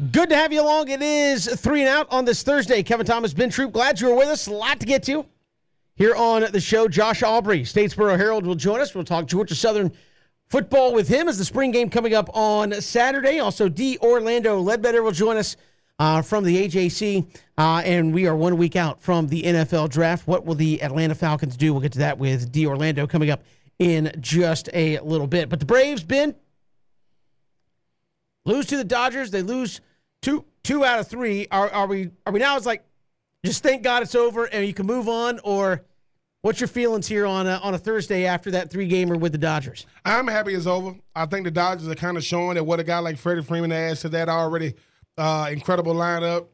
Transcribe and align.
Good 0.00 0.30
to 0.30 0.36
have 0.36 0.50
you 0.50 0.62
along. 0.62 0.88
It 0.88 1.02
is 1.02 1.46
three 1.60 1.80
and 1.80 1.88
out 1.90 2.06
on 2.10 2.24
this 2.24 2.42
Thursday. 2.42 2.82
Kevin 2.82 3.04
Thomas, 3.04 3.34
Ben 3.34 3.50
Troop, 3.50 3.70
glad 3.70 4.00
you're 4.00 4.16
with 4.16 4.28
us. 4.28 4.46
A 4.46 4.50
lot 4.50 4.80
to 4.80 4.86
get 4.86 5.02
to 5.02 5.26
here 5.94 6.14
on 6.14 6.50
the 6.52 6.60
show. 6.60 6.88
Josh 6.88 7.22
Aubrey, 7.22 7.64
Statesboro 7.64 8.16
Herald, 8.16 8.46
will 8.46 8.54
join 8.54 8.80
us. 8.80 8.94
We'll 8.94 9.04
talk 9.04 9.26
Georgia 9.26 9.54
Southern 9.54 9.92
football 10.46 10.94
with 10.94 11.08
him 11.08 11.28
as 11.28 11.36
the 11.36 11.44
spring 11.44 11.70
game 11.70 11.90
coming 11.90 12.14
up 12.14 12.34
on 12.34 12.80
Saturday. 12.80 13.40
Also, 13.40 13.68
D. 13.68 13.98
Orlando 13.98 14.58
Ledbetter 14.58 15.02
will 15.02 15.12
join 15.12 15.36
us 15.36 15.58
uh, 15.98 16.22
from 16.22 16.44
the 16.44 16.66
AJC, 16.66 17.26
uh, 17.58 17.82
and 17.84 18.14
we 18.14 18.26
are 18.26 18.34
one 18.34 18.56
week 18.56 18.76
out 18.76 19.02
from 19.02 19.26
the 19.26 19.42
NFL 19.42 19.90
draft. 19.90 20.26
What 20.26 20.46
will 20.46 20.54
the 20.54 20.82
Atlanta 20.82 21.14
Falcons 21.14 21.58
do? 21.58 21.74
We'll 21.74 21.82
get 21.82 21.92
to 21.92 21.98
that 21.98 22.16
with 22.16 22.50
D. 22.50 22.66
Orlando 22.66 23.06
coming 23.06 23.28
up 23.28 23.42
in 23.78 24.12
just 24.18 24.70
a 24.72 24.98
little 25.00 25.26
bit. 25.26 25.50
But 25.50 25.60
the 25.60 25.66
Braves, 25.66 26.02
Ben, 26.02 26.36
lose 28.46 28.64
to 28.68 28.78
the 28.78 28.84
Dodgers. 28.84 29.30
They 29.30 29.42
lose 29.42 29.82
two 30.22 30.44
two 30.62 30.84
out 30.84 31.00
of 31.00 31.08
three. 31.08 31.46
Are 31.50 31.70
are 31.70 31.86
we 31.86 32.10
are 32.26 32.32
we 32.32 32.38
now? 32.38 32.56
It's 32.56 32.66
like 32.66 32.84
just 33.44 33.62
thank 33.62 33.82
God 33.82 34.02
it's 34.02 34.14
over 34.14 34.44
and 34.44 34.66
you 34.66 34.74
can 34.74 34.86
move 34.86 35.08
on, 35.08 35.40
or 35.44 35.82
what's 36.42 36.60
your 36.60 36.68
feelings 36.68 37.06
here 37.06 37.26
on 37.26 37.46
a, 37.46 37.56
on 37.62 37.74
a 37.74 37.78
Thursday 37.78 38.26
after 38.26 38.50
that 38.52 38.70
three 38.70 38.86
gamer 38.86 39.16
with 39.16 39.32
the 39.32 39.38
Dodgers? 39.38 39.86
I'm 40.04 40.26
happy 40.26 40.54
it's 40.54 40.66
over. 40.66 40.96
I 41.14 41.26
think 41.26 41.44
the 41.44 41.50
Dodgers 41.50 41.88
are 41.88 41.94
kind 41.94 42.16
of 42.16 42.24
showing 42.24 42.54
that 42.54 42.64
what 42.64 42.80
a 42.80 42.84
guy 42.84 42.98
like 42.98 43.18
Freddie 43.18 43.42
Freeman 43.42 43.72
adds 43.72 44.00
to 44.00 44.08
that 44.10 44.28
already 44.28 44.74
uh, 45.16 45.48
incredible 45.50 45.94
lineup. 45.94 46.46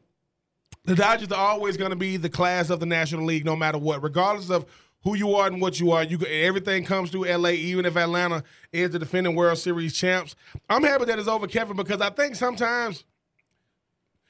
The 0.85 0.95
Dodgers 0.95 1.31
are 1.31 1.51
always 1.51 1.75
going 1.75 1.89
to 1.89 1.97
be 1.97 2.15
the 2.15 2.29
class 2.29 2.69
of 2.69 2.79
the 2.79 2.85
National 2.85 3.25
League, 3.25 3.45
no 3.45 3.57
matter 3.57 3.77
what, 3.77 4.01
regardless 4.01 4.49
of 4.49 4.65
who 5.03 5.15
you 5.15 5.35
are 5.35 5.47
and 5.47 5.61
what 5.61 5.79
you 5.79 5.91
are. 5.91 6.03
You 6.03 6.19
everything 6.25 6.85
comes 6.85 7.11
through 7.11 7.27
LA, 7.27 7.49
even 7.49 7.85
if 7.85 7.97
Atlanta 7.97 8.43
is 8.71 8.91
the 8.91 8.99
defending 8.99 9.35
World 9.35 9.57
Series 9.57 9.93
champs. 9.93 10.35
I'm 10.69 10.83
happy 10.83 11.05
that 11.05 11.19
it's 11.19 11.27
over, 11.27 11.47
Kevin, 11.47 11.75
because 11.75 11.99
I 11.99 12.09
think 12.09 12.35
sometimes 12.35 13.03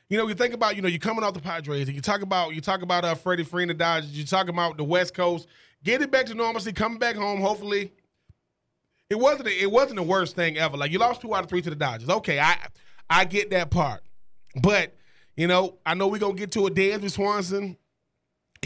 you 0.10 0.18
know, 0.18 0.28
you 0.28 0.36
think 0.36 0.54
about, 0.54 0.76
you 0.76 0.82
know, 0.82 0.88
you're 0.88 1.00
coming 1.00 1.24
off 1.24 1.34
the 1.34 1.41
Padres, 1.41 1.88
and 1.88 1.96
you 1.96 2.02
talk 2.02 2.22
about 2.22 2.55
you 2.55 2.62
talk 2.62 2.82
about 2.82 3.04
uh, 3.04 3.16
Freddie 3.16 3.44
Freeman, 3.44 3.70
the 3.70 3.74
Dodgers, 3.74 4.18
you 4.18 4.26
talk 4.26 4.48
about 4.48 4.77
the 4.77 4.84
West 4.84 5.14
Coast, 5.14 5.48
getting 5.84 6.10
back 6.10 6.26
to 6.27 6.34
normalcy, 6.34 6.72
coming 6.72 6.98
back 6.98 7.16
home. 7.16 7.41
Hopefully, 7.41 7.91
it 9.10 9.16
wasn't 9.20 9.48
it 9.48 9.70
wasn't 9.70 9.98
the 9.98 10.04
worst 10.04 10.36
thing 10.36 10.58
ever. 10.58 10.77
Like 10.77 10.91
you 10.91 10.99
lost 10.99 11.22
two 11.22 11.36
out 11.36 11.44
of 11.44 11.49
three 11.49 11.62
to 11.62 11.70
the 11.70 11.76
Dodgers. 11.76 12.10
Okay, 12.10 12.40
I 12.40 12.58
I 13.10 13.26
get 13.26 13.49
that 13.49 13.70
part, 13.70 14.02
but 14.62 14.96
you 15.36 15.48
know, 15.48 15.77
I 15.86 15.94
know 15.94 16.08
we're 16.08 16.20
gonna 16.20 16.36
get 16.36 16.52
to 16.54 16.68
a 16.68 16.71
Dansby 16.71 17.12
Swanson. 17.12 17.77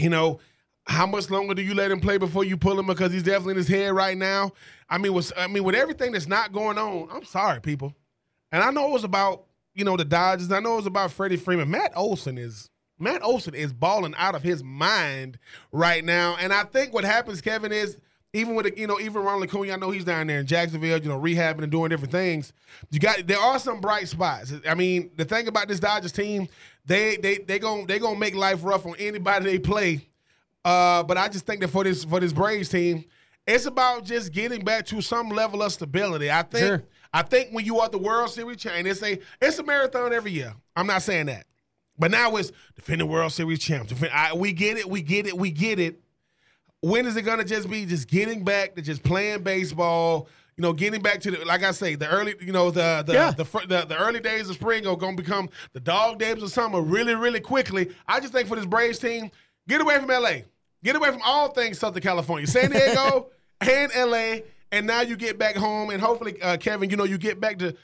You 0.00 0.10
know, 0.10 0.40
how 0.86 1.06
much 1.06 1.28
longer 1.28 1.54
do 1.54 1.62
you 1.62 1.74
let 1.74 1.90
him 1.90 2.00
play 2.00 2.18
before 2.18 2.44
you 2.44 2.56
pull 2.56 2.78
him 2.78 2.86
because 2.86 3.12
he's 3.12 3.22
definitely 3.22 3.52
in 3.52 3.56
his 3.58 3.68
head 3.68 3.92
right 3.94 4.16
now? 4.16 4.52
I 4.88 4.98
mean, 4.98 5.12
with 5.12 5.32
I 5.36 5.48
mean, 5.48 5.64
with 5.64 5.74
everything 5.74 6.12
that's 6.12 6.28
not 6.28 6.52
going 6.52 6.78
on, 6.78 7.08
I'm 7.12 7.24
sorry, 7.24 7.60
people, 7.60 7.94
and 8.52 8.62
I 8.62 8.70
know 8.70 8.86
it 8.86 8.92
was 8.92 9.04
about 9.04 9.46
you 9.74 9.84
know, 9.84 9.96
the 9.96 10.04
Dodgers. 10.04 10.50
I 10.50 10.60
know 10.60 10.78
it's 10.78 10.86
about 10.86 11.12
Freddie 11.12 11.36
Freeman. 11.36 11.70
Matt 11.70 11.92
Olson 11.96 12.38
is 12.38 12.70
Matt 12.98 13.22
Olson 13.22 13.54
is 13.54 13.72
balling 13.72 14.14
out 14.16 14.34
of 14.34 14.42
his 14.42 14.62
mind 14.62 15.38
right 15.72 16.04
now. 16.04 16.36
And 16.38 16.52
I 16.52 16.64
think 16.64 16.92
what 16.94 17.04
happens, 17.04 17.40
Kevin, 17.40 17.72
is 17.72 17.98
even 18.32 18.54
with 18.54 18.78
you 18.78 18.86
know, 18.86 18.98
even 19.00 19.22
Ronald 19.22 19.44
Acuna, 19.44 19.72
I 19.72 19.76
know 19.76 19.90
he's 19.90 20.04
down 20.04 20.26
there 20.26 20.40
in 20.40 20.46
Jacksonville, 20.46 20.98
you 20.98 21.08
know, 21.08 21.20
rehabbing 21.20 21.62
and 21.62 21.70
doing 21.70 21.90
different 21.90 22.12
things. 22.12 22.52
You 22.90 22.98
got 23.00 23.26
there 23.26 23.38
are 23.38 23.58
some 23.58 23.80
bright 23.80 24.08
spots. 24.08 24.52
I 24.66 24.74
mean, 24.74 25.10
the 25.16 25.24
thing 25.24 25.48
about 25.48 25.68
this 25.68 25.80
Dodgers 25.80 26.12
team, 26.12 26.48
they 26.86 27.16
they 27.16 27.38
they 27.38 27.58
going 27.58 27.86
they 27.86 27.98
gonna 27.98 28.18
make 28.18 28.34
life 28.34 28.60
rough 28.62 28.86
on 28.86 28.94
anybody 28.98 29.44
they 29.44 29.58
play. 29.58 30.08
Uh, 30.64 31.02
but 31.02 31.18
I 31.18 31.28
just 31.28 31.44
think 31.44 31.60
that 31.60 31.68
for 31.68 31.84
this 31.84 32.04
for 32.04 32.20
this 32.20 32.32
Braves 32.32 32.68
team, 32.68 33.04
it's 33.46 33.66
about 33.66 34.04
just 34.04 34.32
getting 34.32 34.64
back 34.64 34.86
to 34.86 35.02
some 35.02 35.28
level 35.28 35.62
of 35.62 35.72
stability. 35.72 36.30
I 36.30 36.42
think 36.42 36.66
sure. 36.66 36.82
I 37.12 37.22
think 37.22 37.50
when 37.50 37.64
you 37.64 37.80
are 37.80 37.88
the 37.88 37.98
World 37.98 38.30
Series 38.30 38.58
champ, 38.58 38.86
it's 38.86 39.02
a 39.02 39.18
it's 39.40 39.58
a 39.58 39.62
marathon 39.62 40.12
every 40.12 40.32
year. 40.32 40.54
I'm 40.74 40.86
not 40.86 41.02
saying 41.02 41.26
that, 41.26 41.46
but 41.98 42.10
now 42.10 42.36
it's 42.36 42.52
defending 42.74 43.08
World 43.08 43.32
Series 43.32 43.58
champs. 43.58 43.90
Defend, 43.90 44.12
I, 44.12 44.32
we 44.34 44.52
get 44.52 44.78
it, 44.78 44.88
we 44.88 45.02
get 45.02 45.26
it, 45.26 45.36
we 45.36 45.50
get 45.50 45.78
it. 45.78 46.00
When 46.80 47.06
is 47.06 47.16
it 47.16 47.22
gonna 47.22 47.44
just 47.44 47.68
be 47.68 47.84
just 47.84 48.08
getting 48.08 48.44
back 48.44 48.74
to 48.76 48.82
just 48.82 49.02
playing 49.02 49.42
baseball? 49.42 50.28
You 50.56 50.62
know, 50.62 50.72
getting 50.72 51.02
back 51.02 51.20
to 51.20 51.30
the 51.30 51.44
like 51.44 51.62
I 51.62 51.72
say, 51.72 51.96
the 51.96 52.08
early, 52.08 52.34
you 52.40 52.52
know, 52.52 52.70
the 52.70 53.02
the 53.06 53.12
yeah. 53.12 53.30
the, 53.30 53.44
the, 53.44 53.86
the, 53.86 53.98
early 53.98 54.20
days 54.20 54.48
of 54.48 54.56
spring 54.56 54.86
are 54.86 54.96
gonna 54.96 55.16
become 55.16 55.50
the 55.74 55.80
dog 55.80 56.18
days 56.18 56.42
of 56.42 56.50
summer 56.50 56.80
really, 56.80 57.14
really 57.14 57.40
quickly. 57.40 57.90
I 58.08 58.20
just 58.20 58.32
think 58.32 58.48
for 58.48 58.56
this 58.56 58.66
Braves 58.66 58.98
team, 58.98 59.30
get 59.68 59.80
away 59.80 59.98
from 59.98 60.08
LA, 60.08 60.40
get 60.82 60.96
away 60.96 61.10
from 61.10 61.22
all 61.24 61.48
things 61.48 61.78
Southern 61.78 62.02
California, 62.02 62.46
San 62.46 62.70
Diego 62.70 63.28
and 63.60 63.92
LA 63.94 64.36
and 64.72 64.86
now 64.86 65.02
you 65.02 65.16
get 65.16 65.38
back 65.38 65.54
home, 65.54 65.90
and 65.90 66.02
hopefully, 66.02 66.40
uh, 66.42 66.56
Kevin, 66.56 66.90
you 66.90 66.96
know, 66.96 67.04
you 67.04 67.18
get 67.18 67.38
back 67.38 67.58
to. 67.58 67.76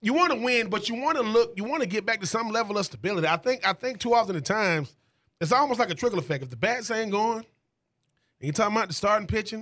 You 0.00 0.12
want 0.12 0.32
to 0.32 0.38
win, 0.38 0.68
but 0.68 0.88
you 0.88 0.94
want 0.94 1.16
to 1.18 1.22
look. 1.22 1.52
You 1.56 1.64
want 1.64 1.82
to 1.82 1.88
get 1.88 2.04
back 2.04 2.20
to 2.20 2.26
some 2.26 2.48
level 2.48 2.76
of 2.78 2.86
stability. 2.86 3.28
I 3.28 3.36
think. 3.36 3.66
I 3.66 3.74
think 3.74 4.00
too 4.00 4.14
often 4.14 4.34
at 4.34 4.44
times, 4.44 4.96
it's 5.40 5.52
almost 5.52 5.78
like 5.78 5.90
a 5.90 5.94
trickle 5.94 6.18
effect. 6.18 6.42
If 6.42 6.50
the 6.50 6.56
bats 6.56 6.90
ain't 6.90 7.12
going, 7.12 7.44
and 8.40 8.46
you 8.46 8.52
talking 8.52 8.76
about 8.76 8.88
the 8.88 8.94
starting 8.94 9.28
pitching, 9.28 9.60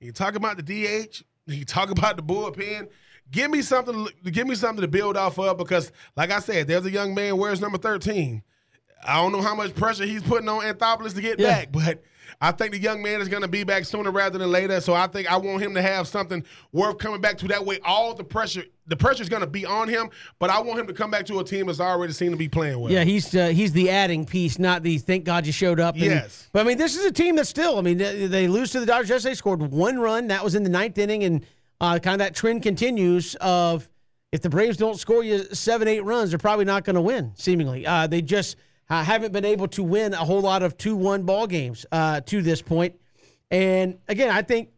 and 0.00 0.06
you 0.06 0.12
talk 0.12 0.34
about 0.34 0.58
the 0.58 0.62
DH, 0.62 1.22
and 1.46 1.56
you 1.56 1.64
talk 1.64 1.90
about 1.90 2.16
the 2.16 2.22
bullpen. 2.22 2.88
Give 3.30 3.50
me 3.50 3.62
something. 3.62 4.06
Give 4.30 4.46
me 4.46 4.54
something 4.54 4.82
to 4.82 4.88
build 4.88 5.16
off 5.16 5.38
of 5.38 5.56
because, 5.56 5.90
like 6.14 6.30
I 6.30 6.40
said, 6.40 6.68
there's 6.68 6.86
a 6.86 6.90
young 6.90 7.14
man. 7.14 7.38
Where's 7.38 7.60
number 7.60 7.78
thirteen? 7.78 8.42
I 9.06 9.16
don't 9.16 9.32
know 9.32 9.42
how 9.42 9.54
much 9.54 9.74
pressure 9.74 10.04
he's 10.04 10.22
putting 10.22 10.48
on 10.48 10.62
Anthopoulos 10.62 11.14
to 11.14 11.22
get 11.22 11.38
yeah. 11.38 11.48
back, 11.48 11.72
but 11.72 12.02
I 12.40 12.52
think 12.52 12.72
the 12.72 12.78
young 12.78 13.02
man 13.02 13.20
is 13.20 13.28
going 13.28 13.42
to 13.42 13.48
be 13.48 13.64
back 13.64 13.84
sooner 13.84 14.10
rather 14.10 14.38
than 14.38 14.50
later. 14.50 14.80
So 14.80 14.94
I 14.94 15.06
think 15.06 15.30
I 15.30 15.36
want 15.36 15.62
him 15.62 15.74
to 15.74 15.82
have 15.82 16.06
something 16.06 16.44
worth 16.72 16.98
coming 16.98 17.20
back 17.20 17.38
to. 17.38 17.48
That 17.48 17.64
way, 17.64 17.78
all 17.84 18.14
the 18.14 18.24
pressure, 18.24 18.64
the 18.86 18.96
pressure 18.96 19.22
is 19.22 19.28
going 19.28 19.40
to 19.40 19.46
be 19.46 19.64
on 19.64 19.88
him. 19.88 20.10
But 20.38 20.50
I 20.50 20.60
want 20.60 20.78
him 20.78 20.86
to 20.86 20.92
come 20.92 21.10
back 21.10 21.24
to 21.26 21.38
a 21.40 21.44
team 21.44 21.66
that's 21.66 21.80
already 21.80 22.12
seen 22.12 22.30
to 22.32 22.36
be 22.36 22.48
playing 22.48 22.78
well. 22.78 22.92
Yeah, 22.92 23.04
he's 23.04 23.34
uh, 23.34 23.48
he's 23.48 23.72
the 23.72 23.90
adding 23.90 24.26
piece, 24.26 24.58
not 24.58 24.82
the 24.82 24.98
thank 24.98 25.24
God 25.24 25.46
you 25.46 25.52
showed 25.52 25.80
up. 25.80 25.94
And, 25.94 26.04
yes. 26.04 26.48
But 26.52 26.60
I 26.60 26.68
mean, 26.68 26.78
this 26.78 26.96
is 26.96 27.04
a 27.06 27.12
team 27.12 27.36
that 27.36 27.46
still. 27.46 27.78
I 27.78 27.80
mean, 27.80 27.98
they, 27.98 28.26
they 28.26 28.48
lose 28.48 28.70
to 28.72 28.80
the 28.80 28.86
Dodgers 28.86 29.08
yesterday. 29.08 29.34
Scored 29.34 29.62
one 29.62 29.98
run. 29.98 30.28
That 30.28 30.44
was 30.44 30.54
in 30.54 30.62
the 30.62 30.70
ninth 30.70 30.98
inning, 30.98 31.24
and 31.24 31.46
uh, 31.80 31.98
kind 31.98 32.14
of 32.14 32.18
that 32.26 32.34
trend 32.34 32.62
continues 32.62 33.34
of 33.36 33.88
if 34.32 34.42
the 34.42 34.50
Braves 34.50 34.76
don't 34.76 34.98
score 34.98 35.24
you 35.24 35.44
seven, 35.54 35.88
eight 35.88 36.04
runs, 36.04 36.30
they're 36.30 36.38
probably 36.38 36.64
not 36.64 36.84
going 36.84 36.96
to 36.96 37.00
win. 37.00 37.32
Seemingly, 37.36 37.86
uh, 37.86 38.06
they 38.06 38.20
just 38.20 38.56
uh, 38.88 39.02
haven't 39.02 39.32
been 39.32 39.44
able 39.44 39.68
to 39.68 39.82
win 39.82 40.14
a 40.14 40.18
whole 40.18 40.40
lot 40.40 40.62
of 40.62 40.76
2 40.76 40.96
1 40.96 41.22
ball 41.24 41.46
games 41.46 41.86
uh, 41.92 42.20
to 42.22 42.42
this 42.42 42.62
point. 42.62 42.94
And 43.50 43.98
again, 44.08 44.30
I 44.30 44.42
think 44.42 44.70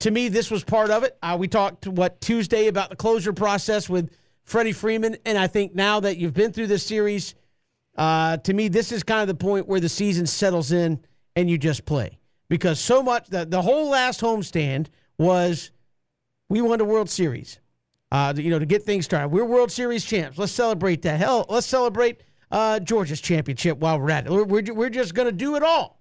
to 0.00 0.10
me, 0.10 0.28
this 0.28 0.50
was 0.50 0.64
part 0.64 0.90
of 0.90 1.02
it. 1.02 1.16
Uh, 1.22 1.36
we 1.38 1.48
talked, 1.48 1.86
what, 1.86 2.20
Tuesday 2.20 2.66
about 2.66 2.90
the 2.90 2.96
closure 2.96 3.32
process 3.32 3.88
with 3.88 4.14
Freddie 4.42 4.72
Freeman. 4.72 5.16
And 5.24 5.38
I 5.38 5.46
think 5.46 5.74
now 5.74 6.00
that 6.00 6.18
you've 6.18 6.34
been 6.34 6.52
through 6.52 6.66
this 6.66 6.84
series, 6.84 7.34
uh, 7.96 8.36
to 8.38 8.52
me, 8.52 8.68
this 8.68 8.92
is 8.92 9.02
kind 9.02 9.22
of 9.22 9.28
the 9.28 9.34
point 9.34 9.66
where 9.66 9.80
the 9.80 9.88
season 9.88 10.26
settles 10.26 10.72
in 10.72 11.00
and 11.36 11.48
you 11.48 11.56
just 11.56 11.86
play. 11.86 12.18
Because 12.48 12.78
so 12.78 13.02
much, 13.02 13.28
the, 13.28 13.46
the 13.46 13.62
whole 13.62 13.88
last 13.88 14.20
homestand 14.20 14.88
was 15.16 15.70
we 16.48 16.60
won 16.60 16.78
the 16.78 16.84
World 16.84 17.08
Series. 17.08 17.58
Uh, 18.12 18.32
you 18.36 18.50
know, 18.50 18.58
to 18.58 18.66
get 18.66 18.82
things 18.82 19.06
started. 19.06 19.28
We're 19.28 19.44
World 19.44 19.72
Series 19.72 20.04
champs. 20.04 20.38
Let's 20.38 20.52
celebrate 20.52 21.02
that. 21.02 21.18
Hell, 21.18 21.46
let's 21.48 21.66
celebrate 21.66 22.20
uh, 22.54 22.78
Georgia's 22.78 23.20
championship 23.20 23.78
while 23.78 23.98
we're 23.98 24.12
at 24.12 24.26
it. 24.26 24.30
We're, 24.30 24.44
we're, 24.44 24.72
we're 24.72 24.88
just 24.88 25.12
going 25.12 25.26
to 25.26 25.32
do 25.32 25.56
it 25.56 25.64
all. 25.64 26.00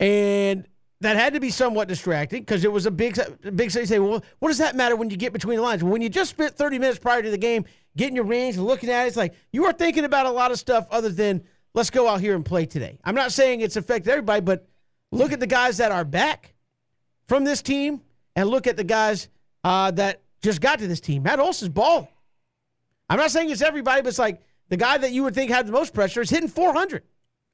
And 0.00 0.66
that 1.02 1.16
had 1.16 1.34
to 1.34 1.40
be 1.40 1.50
somewhat 1.50 1.86
distracting 1.86 2.40
because 2.42 2.64
it 2.64 2.72
was 2.72 2.84
a 2.84 2.90
big, 2.90 3.16
big. 3.54 3.72
You 3.72 3.86
say, 3.86 4.00
well, 4.00 4.24
what 4.40 4.48
does 4.48 4.58
that 4.58 4.74
matter 4.74 4.96
when 4.96 5.08
you 5.08 5.16
get 5.16 5.32
between 5.32 5.56
the 5.56 5.62
lines? 5.62 5.84
When 5.84 6.02
you 6.02 6.08
just 6.08 6.30
spent 6.30 6.56
30 6.56 6.80
minutes 6.80 6.98
prior 6.98 7.22
to 7.22 7.30
the 7.30 7.38
game 7.38 7.64
getting 7.96 8.16
your 8.16 8.24
range 8.24 8.56
and 8.56 8.66
looking 8.66 8.90
at 8.90 9.04
it, 9.04 9.08
it's 9.08 9.16
like 9.16 9.34
you 9.52 9.64
are 9.66 9.72
thinking 9.72 10.04
about 10.04 10.26
a 10.26 10.30
lot 10.30 10.50
of 10.50 10.58
stuff 10.58 10.88
other 10.90 11.10
than 11.10 11.44
let's 11.72 11.90
go 11.90 12.08
out 12.08 12.20
here 12.20 12.34
and 12.34 12.44
play 12.44 12.66
today. 12.66 12.98
I'm 13.04 13.14
not 13.14 13.30
saying 13.30 13.60
it's 13.60 13.76
affected 13.76 14.10
everybody, 14.10 14.40
but 14.40 14.66
look 15.12 15.30
at 15.30 15.38
the 15.38 15.46
guys 15.46 15.76
that 15.76 15.92
are 15.92 16.04
back 16.04 16.54
from 17.28 17.44
this 17.44 17.62
team 17.62 18.00
and 18.34 18.48
look 18.48 18.66
at 18.66 18.76
the 18.76 18.84
guys 18.84 19.28
uh, 19.62 19.92
that 19.92 20.22
just 20.42 20.60
got 20.60 20.80
to 20.80 20.88
this 20.88 21.00
team. 21.00 21.22
Matt 21.22 21.38
Olson's 21.38 21.68
ball. 21.68 22.10
I'm 23.08 23.18
not 23.18 23.30
saying 23.30 23.50
it's 23.50 23.62
everybody, 23.62 24.02
but 24.02 24.08
it's 24.08 24.18
like 24.18 24.42
the 24.68 24.76
guy 24.76 24.98
that 24.98 25.12
you 25.12 25.22
would 25.22 25.34
think 25.34 25.50
had 25.50 25.66
the 25.66 25.72
most 25.72 25.94
pressure 25.94 26.20
is 26.20 26.30
hitting 26.30 26.48
400. 26.48 27.02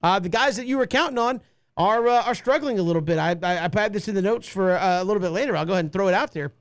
Uh, 0.03 0.19
the 0.19 0.29
guys 0.29 0.57
that 0.57 0.67
you 0.67 0.79
were 0.79 0.87
counting 0.87 1.19
on 1.19 1.41
are 1.77 2.07
uh, 2.09 2.23
are 2.23 2.35
struggling 2.35 2.79
a 2.79 2.83
little 2.83 3.03
bit. 3.03 3.19
I, 3.19 3.37
I, 3.43 3.65
I 3.65 3.81
had 3.81 3.93
this 3.93 4.09
in 4.09 4.15
the 4.15 4.23
notes 4.23 4.49
for 4.49 4.73
uh, 4.73 5.03
a 5.03 5.05
little 5.05 5.21
bit 5.21 5.31
later. 5.31 5.57
I'll 5.57 5.65
go 5.65 5.73
ahead 5.73 5.85
and 5.85 5.93
throw 5.93 6.09
it 6.09 6.15
out 6.15 6.33
there. 6.33 6.53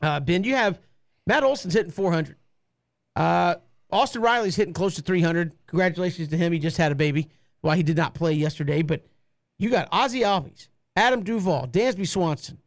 Uh, 0.00 0.20
ben, 0.20 0.44
you 0.44 0.54
have 0.54 0.80
Matt 1.26 1.44
Olson's 1.44 1.74
hitting 1.74 1.92
400. 1.92 2.36
Uh, 3.14 3.56
Austin 3.90 4.22
Riley's 4.22 4.56
hitting 4.56 4.72
close 4.72 4.94
to 4.94 5.02
300. 5.02 5.52
Congratulations 5.66 6.28
to 6.28 6.36
him. 6.36 6.52
He 6.52 6.58
just 6.58 6.78
had 6.78 6.92
a 6.92 6.96
baby. 6.96 7.28
Well, 7.60 7.76
he 7.76 7.82
did 7.82 7.96
not 7.96 8.14
play 8.14 8.32
yesterday, 8.32 8.82
but 8.82 9.04
you 9.58 9.70
got 9.70 9.90
Ozzy 9.92 10.22
Albies, 10.22 10.68
Adam 10.96 11.22
Duvall, 11.22 11.68
Dansby 11.68 12.08
Swanson, 12.08 12.58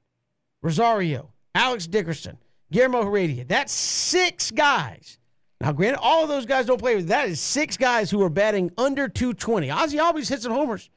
Rosario, 0.61 1.33
Alex 1.53 1.87
Dickerson, 1.87 2.37
Guillermo 2.71 3.03
Heredia. 3.03 3.43
That's 3.43 3.73
six 3.73 4.51
guys 4.51 5.17
now, 5.61 5.71
granted, 5.71 5.99
all 6.01 6.23
of 6.23 6.29
those 6.29 6.45
guys 6.45 6.65
don't 6.65 6.79
play 6.79 7.01
that. 7.01 7.29
Is 7.29 7.39
six 7.39 7.77
guys 7.77 8.11
who 8.11 8.21
are 8.21 8.29
batting 8.29 8.71
under 8.77 9.07
220. 9.07 9.69
Ozzy 9.69 9.99
Albies 9.99 10.27
hits 10.27 10.43
some 10.43 10.51
homers. 10.51 10.89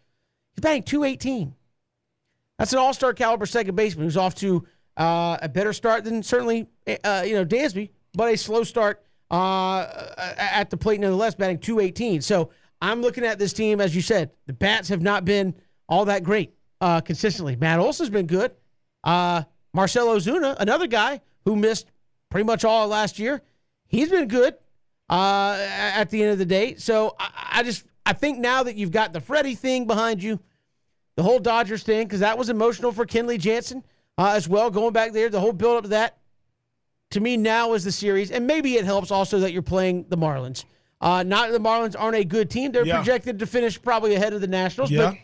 He's 0.54 0.62
batting 0.62 0.82
218. 0.82 1.54
That's 2.58 2.72
an 2.72 2.80
all-star 2.80 3.14
caliber 3.14 3.46
second 3.46 3.76
baseman 3.76 4.04
who's 4.04 4.16
off 4.16 4.34
to 4.36 4.66
uh, 4.96 5.38
a 5.40 5.48
better 5.48 5.72
start 5.72 6.02
than 6.02 6.24
certainly 6.24 6.66
uh, 7.04 7.22
you 7.24 7.34
know 7.34 7.44
Dansby, 7.44 7.90
but 8.14 8.34
a 8.34 8.36
slow 8.36 8.64
start 8.64 9.04
uh, 9.30 9.86
at 10.36 10.70
the 10.70 10.76
plate 10.76 11.00
nonetheless, 11.00 11.36
batting 11.36 11.60
218. 11.60 12.20
So 12.20 12.50
I'm 12.82 13.00
looking 13.00 13.24
at 13.24 13.38
this 13.38 13.52
team, 13.52 13.80
as 13.80 13.94
you 13.94 14.02
said, 14.02 14.32
the 14.46 14.52
bats 14.52 14.88
have 14.88 15.02
not 15.02 15.24
been 15.24 15.54
all 15.88 16.06
that 16.06 16.24
great 16.24 16.52
uh, 16.80 17.00
consistently. 17.00 17.54
Matt 17.54 17.78
Olson's 17.78 18.10
been 18.10 18.26
good. 18.26 18.52
Uh, 19.04 19.44
Marcell 19.72 20.08
Ozuna, 20.08 20.56
another 20.58 20.88
guy 20.88 21.20
who 21.44 21.54
missed 21.54 21.92
pretty 22.30 22.44
much 22.44 22.64
all 22.64 22.88
last 22.88 23.20
year, 23.20 23.42
he's 23.88 24.08
been 24.10 24.28
good 24.28 24.54
uh, 25.10 25.56
at 25.60 26.10
the 26.10 26.22
end 26.22 26.32
of 26.32 26.38
the 26.38 26.46
day. 26.46 26.76
So 26.76 27.16
I, 27.18 27.30
I 27.54 27.62
just 27.64 27.84
I 28.06 28.12
think 28.12 28.38
now 28.38 28.62
that 28.62 28.76
you've 28.76 28.92
got 28.92 29.12
the 29.12 29.20
Freddie 29.20 29.54
thing 29.56 29.86
behind 29.86 30.22
you, 30.22 30.38
the 31.16 31.22
whole 31.22 31.40
Dodgers 31.40 31.82
thing, 31.82 32.06
because 32.06 32.20
that 32.20 32.38
was 32.38 32.48
emotional 32.48 32.92
for 32.92 33.04
Kenley 33.04 33.38
Jansen 33.38 33.82
uh, 34.16 34.32
as 34.36 34.48
well, 34.48 34.70
going 34.70 34.92
back 34.92 35.12
there, 35.12 35.28
the 35.28 35.40
whole 35.40 35.52
build 35.52 35.78
up 35.78 35.82
to 35.84 35.88
that. 35.90 36.16
To 37.12 37.20
me, 37.20 37.36
now 37.38 37.72
is 37.72 37.84
the 37.84 37.92
series, 37.92 38.30
and 38.30 38.46
maybe 38.46 38.74
it 38.74 38.84
helps 38.84 39.10
also 39.10 39.38
that 39.40 39.52
you're 39.52 39.62
playing 39.62 40.06
the 40.10 40.16
Marlins. 40.18 40.64
Uh, 41.00 41.22
not 41.22 41.50
the 41.52 41.58
Marlins 41.58 41.96
aren't 41.98 42.16
a 42.16 42.24
good 42.24 42.50
team; 42.50 42.70
they're 42.70 42.84
Yeah. 42.84 42.96
projected 42.96 43.38
to 43.38 43.46
finish 43.46 43.80
probably 43.80 44.14
ahead 44.14 44.34
of 44.34 44.40
the 44.42 44.46
Nationals, 44.46 44.90
Yeah. 44.90 45.10
but 45.12 45.16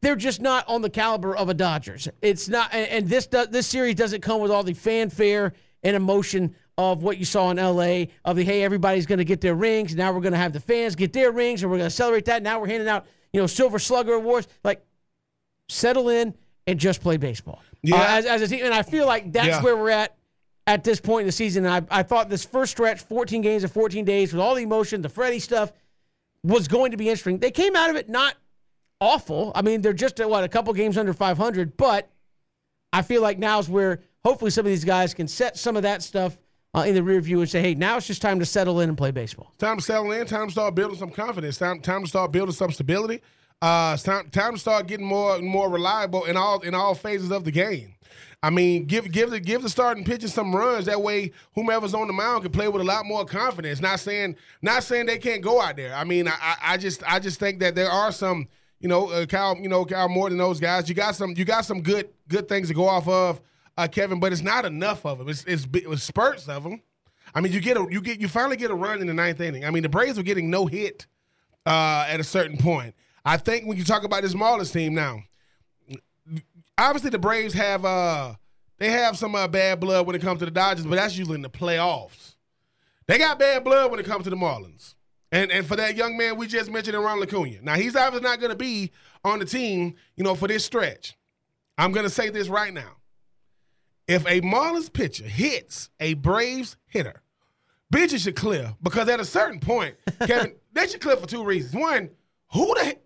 they're 0.00 0.16
just 0.16 0.40
not 0.40 0.66
on 0.66 0.80
the 0.82 0.88
caliber 0.90 1.36
of 1.36 1.48
a 1.50 1.54
Dodgers. 1.54 2.08
It's 2.22 2.48
not, 2.48 2.72
and, 2.72 2.88
and 2.88 3.08
this 3.08 3.26
do, 3.26 3.44
this 3.46 3.66
series 3.66 3.96
doesn't 3.96 4.22
come 4.22 4.40
with 4.40 4.50
all 4.50 4.62
the 4.62 4.72
fanfare 4.72 5.52
and 5.82 5.94
emotion 5.94 6.54
of 6.76 7.02
what 7.02 7.18
you 7.18 7.24
saw 7.24 7.50
in 7.50 7.56
LA. 7.58 8.06
Of 8.24 8.36
the 8.36 8.44
hey, 8.44 8.62
everybody's 8.62 9.06
going 9.06 9.18
to 9.18 9.24
get 9.24 9.40
their 9.40 9.54
rings. 9.54 9.94
Now 9.94 10.12
we're 10.12 10.20
going 10.20 10.32
to 10.32 10.38
have 10.38 10.52
the 10.52 10.60
fans 10.60 10.94
get 10.96 11.12
their 11.12 11.30
rings, 11.32 11.62
and 11.62 11.70
we're 11.70 11.78
going 11.78 11.90
to 11.90 11.94
celebrate 11.94 12.24
that. 12.26 12.42
Now 12.42 12.60
we're 12.60 12.68
handing 12.68 12.88
out 12.88 13.06
you 13.32 13.40
know 13.40 13.46
Silver 13.46 13.78
Slugger 13.78 14.14
awards. 14.14 14.48
Like, 14.64 14.84
settle 15.68 16.08
in 16.08 16.34
and 16.66 16.78
just 16.78 17.00
play 17.00 17.16
baseball. 17.16 17.62
Yeah. 17.82 17.96
Uh, 17.96 18.04
as, 18.08 18.26
as 18.26 18.42
a 18.42 18.48
team, 18.48 18.64
and 18.64 18.74
I 18.74 18.82
feel 18.82 19.06
like 19.06 19.32
that's 19.32 19.46
Yeah. 19.48 19.62
where 19.62 19.76
we're 19.76 19.90
at 19.90 20.16
at 20.66 20.82
this 20.84 21.00
point 21.00 21.22
in 21.22 21.26
the 21.26 21.32
season. 21.32 21.66
And 21.66 21.86
I, 21.90 21.98
I 22.00 22.02
thought 22.02 22.28
this 22.30 22.44
first 22.44 22.72
stretch, 22.72 23.02
14 23.02 23.42
games 23.42 23.62
in 23.64 23.70
14 23.70 24.04
days, 24.04 24.32
with 24.32 24.40
all 24.40 24.54
the 24.54 24.62
emotion, 24.62 25.02
the 25.02 25.08
Freddie 25.10 25.38
stuff, 25.38 25.72
was 26.42 26.68
going 26.68 26.90
to 26.92 26.96
be 26.96 27.08
interesting. 27.08 27.38
They 27.38 27.50
came 27.50 27.76
out 27.76 27.90
of 27.90 27.96
it 27.96 28.08
not 28.08 28.34
awful. 29.00 29.52
I 29.54 29.62
mean, 29.62 29.82
they're 29.82 29.92
just 29.92 30.20
at 30.20 30.28
what 30.30 30.44
a 30.44 30.48
couple 30.48 30.72
games 30.72 30.96
under 30.96 31.12
500, 31.12 31.76
but 31.76 32.08
I 32.92 33.02
feel 33.02 33.20
like 33.20 33.38
now 33.38 33.58
is 33.58 33.68
where 33.68 34.00
hopefully 34.24 34.50
some 34.50 34.64
of 34.64 34.70
these 34.70 34.84
guys 34.84 35.12
can 35.12 35.28
set 35.28 35.58
some 35.58 35.76
of 35.76 35.82
that 35.82 36.02
stuff 36.02 36.38
uh, 36.74 36.80
in 36.80 36.94
the 36.94 37.02
rear 37.02 37.20
view 37.20 37.40
and 37.40 37.48
say, 37.48 37.62
hey, 37.62 37.74
now 37.74 37.96
it's 37.96 38.06
just 38.06 38.20
time 38.20 38.38
to 38.40 38.46
settle 38.46 38.80
in 38.80 38.88
and 38.88 38.98
play 38.98 39.10
baseball. 39.10 39.52
Time 39.58 39.78
to 39.78 39.82
settle 39.82 40.10
in. 40.12 40.26
Time 40.26 40.46
to 40.46 40.52
start 40.52 40.74
building 40.74 40.98
some 40.98 41.10
confidence. 41.10 41.58
Time 41.58 41.80
time 41.80 42.02
to 42.02 42.08
start 42.08 42.32
building 42.32 42.54
some 42.54 42.72
stability. 42.72 43.20
Uh, 43.62 43.96
time 43.96 44.28
time 44.30 44.54
to 44.54 44.58
start 44.58 44.86
getting 44.86 45.06
more 45.06 45.38
more 45.38 45.70
reliable 45.70 46.24
in 46.24 46.36
all 46.36 46.60
in 46.60 46.74
all 46.74 46.94
phases 46.94 47.30
of 47.30 47.44
the 47.44 47.50
game. 47.50 47.94
I 48.42 48.50
mean, 48.50 48.84
give 48.84 49.10
give 49.10 49.30
the 49.30 49.40
give 49.40 49.62
the 49.62 49.70
starting 49.70 50.04
pitching 50.04 50.28
some 50.28 50.54
runs. 50.54 50.84
That 50.84 51.00
way, 51.00 51.32
whomever's 51.54 51.94
on 51.94 52.08
the 52.08 52.12
mound 52.12 52.42
can 52.42 52.52
play 52.52 52.68
with 52.68 52.82
a 52.82 52.84
lot 52.84 53.06
more 53.06 53.24
confidence. 53.24 53.80
Not 53.80 54.00
saying 54.00 54.36
not 54.60 54.82
saying 54.82 55.06
they 55.06 55.16
can't 55.16 55.40
go 55.40 55.62
out 55.62 55.76
there. 55.76 55.94
I 55.94 56.04
mean, 56.04 56.28
I 56.28 56.34
I, 56.38 56.56
I 56.62 56.76
just 56.76 57.02
I 57.10 57.20
just 57.20 57.40
think 57.40 57.60
that 57.60 57.74
there 57.74 57.88
are 57.88 58.12
some 58.12 58.48
you 58.80 58.88
know 58.88 59.08
uh, 59.08 59.24
Kyle 59.24 59.56
you 59.56 59.68
know 59.70 59.86
Kyle 59.86 60.10
more 60.10 60.28
than 60.28 60.36
those 60.36 60.60
guys. 60.60 60.90
You 60.90 60.94
got 60.94 61.14
some 61.14 61.32
you 61.36 61.46
got 61.46 61.64
some 61.64 61.80
good 61.80 62.10
good 62.28 62.46
things 62.46 62.68
to 62.68 62.74
go 62.74 62.86
off 62.86 63.08
of, 63.08 63.40
uh, 63.76 63.88
Kevin. 63.88 64.20
But 64.20 64.32
it's 64.32 64.42
not 64.42 64.64
enough 64.64 65.04
of 65.04 65.18
them. 65.18 65.28
It's 65.28 65.44
it's, 65.44 65.66
it's 65.72 66.02
spurts 66.02 66.48
of 66.48 66.64
them. 66.64 66.82
I 67.34 67.40
mean, 67.40 67.52
you 67.52 67.60
get 67.60 67.76
a 67.76 67.86
you 67.90 68.00
get 68.00 68.20
you 68.20 68.28
finally 68.28 68.56
get 68.56 68.70
a 68.70 68.74
run 68.74 69.00
in 69.00 69.06
the 69.06 69.14
ninth 69.14 69.40
inning. 69.40 69.64
I 69.64 69.70
mean, 69.70 69.82
the 69.82 69.88
Braves 69.88 70.16
were 70.16 70.22
getting 70.22 70.50
no 70.50 70.66
hit 70.66 71.06
uh, 71.66 72.06
at 72.08 72.20
a 72.20 72.24
certain 72.24 72.56
point. 72.56 72.94
I 73.24 73.36
think 73.36 73.66
when 73.66 73.78
you 73.78 73.84
talk 73.84 74.04
about 74.04 74.22
this 74.22 74.34
Marlins 74.34 74.72
team 74.72 74.94
now, 74.94 75.22
obviously 76.76 77.10
the 77.10 77.18
Braves 77.18 77.54
have 77.54 77.84
uh 77.84 78.34
they 78.78 78.90
have 78.90 79.16
some 79.16 79.34
uh, 79.34 79.48
bad 79.48 79.80
blood 79.80 80.06
when 80.06 80.16
it 80.16 80.22
comes 80.22 80.40
to 80.40 80.44
the 80.44 80.50
Dodgers, 80.50 80.84
but 80.84 80.96
that's 80.96 81.16
usually 81.16 81.36
in 81.36 81.42
the 81.42 81.50
playoffs. 81.50 82.34
They 83.06 83.18
got 83.18 83.38
bad 83.38 83.64
blood 83.64 83.90
when 83.90 84.00
it 84.00 84.06
comes 84.06 84.24
to 84.24 84.30
the 84.30 84.36
Marlins. 84.36 84.94
And 85.32 85.50
and 85.50 85.66
for 85.66 85.76
that 85.76 85.96
young 85.96 86.16
man 86.16 86.36
we 86.36 86.46
just 86.46 86.70
mentioned, 86.70 86.96
Ron 86.96 87.22
Acuna. 87.22 87.62
Now 87.62 87.74
he's 87.74 87.96
obviously 87.96 88.28
not 88.28 88.40
going 88.40 88.50
to 88.50 88.56
be 88.56 88.92
on 89.24 89.38
the 89.38 89.44
team, 89.44 89.94
you 90.16 90.24
know, 90.24 90.34
for 90.34 90.48
this 90.48 90.64
stretch. 90.64 91.16
I'm 91.78 91.92
going 91.92 92.04
to 92.04 92.10
say 92.10 92.28
this 92.30 92.48
right 92.48 92.72
now. 92.72 92.96
If 94.06 94.26
a 94.26 94.40
Marlins 94.42 94.92
pitcher 94.92 95.24
hits 95.24 95.90
a 96.00 96.14
Braves 96.14 96.76
hitter, 96.86 97.22
benches 97.90 98.22
should 98.22 98.36
clear 98.36 98.74
because 98.82 99.08
at 99.08 99.20
a 99.20 99.24
certain 99.24 99.60
point, 99.60 99.96
Kevin, 100.26 100.54
they 100.72 100.86
should 100.86 101.00
clear 101.00 101.16
for 101.16 101.26
two 101.26 101.44
reasons. 101.44 101.74
One, 101.74 102.10
who 102.52 102.66
the 102.74 102.96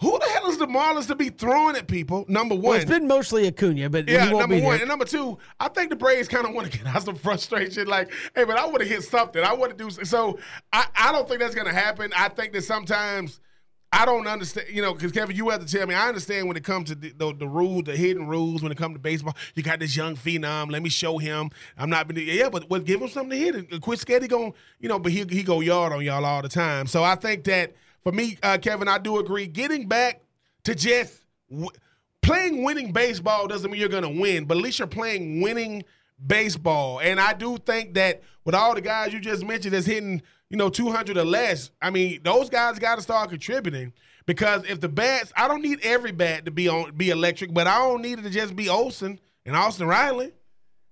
who 0.00 0.18
the 0.18 0.26
hell 0.26 0.48
is 0.50 0.58
the 0.58 0.66
Marlins 0.66 1.06
to 1.06 1.14
be 1.14 1.30
throwing 1.30 1.74
at 1.74 1.86
people? 1.86 2.26
Number 2.28 2.54
one, 2.54 2.62
Well, 2.64 2.72
it's 2.74 2.84
been 2.84 3.06
mostly 3.08 3.46
Acuna, 3.48 3.88
but 3.88 4.06
yeah, 4.06 4.26
number 4.30 4.46
be 4.56 4.60
one. 4.60 4.72
there. 4.72 4.80
And 4.80 4.88
number 4.88 5.06
two, 5.06 5.38
I 5.58 5.68
think 5.68 5.88
the 5.88 5.96
Braves 5.96 6.28
kind 6.28 6.46
of 6.46 6.52
want 6.54 6.70
to 6.70 6.78
get 6.78 6.86
out 6.94 7.02
some 7.02 7.14
frustration. 7.16 7.86
Like, 7.88 8.12
hey, 8.34 8.44
but 8.44 8.58
I 8.58 8.66
want 8.66 8.80
to 8.80 8.84
hit 8.84 9.04
something. 9.04 9.42
I 9.42 9.54
want 9.54 9.76
to 9.76 9.84
do 9.84 9.90
so. 10.04 10.38
I, 10.72 10.86
I 10.94 11.12
don't 11.12 11.26
think 11.26 11.40
that's 11.40 11.54
going 11.54 11.66
to 11.66 11.72
happen. 11.72 12.12
I 12.14 12.28
think 12.28 12.52
that 12.52 12.64
sometimes 12.64 13.40
I 13.96 14.04
don't 14.04 14.26
understand, 14.26 14.68
you 14.70 14.82
know, 14.82 14.92
because 14.92 15.10
Kevin, 15.10 15.34
you 15.34 15.48
have 15.48 15.64
to 15.64 15.72
tell 15.72 15.86
me. 15.86 15.94
I 15.94 16.06
understand 16.06 16.46
when 16.48 16.56
it 16.58 16.64
comes 16.64 16.90
to 16.90 16.94
the, 16.94 17.14
the, 17.16 17.32
the 17.34 17.48
rules, 17.48 17.84
the 17.84 17.96
hidden 17.96 18.26
rules, 18.26 18.62
when 18.62 18.70
it 18.70 18.76
comes 18.76 18.94
to 18.94 19.00
baseball. 19.00 19.34
You 19.54 19.62
got 19.62 19.80
this 19.80 19.96
young 19.96 20.16
phenom. 20.16 20.70
Let 20.70 20.82
me 20.82 20.90
show 20.90 21.16
him. 21.16 21.48
I'm 21.78 21.88
not 21.88 22.06
been, 22.06 22.18
yeah, 22.18 22.50
but 22.50 22.68
what 22.68 22.84
give 22.84 23.00
him 23.00 23.08
something 23.08 23.30
to 23.30 23.36
hit. 23.38 23.54
And 23.54 23.80
Quit 23.80 23.98
scared 23.98 24.20
he 24.20 24.28
going, 24.28 24.52
you 24.80 24.90
know, 24.90 24.98
but 24.98 25.12
he, 25.12 25.24
he 25.30 25.42
go 25.42 25.60
yard 25.60 25.94
on 25.94 26.04
y'all 26.04 26.26
all 26.26 26.42
the 26.42 26.48
time. 26.48 26.86
So 26.86 27.02
I 27.02 27.14
think 27.14 27.44
that 27.44 27.74
for 28.02 28.12
me, 28.12 28.36
uh, 28.42 28.58
Kevin, 28.58 28.86
I 28.86 28.98
do 28.98 29.18
agree. 29.18 29.46
Getting 29.46 29.88
back 29.88 30.20
to 30.64 30.74
just 30.74 31.24
w- 31.50 31.70
playing 32.20 32.64
winning 32.64 32.92
baseball 32.92 33.46
doesn't 33.46 33.70
mean 33.70 33.80
you're 33.80 33.88
to 33.88 34.10
win, 34.10 34.44
but 34.44 34.58
at 34.58 34.62
least 34.62 34.78
you're 34.78 34.88
playing 34.88 35.40
winning 35.40 35.84
baseball. 36.24 37.00
And 37.00 37.18
I 37.18 37.32
do 37.32 37.56
think 37.56 37.94
that 37.94 38.22
with 38.44 38.54
all 38.54 38.74
the 38.74 38.82
guys 38.82 39.14
you 39.14 39.20
just 39.20 39.42
mentioned 39.42 39.72
that's 39.72 39.86
hitting, 39.86 40.20
you 40.50 40.56
know, 40.56 40.68
200 40.68 41.16
or 41.16 41.24
less, 41.24 41.70
I 41.82 41.90
mean, 41.90 42.20
those 42.22 42.48
guys 42.48 42.78
got 42.78 42.96
to 42.96 43.02
start 43.02 43.30
contributing 43.30 43.92
because 44.26 44.64
if 44.64 44.80
the 44.80 44.88
bats, 44.88 45.32
I 45.36 45.48
don't 45.48 45.62
need 45.62 45.80
every 45.82 46.12
bat 46.12 46.44
to 46.44 46.50
be 46.50 46.68
on 46.68 46.92
be 46.96 47.10
electric, 47.10 47.52
but 47.52 47.66
I 47.66 47.78
don't 47.78 48.02
need 48.02 48.18
it 48.18 48.22
to 48.22 48.30
just 48.30 48.54
be 48.54 48.68
Olson 48.68 49.18
and 49.44 49.56
Austin 49.56 49.86
Riley. 49.86 50.32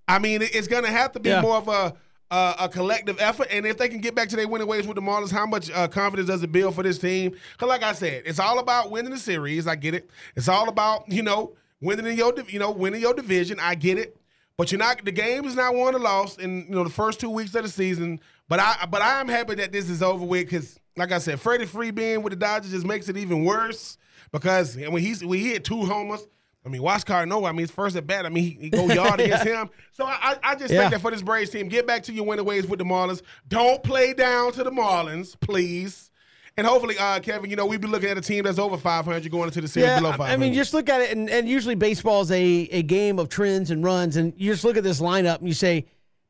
I 0.07 0.19
mean, 0.19 0.41
it's 0.41 0.67
going 0.67 0.83
to 0.83 0.91
have 0.91 1.13
to 1.13 1.19
be 1.19 1.29
Yeah. 1.29 1.41
more 1.41 1.57
of 1.57 1.67
a 1.67 1.95
uh, 2.31 2.55
a 2.61 2.67
collective 2.69 3.17
effort, 3.21 3.47
and 3.51 3.67
if 3.67 3.77
they 3.77 3.87
can 3.87 3.99
get 4.01 4.15
back 4.15 4.27
to 4.27 4.35
their 4.35 4.47
winning 4.47 4.67
ways 4.67 4.87
with 4.87 4.95
the 4.95 5.01
Marlins, 5.01 5.31
how 5.31 5.45
much 5.45 5.69
uh, 5.71 5.87
confidence 5.87 6.27
does 6.27 6.41
it 6.41 6.51
build 6.51 6.73
for 6.73 6.81
this 6.81 6.97
team? 6.97 7.31
Because, 7.53 7.69
like 7.69 7.83
I 7.83 7.93
said, 7.93 8.23
it's 8.25 8.39
all 8.39 8.57
about 8.57 8.89
winning 8.89 9.11
the 9.11 9.19
series. 9.19 9.67
I 9.67 9.75
get 9.75 9.93
it. 9.93 10.09
It's 10.35 10.49
all 10.49 10.67
about 10.67 11.03
you 11.07 11.21
know 11.21 11.53
winning 11.81 12.07
in 12.07 12.17
your 12.17 12.33
you 12.49 12.57
know 12.57 12.71
winning 12.71 12.99
your 12.99 13.13
division. 13.13 13.59
I 13.59 13.75
get 13.75 13.99
it. 13.99 14.17
But 14.57 14.71
you're 14.71 14.79
not. 14.79 15.05
The 15.05 15.11
game 15.11 15.45
is 15.45 15.55
not 15.55 15.75
won 15.75 15.93
or 15.95 15.99
lost 15.99 16.39
in 16.39 16.65
you 16.67 16.71
know 16.75 16.83
the 16.83 16.89
first 16.89 17.19
two 17.19 17.29
weeks 17.29 17.53
of 17.53 17.61
the 17.63 17.69
season. 17.69 18.19
But 18.47 18.59
I 18.59 18.85
but 18.89 19.01
I 19.01 19.19
am 19.19 19.27
happy 19.27 19.55
that 19.55 19.71
this 19.71 19.89
is 19.89 20.03
over 20.03 20.23
with 20.25 20.45
because, 20.45 20.79
like 20.95 21.11
I 21.11 21.17
said, 21.17 21.39
Freddie 21.39 21.65
Free 21.65 21.91
being 21.91 22.21
with 22.21 22.31
the 22.31 22.37
Dodgers 22.37 22.71
just 22.71 22.85
makes 22.85 23.09
it 23.09 23.17
even 23.17 23.43
worse 23.43 23.97
because 24.31 24.75
when 24.77 24.97
he's 24.97 25.23
when 25.25 25.39
he 25.39 25.49
hit 25.49 25.63
two 25.63 25.83
homers. 25.85 26.25
I 26.63 26.67
mean, 26.67 26.81
Watch 26.81 27.05
Cardinal, 27.05 27.45
I 27.45 27.51
mean, 27.51 27.59
his 27.59 27.69
first 27.69 27.95
at 27.95 28.07
bat, 28.07 28.25
I 28.25 28.29
mean, 28.29 28.43
he, 28.43 28.57
he 28.59 28.69
go 28.71 28.87
yard 28.91 29.19
against 29.19 29.45
him. 29.45 29.69
So 29.91 30.03
I, 30.03 30.35
I 30.41 30.55
just 30.55 30.73
Yeah. 30.73 30.79
think 30.79 30.93
that 30.93 31.01
for 31.01 31.11
this 31.11 31.21
Braves 31.21 31.51
team, 31.51 31.67
get 31.67 31.85
back 31.85 32.01
to 32.05 32.11
your 32.11 32.25
winning 32.25 32.43
ways 32.43 32.65
with 32.65 32.79
the 32.79 32.85
Marlins. 32.85 33.21
Don't 33.47 33.83
play 33.83 34.15
down 34.15 34.51
to 34.53 34.63
the 34.63 34.71
Marlins, 34.71 35.39
please. 35.39 36.09
And 36.57 36.65
hopefully, 36.65 36.95
uh, 36.97 37.19
Kevin, 37.19 37.51
you 37.51 37.55
know, 37.55 37.67
we'd 37.67 37.81
be 37.81 37.87
looking 37.87 38.09
at 38.09 38.17
a 38.17 38.21
team 38.21 38.45
that's 38.45 38.57
over 38.57 38.77
500 38.77 39.29
going 39.29 39.43
into 39.49 39.61
the 39.61 39.67
series 39.67 39.89
Yeah, 39.89 39.97
below 39.99 40.09
I- 40.09 40.17
500. 40.17 40.33
I 40.33 40.37
mean, 40.37 40.55
just 40.55 40.73
look 40.73 40.89
at 40.89 41.01
it, 41.01 41.11
and, 41.15 41.29
and 41.29 41.47
usually 41.47 41.75
baseball 41.75 42.21
is 42.23 42.31
a, 42.31 42.41
a 42.71 42.81
game 42.81 43.19
of 43.19 43.29
trends 43.29 43.69
and 43.69 43.83
runs, 43.83 44.15
and 44.15 44.33
you 44.35 44.51
just 44.51 44.63
look 44.63 44.75
at 44.75 44.83
this 44.83 44.99
lineup 44.99 45.37
and 45.37 45.47
you 45.47 45.53
say, 45.53 45.85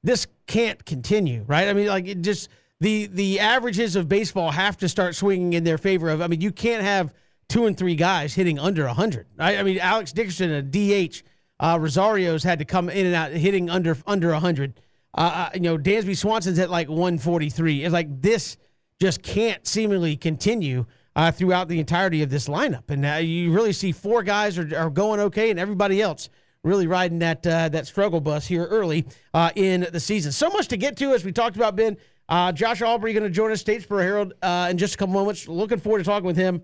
this 0.06 0.28
can't 0.46 0.86
continue, 0.86 1.44
right? 1.48 1.68
I 1.68 1.74
mean, 1.74 1.88
like 1.88 2.08
it 2.08 2.22
just 2.22 2.50
the 2.80 3.08
the 3.08 3.40
averages 3.40 3.96
of 3.96 4.08
baseball 4.08 4.52
have 4.52 4.78
to 4.78 4.88
start 4.88 5.16
swinging 5.16 5.54
in 5.54 5.64
their 5.64 5.80
favor. 5.80 6.10
Of 6.10 6.22
I 6.22 6.28
mean, 6.28 6.42
you 6.42 6.52
can't 6.52 6.84
have 6.84 7.14
two 7.50 7.66
and 7.66 7.78
three 7.78 7.96
guys 7.96 8.36
hitting 8.36 8.60
under 8.60 8.88
hundred. 8.88 9.28
Right? 9.38 9.58
I 9.58 9.64
mean, 9.64 9.80
Alex 9.80 10.12
Dickerson, 10.12 10.52
a 10.52 10.62
DH, 10.62 11.24
uh, 11.60 11.80
Rosario's 11.82 12.44
had 12.44 12.60
to 12.60 12.66
come 12.66 12.90
in 12.90 13.08
and 13.08 13.16
out 13.16 13.32
hitting 13.32 13.70
under 13.70 13.98
under 14.06 14.34
hundred. 14.36 14.80
Uh, 15.18 15.48
uh, 15.48 15.50
you 15.56 15.62
know, 15.62 15.78
Dansby 15.78 16.16
Swanson's 16.16 16.60
at 16.60 16.70
like 16.70 16.88
one 16.88 17.18
forty 17.18 17.50
three. 17.50 17.84
It's 17.84 17.94
like 17.94 18.22
this 18.22 18.58
just 19.02 19.24
can't 19.24 19.66
seemingly 19.66 20.16
continue 20.16 20.86
uh, 21.16 21.32
throughout 21.32 21.68
the 21.68 21.80
entirety 21.80 22.22
of 22.22 22.30
this 22.30 22.48
lineup. 22.48 22.90
And 22.90 23.06
uh, 23.06 23.14
you 23.16 23.52
really 23.52 23.74
see 23.74 23.92
four 23.92 24.22
guys 24.22 24.60
are, 24.60 24.70
are 24.78 24.92
going 24.92 25.20
okay, 25.20 25.50
and 25.50 25.60
everybody 25.60 26.00
else 26.02 26.30
really 26.66 26.88
riding 26.88 27.20
that 27.20 27.46
uh, 27.46 27.70
that 27.70 27.88
struggle 27.88 28.20
bus 28.20 28.48
here 28.48 28.66
early 28.66 29.06
uh, 29.34 29.52
in 29.56 29.88
the 29.92 30.00
season. 30.00 30.32
So 30.32 30.50
much 30.50 30.68
to 30.70 30.78
get 30.78 30.98
to 30.98 31.14
as 31.14 31.24
we 31.24 31.32
talked 31.32 31.56
about. 31.56 31.76
Ben, 31.76 31.96
uh, 32.28 32.52
Josh 32.52 32.82
Aubrey 32.82 33.14
going 33.14 33.24
to 33.24 33.30
join 33.30 33.52
us, 33.52 33.64
Statesboro 33.64 34.02
Herald, 34.02 34.34
uh, 34.42 34.68
in 34.72 34.78
just 34.78 34.96
a 34.96 34.98
couple 34.98 35.14
moments. 35.14 35.48
Looking 35.48 35.80
forward 35.80 36.00
to 36.00 36.04
talking 36.04 36.26
with 36.26 36.38
him 36.38 36.64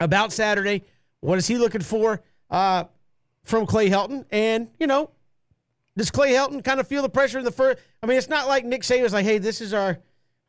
about 0.00 0.32
Saturday. 0.32 0.82
What 1.20 1.38
is 1.38 1.46
he 1.46 1.56
looking 1.56 1.80
for 1.80 2.20
uh, 2.50 2.84
from 3.44 3.64
Clay 3.64 3.88
Helton? 3.88 4.26
And 4.30 4.68
you 4.80 4.88
know, 4.88 5.10
does 5.96 6.10
Clay 6.10 6.32
Helton 6.32 6.62
kind 6.62 6.80
of 6.80 6.88
feel 6.88 7.02
the 7.02 7.08
pressure 7.08 7.38
in 7.38 7.44
the 7.44 7.52
first? 7.52 7.78
I 8.02 8.06
mean, 8.06 8.18
it's 8.18 8.28
not 8.28 8.48
like 8.48 8.64
Nick 8.64 8.82
Saban 8.82 9.02
was 9.02 9.12
like, 9.12 9.24
"Hey, 9.24 9.38
this 9.38 9.60
is 9.60 9.72
our 9.72 9.98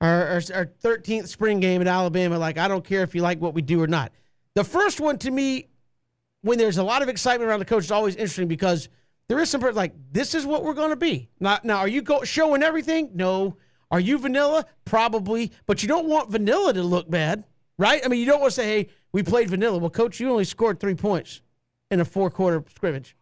our 0.01 0.41
13th 0.83 1.27
spring 1.27 1.59
game 1.59 1.81
in 1.81 1.87
Alabama. 1.87 2.37
Like, 2.37 2.59
I 2.59 2.67
don't 2.67 2.83
care 2.83 3.01
if 3.01 3.15
you 3.15 3.21
like 3.21 3.39
what 3.39 3.53
we 3.53 3.61
do 3.61 3.81
or 3.81 3.87
not." 3.87 4.11
The 4.55 4.63
first 4.63 4.99
one 4.99 5.19
to 5.19 5.29
me, 5.29 5.67
when 6.47 6.57
there's 6.57 6.77
a 6.77 6.83
lot 6.83 7.01
of 7.01 7.09
excitement 7.09 7.49
around 7.49 7.59
the 7.59 7.65
coach, 7.65 7.83
it's 7.83 7.91
always 7.91 8.15
interesting 8.15 8.47
because 8.47 8.89
there 9.27 9.39
is 9.39 9.49
some 9.49 9.61
like 9.61 9.93
this 10.11 10.33
is 10.33 10.45
what 10.45 10.63
we're 10.63 10.73
going 10.73 10.91
to 10.91 10.95
be. 10.95 11.29
Not 11.39 11.65
now, 11.65 11.77
are 11.79 11.87
you 11.87 12.01
go, 12.01 12.23
showing 12.23 12.63
everything? 12.63 13.11
No. 13.13 13.57
Are 13.91 13.99
you 13.99 14.17
vanilla? 14.17 14.65
Probably, 14.85 15.51
but 15.65 15.81
you 15.81 15.87
don't 15.87 16.07
want 16.07 16.29
vanilla 16.29 16.73
to 16.73 16.83
look 16.83 17.09
bad, 17.09 17.45
right? 17.77 18.01
I 18.03 18.07
mean, 18.07 18.19
you 18.19 18.25
don't 18.25 18.41
want 18.41 18.51
to 18.51 18.55
say, 18.55 18.65
"Hey, 18.65 18.89
we 19.13 19.23
played 19.23 19.49
vanilla." 19.49 19.77
Well, 19.77 19.89
coach, 19.89 20.19
you 20.19 20.29
only 20.29 20.43
scored 20.43 20.79
three 20.79 20.95
points 20.95 21.41
in 21.89 22.01
a 22.01 22.05
four 22.05 22.29
quarter 22.29 22.63
scrimmage. 22.73 23.15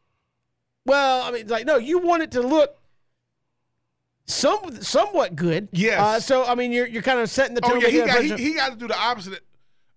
Well, 0.86 1.24
I 1.24 1.32
mean, 1.32 1.48
like, 1.48 1.66
no, 1.66 1.78
you 1.78 2.00
want 2.00 2.24
it 2.24 2.32
to 2.32 2.42
look 2.42 2.78
some 4.26 4.82
somewhat 4.82 5.36
good. 5.36 5.70
Yes. 5.72 6.00
Uh, 6.00 6.20
so, 6.20 6.46
I 6.46 6.56
mean, 6.56 6.72
you're 6.72 6.88
you're 6.88 7.04
kind 7.04 7.20
of 7.20 7.30
setting 7.30 7.54
the 7.54 7.62
tone. 7.62 7.78
Oh 7.78 7.80
yeah, 7.80 7.90
he 7.90 7.98
got, 8.00 8.24
he, 8.24 8.44
he 8.44 8.54
got 8.56 8.72
to 8.72 8.78
do 8.78 8.88
the 8.88 8.98
opposite. 8.98 9.44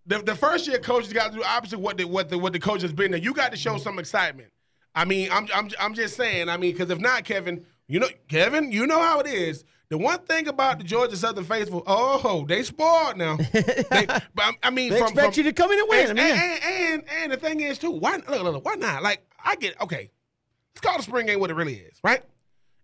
The, 0.09 0.19
the 0.23 0.35
first 0.35 0.67
year 0.67 0.79
coaches 0.79 1.13
got 1.13 1.31
to 1.33 1.39
do 1.39 1.45
opposite 1.45 1.79
what 1.79 1.97
the 1.99 2.05
what 2.07 2.29
the 2.31 2.39
what 2.39 2.53
the 2.53 2.59
coach 2.59 2.83
has 2.83 2.93
been 2.93 3.11
there. 3.13 3.21
You 3.21 3.33
got 3.35 3.53
to 3.53 3.57
show 3.57 3.77
some 3.79 3.99
excitement. 3.99 4.51
I 4.95 5.05
mean, 5.05 5.29
I'm 5.31 5.47
I'm 5.55 5.71
I'm 5.79 5.95
just 5.95 6.17
saying. 6.17 6.49
I 6.49 6.57
mean, 6.57 6.73
because 6.73 6.91
if 6.91 6.99
not, 6.99 7.25
Kevin, 7.25 7.65
you 7.87 8.01
know, 8.01 8.09
Kevin, 8.29 8.73
you 8.73 8.87
know 8.87 9.01
how 9.01 9.21
it 9.21 9.27
is. 9.27 9.65
The 9.91 9.97
one 9.97 10.19
thing 10.21 10.49
about 10.49 10.79
the 10.79 10.85
Georgia 10.85 11.17
Southern 11.17 11.45
faithful, 11.45 11.83
oh, 11.87 12.45
they 12.47 12.63
spoiled 12.63 13.17
now. 13.17 13.37
they, 13.53 14.07
but 14.07 14.21
I- 14.39 14.53
I 14.65 14.71
mean, 14.71 14.91
They 14.93 14.99
from, 14.99 15.09
expect 15.09 15.35
from- 15.35 15.45
you 15.45 15.51
to 15.51 15.53
come 15.55 15.73
in 15.73 15.79
and 15.79 15.89
win. 15.89 16.11
And, 16.11 16.21
I 16.21 16.23
mean, 16.23 16.33
and, 16.35 16.63
and, 16.65 17.05
and 17.23 17.33
the 17.33 17.37
thing 17.39 17.61
is 17.61 17.79
too, 17.79 17.91
why 17.91 18.17
look, 18.17 18.29
look, 18.29 18.43
look, 18.43 18.65
why 18.67 18.75
not? 18.75 19.03
Like 19.03 19.23
I 19.43 19.57
get 19.57 19.81
okay. 19.83 20.11
Let's 20.75 20.81
call 20.87 20.97
the 20.97 21.03
spring 21.03 21.27
game 21.27 21.41
what 21.41 21.51
it 21.51 21.55
really 21.55 21.75
is, 21.75 21.99
right? 22.03 22.23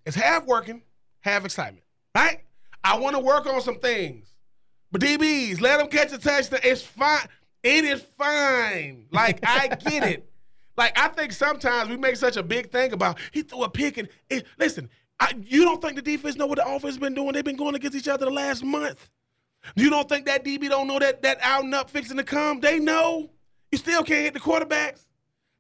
It's 0.07 0.17
half 0.17 0.45
working, 0.47 0.83
half 1.21 1.45
excitement, 1.45 1.85
right? 2.15 2.41
I 2.83 2.99
want 2.99 3.17
to 3.17 3.21
work 3.21 3.47
on 3.47 3.61
some 3.63 3.79
things, 3.81 4.34
but 4.95 5.03
DBs, 5.03 5.61
let 5.61 5.81
them 5.81 5.89
catch 5.89 6.13
a 6.13 6.19
touchdown. 6.19 6.61
It's 6.63 6.81
fine. 6.81 7.27
It 7.65 7.85
is 7.85 8.01
fine. 8.17 9.07
Like 9.11 9.41
I 9.43 9.67
get 9.69 10.05
it. 10.05 10.31
Like 10.77 10.99
I 10.99 11.07
think 11.07 11.31
sometimes 11.31 11.89
we 11.89 11.97
make 11.97 12.17
such 12.17 12.37
a 12.37 12.43
big 12.43 12.73
thing 12.73 12.93
about 12.93 13.21
he 13.31 13.43
threw 13.43 13.63
a 13.63 13.71
pick 13.71 13.97
and 13.97 14.09
it, 14.29 14.45
listen. 14.59 14.91
I, 15.21 15.33
you 15.47 15.65
don't 15.65 15.81
think 15.81 15.95
the 15.95 16.03
defense 16.03 16.35
know 16.35 16.47
what 16.47 16.59
the 16.59 16.67
offense 16.67 16.99
been 16.99 17.15
doing? 17.15 17.33
They've 17.33 17.45
been 17.45 17.55
going 17.55 17.77
against 17.77 17.97
each 17.97 18.09
other 18.09 18.25
the 18.25 18.33
last 18.33 18.65
month. 18.65 19.09
You 19.77 19.89
don't 19.89 20.09
think 20.09 20.27
that 20.27 20.45
DB 20.45 20.69
don't 20.69 20.89
know 20.89 20.99
that 20.99 21.23
that 21.23 21.39
out 21.43 21.63
and 21.63 21.73
up 21.77 21.91
fixing 21.91 22.17
to 22.17 22.25
come? 22.25 22.59
They 22.59 22.81
know. 22.81 23.31
You 23.71 23.79
still 23.79 24.03
can't 24.03 24.25
hit 24.25 24.35
the 24.35 24.41
quarterbacks. 24.41 25.07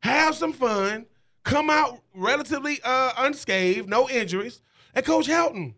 Have 0.02 0.34
some 0.34 0.52
fun. 0.52 1.06
Come 1.44 1.70
out 1.70 2.00
relatively 2.12 2.80
uh, 2.82 3.12
unscathed, 3.18 3.88
no 3.88 4.10
injuries. 4.10 4.62
And 4.94 5.06
Coach 5.06 5.28
Helton, 5.28 5.74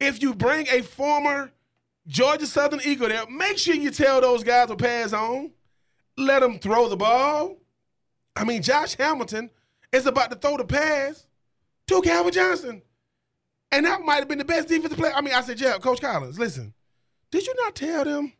if 0.00 0.22
you 0.22 0.34
bring 0.34 0.68
a 0.68 0.80
former 0.80 1.50
Georgia 2.06 2.46
Southern 2.46 2.80
Eagle 2.84 3.08
there, 3.08 3.26
make 3.26 3.58
sure 3.58 3.74
you 3.74 3.90
tell 3.90 4.20
those 4.20 4.44
guys 4.44 4.68
to 4.68 4.76
pass 4.76 5.12
on. 5.12 5.52
Let 6.16 6.40
them 6.40 6.58
throw 6.58 6.88
the 6.88 6.96
ball. 6.96 7.56
I 8.36 8.44
mean, 8.44 8.62
Josh 8.62 8.94
Hamilton 8.94 9.50
is 9.92 10.06
about 10.06 10.30
to 10.30 10.36
throw 10.36 10.56
the 10.56 10.64
pass 10.64 11.26
to 11.88 12.02
Calvin 12.02 12.32
Johnson. 12.32 12.82
And 13.72 13.86
that 13.86 14.02
might 14.02 14.16
have 14.16 14.28
been 14.28 14.38
the 14.38 14.44
best 14.44 14.68
defensive 14.68 14.98
player. 14.98 15.12
I 15.14 15.20
mean, 15.20 15.34
I 15.34 15.40
said, 15.40 15.60
yeah, 15.60 15.78
Coach 15.78 16.00
Collins, 16.00 16.38
listen, 16.38 16.74
did 17.30 17.46
you 17.46 17.54
not 17.64 17.74
tell 17.74 18.04
them? 18.04 18.32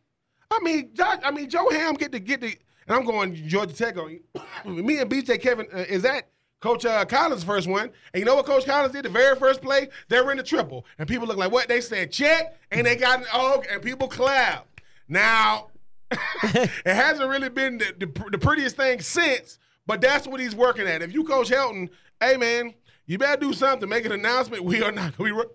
I 0.51 0.59
mean, 0.61 0.91
Josh, 0.93 1.19
I 1.23 1.31
mean, 1.31 1.49
Joe 1.49 1.69
Ham 1.69 1.95
get 1.95 2.11
to 2.11 2.19
get 2.19 2.41
the, 2.41 2.55
and 2.87 2.95
I'm 2.95 3.03
going 3.03 3.35
Georgia 3.47 3.73
Tech 3.73 3.97
on 3.97 4.11
you. 4.11 4.21
Me 4.83 4.99
and 4.99 5.09
BJ 5.09 5.41
Kevin, 5.41 5.67
uh, 5.73 5.79
is 5.79 6.03
that 6.03 6.29
Coach 6.61 6.85
uh, 6.85 7.05
Collins' 7.05 7.43
first 7.43 7.67
one? 7.67 7.91
And 8.13 8.19
you 8.19 8.25
know 8.25 8.35
what 8.35 8.45
Coach 8.45 8.65
Collins 8.65 8.93
did? 8.93 9.05
The 9.05 9.09
very 9.09 9.35
first 9.35 9.61
play, 9.61 9.89
they 10.09 10.21
were 10.21 10.31
in 10.31 10.37
the 10.37 10.43
triple. 10.43 10.85
And 10.97 11.07
people 11.07 11.27
look 11.27 11.37
like, 11.37 11.51
what? 11.51 11.67
They 11.67 11.81
said 11.81 12.11
check, 12.11 12.57
and 12.71 12.85
they 12.85 12.95
got 12.95 13.19
an 13.19 13.25
oh, 13.33 13.63
and 13.69 13.81
people 13.81 14.07
clap. 14.07 14.67
Now, 15.07 15.67
it 16.11 16.71
hasn't 16.85 17.29
really 17.29 17.49
been 17.49 17.77
the, 17.77 17.93
the, 17.99 18.29
the 18.31 18.37
prettiest 18.37 18.77
thing 18.77 19.01
since, 19.01 19.59
but 19.85 20.01
that's 20.01 20.27
what 20.27 20.39
he's 20.39 20.55
working 20.55 20.87
at. 20.87 21.01
If 21.01 21.13
you 21.13 21.23
coach 21.23 21.49
Helton, 21.49 21.89
hey 22.19 22.37
man, 22.37 22.73
you 23.05 23.17
better 23.17 23.39
do 23.39 23.53
something. 23.53 23.87
Make 23.87 24.05
an 24.05 24.11
announcement. 24.11 24.63
We 24.63 24.81
are 24.81 24.91
not 24.91 25.17
we 25.19 25.31
run, 25.31 25.47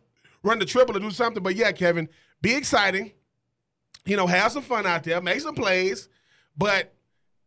run 0.43 0.59
the 0.59 0.65
triple 0.65 0.97
or 0.97 1.01
do 1.01 1.11
something. 1.11 1.43
But 1.43 1.57
yeah, 1.57 1.73
Kevin, 1.73 2.09
be 2.41 2.55
exciting. 2.55 3.13
You 4.05 4.17
know, 4.17 4.27
have 4.27 4.53
some 4.53 4.63
fun 4.63 4.87
out 4.87 5.05
there, 5.05 5.21
make 5.21 5.41
some 5.41 5.55
plays. 5.55 6.09
But 6.57 6.95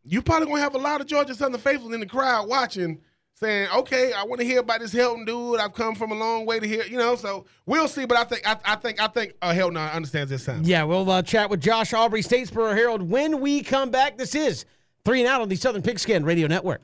you 0.04 0.22
probably 0.22 0.48
gonna 0.48 0.62
have 0.62 0.76
a 0.76 0.80
lot 0.80 1.02
of 1.02 1.08
Georgia 1.08 1.34
Southern 1.34 1.60
faithful 1.60 1.94
in 1.94 2.00
the 2.00 2.06
crowd 2.06 2.48
watching, 2.48 3.00
saying, 3.36 3.70
"Okay, 3.76 4.14
I 4.14 4.24
want 4.24 4.42
to 4.42 4.46
hear 4.46 4.60
about 4.60 4.80
this 4.80 4.94
Helton 4.94 5.26
dude. 5.26 5.60
I've 5.60 5.74
come 5.74 5.96
from 5.96 6.12
a 6.12 6.16
long 6.16 6.46
way 6.46 6.60
to 6.60 6.68
hear." 6.68 6.84
You 6.84 6.98
know, 6.98 7.16
so 7.16 7.46
we'll 7.66 7.88
see. 7.88 8.06
But 8.06 8.18
I 8.18 8.24
think 8.24 8.48
I, 8.48 8.58
I 8.66 8.76
think 8.76 9.02
I 9.02 9.08
think 9.08 9.34
uh, 9.42 9.54
Helton 9.54 9.94
understands 9.94 10.30
this 10.30 10.46
time. 10.46 10.62
Yeah, 10.64 10.84
we'll 10.84 11.10
uh, 11.10 11.22
chat 11.22 11.50
with 11.50 11.62
Josh 11.62 11.94
Aubrey, 11.94 12.22
Statesboro 12.22 12.76
Herald, 12.76 13.02
when 13.02 13.42
we 13.42 13.62
come 13.62 13.92
back. 13.92 14.18
This 14.18 14.36
is 14.36 14.66
Three 15.06 15.22
and 15.22 15.30
Out 15.30 15.42
on 15.42 15.50
the 15.50 15.56
Southern 15.56 15.82
Pigskin 15.82 16.24
Radio 16.26 16.48
Network. 16.48 16.82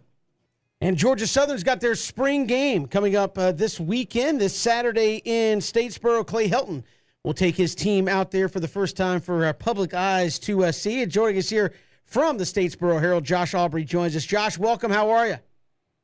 And 0.81 0.95
Georgia 0.95 1.27
Southern's 1.27 1.63
got 1.63 1.81
their 1.81 1.95
spring 1.95 2.45
game 2.45 2.87
coming 2.87 3.15
up 3.15 3.37
uh, 3.37 3.51
this 3.51 3.81
weekend, 3.81 4.39
this 4.39 4.55
Saturday 4.55 5.21
in 5.25 5.59
Statesboro. 5.59 6.25
Clay 6.25 6.47
Helton 6.47 6.83
will 7.23 7.33
take 7.33 7.55
his 7.55 7.75
team 7.75 8.07
out 8.07 8.31
there 8.31 8.47
for 8.47 8.61
the 8.61 8.67
first 8.67 8.95
time 8.95 9.19
for 9.19 9.45
uh, 9.45 9.51
public 9.51 9.93
eyes 9.93 10.39
to 10.39 10.63
uh, 10.63 10.71
see. 10.71 11.03
And 11.03 11.11
joining 11.11 11.37
us 11.37 11.49
here 11.49 11.73
from 12.05 12.37
the 12.37 12.45
Statesboro 12.45 13.01
Herald, 13.01 13.25
Josh 13.25 13.53
Aubrey 13.53 13.83
joins 13.83 14.15
us. 14.15 14.25
Josh, 14.25 14.57
welcome. 14.57 14.89
How 14.89 15.09
are 15.09 15.27
you? 15.27 15.37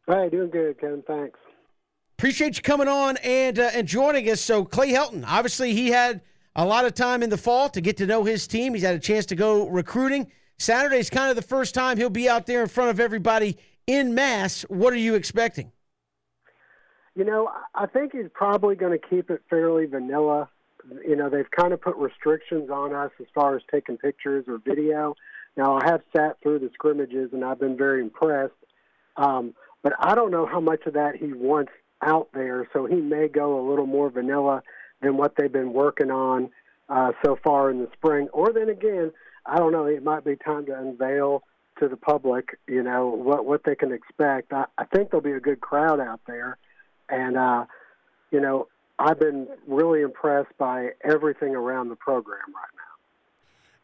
Hey, 0.08 0.30
doing 0.30 0.50
good, 0.52 0.80
Kevin. 0.80 1.04
Thanks. 1.08 1.40
Appreciate 2.18 2.58
you 2.58 2.62
coming 2.62 2.88
on 2.88 3.18
and 3.18 3.60
uh, 3.60 3.72
and 3.74 3.88
joining 3.88 4.30
us. 4.30 4.40
So 4.40 4.64
Clay 4.64 4.92
Helton, 4.94 5.26
obviously, 5.28 5.74
he 5.74 5.90
had 5.90 6.22
a 6.56 6.64
lot 6.66 6.86
of 6.86 6.94
time 6.94 7.24
in 7.24 7.30
the 7.30 7.38
fall 7.38 7.70
to 7.70 7.82
get 7.82 7.98
to 7.98 8.06
know 8.06 8.24
his 8.24 8.48
team. 8.48 8.74
He's 8.74 8.84
had 8.84 8.96
a 8.96 9.00
chance 9.00 9.26
to 9.28 9.36
go 9.36 9.68
recruiting. 9.68 10.32
Saturday's 10.58 11.10
kind 11.10 11.30
of 11.30 11.36
the 11.36 11.42
first 11.42 11.76
time 11.76 11.98
he'll 11.98 12.10
be 12.10 12.30
out 12.30 12.46
there 12.46 12.62
in 12.62 12.70
front 12.70 12.90
of 12.92 13.00
everybody 13.00 13.58
in 13.88 14.14
mass. 14.16 14.62
What 14.70 14.94
are 14.94 14.98
you 14.98 15.16
expecting? 15.16 15.72
You 17.16 17.26
know, 17.26 17.48
I- 17.48 17.84
I 17.84 17.86
think 17.88 18.14
he's 18.14 18.30
probably 18.34 18.76
going 18.76 18.98
to 18.98 19.08
keep 19.08 19.30
it 19.30 19.42
fairly 19.50 19.86
vanilla. 19.86 20.50
You 21.06 21.18
know, 21.18 21.30
they've 21.30 21.50
kind 21.52 21.74
of 21.74 21.82
put 21.82 21.98
restrictions 21.98 22.70
on 22.70 22.94
us 22.94 23.12
as 23.20 23.26
far 23.34 23.58
as 23.58 23.64
taking 23.70 23.98
pictures 23.98 24.46
or 24.48 24.60
video. 24.60 25.16
Now, 25.58 25.78
I 25.78 25.86
have 25.90 26.02
sat 26.16 26.38
through 26.42 26.60
the 26.60 26.70
scrimmages 26.74 27.34
and 27.34 27.44
I've 27.44 27.60
been 27.60 27.76
very 27.76 28.02
impressed. 28.02 28.54
Um, 29.18 29.54
but 29.86 29.94
I 30.00 30.16
don't 30.16 30.32
know 30.32 30.48
how 30.48 30.60
much 30.60 30.88
of 30.88 30.94
that 30.94 31.16
he 31.16 31.32
wants 31.32 31.72
out 32.02 32.30
there, 32.34 32.68
so 32.74 32.88
he 32.88 32.96
may 32.96 33.28
go 33.28 33.60
a 33.60 33.64
little 33.70 33.86
more 33.86 34.10
vanilla 34.10 34.64
than 35.04 35.16
what 35.16 35.36
they've 35.38 35.54
been 35.54 35.74
working 35.74 36.10
on 36.10 36.50
uh, 36.90 37.12
so 37.24 37.38
far 37.44 37.70
in 37.70 37.78
the 37.78 37.88
spring. 37.94 38.28
Or 38.34 38.52
then 38.52 38.70
again, 38.70 39.12
I 39.46 39.60
don't 39.60 39.72
know, 39.72 39.86
it 39.86 40.04
might 40.04 40.26
be 40.26 40.38
time 40.38 40.66
to 40.66 40.76
unveil 40.76 41.44
to 41.80 41.88
the 41.88 41.98
public, 41.98 42.58
you 42.68 42.82
know, 42.82 43.10
what, 43.10 43.46
what 43.46 43.62
they 43.64 43.76
can 43.76 43.92
expect. 43.92 44.52
I, 44.52 44.66
I 44.76 44.86
think 44.86 45.12
there'll 45.12 45.22
be 45.22 45.34
a 45.34 45.40
good 45.40 45.62
crowd 45.62 46.00
out 46.00 46.22
there. 46.26 46.58
And, 47.08 47.38
uh, 47.38 47.66
you 48.32 48.42
know, 48.42 48.68
I've 48.98 49.20
been 49.20 49.48
really 49.68 50.02
impressed 50.02 50.58
by 50.58 50.94
everything 51.04 51.56
around 51.56 51.90
the 51.90 51.96
program 51.96 52.40
right 52.48 52.74
now. 52.76 52.85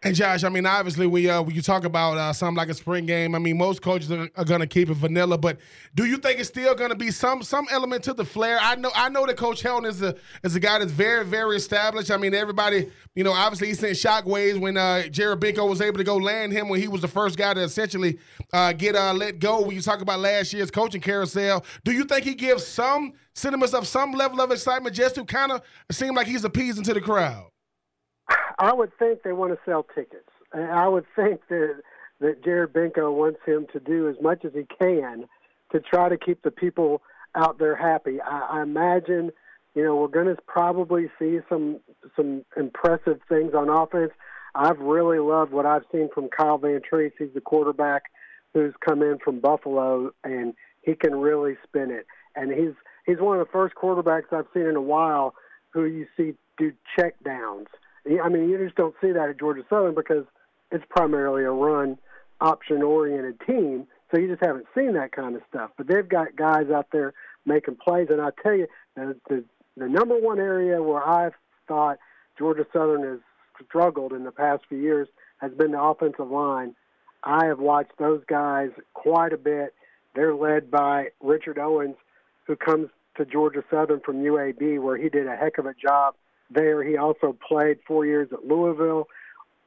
And 0.03 0.15
Josh, 0.15 0.43
I 0.43 0.49
mean, 0.49 0.65
obviously, 0.65 1.05
we 1.05 1.29
uh, 1.29 1.43
when 1.43 1.55
you 1.55 1.61
talk 1.61 1.83
about 1.83 2.17
uh, 2.17 2.33
something 2.33 2.57
like 2.57 2.69
a 2.69 2.73
spring 2.73 3.05
game, 3.05 3.35
I 3.35 3.39
mean, 3.39 3.55
most 3.55 3.83
coaches 3.83 4.11
are, 4.11 4.27
are 4.35 4.43
going 4.43 4.61
to 4.61 4.65
keep 4.65 4.89
it 4.89 4.95
vanilla. 4.95 5.37
But 5.37 5.59
do 5.93 6.05
you 6.05 6.17
think 6.17 6.39
it's 6.39 6.49
still 6.49 6.73
going 6.73 6.89
to 6.89 6.95
be 6.95 7.11
some 7.11 7.43
some 7.43 7.67
element 7.69 8.03
to 8.05 8.15
the 8.15 8.25
flair? 8.25 8.57
I 8.59 8.73
know 8.73 8.89
I 8.95 9.09
know 9.09 9.27
that 9.27 9.37
Coach 9.37 9.61
Helton 9.61 9.85
is 9.85 10.01
a 10.01 10.15
is 10.43 10.55
a 10.55 10.59
guy 10.59 10.79
that's 10.79 10.91
very 10.91 11.23
very 11.23 11.55
established. 11.55 12.09
I 12.09 12.17
mean, 12.17 12.33
everybody, 12.33 12.89
you 13.13 13.23
know, 13.23 13.31
obviously 13.31 13.67
he 13.67 13.75
sent 13.75 13.93
shockwaves 13.93 14.59
when 14.59 14.75
uh, 14.75 15.03
Jared 15.07 15.39
Benko 15.39 15.69
was 15.69 15.81
able 15.81 15.99
to 15.99 16.03
go 16.03 16.17
land 16.17 16.51
him 16.51 16.67
when 16.67 16.81
he 16.81 16.87
was 16.87 17.01
the 17.01 17.07
first 17.07 17.37
guy 17.37 17.53
to 17.53 17.61
essentially 17.61 18.17
uh, 18.53 18.73
get 18.73 18.95
uh, 18.95 19.13
let 19.13 19.37
go. 19.37 19.61
When 19.61 19.75
you 19.75 19.83
talk 19.83 20.01
about 20.01 20.19
last 20.19 20.51
year's 20.51 20.71
coaching 20.71 21.01
carousel, 21.01 21.63
do 21.83 21.91
you 21.91 22.05
think 22.05 22.25
he 22.25 22.33
gives 22.33 22.65
some 22.65 23.13
sentiments 23.35 23.75
of 23.75 23.85
some 23.87 24.13
level 24.13 24.41
of 24.41 24.49
excitement 24.49 24.95
just 24.95 25.13
to 25.13 25.25
kind 25.25 25.51
of 25.51 25.61
seem 25.91 26.15
like 26.15 26.25
he's 26.25 26.43
appeasing 26.43 26.83
to 26.85 26.93
the 26.95 27.01
crowd? 27.01 27.50
I 28.59 28.73
would 28.73 28.91
think 28.97 29.23
they 29.23 29.33
want 29.33 29.53
to 29.53 29.59
sell 29.65 29.85
tickets. 29.95 30.29
I 30.53 30.87
would 30.87 31.05
think 31.15 31.41
that 31.49 31.81
that 32.19 32.43
Jared 32.43 32.73
Benko 32.73 33.13
wants 33.13 33.39
him 33.45 33.65
to 33.73 33.79
do 33.79 34.07
as 34.07 34.15
much 34.21 34.45
as 34.45 34.51
he 34.53 34.65
can 34.79 35.25
to 35.71 35.79
try 35.79 36.07
to 36.07 36.17
keep 36.17 36.43
the 36.43 36.51
people 36.51 37.01
out 37.35 37.57
there 37.57 37.75
happy. 37.75 38.21
I, 38.21 38.59
I 38.59 38.61
imagine, 38.61 39.31
you 39.73 39.83
know, 39.83 39.95
we're 39.95 40.07
going 40.07 40.27
to 40.27 40.37
probably 40.47 41.09
see 41.17 41.39
some 41.49 41.79
some 42.15 42.45
impressive 42.55 43.19
things 43.27 43.53
on 43.55 43.69
offense. 43.69 44.11
I've 44.53 44.79
really 44.79 45.19
loved 45.19 45.51
what 45.51 45.65
I've 45.65 45.85
seen 45.91 46.09
from 46.13 46.29
Kyle 46.29 46.59
Vantrease. 46.59 47.13
He's 47.17 47.33
the 47.33 47.41
quarterback 47.41 48.03
who's 48.53 48.73
come 48.85 49.01
in 49.01 49.17
from 49.23 49.39
Buffalo, 49.39 50.11
and 50.23 50.53
he 50.81 50.93
can 50.95 51.15
really 51.15 51.55
spin 51.63 51.89
it. 51.89 52.05
And 52.35 52.51
he's 52.51 52.73
he's 53.05 53.19
one 53.19 53.39
of 53.39 53.45
the 53.45 53.51
first 53.51 53.75
quarterbacks 53.75 54.31
I've 54.31 54.47
seen 54.53 54.67
in 54.67 54.75
a 54.75 54.81
while 54.81 55.33
who 55.73 55.85
you 55.85 56.05
see 56.17 56.33
do 56.57 56.73
check 56.97 57.15
downs. 57.23 57.67
I 58.05 58.29
mean, 58.29 58.49
you 58.49 58.57
just 58.57 58.75
don't 58.75 58.95
see 59.01 59.11
that 59.11 59.29
at 59.29 59.39
Georgia 59.39 59.63
Southern 59.69 59.95
because 59.95 60.25
it's 60.71 60.85
primarily 60.89 61.43
a 61.43 61.51
run 61.51 61.97
option 62.39 62.81
oriented 62.81 63.39
team. 63.45 63.87
So 64.11 64.19
you 64.19 64.27
just 64.27 64.43
haven't 64.43 64.65
seen 64.75 64.93
that 64.93 65.11
kind 65.11 65.35
of 65.35 65.41
stuff. 65.49 65.71
But 65.77 65.87
they've 65.87 66.07
got 66.07 66.35
guys 66.35 66.69
out 66.73 66.87
there 66.91 67.13
making 67.45 67.75
plays. 67.75 68.07
And 68.09 68.21
I 68.21 68.29
tell 68.43 68.55
you, 68.55 68.67
the, 68.95 69.15
the, 69.29 69.43
the 69.77 69.87
number 69.87 70.19
one 70.19 70.39
area 70.39 70.81
where 70.81 71.07
I've 71.07 71.33
thought 71.67 71.97
Georgia 72.37 72.65
Southern 72.73 73.03
has 73.03 73.19
struggled 73.67 74.13
in 74.13 74.23
the 74.23 74.31
past 74.31 74.63
few 74.67 74.79
years 74.79 75.07
has 75.39 75.51
been 75.53 75.71
the 75.71 75.81
offensive 75.81 76.29
line. 76.29 76.75
I 77.23 77.45
have 77.45 77.59
watched 77.59 77.97
those 77.99 78.21
guys 78.27 78.69
quite 78.93 79.33
a 79.33 79.37
bit. 79.37 79.73
They're 80.15 80.35
led 80.35 80.71
by 80.71 81.09
Richard 81.21 81.59
Owens, 81.59 81.95
who 82.47 82.55
comes 82.55 82.89
to 83.17 83.25
Georgia 83.25 83.63
Southern 83.69 83.99
from 83.99 84.17
UAB, 84.17 84.81
where 84.81 84.97
he 84.97 85.09
did 85.09 85.27
a 85.27 85.35
heck 85.35 85.57
of 85.57 85.65
a 85.67 85.73
job 85.73 86.15
there. 86.53 86.83
He 86.83 86.97
also 86.97 87.35
played 87.47 87.79
four 87.87 88.05
years 88.05 88.29
at 88.31 88.45
Louisville, 88.45 89.07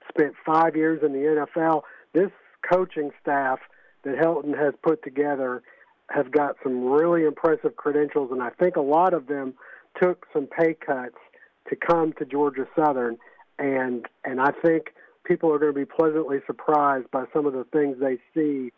spent 0.08 0.34
five 0.44 0.76
years 0.76 1.00
in 1.04 1.12
the 1.12 1.46
NFL. 1.56 1.82
This 2.12 2.30
coaching 2.70 3.10
staff 3.20 3.58
that 4.04 4.16
Helton 4.16 4.56
has 4.56 4.74
put 4.82 5.02
together 5.02 5.62
have 6.10 6.30
got 6.30 6.56
some 6.62 6.84
really 6.84 7.24
impressive 7.24 7.76
credentials, 7.76 8.30
and 8.30 8.42
I 8.42 8.50
think 8.50 8.76
a 8.76 8.82
lot 8.82 9.14
of 9.14 9.26
them 9.26 9.54
took 10.00 10.26
some 10.32 10.46
pay 10.46 10.74
cuts 10.74 11.16
to 11.68 11.76
come 11.76 12.12
to 12.18 12.24
Georgia 12.24 12.66
Southern, 12.76 13.16
and 13.58 14.06
and 14.24 14.40
I 14.40 14.50
think 14.64 14.92
people 15.24 15.50
are 15.52 15.58
going 15.58 15.72
to 15.72 15.78
be 15.78 15.86
pleasantly 15.86 16.38
surprised 16.46 17.10
by 17.10 17.24
some 17.32 17.46
of 17.46 17.54
the 17.54 17.64
things 17.72 17.96
they 17.98 18.18
see 18.34 18.70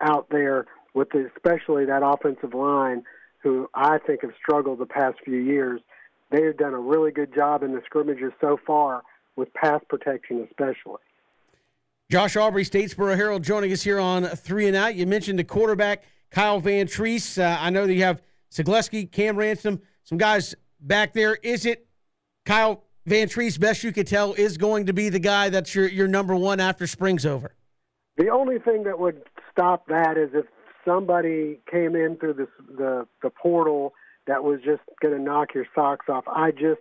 out 0.00 0.28
there 0.30 0.66
with 0.94 1.10
the, 1.10 1.30
especially 1.36 1.84
that 1.84 2.02
offensive 2.02 2.54
line, 2.54 3.04
who 3.42 3.68
I 3.74 3.98
think 3.98 4.22
have 4.22 4.32
struggled 4.42 4.78
the 4.78 4.86
past 4.86 5.18
few 5.24 5.36
years. 5.36 5.80
They 6.30 6.42
have 6.42 6.56
done 6.56 6.74
a 6.74 6.78
really 6.78 7.10
good 7.10 7.34
job 7.34 7.62
in 7.62 7.72
the 7.72 7.82
scrimmages 7.84 8.32
so 8.40 8.58
far 8.66 9.02
with 9.36 9.52
pass 9.54 9.80
protection, 9.88 10.46
especially. 10.48 11.00
Josh 12.10 12.36
Aubrey, 12.36 12.64
Statesboro 12.64 13.16
Herald, 13.16 13.42
joining 13.42 13.72
us 13.72 13.82
here 13.82 14.00
on 14.00 14.24
Three 14.24 14.66
and 14.66 14.76
Out. 14.76 14.94
You 14.94 15.06
mentioned 15.06 15.38
the 15.38 15.44
quarterback 15.44 16.04
Kyle 16.30 16.60
Vantrease. 16.60 17.40
Uh, 17.40 17.56
I 17.60 17.70
know 17.70 17.86
that 17.86 17.94
you 17.94 18.02
have 18.02 18.22
Zagleski, 18.52 19.10
Cam 19.10 19.36
Ransom, 19.36 19.80
some 20.02 20.18
guys 20.18 20.54
back 20.80 21.12
there. 21.12 21.36
Is 21.42 21.66
it 21.66 21.86
Kyle 22.44 22.82
Vantrease, 23.08 23.58
best 23.58 23.84
you 23.84 23.92
could 23.92 24.06
tell, 24.06 24.34
is 24.34 24.56
going 24.56 24.86
to 24.86 24.92
be 24.92 25.08
the 25.08 25.18
guy 25.18 25.48
that's 25.48 25.74
your, 25.74 25.88
your 25.88 26.08
number 26.08 26.34
one 26.34 26.60
after 26.60 26.86
spring's 26.86 27.24
over? 27.24 27.54
The 28.16 28.28
only 28.28 28.58
thing 28.58 28.84
that 28.84 28.98
would 28.98 29.22
stop 29.50 29.86
that 29.86 30.16
is 30.16 30.30
if 30.34 30.46
somebody 30.84 31.60
came 31.70 31.94
in 31.96 32.16
through 32.16 32.34
this, 32.34 32.48
the 32.76 33.06
the 33.22 33.30
portal 33.30 33.94
that 34.30 34.44
was 34.44 34.60
just 34.64 34.82
going 35.02 35.12
to 35.12 35.20
knock 35.20 35.54
your 35.54 35.66
socks 35.74 36.06
off. 36.08 36.24
I 36.28 36.52
just 36.52 36.80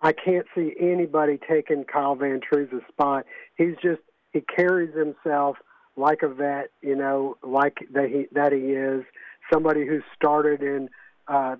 I 0.00 0.12
can't 0.12 0.46
see 0.54 0.72
anybody 0.78 1.38
taking 1.48 1.84
Kyle 1.84 2.14
Van 2.14 2.40
Vantrease's 2.40 2.82
spot. 2.88 3.24
He's 3.56 3.74
just 3.82 4.00
he 4.32 4.40
carries 4.40 4.94
himself 4.94 5.56
like 5.96 6.22
a 6.22 6.28
vet, 6.28 6.70
you 6.82 6.94
know, 6.94 7.36
like 7.42 7.78
that 7.92 8.08
he 8.08 8.26
that 8.32 8.52
he 8.52 8.72
is 8.72 9.04
somebody 9.52 9.84
who 9.86 10.00
started 10.14 10.62
in 10.62 10.88
uh, 11.26 11.56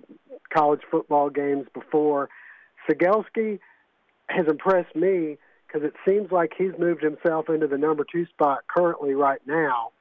college 0.53 0.81
football 0.89 1.29
games 1.29 1.65
before. 1.73 2.29
Sigelski 2.89 3.59
has 4.29 4.45
impressed 4.47 4.95
me 4.95 5.37
because 5.67 5.85
it 5.85 5.93
seems 6.07 6.31
like 6.31 6.53
he's 6.57 6.71
moved 6.79 7.03
himself 7.03 7.49
into 7.49 7.67
the 7.67 7.77
number 7.77 8.05
two 8.09 8.25
spot 8.27 8.59
currently 8.73 9.13
right 9.13 9.41
now, 9.45 9.91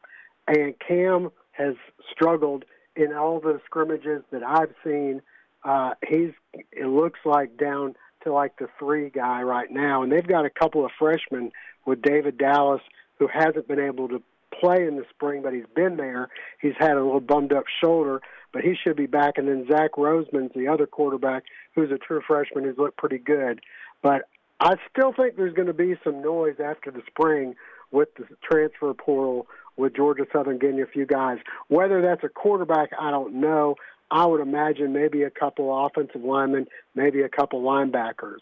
and 0.47 0.75
Cam 0.87 1.31
has 1.51 1.75
struggled 2.13 2.65
in 2.97 3.13
all 3.13 3.41
the 3.41 3.61
scrimmages 3.65 4.23
that 4.31 4.43
I've 4.43 4.75
seen. 4.85 5.23
Uh, 5.65 5.95
he's 6.07 6.33
it 6.73 6.87
looks 6.87 7.21
like 7.25 7.57
down 7.57 7.95
to 8.25 8.33
like 8.33 8.57
the 8.59 8.69
three 8.79 9.11
guy 9.11 9.43
right 9.43 9.71
now, 9.71 10.03
and 10.03 10.11
they've 10.11 10.27
got 10.27 10.45
a 10.45 10.51
couple 10.51 10.85
of 10.85 10.91
freshmen 10.99 11.53
with 11.85 12.03
David 12.03 12.39
Dallas 12.39 12.83
who 13.19 13.29
hasn't 13.33 13.69
been 13.69 13.81
able 13.81 14.09
to 14.09 14.23
play 14.61 14.87
in 14.87 14.97
the 14.97 15.05
spring, 15.11 15.43
but 15.43 15.53
he's 15.53 15.67
been 15.75 15.97
there. 15.97 16.29
He's 16.61 16.75
had 16.79 16.93
a 16.93 17.05
little 17.05 17.21
bummed 17.21 17.53
up 17.53 17.65
shoulder, 17.81 18.21
but 18.53 18.63
he 18.63 18.75
should 18.75 18.97
be 18.97 19.07
back. 19.07 19.35
And 19.37 19.49
then 19.49 19.67
Zach 19.69 19.93
Roseman's 19.97 20.53
the 20.55 20.69
other 20.69 20.87
quarterback 20.87 21.45
who's 21.75 21.91
a 21.91 21.99
true 21.99 22.23
freshman 22.27 22.65
who's 22.65 22.79
looked 22.79 22.97
pretty 22.97 23.19
good. 23.19 23.61
But 24.03 24.29
I 24.61 24.77
still 24.91 25.13
think 25.13 25.37
there's 25.37 25.55
going 25.55 25.67
to 25.67 25.75
be 25.75 25.95
some 26.03 26.23
noise 26.23 26.57
after 26.63 26.91
the 26.91 27.03
spring 27.07 27.55
with 27.91 28.09
the 28.15 28.25
transfer 28.43 28.93
portal 28.95 29.47
with 29.77 29.95
Georgia 29.95 30.27
Southern 30.33 30.59
getting 30.59 30.81
a 30.81 30.87
few 30.87 31.07
guys. 31.07 31.39
Whether 31.69 32.03
that's 32.03 32.25
a 32.25 32.29
quarterback, 32.29 32.91
I 32.99 33.11
don't 33.11 33.35
know. 33.41 33.77
I 34.11 34.25
would 34.27 34.41
imagine 34.41 34.93
maybe 34.93 35.23
a 35.23 35.31
couple 35.31 35.87
offensive 35.87 36.23
linemen, 36.23 36.67
maybe 36.95 37.23
a 37.23 37.29
couple 37.29 37.63
linebackers. 37.63 38.41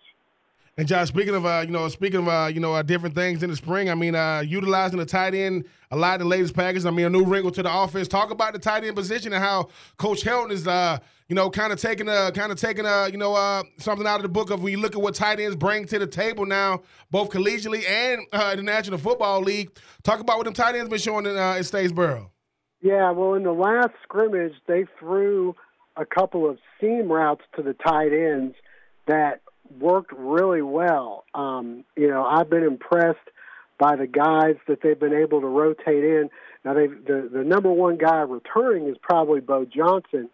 And 0.76 0.88
Josh, 0.88 1.06
speaking 1.06 1.36
of 1.36 1.46
uh, 1.46 1.62
you 1.64 1.70
know, 1.70 1.88
speaking 1.88 2.20
of 2.20 2.28
uh, 2.28 2.50
you 2.52 2.58
know, 2.58 2.74
uh, 2.74 2.82
different 2.82 3.14
things 3.14 3.44
in 3.44 3.50
the 3.50 3.54
spring, 3.54 3.88
I 3.88 3.94
mean, 3.94 4.16
uh, 4.16 4.40
utilizing 4.40 4.98
the 4.98 5.06
tight 5.06 5.32
end 5.32 5.66
a 5.92 5.96
lot 5.96 6.14
in 6.14 6.26
the 6.26 6.28
latest 6.28 6.54
package. 6.54 6.84
I 6.84 6.90
mean, 6.90 7.06
a 7.06 7.10
new 7.10 7.24
wrinkle 7.24 7.52
to 7.52 7.62
the 7.62 7.72
offense. 7.72 8.08
Talk 8.08 8.32
about 8.32 8.54
the 8.54 8.58
tight 8.58 8.82
end 8.82 8.96
position 8.96 9.32
and 9.32 9.42
how 9.42 9.68
Coach 9.98 10.24
Helton 10.24 10.50
is, 10.50 10.66
uh, 10.66 10.98
you 11.28 11.36
know, 11.36 11.48
kind 11.48 11.72
of 11.72 11.80
taking 11.80 12.08
a 12.08 12.32
kind 12.32 12.50
of 12.50 12.58
taking 12.58 12.86
a 12.86 13.08
you 13.08 13.18
know 13.18 13.34
uh, 13.34 13.62
something 13.78 14.04
out 14.04 14.16
of 14.16 14.22
the 14.22 14.28
book 14.28 14.50
of 14.50 14.64
when 14.64 14.72
you 14.72 14.80
look 14.80 14.96
at 14.96 15.00
what 15.00 15.14
tight 15.14 15.38
ends 15.38 15.54
bring 15.54 15.84
to 15.84 15.98
the 16.00 16.08
table 16.08 16.44
now, 16.44 16.82
both 17.08 17.30
collegially 17.30 17.88
and 17.88 18.22
uh, 18.32 18.50
in 18.50 18.56
the 18.56 18.64
National 18.64 18.98
Football 18.98 19.42
League. 19.42 19.70
Talk 20.02 20.18
about 20.18 20.38
what 20.38 20.44
them 20.44 20.54
tight 20.54 20.74
ends 20.74 20.88
been 20.88 20.98
showing 20.98 21.26
in, 21.26 21.36
uh, 21.36 21.54
in 21.54 21.62
Statesboro. 21.62 22.30
Yeah, 22.82 23.12
well, 23.12 23.34
in 23.34 23.44
the 23.44 23.52
last 23.52 23.94
scrimmage, 24.02 24.54
they 24.66 24.86
threw 24.98 25.54
a 25.96 26.04
couple 26.04 26.50
of 26.50 26.58
seam 26.80 27.06
routes 27.06 27.42
to 27.54 27.62
the 27.62 27.74
tight 27.74 28.12
ends 28.12 28.56
that 29.06 29.40
worked 29.78 30.12
really 30.12 30.62
well. 30.62 31.24
Um, 31.34 31.84
you 31.96 32.08
know, 32.08 32.24
I've 32.24 32.50
been 32.50 32.64
impressed 32.64 33.18
by 33.78 33.96
the 33.96 34.06
guys 34.06 34.56
that 34.68 34.78
they've 34.82 34.98
been 34.98 35.14
able 35.14 35.40
to 35.40 35.46
rotate 35.46 36.04
in. 36.04 36.30
Now, 36.64 36.74
they 36.74 36.86
the 36.86 37.28
the 37.32 37.44
number 37.44 37.70
one 37.70 37.98
guy 37.98 38.20
returning 38.20 38.88
is 38.88 38.96
probably 39.02 39.40
Bo 39.40 39.64
Johnson, 39.64 40.30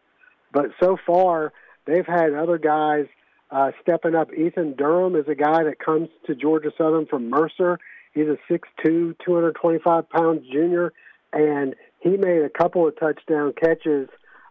but 0.53 0.67
so 0.83 0.97
far 1.07 1.53
they've 1.87 2.07
had 2.07 2.35
other 2.35 2.59
guys 2.59 3.07
uh, 3.51 3.73
stepping 3.83 4.15
up. 4.15 4.33
Ethan 4.33 4.75
Durham 4.77 5.17
is 5.17 5.27
a 5.29 5.35
guy 5.35 5.65
that 5.65 5.79
comes 5.85 6.09
to 6.27 6.35
Georgia 6.35 6.71
Southern 6.77 7.07
from 7.07 7.31
Mercer. 7.31 7.79
He's 8.13 8.27
a 8.27 8.39
6'2", 8.53 9.15
225 9.25 10.09
pounds 10.09 10.43
junior, 10.53 10.93
and 11.33 11.75
he 12.01 12.11
made 12.11 12.43
a 12.43 12.51
couple 12.51 12.87
of 12.87 12.99
touchdown 12.99 13.53
catches 13.61 14.09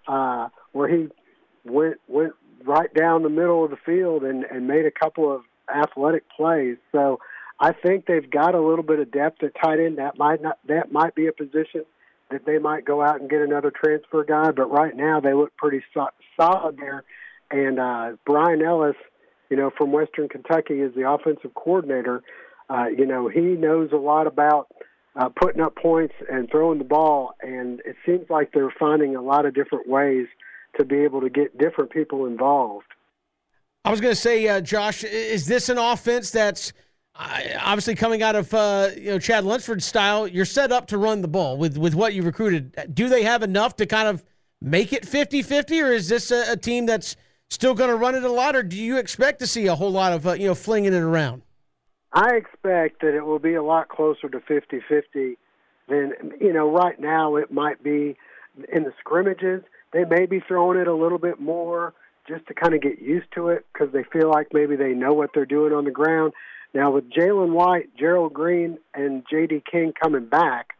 uh, 0.07 0.47
where 0.71 0.89
he 0.89 1.07
went 1.65 1.97
went 2.07 2.33
right 2.65 2.93
down 2.93 3.23
the 3.23 3.29
middle 3.29 3.63
of 3.63 3.71
the 3.71 3.77
field 3.77 4.23
and, 4.23 4.43
and 4.45 4.67
made 4.67 4.85
a 4.85 4.91
couple 4.91 5.33
of 5.33 5.41
athletic 5.73 6.23
plays. 6.35 6.77
So 6.91 7.19
I 7.59 7.73
think 7.73 8.05
they've 8.05 8.29
got 8.29 8.55
a 8.55 8.61
little 8.61 8.83
bit 8.83 8.99
of 8.99 9.11
depth 9.11 9.43
at 9.43 9.53
tight 9.61 9.79
end. 9.79 9.97
That 9.97 10.17
might 10.17 10.41
not 10.41 10.59
that 10.67 10.91
might 10.91 11.15
be 11.15 11.27
a 11.27 11.33
position 11.33 11.85
that 12.31 12.45
they 12.45 12.57
might 12.57 12.85
go 12.85 13.01
out 13.01 13.19
and 13.19 13.29
get 13.29 13.41
another 13.41 13.71
transfer 13.71 14.23
guy. 14.23 14.51
But 14.51 14.71
right 14.71 14.95
now 14.95 15.19
they 15.19 15.33
look 15.33 15.55
pretty 15.57 15.83
so- 15.93 16.09
solid 16.39 16.77
there. 16.77 17.03
And 17.51 17.79
uh, 17.79 18.11
Bryan 18.25 18.61
Ellis, 18.61 18.95
you 19.49 19.57
know, 19.57 19.71
from 19.75 19.91
Western 19.91 20.29
Kentucky, 20.29 20.75
is 20.75 20.93
the 20.95 21.09
offensive 21.09 21.53
coordinator. 21.55 22.21
Uh, 22.69 22.85
you 22.95 23.05
know, 23.05 23.27
he 23.27 23.41
knows 23.41 23.89
a 23.91 23.97
lot 23.97 24.27
about 24.27 24.67
uh, 25.15 25.29
putting 25.29 25.59
up 25.59 25.75
points 25.75 26.13
and 26.31 26.49
throwing 26.51 26.77
the 26.77 26.85
ball, 26.85 27.33
and 27.41 27.81
it 27.81 27.95
seems 28.05 28.29
like 28.29 28.51
they're 28.53 28.73
finding 28.79 29.15
a 29.15 29.21
lot 29.21 29.45
of 29.45 29.55
different 29.55 29.87
ways 29.89 30.27
to 30.77 30.85
be 30.85 30.97
able 30.97 31.21
to 31.21 31.29
get 31.29 31.57
different 31.57 31.91
people 31.91 32.25
involved. 32.25 32.85
I 33.85 33.91
was 33.91 34.01
going 34.01 34.13
to 34.13 34.19
say, 34.19 34.47
uh, 34.47 34.61
Josh, 34.61 35.03
is 35.03 35.47
this 35.47 35.69
an 35.69 35.77
offense 35.77 36.31
that's 36.31 36.73
obviously 37.15 37.95
coming 37.95 38.21
out 38.21 38.35
of 38.35 38.53
uh, 38.53 38.89
you 38.95 39.11
know 39.11 39.19
Chad 39.19 39.45
Lunsford's 39.45 39.85
style? 39.85 40.27
You're 40.27 40.45
set 40.45 40.71
up 40.71 40.87
to 40.87 40.97
run 40.97 41.21
the 41.21 41.27
ball 41.27 41.57
with 41.57 41.77
with 41.77 41.95
what 41.95 42.13
you 42.13 42.23
recruited. 42.23 42.93
Do 42.93 43.09
they 43.09 43.23
have 43.23 43.41
enough 43.41 43.75
to 43.77 43.85
kind 43.85 44.07
of 44.07 44.23
make 44.61 44.91
it 44.91 45.03
50-50, 45.03 45.83
or 45.83 45.93
is 45.93 46.09
this 46.09 46.31
a, 46.31 46.51
a 46.51 46.57
team 46.57 46.85
that's 46.85 47.15
still 47.49 47.73
going 47.73 47.89
to 47.89 47.95
run 47.95 48.15
it 48.15 48.23
a 48.23 48.31
lot, 48.31 48.55
or 48.55 48.63
do 48.63 48.77
you 48.77 48.97
expect 48.97 49.39
to 49.39 49.47
see 49.47 49.67
a 49.67 49.75
whole 49.75 49.91
lot 49.91 50.13
of 50.13 50.27
uh, 50.27 50.33
you 50.33 50.47
know 50.47 50.55
flinging 50.55 50.93
it 50.93 51.01
around? 51.01 51.41
I 52.11 52.35
expect 52.35 53.01
that 53.01 53.15
it 53.15 53.25
will 53.25 53.39
be 53.39 53.53
a 53.53 53.63
lot 53.63 53.87
closer 53.87 54.27
to 54.29 54.39
50-50 54.39 55.37
than 55.87 56.13
you 56.41 56.51
know. 56.53 56.69
Right 56.69 56.99
now, 56.99 57.37
it 57.37 57.51
might 57.51 57.81
be 57.83 58.17
in 58.73 58.83
the 58.83 58.93
scrimmages 58.99 59.63
they 59.93 60.05
may 60.05 60.25
be 60.25 60.39
throwing 60.47 60.79
it 60.79 60.87
a 60.87 60.93
little 60.93 61.17
bit 61.17 61.39
more 61.39 61.93
just 62.27 62.45
to 62.47 62.53
kind 62.53 62.75
of 62.75 62.81
get 62.81 63.01
used 63.01 63.27
to 63.35 63.49
it 63.49 63.65
because 63.73 63.91
they 63.91 64.03
feel 64.03 64.29
like 64.29 64.47
maybe 64.53 64.75
they 64.75 64.93
know 64.93 65.13
what 65.13 65.31
they're 65.33 65.45
doing 65.45 65.73
on 65.73 65.85
the 65.85 65.91
ground. 65.91 66.33
Now, 66.73 66.91
with 66.91 67.09
Jalen 67.09 67.51
White, 67.51 67.95
Gerald 67.97 68.33
Green, 68.33 68.77
and 68.93 69.23
J.D. 69.29 69.63
King 69.69 69.91
coming 69.99 70.27
back, 70.27 70.75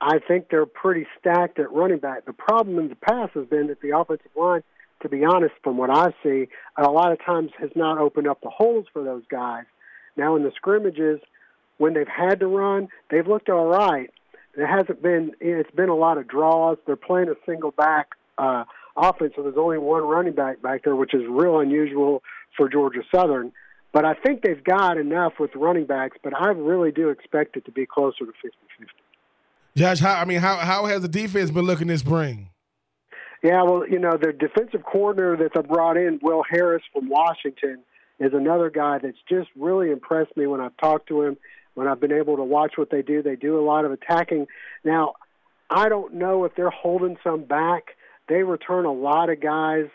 I 0.00 0.18
think 0.26 0.46
they're 0.50 0.64
pretty 0.64 1.06
stacked 1.18 1.58
at 1.58 1.70
running 1.72 1.98
back. 1.98 2.24
The 2.24 2.32
problem 2.32 2.78
in 2.78 2.88
the 2.88 2.94
past 2.94 3.34
has 3.34 3.46
been 3.46 3.66
that 3.66 3.82
the 3.82 3.96
offensive 3.96 4.30
line, 4.34 4.62
to 5.02 5.08
be 5.08 5.24
honest, 5.24 5.54
from 5.62 5.76
what 5.76 5.90
I 5.90 6.14
see, 6.22 6.48
a 6.78 6.88
lot 6.88 7.12
of 7.12 7.22
times 7.24 7.50
has 7.60 7.70
not 7.74 7.98
opened 7.98 8.26
up 8.26 8.40
the 8.40 8.48
holes 8.48 8.86
for 8.92 9.04
those 9.04 9.24
guys. 9.30 9.64
Now, 10.16 10.36
in 10.36 10.44
the 10.44 10.52
scrimmages, 10.56 11.20
when 11.76 11.92
they've 11.92 12.08
had 12.08 12.40
to 12.40 12.46
run, 12.46 12.88
they've 13.10 13.26
looked 13.26 13.50
all 13.50 13.66
right. 13.66 14.10
It 14.56 14.66
hasn't 14.66 15.02
been. 15.02 15.32
It's 15.40 15.70
been 15.70 15.90
a 15.90 15.94
lot 15.94 16.18
of 16.18 16.26
draws. 16.26 16.78
They're 16.86 16.96
playing 16.96 17.28
a 17.28 17.36
single 17.46 17.70
back 17.70 18.14
uh, 18.38 18.64
offense, 18.96 19.32
so 19.36 19.42
there's 19.42 19.56
only 19.58 19.78
one 19.78 20.02
running 20.02 20.34
back 20.34 20.62
back 20.62 20.84
there, 20.84 20.96
which 20.96 21.14
is 21.14 21.22
real 21.28 21.60
unusual 21.60 22.22
for 22.56 22.68
Georgia 22.68 23.02
Southern. 23.14 23.52
But 23.92 24.04
I 24.04 24.14
think 24.14 24.42
they've 24.42 24.62
got 24.62 24.98
enough 24.98 25.34
with 25.40 25.50
running 25.54 25.86
backs, 25.86 26.18
but 26.22 26.34
I 26.38 26.50
really 26.50 26.92
do 26.92 27.08
expect 27.08 27.56
it 27.56 27.64
to 27.64 27.72
be 27.72 27.86
closer 27.86 28.26
to 28.26 28.32
50 28.42 28.48
50. 28.78 28.92
Josh, 29.76 30.00
how, 30.00 30.14
I 30.14 30.24
mean, 30.24 30.40
how, 30.40 30.56
how 30.56 30.86
has 30.86 31.02
the 31.02 31.08
defense 31.08 31.50
been 31.50 31.64
looking 31.64 31.86
this 31.86 32.00
spring? 32.00 32.50
Yeah, 33.42 33.62
well, 33.62 33.88
you 33.88 33.98
know, 33.98 34.18
the 34.20 34.32
defensive 34.32 34.82
coordinator 34.84 35.36
that 35.48 35.56
I 35.56 35.62
brought 35.62 35.96
in, 35.96 36.18
Will 36.20 36.42
Harris 36.48 36.82
from 36.92 37.08
Washington, 37.08 37.84
is 38.18 38.32
another 38.34 38.68
guy 38.68 38.98
that's 38.98 39.18
just 39.28 39.48
really 39.56 39.90
impressed 39.90 40.36
me 40.36 40.46
when 40.46 40.60
I've 40.60 40.76
talked 40.78 41.06
to 41.08 41.22
him, 41.22 41.36
when 41.74 41.86
I've 41.86 42.00
been 42.00 42.12
able 42.12 42.36
to 42.36 42.42
watch 42.42 42.72
what 42.76 42.90
they 42.90 43.02
do. 43.02 43.22
They 43.22 43.36
do 43.36 43.58
a 43.58 43.64
lot 43.64 43.84
of 43.84 43.92
attacking. 43.92 44.46
Now, 44.84 45.14
I 45.70 45.88
don't 45.88 46.14
know 46.14 46.44
if 46.44 46.56
they're 46.56 46.70
holding 46.70 47.16
some 47.22 47.44
back 47.44 47.94
they 48.28 48.42
return 48.42 48.84
a 48.84 48.92
lot 48.92 49.30
of 49.30 49.40
guys, 49.40 49.86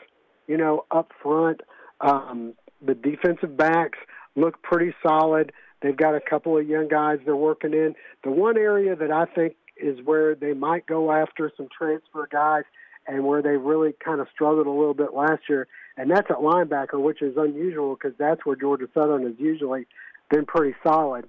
you 0.47 0.57
know, 0.57 0.85
up 0.91 1.11
front. 1.21 1.61
Um, 2.01 2.53
the 2.85 2.93
defensive 2.93 3.55
backs 3.55 3.99
look 4.35 4.61
pretty 4.61 4.93
solid. 5.01 5.51
They've 5.81 5.95
got 5.95 6.15
a 6.15 6.21
couple 6.21 6.57
of 6.57 6.67
young 6.67 6.87
guys 6.87 7.19
they're 7.25 7.35
working 7.35 7.73
in. 7.73 7.95
The 8.23 8.31
one 8.31 8.57
area 8.57 8.95
that 8.95 9.11
I 9.11 9.25
think 9.25 9.55
is 9.77 9.99
where 10.03 10.35
they 10.35 10.53
might 10.53 10.85
go 10.85 11.11
after 11.11 11.51
some 11.57 11.67
transfer 11.75 12.27
guys 12.31 12.63
and 13.07 13.25
where 13.25 13.41
they 13.41 13.57
really 13.57 13.93
kind 14.03 14.21
of 14.21 14.27
struggled 14.33 14.67
a 14.67 14.71
little 14.71 14.93
bit 14.93 15.13
last 15.13 15.43
year, 15.49 15.67
and 15.97 16.09
that's 16.09 16.29
at 16.29 16.37
linebacker, 16.37 17.01
which 17.01 17.21
is 17.21 17.35
unusual 17.35 17.95
because 17.95 18.17
that's 18.17 18.45
where 18.45 18.55
Georgia 18.55 18.87
Southern 18.93 19.23
has 19.23 19.35
usually 19.37 19.85
been 20.29 20.45
pretty 20.45 20.75
solid. 20.83 21.27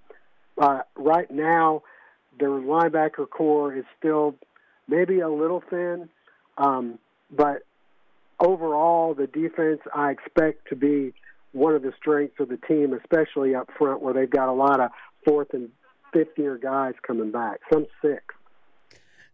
Uh, 0.57 0.83
right 0.97 1.29
now, 1.31 1.83
their 2.39 2.51
linebacker 2.51 3.29
core 3.29 3.75
is 3.75 3.85
still 3.99 4.37
maybe 4.87 5.19
a 5.21 5.29
little 5.29 5.63
thin, 5.69 6.09
um, 6.59 6.99
but 7.31 7.63
overall, 8.41 9.15
the 9.15 9.27
defense 9.27 9.81
I 9.95 10.11
expect 10.11 10.69
to 10.69 10.77
be 10.77 11.15
one 11.53 11.75
of 11.75 11.83
the 11.83 11.93
strengths 11.97 12.41
of 12.41 12.49
the 12.49 12.57
team, 12.57 12.93
especially 12.93 13.55
up 13.55 13.71
front 13.79 14.03
where 14.03 14.13
they've 14.13 14.31
got 14.31 14.49
a 14.49 14.53
lot 14.53 14.81
of 14.81 14.91
fourth 15.25 15.55
and 15.55 15.71
fifth 16.13 16.37
year 16.37 16.59
guys 16.59 16.95
coming 17.07 17.31
back, 17.31 17.61
some 17.73 17.87
six. 18.03 18.23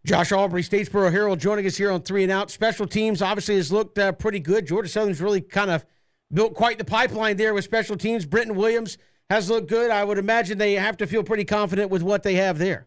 Josh 0.04 0.32
Aubrey, 0.32 0.62
Statesboro 0.62 1.12
Herald, 1.12 1.40
joining 1.40 1.66
us 1.66 1.76
here 1.76 1.90
on 1.90 2.00
Three 2.00 2.22
and 2.22 2.32
Out. 2.32 2.50
Special 2.50 2.86
teams 2.86 3.20
obviously 3.20 3.56
has 3.56 3.70
looked 3.70 3.98
uh, 3.98 4.12
pretty 4.12 4.40
good. 4.40 4.66
Georgia 4.66 4.88
Southern's 4.88 5.20
really 5.20 5.42
kind 5.42 5.70
of 5.70 5.84
built 6.32 6.54
quite 6.54 6.78
the 6.78 6.84
pipeline 6.84 7.36
there 7.36 7.52
with 7.52 7.64
special 7.64 7.96
teams. 7.96 8.24
Brenton 8.24 8.56
Williams 8.56 8.96
has 9.28 9.50
looked 9.50 9.68
good. 9.68 9.90
I 9.90 10.04
would 10.04 10.16
imagine 10.16 10.56
they 10.56 10.74
have 10.74 10.96
to 10.98 11.06
feel 11.06 11.22
pretty 11.22 11.44
confident 11.44 11.90
with 11.90 12.02
what 12.02 12.22
they 12.22 12.34
have 12.34 12.58
there. 12.58 12.86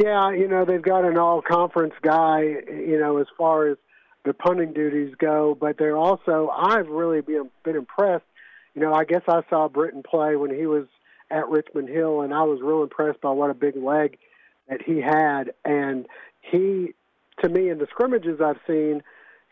Yeah, 0.00 0.32
you 0.32 0.48
know 0.48 0.64
they've 0.64 0.80
got 0.80 1.04
an 1.04 1.18
all-conference 1.18 1.94
guy. 2.00 2.40
You 2.68 2.98
know 2.98 3.18
as 3.18 3.26
far 3.36 3.68
as 3.68 3.76
the 4.24 4.32
punting 4.32 4.72
duties 4.72 5.14
go, 5.18 5.56
but 5.58 5.76
they're 5.78 5.96
also 5.96 6.50
I've 6.56 6.88
really 6.88 7.20
been 7.20 7.50
been 7.64 7.76
impressed. 7.76 8.24
You 8.74 8.80
know, 8.80 8.94
I 8.94 9.04
guess 9.04 9.22
I 9.28 9.42
saw 9.50 9.68
Britton 9.68 10.02
play 10.02 10.36
when 10.36 10.54
he 10.54 10.64
was 10.64 10.86
at 11.30 11.48
Richmond 11.48 11.88
Hill, 11.88 12.22
and 12.22 12.32
I 12.32 12.44
was 12.44 12.60
real 12.62 12.82
impressed 12.82 13.20
by 13.20 13.30
what 13.30 13.50
a 13.50 13.54
big 13.54 13.76
leg 13.76 14.16
that 14.68 14.80
he 14.80 15.00
had. 15.00 15.52
And 15.64 16.06
he, 16.40 16.94
to 17.42 17.48
me, 17.48 17.68
in 17.68 17.78
the 17.78 17.86
scrimmages 17.90 18.40
I've 18.40 18.60
seen, 18.66 19.02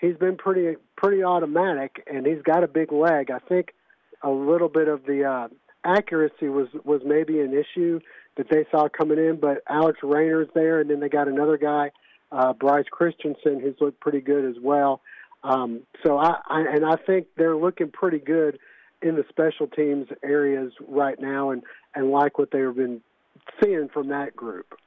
he's 0.00 0.16
been 0.16 0.36
pretty 0.36 0.76
pretty 0.96 1.22
automatic, 1.22 2.02
and 2.06 2.26
he's 2.26 2.42
got 2.42 2.64
a 2.64 2.68
big 2.68 2.90
leg. 2.90 3.30
I 3.30 3.40
think 3.40 3.74
a 4.22 4.30
little 4.30 4.68
bit 4.68 4.88
of 4.88 5.04
the 5.04 5.24
uh, 5.24 5.48
accuracy 5.84 6.48
was 6.48 6.68
was 6.84 7.02
maybe 7.04 7.40
an 7.40 7.52
issue 7.52 8.00
that 8.38 8.48
they 8.48 8.64
saw 8.70 8.88
coming 8.88 9.18
in, 9.18 9.38
but 9.38 9.62
Alex 9.68 9.98
Rayner's 10.02 10.48
there, 10.54 10.80
and 10.80 10.88
then 10.88 11.00
they 11.00 11.08
got 11.08 11.28
another 11.28 11.58
guy, 11.58 11.90
uh, 12.32 12.54
Bryce 12.54 12.86
Christensen, 12.90 13.60
who's 13.60 13.74
looked 13.80 14.00
pretty 14.00 14.20
good 14.20 14.44
as 14.44 14.56
well. 14.62 15.02
Um, 15.42 15.82
so 16.04 16.18
I, 16.18 16.36
I 16.48 16.60
and 16.60 16.86
I 16.86 16.96
think 16.96 17.26
they're 17.36 17.56
looking 17.56 17.90
pretty 17.90 18.18
good 18.18 18.58
in 19.02 19.16
the 19.16 19.24
special 19.28 19.66
teams 19.66 20.08
areas 20.24 20.72
right 20.86 21.20
now, 21.20 21.50
and 21.50 21.62
and 21.94 22.10
like 22.10 22.38
what 22.38 22.50
they've 22.50 22.74
been 22.74 23.02
seeing 23.62 23.88
from 23.92 24.08
that 24.08 24.34
group. 24.34 24.78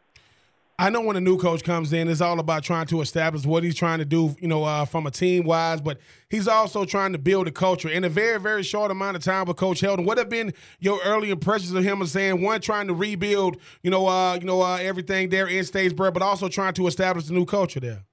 I 0.81 0.89
know 0.89 1.01
when 1.01 1.15
a 1.15 1.21
new 1.21 1.37
coach 1.37 1.63
comes 1.63 1.93
in, 1.93 2.07
it's 2.07 2.21
all 2.21 2.39
about 2.39 2.63
trying 2.63 2.87
to 2.87 3.01
establish 3.01 3.45
what 3.45 3.63
he's 3.63 3.75
trying 3.75 3.99
to 3.99 4.05
do, 4.05 4.35
you 4.39 4.47
know, 4.47 4.63
uh, 4.63 4.85
from 4.85 5.05
a 5.05 5.11
team 5.11 5.43
wise, 5.43 5.79
but 5.79 5.99
he's 6.27 6.47
also 6.47 6.85
trying 6.85 7.11
to 7.11 7.19
build 7.19 7.47
a 7.47 7.51
culture. 7.51 7.87
In 7.87 8.03
a 8.03 8.09
very, 8.09 8.39
very 8.39 8.63
short 8.63 8.89
amount 8.89 9.15
of 9.15 9.23
time 9.23 9.45
with 9.45 9.57
Coach 9.57 9.81
Helton, 9.81 10.05
what 10.05 10.17
have 10.17 10.27
been 10.27 10.55
your 10.79 10.99
early 11.03 11.29
impressions 11.29 11.71
of 11.73 11.83
him 11.83 12.01
as 12.01 12.11
saying 12.11 12.41
one, 12.41 12.61
trying 12.61 12.87
to 12.87 12.95
rebuild, 12.95 13.57
you 13.83 13.91
know, 13.91 14.07
uh, 14.07 14.39
you 14.41 14.47
know, 14.47 14.63
uh, 14.63 14.77
everything 14.77 15.29
there 15.29 15.45
in 15.45 15.63
Statesboro, 15.63 16.11
but 16.11 16.23
also 16.23 16.49
trying 16.49 16.73
to 16.73 16.87
establish 16.87 17.29
a 17.29 17.33
new 17.33 17.45
culture 17.45 17.79
there? 17.79 18.03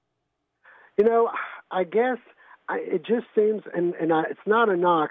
You 0.95 1.05
know, 1.05 1.31
I 1.71 1.85
guess 1.85 2.19
I, 2.67 2.81
it 2.81 3.03
just 3.03 3.25
seems, 3.33 3.63
and 3.73 3.95
and 3.95 4.13
I, 4.13 4.25
it's 4.29 4.39
not 4.45 4.69
a 4.69 4.77
knock, 4.77 5.09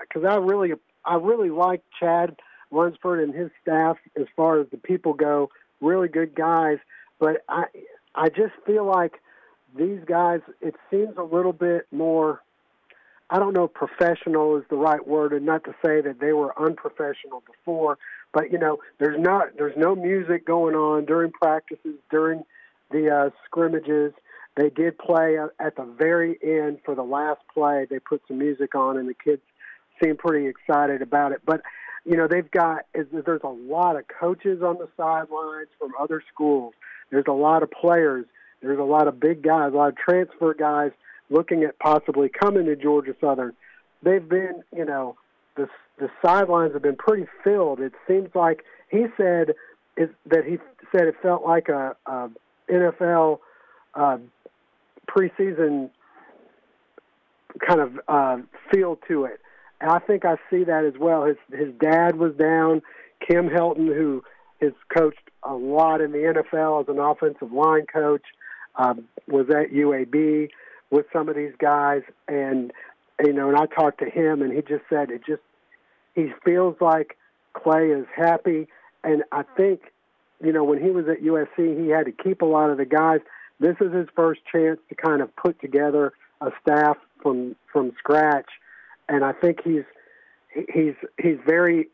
because 0.00 0.24
I, 0.24 0.30
I, 0.30 0.34
I 0.34 0.38
really, 0.38 0.72
I 1.04 1.14
really 1.14 1.50
like 1.50 1.82
Chad 2.00 2.34
Lunsford 2.72 3.20
and 3.20 3.32
his 3.32 3.50
staff 3.62 3.98
as 4.18 4.26
far 4.34 4.60
as 4.60 4.66
the 4.72 4.78
people 4.78 5.14
go 5.14 5.48
really 5.80 6.08
good 6.08 6.34
guys. 6.34 6.78
But 7.18 7.44
I 7.48 7.64
I 8.14 8.28
just 8.28 8.54
feel 8.66 8.84
like 8.84 9.20
these 9.76 10.00
guys. 10.06 10.40
It 10.60 10.74
seems 10.90 11.16
a 11.16 11.22
little 11.22 11.52
bit 11.52 11.86
more. 11.90 12.42
I 13.30 13.38
don't 13.38 13.52
know. 13.52 13.68
Professional 13.68 14.56
is 14.56 14.64
the 14.70 14.76
right 14.76 15.06
word, 15.06 15.32
and 15.32 15.44
not 15.44 15.64
to 15.64 15.74
say 15.84 16.00
that 16.00 16.18
they 16.20 16.32
were 16.32 16.58
unprofessional 16.58 17.42
before. 17.46 17.98
But 18.32 18.50
you 18.52 18.58
know, 18.58 18.78
there's 18.98 19.20
not 19.20 19.56
there's 19.56 19.76
no 19.76 19.94
music 19.94 20.46
going 20.46 20.74
on 20.74 21.04
during 21.04 21.32
practices 21.32 21.96
during 22.10 22.44
the 22.90 23.10
uh, 23.10 23.30
scrimmages. 23.44 24.12
They 24.56 24.70
did 24.70 24.98
play 24.98 25.36
at 25.60 25.76
the 25.76 25.84
very 25.84 26.36
end 26.42 26.78
for 26.84 26.94
the 26.94 27.02
last 27.02 27.40
play. 27.52 27.86
They 27.88 28.00
put 28.00 28.22
some 28.26 28.38
music 28.38 28.74
on, 28.74 28.96
and 28.96 29.08
the 29.08 29.14
kids 29.14 29.42
seemed 30.02 30.18
pretty 30.18 30.48
excited 30.48 31.00
about 31.02 31.32
it. 31.32 31.42
But 31.44 31.60
you 32.04 32.16
know, 32.16 32.26
they've 32.28 32.50
got 32.50 32.86
there's 32.94 33.40
a 33.42 33.48
lot 33.48 33.96
of 33.96 34.04
coaches 34.08 34.62
on 34.62 34.78
the 34.78 34.88
sidelines 34.96 35.68
from 35.78 35.92
other 36.00 36.22
schools. 36.32 36.74
There's 37.10 37.26
a 37.28 37.32
lot 37.32 37.62
of 37.62 37.70
players. 37.70 38.26
There's 38.62 38.78
a 38.78 38.84
lot 38.84 39.08
of 39.08 39.20
big 39.20 39.42
guys, 39.42 39.72
a 39.72 39.76
lot 39.76 39.88
of 39.90 39.96
transfer 39.96 40.54
guys 40.54 40.90
looking 41.30 41.62
at 41.62 41.78
possibly 41.78 42.28
coming 42.28 42.66
to 42.66 42.76
Georgia 42.76 43.14
Southern. 43.20 43.52
They've 44.02 44.26
been, 44.26 44.62
you 44.74 44.84
know, 44.84 45.16
the 45.56 45.68
the 45.98 46.08
sidelines 46.24 46.72
have 46.72 46.82
been 46.82 46.96
pretty 46.96 47.26
filled. 47.42 47.80
It 47.80 47.92
seems 48.06 48.28
like 48.34 48.64
he 48.90 49.06
said 49.16 49.54
is 49.96 50.08
that 50.26 50.44
he 50.44 50.58
said 50.92 51.08
it 51.08 51.16
felt 51.22 51.44
like 51.44 51.68
a, 51.68 51.96
a 52.06 52.30
NFL 52.70 53.38
uh, 53.94 54.18
preseason 55.08 55.90
kind 57.66 57.80
of 57.80 58.00
uh, 58.06 58.36
feel 58.70 58.96
to 59.08 59.24
it 59.24 59.40
I 59.80 59.98
think 60.00 60.24
I 60.24 60.36
see 60.50 60.64
that 60.64 60.84
as 60.84 60.98
well. 60.98 61.24
His 61.24 61.36
his 61.50 61.72
dad 61.80 62.16
was 62.16 62.34
down, 62.34 62.82
Kim 63.26 63.48
Helton, 63.48 63.86
who 63.86 64.22
has 64.60 64.72
coached 64.96 65.30
a 65.42 65.54
lot 65.54 66.00
in 66.00 66.12
the 66.12 66.18
NFL 66.18 66.82
as 66.82 66.88
an 66.88 66.98
offensive 66.98 67.52
line 67.52 67.86
coach, 67.86 68.24
um, 68.76 69.04
was 69.28 69.46
at 69.50 69.72
UAB 69.72 70.48
with 70.90 71.06
some 71.12 71.28
of 71.28 71.36
these 71.36 71.52
guys, 71.58 72.02
and 72.26 72.72
you 73.24 73.32
know, 73.32 73.48
and 73.48 73.56
I 73.56 73.66
talked 73.66 74.00
to 74.00 74.10
him, 74.10 74.42
and 74.42 74.52
he 74.52 74.62
just 74.62 74.84
said 74.90 75.10
it 75.10 75.22
just 75.26 75.42
he 76.14 76.32
feels 76.44 76.76
like 76.80 77.16
Clay 77.52 77.90
is 77.90 78.06
happy, 78.14 78.66
and 79.04 79.22
I 79.30 79.44
think 79.56 79.80
you 80.42 80.52
know 80.52 80.64
when 80.64 80.82
he 80.82 80.90
was 80.90 81.06
at 81.08 81.22
USC, 81.22 81.80
he 81.84 81.88
had 81.88 82.06
to 82.06 82.12
keep 82.12 82.42
a 82.42 82.46
lot 82.46 82.70
of 82.70 82.78
the 82.78 82.84
guys. 82.84 83.20
This 83.60 83.76
is 83.80 83.92
his 83.92 84.08
first 84.16 84.40
chance 84.50 84.80
to 84.88 84.94
kind 84.96 85.22
of 85.22 85.34
put 85.36 85.60
together 85.60 86.12
a 86.40 86.50
staff 86.62 86.96
from 87.22 87.54
from 87.72 87.92
scratch 87.98 88.48
and 89.08 89.24
I 89.24 89.32
think 89.32 89.58
he's 89.64 89.84
he's 90.72 90.94
he's 91.20 91.38
very 91.46 91.88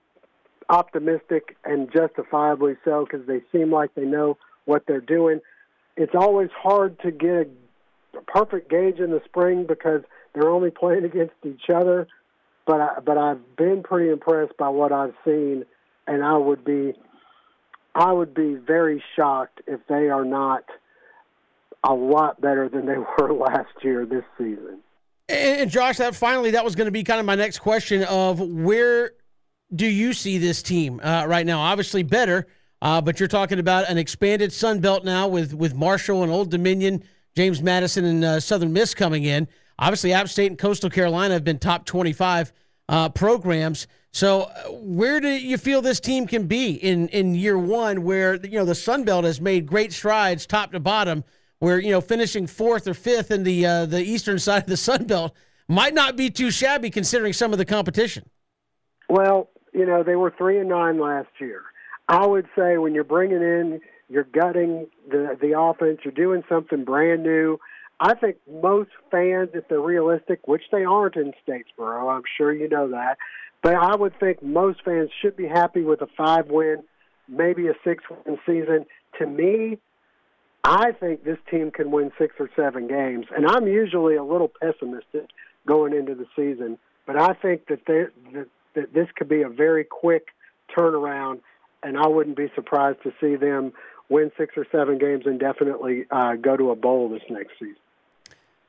optimistic 0.68 1.56
and 1.64 1.92
justifiably 1.92 2.76
so 2.84 3.04
because 3.04 3.26
they 3.26 3.42
seem 3.52 3.70
like 3.70 3.94
they 3.94 4.04
know 4.04 4.38
what 4.64 4.84
they're 4.86 5.00
doing. 5.00 5.40
It's 5.96 6.14
always 6.14 6.50
hard 6.56 6.98
to 7.00 7.10
get 7.10 7.50
a 8.16 8.22
perfect 8.26 8.70
gauge 8.70 8.98
in 8.98 9.10
the 9.10 9.20
spring 9.24 9.66
because 9.66 10.02
they're 10.34 10.50
only 10.50 10.70
playing 10.70 11.04
against 11.04 11.34
each 11.44 11.70
other. 11.72 12.08
But 12.66 12.80
I, 12.80 13.00
but 13.04 13.18
I've 13.18 13.56
been 13.56 13.82
pretty 13.82 14.10
impressed 14.10 14.56
by 14.56 14.70
what 14.70 14.90
I've 14.90 15.14
seen, 15.24 15.64
and 16.06 16.24
I 16.24 16.36
would 16.36 16.64
be 16.64 16.94
I 17.94 18.12
would 18.12 18.34
be 18.34 18.54
very 18.54 19.02
shocked 19.14 19.60
if 19.66 19.80
they 19.88 20.08
are 20.08 20.24
not 20.24 20.64
a 21.86 21.92
lot 21.92 22.40
better 22.40 22.68
than 22.68 22.86
they 22.86 22.96
were 23.18 23.32
last 23.32 23.82
year 23.82 24.06
this 24.06 24.24
season. 24.38 24.80
And, 25.28 25.70
Josh, 25.70 25.96
that 25.98 26.14
finally 26.14 26.50
that 26.50 26.64
was 26.64 26.74
going 26.74 26.86
to 26.86 26.92
be 26.92 27.02
kind 27.02 27.18
of 27.18 27.24
my 27.24 27.34
next 27.34 27.60
question 27.60 28.02
of 28.04 28.40
where 28.40 29.12
do 29.74 29.86
you 29.86 30.12
see 30.12 30.38
this 30.38 30.62
team 30.62 31.00
uh, 31.02 31.24
right 31.26 31.46
now? 31.46 31.60
Obviously 31.60 32.02
better, 32.02 32.46
uh, 32.82 33.00
but 33.00 33.18
you're 33.18 33.28
talking 33.28 33.58
about 33.58 33.88
an 33.88 33.96
expanded 33.96 34.52
Sun 34.52 34.80
Belt 34.80 35.04
now 35.04 35.26
with 35.26 35.54
with 35.54 35.74
Marshall 35.74 36.22
and 36.22 36.30
Old 36.30 36.50
Dominion, 36.50 37.02
James 37.34 37.62
Madison 37.62 38.04
and 38.04 38.24
uh, 38.24 38.40
Southern 38.40 38.72
Miss 38.72 38.94
coming 38.94 39.24
in. 39.24 39.48
Obviously, 39.78 40.12
App 40.12 40.28
State 40.28 40.48
and 40.50 40.58
Coastal 40.58 40.90
Carolina 40.90 41.34
have 41.34 41.42
been 41.42 41.58
top 41.58 41.86
25 41.86 42.52
uh, 42.88 43.08
programs. 43.08 43.86
So, 44.12 44.42
uh, 44.42 44.72
where 44.72 45.20
do 45.20 45.28
you 45.28 45.56
feel 45.56 45.80
this 45.80 46.00
team 46.00 46.26
can 46.26 46.46
be 46.46 46.72
in 46.72 47.08
in 47.08 47.34
year 47.34 47.58
one, 47.58 48.02
where 48.04 48.34
you 48.34 48.58
know 48.58 48.66
the 48.66 48.74
Sun 48.74 49.04
Belt 49.04 49.24
has 49.24 49.40
made 49.40 49.64
great 49.66 49.92
strides, 49.92 50.46
top 50.46 50.72
to 50.72 50.80
bottom? 50.80 51.24
Where 51.64 51.78
you 51.78 51.90
know 51.90 52.00
finishing 52.02 52.46
fourth 52.46 52.86
or 52.86 52.92
fifth 52.92 53.30
in 53.30 53.42
the 53.42 53.64
uh, 53.64 53.86
the 53.86 54.02
eastern 54.02 54.38
side 54.38 54.64
of 54.64 54.68
the 54.68 54.76
Sun 54.76 55.06
Belt 55.06 55.34
might 55.66 55.94
not 55.94 56.14
be 56.14 56.28
too 56.28 56.50
shabby 56.50 56.90
considering 56.90 57.32
some 57.32 57.52
of 57.52 57.58
the 57.58 57.64
competition. 57.64 58.28
Well, 59.08 59.48
you 59.72 59.86
know 59.86 60.02
they 60.02 60.14
were 60.14 60.32
three 60.36 60.58
and 60.58 60.68
nine 60.68 61.00
last 61.00 61.30
year. 61.40 61.62
I 62.06 62.26
would 62.26 62.46
say 62.56 62.76
when 62.76 62.94
you're 62.94 63.02
bringing 63.02 63.40
in, 63.40 63.80
you're 64.10 64.24
gutting 64.24 64.88
the 65.10 65.38
the 65.40 65.58
offense, 65.58 66.00
you're 66.04 66.12
doing 66.12 66.44
something 66.50 66.84
brand 66.84 67.22
new. 67.22 67.58
I 67.98 68.14
think 68.14 68.36
most 68.50 68.90
fans, 69.10 69.50
if 69.54 69.66
they're 69.68 69.80
realistic, 69.80 70.46
which 70.46 70.64
they 70.70 70.84
aren't 70.84 71.16
in 71.16 71.32
Statesboro, 71.48 72.14
I'm 72.14 72.24
sure 72.36 72.52
you 72.52 72.68
know 72.68 72.90
that, 72.90 73.16
but 73.62 73.74
I 73.74 73.96
would 73.96 74.18
think 74.20 74.42
most 74.42 74.82
fans 74.84 75.08
should 75.22 75.36
be 75.36 75.46
happy 75.46 75.80
with 75.82 76.02
a 76.02 76.08
five 76.14 76.48
win, 76.48 76.82
maybe 77.26 77.68
a 77.68 77.74
six 77.84 78.04
win 78.10 78.38
season. 78.44 78.84
To 79.18 79.26
me, 79.26 79.78
I 80.64 80.92
think 80.92 81.24
this 81.24 81.38
team 81.50 81.70
can 81.70 81.90
win 81.90 82.10
six 82.18 82.34
or 82.40 82.48
seven 82.56 82.88
games, 82.88 83.26
and 83.36 83.46
I'm 83.46 83.66
usually 83.66 84.16
a 84.16 84.24
little 84.24 84.50
pessimistic 84.60 85.28
going 85.66 85.92
into 85.94 86.14
the 86.14 86.26
season. 86.34 86.78
but 87.06 87.16
I 87.20 87.34
think 87.34 87.66
that, 87.68 87.84
that 87.86 88.46
that 88.74 88.92
this 88.92 89.08
could 89.14 89.28
be 89.28 89.42
a 89.42 89.48
very 89.48 89.84
quick 89.84 90.28
turnaround, 90.76 91.40
and 91.82 91.96
I 91.96 92.08
wouldn't 92.08 92.36
be 92.36 92.50
surprised 92.54 93.02
to 93.04 93.12
see 93.20 93.36
them 93.36 93.72
win 94.08 94.30
six 94.36 94.54
or 94.56 94.66
seven 94.72 94.98
games 94.98 95.24
and 95.26 95.38
definitely 95.38 96.06
uh, 96.10 96.34
go 96.34 96.56
to 96.56 96.70
a 96.70 96.76
bowl 96.76 97.08
this 97.08 97.22
next 97.30 97.52
season. 97.58 97.76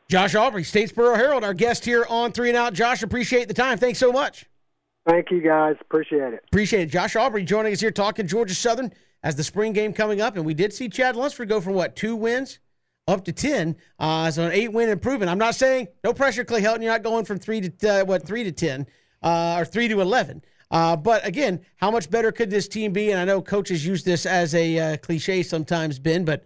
Josh 0.07 0.35
Aubrey, 0.35 0.63
Statesboro 0.63 1.15
Herald, 1.15 1.43
our 1.43 1.53
guest 1.53 1.83
here 1.83 2.05
on 2.09 2.31
Three 2.31 2.49
and 2.49 2.57
Out. 2.57 2.73
Josh, 2.73 3.01
appreciate 3.01 3.47
the 3.47 3.53
time. 3.53 3.77
Thanks 3.77 3.99
so 3.99 4.11
much. 4.11 4.45
Thank 5.07 5.31
you, 5.31 5.41
guys. 5.41 5.75
Appreciate 5.81 6.33
it. 6.33 6.43
Appreciate 6.47 6.83
it. 6.83 6.91
Josh 6.91 7.15
Aubrey 7.15 7.43
joining 7.43 7.73
us 7.73 7.79
here 7.79 7.91
talking 7.91 8.27
Georgia 8.27 8.53
Southern 8.53 8.91
as 9.25 9.35
the 9.35 9.43
spring 9.43 9.73
game 9.73 9.91
coming 9.91 10.21
up. 10.21 10.37
And 10.37 10.45
we 10.45 10.53
did 10.53 10.71
see 10.71 10.87
Chad 10.87 11.15
Lunsford 11.15 11.49
go 11.49 11.59
from 11.59 11.73
what, 11.73 11.95
two 11.95 12.15
wins 12.15 12.59
up 13.07 13.25
to 13.25 13.33
10. 13.33 13.75
Uh, 13.97 14.29
so 14.29 14.45
an 14.45 14.51
eight 14.51 14.71
win 14.71 14.87
improvement. 14.87 15.31
I'm 15.31 15.39
not 15.39 15.55
saying 15.55 15.87
no 16.03 16.13
pressure, 16.13 16.45
Clay 16.45 16.61
Helton. 16.61 16.83
You're 16.83 16.91
not 16.91 17.01
going 17.01 17.25
from 17.25 17.39
three 17.39 17.67
to, 17.67 18.01
uh, 18.01 18.05
what, 18.05 18.25
three 18.25 18.43
to 18.43 18.51
10 18.51 18.85
uh, 19.23 19.55
or 19.57 19.65
three 19.65 19.87
to 19.87 19.99
11. 19.99 20.43
Uh, 20.69 20.95
but 20.95 21.25
again, 21.25 21.65
how 21.77 21.89
much 21.89 22.09
better 22.09 22.31
could 22.31 22.51
this 22.51 22.67
team 22.67 22.93
be? 22.93 23.09
And 23.09 23.19
I 23.19 23.25
know 23.25 23.41
coaches 23.41 23.85
use 23.85 24.03
this 24.03 24.27
as 24.27 24.53
a 24.53 24.77
uh, 24.77 24.97
cliche 24.97 25.41
sometimes, 25.41 25.97
Ben, 25.97 26.23
but 26.23 26.45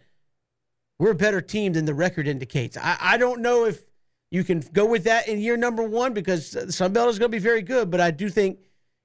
we're 0.99 1.11
a 1.11 1.15
better 1.15 1.41
team 1.41 1.73
than 1.73 1.83
the 1.83 1.93
record 1.93 2.27
indicates. 2.27 2.77
I, 2.77 2.97
I 2.99 3.17
don't 3.17 3.41
know 3.41 3.65
if 3.65 3.83
you 4.31 4.45
can 4.45 4.63
go 4.71 4.85
with 4.85 5.03
that 5.03 5.27
in 5.27 5.39
year 5.39 5.57
number 5.57 5.83
one 5.83 6.13
because 6.13 6.55
Sun 6.73 6.93
Belt 6.93 7.09
is 7.09 7.19
going 7.19 7.31
to 7.31 7.35
be 7.35 7.43
very 7.43 7.61
good, 7.61 7.91
but 7.91 7.99
I 7.99 8.11
do 8.11 8.29
think 8.29 8.59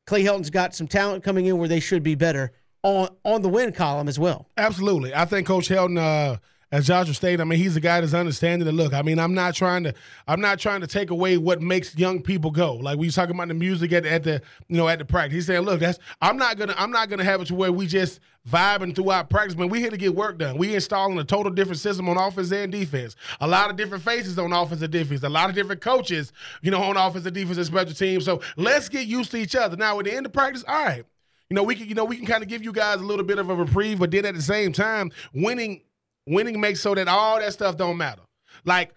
Clay 0.06 0.22
Helton's 0.22 0.50
got 0.50 0.76
some 0.76 0.87
talent 0.87 1.24
coming 1.24 1.46
in 1.46 1.58
where 1.58 1.68
they 1.68 1.80
should 1.80 2.04
be 2.04 2.14
better 2.14 2.52
on 2.84 3.08
on 3.24 3.42
the 3.42 3.48
win 3.48 3.72
column 3.72 4.06
as 4.06 4.18
well. 4.18 4.46
Absolutely, 4.56 5.12
I 5.12 5.24
think 5.24 5.48
Coach 5.48 5.68
Helton. 5.68 5.98
Uh, 5.98 6.38
as 6.72 6.88
Joshua 6.88 7.14
stated, 7.14 7.40
I 7.40 7.44
mean, 7.44 7.60
he's 7.60 7.76
a 7.76 7.80
guy 7.80 8.00
that's 8.00 8.14
understanding 8.14 8.66
the 8.66 8.72
look. 8.72 8.94
I 8.94 9.02
mean, 9.02 9.20
I'm 9.20 9.32
not 9.32 9.54
trying 9.54 9.84
to, 9.84 9.94
I'm 10.26 10.40
not 10.40 10.58
trying 10.58 10.80
to 10.80 10.88
take 10.88 11.10
away 11.10 11.36
what 11.36 11.62
makes 11.62 11.96
young 11.96 12.20
people 12.20 12.50
go. 12.50 12.74
Like 12.74 12.98
we 12.98 13.10
talking 13.10 13.32
about 13.32 13.46
the 13.46 13.54
music 13.54 13.92
at, 13.92 14.04
at 14.04 14.24
the, 14.24 14.42
you 14.66 14.76
know, 14.76 14.88
at 14.88 14.98
the 14.98 15.04
practice. 15.04 15.34
He's 15.34 15.46
saying, 15.46 15.60
look, 15.60 15.78
that's, 15.78 16.00
I'm 16.20 16.36
not 16.36 16.56
gonna, 16.56 16.74
I'm 16.76 16.90
not 16.90 17.10
gonna 17.10 17.22
have 17.22 17.40
it 17.40 17.46
to 17.48 17.54
where 17.54 17.70
we 17.70 17.86
just 17.86 18.18
vibing 18.48 18.92
throughout 18.92 19.30
practice, 19.30 19.54
but 19.54 19.68
we 19.68 19.78
here 19.78 19.90
to 19.90 19.96
get 19.96 20.16
work 20.16 20.38
done. 20.38 20.58
We 20.58 20.74
installing 20.74 21.16
a 21.18 21.22
total 21.22 21.52
different 21.52 21.78
system 21.78 22.08
on 22.08 22.16
offense 22.16 22.50
and 22.50 22.72
defense. 22.72 23.14
A 23.40 23.46
lot 23.46 23.70
of 23.70 23.76
different 23.76 24.02
faces 24.02 24.36
on 24.36 24.52
offense 24.52 24.82
and 24.82 24.90
defense. 24.90 25.22
A 25.22 25.28
lot 25.28 25.48
of 25.48 25.54
different 25.54 25.80
coaches, 25.80 26.32
you 26.60 26.72
know, 26.72 26.82
on 26.82 26.96
offense 26.96 27.24
and 27.24 27.36
defense 27.36 27.56
and 27.56 27.66
special 27.66 27.94
teams. 27.94 28.24
So 28.24 28.40
let's 28.56 28.88
get 28.88 29.06
used 29.06 29.30
to 29.30 29.36
each 29.36 29.54
other. 29.54 29.76
Now, 29.76 30.00
at 30.00 30.06
the 30.06 30.12
end 30.12 30.26
of 30.26 30.32
practice, 30.32 30.64
all 30.66 30.84
right. 30.84 31.04
You 31.50 31.57
know, 31.57 31.62
we 31.62 31.74
can, 31.74 31.88
you 31.88 31.94
know, 31.94 32.04
we 32.04 32.16
can 32.16 32.26
kind 32.26 32.42
of 32.42 32.48
give 32.48 32.64
you 32.64 32.72
guys 32.72 33.00
a 33.00 33.04
little 33.04 33.24
bit 33.24 33.38
of 33.38 33.50
a 33.50 33.54
reprieve, 33.54 33.98
but 33.98 34.11
then 34.11 34.24
at 34.24 34.35
the 34.35 34.42
same 34.42 34.72
time, 34.72 35.11
winning 35.33 35.83
Winning 36.26 36.61
makes 36.61 36.80
so 36.80 36.94
that 36.94 37.09
all 37.09 37.38
that 37.38 37.52
stuff 37.52 37.76
don't 37.76 37.96
matter. 37.96 38.22
Like, 38.64 38.94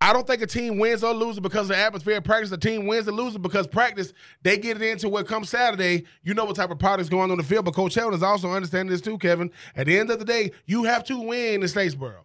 I 0.00 0.12
don't 0.12 0.26
think 0.26 0.42
a 0.42 0.46
team 0.46 0.78
wins 0.78 1.04
or 1.04 1.12
loses 1.12 1.40
because 1.40 1.62
of 1.70 1.76
the 1.76 1.76
atmosphere 1.76 2.18
of 2.18 2.24
practice. 2.24 2.50
A 2.52 2.56
team 2.56 2.86
wins 2.86 3.06
or 3.08 3.12
loses 3.12 3.38
because 3.38 3.66
practice, 3.66 4.12
they 4.42 4.58
get 4.58 4.80
it 4.80 4.82
into 4.82 5.08
what 5.08 5.26
comes 5.26 5.48
Saturday, 5.48 6.04
you 6.22 6.34
know 6.34 6.44
what 6.44 6.56
type 6.56 6.70
of 6.70 6.78
product's 6.78 7.08
going 7.08 7.30
on 7.30 7.36
the 7.36 7.44
field. 7.44 7.64
But 7.64 7.74
Coach 7.74 7.94
Helton 7.94 8.14
is 8.14 8.22
also 8.22 8.50
understanding 8.50 8.90
this 8.90 9.00
too, 9.00 9.18
Kevin. 9.18 9.50
At 9.76 9.86
the 9.86 9.98
end 9.98 10.10
of 10.10 10.18
the 10.18 10.24
day, 10.24 10.52
you 10.66 10.84
have 10.84 11.04
to 11.04 11.18
win 11.18 11.62
in 11.62 11.68
Statesboro. 11.68 12.24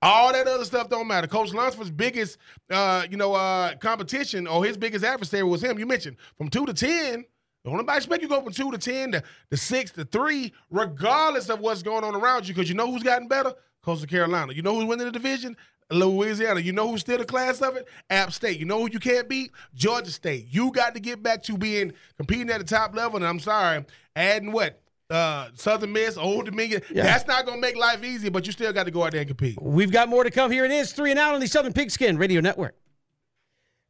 All 0.00 0.32
that 0.32 0.46
other 0.46 0.64
stuff 0.64 0.88
don't 0.88 1.08
matter. 1.08 1.26
Coach 1.26 1.52
Lunsford's 1.52 1.90
biggest, 1.90 2.38
uh, 2.70 3.04
you 3.10 3.16
know, 3.16 3.34
uh, 3.34 3.74
competition 3.76 4.46
or 4.46 4.64
his 4.64 4.76
biggest 4.76 5.04
adversary 5.04 5.42
was 5.42 5.62
him. 5.62 5.78
You 5.78 5.86
mentioned 5.86 6.16
from 6.36 6.48
two 6.48 6.64
to 6.66 6.72
ten. 6.72 7.24
Don't 7.64 7.76
nobody 7.76 7.96
expect 7.96 8.22
you 8.22 8.28
to 8.28 8.34
go 8.34 8.40
from 8.40 8.52
two 8.52 8.70
to 8.70 8.78
ten 8.78 9.12
to, 9.12 9.22
to 9.50 9.56
six 9.56 9.90
to 9.92 10.04
three, 10.04 10.52
regardless 10.70 11.48
of 11.48 11.60
what's 11.60 11.82
going 11.82 12.04
on 12.04 12.14
around 12.14 12.48
you, 12.48 12.54
because 12.54 12.68
you 12.68 12.74
know 12.74 12.90
who's 12.90 13.02
gotten 13.02 13.28
better? 13.28 13.52
Coastal 13.82 14.08
Carolina. 14.08 14.52
You 14.52 14.62
know 14.62 14.74
who's 14.74 14.84
winning 14.84 15.06
the 15.06 15.12
division? 15.12 15.56
Louisiana. 15.90 16.60
You 16.60 16.72
know 16.72 16.88
who's 16.88 17.00
still 17.00 17.18
the 17.18 17.24
class 17.24 17.62
of 17.62 17.76
it? 17.76 17.88
App 18.10 18.32
State. 18.32 18.58
You 18.58 18.66
know 18.66 18.80
who 18.80 18.90
you 18.90 18.98
can't 18.98 19.28
beat? 19.28 19.52
Georgia 19.74 20.10
State. 20.10 20.46
You 20.50 20.70
got 20.70 20.94
to 20.94 21.00
get 21.00 21.22
back 21.22 21.42
to 21.44 21.56
being 21.56 21.92
competing 22.16 22.50
at 22.50 22.58
the 22.58 22.64
top 22.64 22.94
level. 22.94 23.16
And 23.16 23.26
I'm 23.26 23.40
sorry, 23.40 23.84
adding 24.14 24.52
what? 24.52 24.80
Uh, 25.10 25.48
Southern 25.54 25.94
Miss, 25.94 26.18
Old 26.18 26.44
Dominion. 26.44 26.82
Yeah. 26.90 27.04
That's 27.04 27.26
not 27.26 27.46
going 27.46 27.56
to 27.56 27.60
make 27.62 27.76
life 27.76 28.04
easy, 28.04 28.28
but 28.28 28.44
you 28.44 28.52
still 28.52 28.72
got 28.74 28.84
to 28.84 28.90
go 28.90 29.04
out 29.04 29.12
there 29.12 29.22
and 29.22 29.28
compete. 29.28 29.56
We've 29.60 29.90
got 29.90 30.10
more 30.10 30.22
to 30.22 30.30
come. 30.30 30.50
Here 30.50 30.66
it 30.66 30.70
is, 30.70 30.92
three 30.92 31.10
and 31.10 31.18
out 31.18 31.34
on 31.34 31.40
the 31.40 31.46
Southern 31.46 31.72
Pigskin 31.72 32.18
Radio 32.18 32.42
Network. 32.42 32.76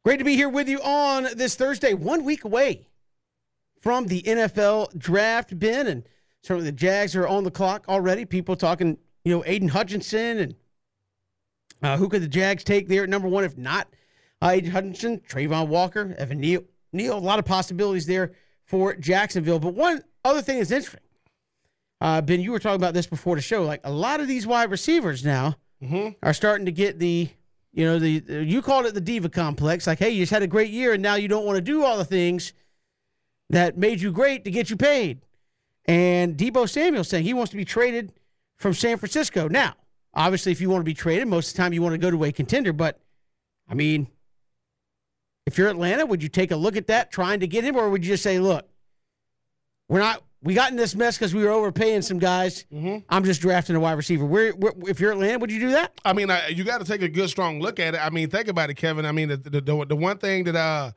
Great 0.05 0.17
to 0.17 0.23
be 0.23 0.37
here 0.37 0.47
with 0.47 0.69
you 0.69 0.79
on 0.81 1.27
this 1.35 1.55
Thursday, 1.55 1.93
one 1.93 2.23
week 2.23 2.45
away 2.45 2.87
from 3.79 4.07
the 4.07 4.21
NFL 4.21 4.97
draft, 4.97 5.57
Ben, 5.57 5.87
and 5.87 6.03
certainly 6.41 6.69
the 6.69 6.75
Jags 6.75 7.15
are 7.15 7.27
on 7.27 7.43
the 7.43 7.51
clock 7.51 7.85
already. 7.87 8.25
People 8.25 8.55
talking 8.55 8.97
you 9.23 9.35
know, 9.35 9.43
Aidan 9.45 9.69
Hutchinson 9.69 10.37
and 10.39 10.55
uh, 11.81 11.97
who 11.97 12.09
could 12.09 12.21
the 12.21 12.27
Jags 12.27 12.63
take 12.63 12.87
there 12.87 13.03
at 13.03 13.09
number 13.09 13.27
one 13.27 13.43
if 13.43 13.57
not 13.57 13.87
uh, 14.41 14.49
Aidan 14.49 14.71
Hutchinson, 14.71 15.19
Travon 15.19 15.67
Walker, 15.67 16.15
Evan 16.17 16.39
Neal. 16.39 16.63
Neal, 16.91 17.17
a 17.17 17.19
lot 17.19 17.39
of 17.39 17.45
possibilities 17.45 18.05
there 18.05 18.31
for 18.65 18.95
Jacksonville. 18.95 19.59
But 19.59 19.75
one 19.75 20.01
other 20.25 20.41
thing 20.41 20.57
that's 20.57 20.71
interesting, 20.71 21.01
uh, 22.01 22.21
Ben, 22.21 22.41
you 22.41 22.51
were 22.51 22.59
talking 22.59 22.81
about 22.81 22.93
this 22.93 23.05
before 23.05 23.35
the 23.35 23.41
show. 23.41 23.63
Like 23.63 23.81
a 23.83 23.91
lot 23.91 24.21
of 24.21 24.27
these 24.27 24.47
wide 24.47 24.71
receivers 24.71 25.23
now 25.23 25.55
mm-hmm. 25.83 26.09
are 26.23 26.33
starting 26.33 26.65
to 26.65 26.71
get 26.71 26.97
the, 26.97 27.29
you 27.73 27.85
know, 27.85 27.99
the 27.99 28.23
you 28.27 28.61
called 28.61 28.85
it 28.85 28.93
the 28.93 29.01
diva 29.01 29.29
complex. 29.29 29.85
Like, 29.85 29.99
hey, 29.99 30.09
you 30.09 30.23
just 30.23 30.31
had 30.31 30.41
a 30.41 30.47
great 30.47 30.71
year, 30.71 30.93
and 30.93 31.03
now 31.03 31.15
you 31.15 31.27
don't 31.27 31.45
want 31.45 31.57
to 31.57 31.61
do 31.61 31.83
all 31.83 31.97
the 31.97 32.05
things 32.05 32.53
that 33.49 33.77
made 33.77 34.01
you 34.01 34.11
great 34.11 34.43
to 34.45 34.51
get 34.51 34.69
you 34.69 34.75
paid. 34.75 35.21
And 35.85 36.37
Deebo 36.37 36.69
Samuel 36.69 37.03
saying 37.03 37.23
he 37.23 37.33
wants 37.33 37.49
to 37.51 37.57
be 37.57 37.65
traded 37.65 38.13
from 38.57 38.73
San 38.73 38.97
Francisco. 38.97 39.47
Now, 39.47 39.73
obviously, 40.13 40.51
if 40.51 40.61
you 40.61 40.69
want 40.69 40.81
to 40.81 40.85
be 40.85 40.93
traded, 40.93 41.27
most 41.27 41.49
of 41.49 41.53
the 41.55 41.63
time 41.63 41.73
you 41.73 41.81
want 41.81 41.93
to 41.93 41.97
go 41.97 42.11
to 42.11 42.23
a 42.25 42.31
contender. 42.31 42.73
But, 42.73 42.99
I 43.67 43.73
mean, 43.73 44.07
if 45.47 45.57
you're 45.57 45.69
Atlanta, 45.69 46.05
would 46.05 46.21
you 46.21 46.29
take 46.29 46.51
a 46.51 46.55
look 46.55 46.75
at 46.75 46.87
that 46.87 47.11
trying 47.11 47.39
to 47.39 47.47
get 47.47 47.63
him? 47.63 47.75
Or 47.75 47.89
would 47.89 48.05
you 48.05 48.13
just 48.13 48.21
say, 48.21 48.37
look, 48.37 48.69
we're 49.87 49.99
not, 49.99 50.21
we 50.43 50.53
got 50.53 50.69
in 50.69 50.77
this 50.77 50.95
mess 50.95 51.17
because 51.17 51.33
we 51.33 51.43
were 51.43 51.49
overpaying 51.49 52.03
some 52.03 52.19
guys. 52.19 52.65
Mm-hmm. 52.71 52.97
I'm 53.09 53.23
just 53.23 53.41
drafting 53.41 53.75
a 53.75 53.79
wide 53.79 53.93
receiver. 53.93 54.25
Where, 54.25 54.51
where, 54.51 54.73
if 54.87 54.99
you're 54.99 55.11
Atlanta, 55.11 55.39
would 55.39 55.51
you 55.51 55.59
do 55.59 55.71
that? 55.71 55.99
I 56.05 56.13
mean, 56.13 56.29
I, 56.29 56.49
you 56.49 56.63
got 56.63 56.79
to 56.79 56.85
take 56.85 57.01
a 57.01 57.09
good, 57.09 57.29
strong 57.29 57.59
look 57.59 57.79
at 57.79 57.95
it. 57.95 58.05
I 58.05 58.11
mean, 58.11 58.29
think 58.29 58.47
about 58.47 58.69
it, 58.69 58.75
Kevin. 58.75 59.07
I 59.07 59.11
mean, 59.11 59.29
the, 59.29 59.37
the, 59.37 59.61
the, 59.61 59.85
the 59.87 59.95
one 59.95 60.19
thing 60.19 60.43
that, 60.43 60.55
uh, 60.55 60.91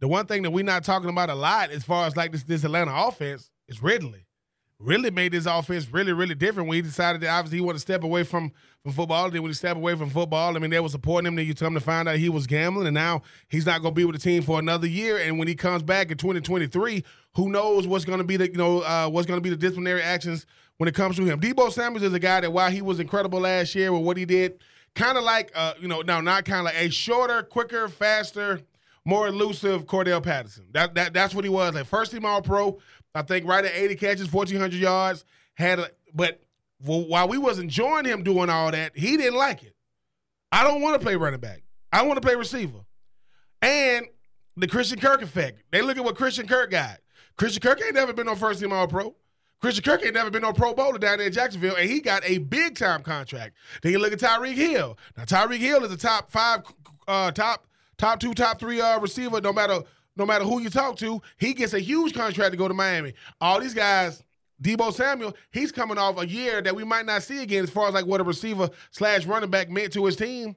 the 0.00 0.08
one 0.08 0.26
thing 0.26 0.42
that 0.42 0.50
we're 0.50 0.64
not 0.64 0.84
talking 0.84 1.10
about 1.10 1.30
a 1.30 1.34
lot 1.34 1.70
as 1.70 1.84
far 1.84 2.06
as 2.06 2.16
like 2.16 2.32
this, 2.32 2.44
this 2.44 2.64
Atlanta 2.64 2.92
offense 2.94 3.50
is 3.66 3.82
Ridley 3.82 4.28
really 4.80 5.10
made 5.10 5.32
this 5.32 5.46
offense 5.46 5.88
really, 5.92 6.12
really 6.12 6.36
different 6.36 6.68
when 6.68 6.76
he 6.76 6.82
decided 6.82 7.20
that 7.20 7.30
obviously 7.30 7.58
he 7.58 7.62
wanted 7.62 7.76
to 7.78 7.80
step 7.80 8.04
away 8.04 8.22
from, 8.22 8.52
from 8.82 8.92
football. 8.92 9.28
Then 9.28 9.42
when 9.42 9.50
he 9.50 9.54
stepped 9.54 9.76
away 9.76 9.96
from 9.96 10.08
football, 10.08 10.54
I 10.54 10.60
mean, 10.60 10.70
they 10.70 10.78
were 10.78 10.88
supporting 10.88 11.26
him. 11.26 11.34
Then 11.34 11.46
you 11.46 11.54
come 11.54 11.74
to 11.74 11.80
find 11.80 12.08
out 12.08 12.16
he 12.16 12.28
was 12.28 12.46
gambling, 12.46 12.86
and 12.86 12.94
now 12.94 13.22
he's 13.48 13.66
not 13.66 13.82
going 13.82 13.94
to 13.94 13.98
be 13.98 14.04
with 14.04 14.14
the 14.14 14.22
team 14.22 14.42
for 14.42 14.58
another 14.58 14.86
year. 14.86 15.18
And 15.18 15.38
when 15.38 15.48
he 15.48 15.56
comes 15.56 15.82
back 15.82 16.12
in 16.12 16.18
2023, 16.18 17.02
who 17.34 17.50
knows 17.50 17.88
what's 17.88 18.04
going 18.04 18.18
to 18.18 18.24
be 18.24 18.36
the 18.36 18.50
you 18.50 18.56
know 18.56 18.80
uh, 18.80 19.08
what's 19.08 19.26
going 19.26 19.38
to 19.38 19.42
be 19.42 19.50
the 19.50 19.56
disciplinary 19.56 20.02
actions 20.02 20.46
when 20.76 20.88
it 20.88 20.94
comes 20.94 21.16
to 21.16 21.24
him. 21.24 21.40
Deebo 21.40 21.72
Samuels 21.72 22.04
is 22.04 22.14
a 22.14 22.20
guy 22.20 22.40
that 22.40 22.52
while 22.52 22.70
he 22.70 22.82
was 22.82 23.00
incredible 23.00 23.40
last 23.40 23.74
year 23.74 23.92
with 23.92 24.02
what 24.02 24.16
he 24.16 24.24
did, 24.24 24.60
kind 24.94 25.18
of 25.18 25.24
like 25.24 25.50
uh, 25.56 25.74
you 25.80 25.88
know 25.88 26.02
now 26.02 26.20
not 26.20 26.44
kind 26.44 26.60
of 26.60 26.66
like 26.66 26.76
a 26.76 26.88
shorter, 26.88 27.42
quicker, 27.42 27.88
faster 27.88 28.60
more 29.08 29.26
elusive 29.26 29.86
Cordell 29.86 30.22
Patterson. 30.22 30.66
That, 30.72 30.94
that 30.94 31.14
that's 31.14 31.34
what 31.34 31.42
he 31.42 31.48
was. 31.48 31.74
Like 31.74 31.86
first 31.86 32.12
team 32.12 32.26
All 32.26 32.42
Pro, 32.42 32.78
I 33.14 33.22
think 33.22 33.46
right 33.46 33.64
at 33.64 33.74
80 33.74 33.94
catches, 33.94 34.30
1,400 34.30 34.78
yards. 34.78 35.24
Had 35.54 35.78
a, 35.78 35.88
but 36.14 36.42
while 36.78 37.26
we 37.26 37.38
was 37.38 37.58
enjoying 37.58 38.04
him 38.04 38.22
doing 38.22 38.50
all 38.50 38.70
that, 38.70 38.92
he 38.94 39.16
didn't 39.16 39.38
like 39.38 39.62
it. 39.62 39.74
I 40.52 40.62
don't 40.62 40.82
want 40.82 41.00
to 41.00 41.04
play 41.04 41.16
running 41.16 41.40
back. 41.40 41.62
I 41.90 42.02
want 42.02 42.20
to 42.20 42.26
play 42.26 42.36
receiver. 42.36 42.80
And 43.62 44.06
the 44.56 44.68
Christian 44.68 45.00
Kirk 45.00 45.22
effect. 45.22 45.62
They 45.72 45.80
look 45.80 45.96
at 45.96 46.04
what 46.04 46.14
Christian 46.14 46.46
Kirk 46.46 46.70
got. 46.70 46.98
Christian 47.38 47.62
Kirk 47.62 47.80
ain't 47.82 47.94
never 47.94 48.12
been 48.12 48.28
on 48.28 48.36
first 48.36 48.60
team 48.60 48.74
All 48.74 48.86
Pro. 48.86 49.16
Christian 49.60 49.84
Kirk 49.84 50.04
ain't 50.04 50.14
never 50.14 50.30
been 50.30 50.44
on 50.44 50.52
Pro 50.52 50.74
Bowler 50.74 50.98
down 50.98 51.16
there 51.16 51.28
in 51.28 51.32
Jacksonville, 51.32 51.76
and 51.76 51.88
he 51.88 52.00
got 52.00 52.22
a 52.26 52.38
big 52.38 52.76
time 52.76 53.02
contract. 53.02 53.56
Then 53.82 53.92
you 53.92 53.98
look 53.98 54.12
at 54.12 54.18
Tyreek 54.18 54.54
Hill. 54.54 54.98
Now 55.16 55.24
Tyreek 55.24 55.60
Hill 55.60 55.82
is 55.84 55.92
a 55.92 55.96
top 55.96 56.30
five, 56.30 56.62
uh, 57.08 57.30
top 57.30 57.67
top 57.98 58.20
two, 58.20 58.32
top 58.32 58.58
three 58.58 58.80
uh, 58.80 58.98
receiver. 59.00 59.40
No 59.40 59.52
matter 59.52 59.82
no 60.16 60.26
matter 60.26 60.44
who 60.44 60.60
you 60.60 60.70
talk 60.70 60.96
to, 60.96 61.20
he 61.36 61.54
gets 61.54 61.74
a 61.74 61.80
huge 61.80 62.14
contract 62.14 62.52
to 62.52 62.56
go 62.56 62.66
to 62.66 62.74
Miami. 62.74 63.14
All 63.40 63.60
these 63.60 63.74
guys, 63.74 64.24
Deebo 64.60 64.92
Samuel, 64.92 65.36
he's 65.52 65.70
coming 65.70 65.98
off 65.98 66.18
a 66.18 66.26
year 66.26 66.60
that 66.60 66.74
we 66.74 66.82
might 66.82 67.06
not 67.06 67.22
see 67.22 67.42
again 67.42 67.62
as 67.62 67.70
far 67.70 67.88
as 67.88 67.94
like 67.94 68.06
what 68.06 68.20
a 68.20 68.24
receiver 68.24 68.68
slash 68.90 69.26
running 69.26 69.50
back 69.50 69.70
meant 69.70 69.92
to 69.92 70.04
his 70.04 70.16
team. 70.16 70.56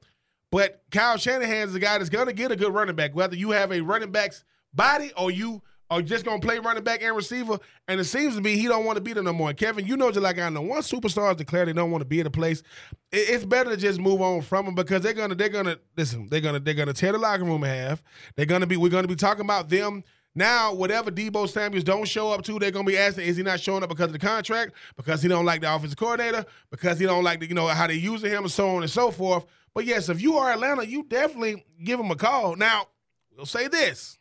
But 0.52 0.82
Kyle 0.92 1.18
Shanahan 1.18 1.70
is 1.70 1.76
a 1.76 1.80
guy 1.80 1.98
that's 1.98 2.10
gonna 2.10 2.34
get 2.34 2.52
a 2.52 2.56
good 2.56 2.74
running 2.74 2.96
back, 2.96 3.16
whether 3.16 3.36
you 3.36 3.52
have 3.52 3.72
a 3.72 3.82
running 3.82 4.12
back's 4.12 4.44
body 4.74 5.12
or 5.16 5.32
you 5.32 5.62
are 5.92 6.02
just 6.02 6.24
gonna 6.24 6.40
play 6.40 6.58
running 6.58 6.84
back 6.84 7.04
and 7.04 7.16
receiver. 7.16 7.60
And 7.90 8.00
it 8.00 8.06
seems 8.06 8.36
to 8.36 8.42
be 8.42 8.56
he 8.56 8.68
don't 8.68 8.86
want 8.86 8.96
to 8.96 9.02
be 9.04 9.12
there 9.12 9.22
no 9.22 9.34
more. 9.34 9.54
Kevin, 9.54 9.86
you 9.86 9.98
know 9.98 10.10
just 10.10 10.24
like 10.24 10.40
I 10.40 10.50
know, 10.50 10.62
once 10.62 10.90
superstars 10.90 11.36
declare 11.36 11.66
they 11.66 11.74
don't 11.74 11.92
want 11.92 12.02
to 12.02 12.08
be 12.08 12.22
at 12.22 12.26
a 12.26 12.32
place, 12.32 12.64
it's 13.12 13.44
better 13.44 13.70
to 13.72 13.78
just 13.78 14.00
move 14.00 14.22
on 14.22 14.42
from 14.42 14.66
them 14.66 14.74
because 14.74 15.02
they're 15.02 15.14
gonna 15.14 15.36
they're 15.36 15.50
gonna 15.50 15.78
listen, 15.98 16.28
they're 16.30 16.40
gonna 16.40 16.60
they're 16.60 16.74
gonna 16.74 16.94
tear 16.94 17.12
the 17.12 17.18
locker 17.18 17.44
room 17.44 17.64
in 17.66 17.70
half. 17.70 18.02
They're 18.36 18.46
gonna 18.46 18.66
be 18.66 18.78
we're 18.78 18.90
gonna 18.90 19.08
be 19.10 19.16
talking 19.16 19.44
about 19.44 19.68
them. 19.70 20.04
Now, 20.34 20.74
whatever 20.74 21.12
Deebo 21.12 21.50
Samuels 21.50 21.84
don't 21.84 22.08
show 22.08 22.32
up 22.32 22.42
to, 22.44 22.58
they're 22.58 22.72
gonna 22.72 22.86
be 22.86 22.98
asking, 22.98 23.26
is 23.26 23.36
he 23.36 23.44
not 23.44 23.60
showing 23.60 23.84
up 23.84 23.90
because 23.90 24.06
of 24.06 24.14
the 24.14 24.20
contract? 24.20 24.72
Because 24.96 25.22
he 25.22 25.28
don't 25.28 25.44
like 25.44 25.60
the 25.60 25.76
offensive 25.76 25.98
coordinator? 25.98 26.46
Because 26.70 27.00
he 27.00 27.06
don't 27.06 27.26
like 27.26 27.42
the, 27.42 27.50
you 27.50 27.54
know 27.54 27.68
how 27.68 27.86
they 27.86 27.96
using 27.96 28.32
him 28.32 28.44
and 28.44 28.52
so 28.52 28.70
on 28.70 28.82
and 28.82 28.90
so 28.90 29.12
forth. 29.12 29.46
But 29.74 29.84
yes, 29.84 30.08
if 30.08 30.22
you 30.22 30.38
are 30.38 30.54
Atlanta, 30.54 30.86
you 30.86 31.04
definitely 31.04 31.66
give 31.84 32.00
him 32.00 32.12
a 32.12 32.16
call. 32.16 32.56
Now, 32.56 32.88
we'll 33.36 33.46
say 33.46 33.68
this 33.68 34.20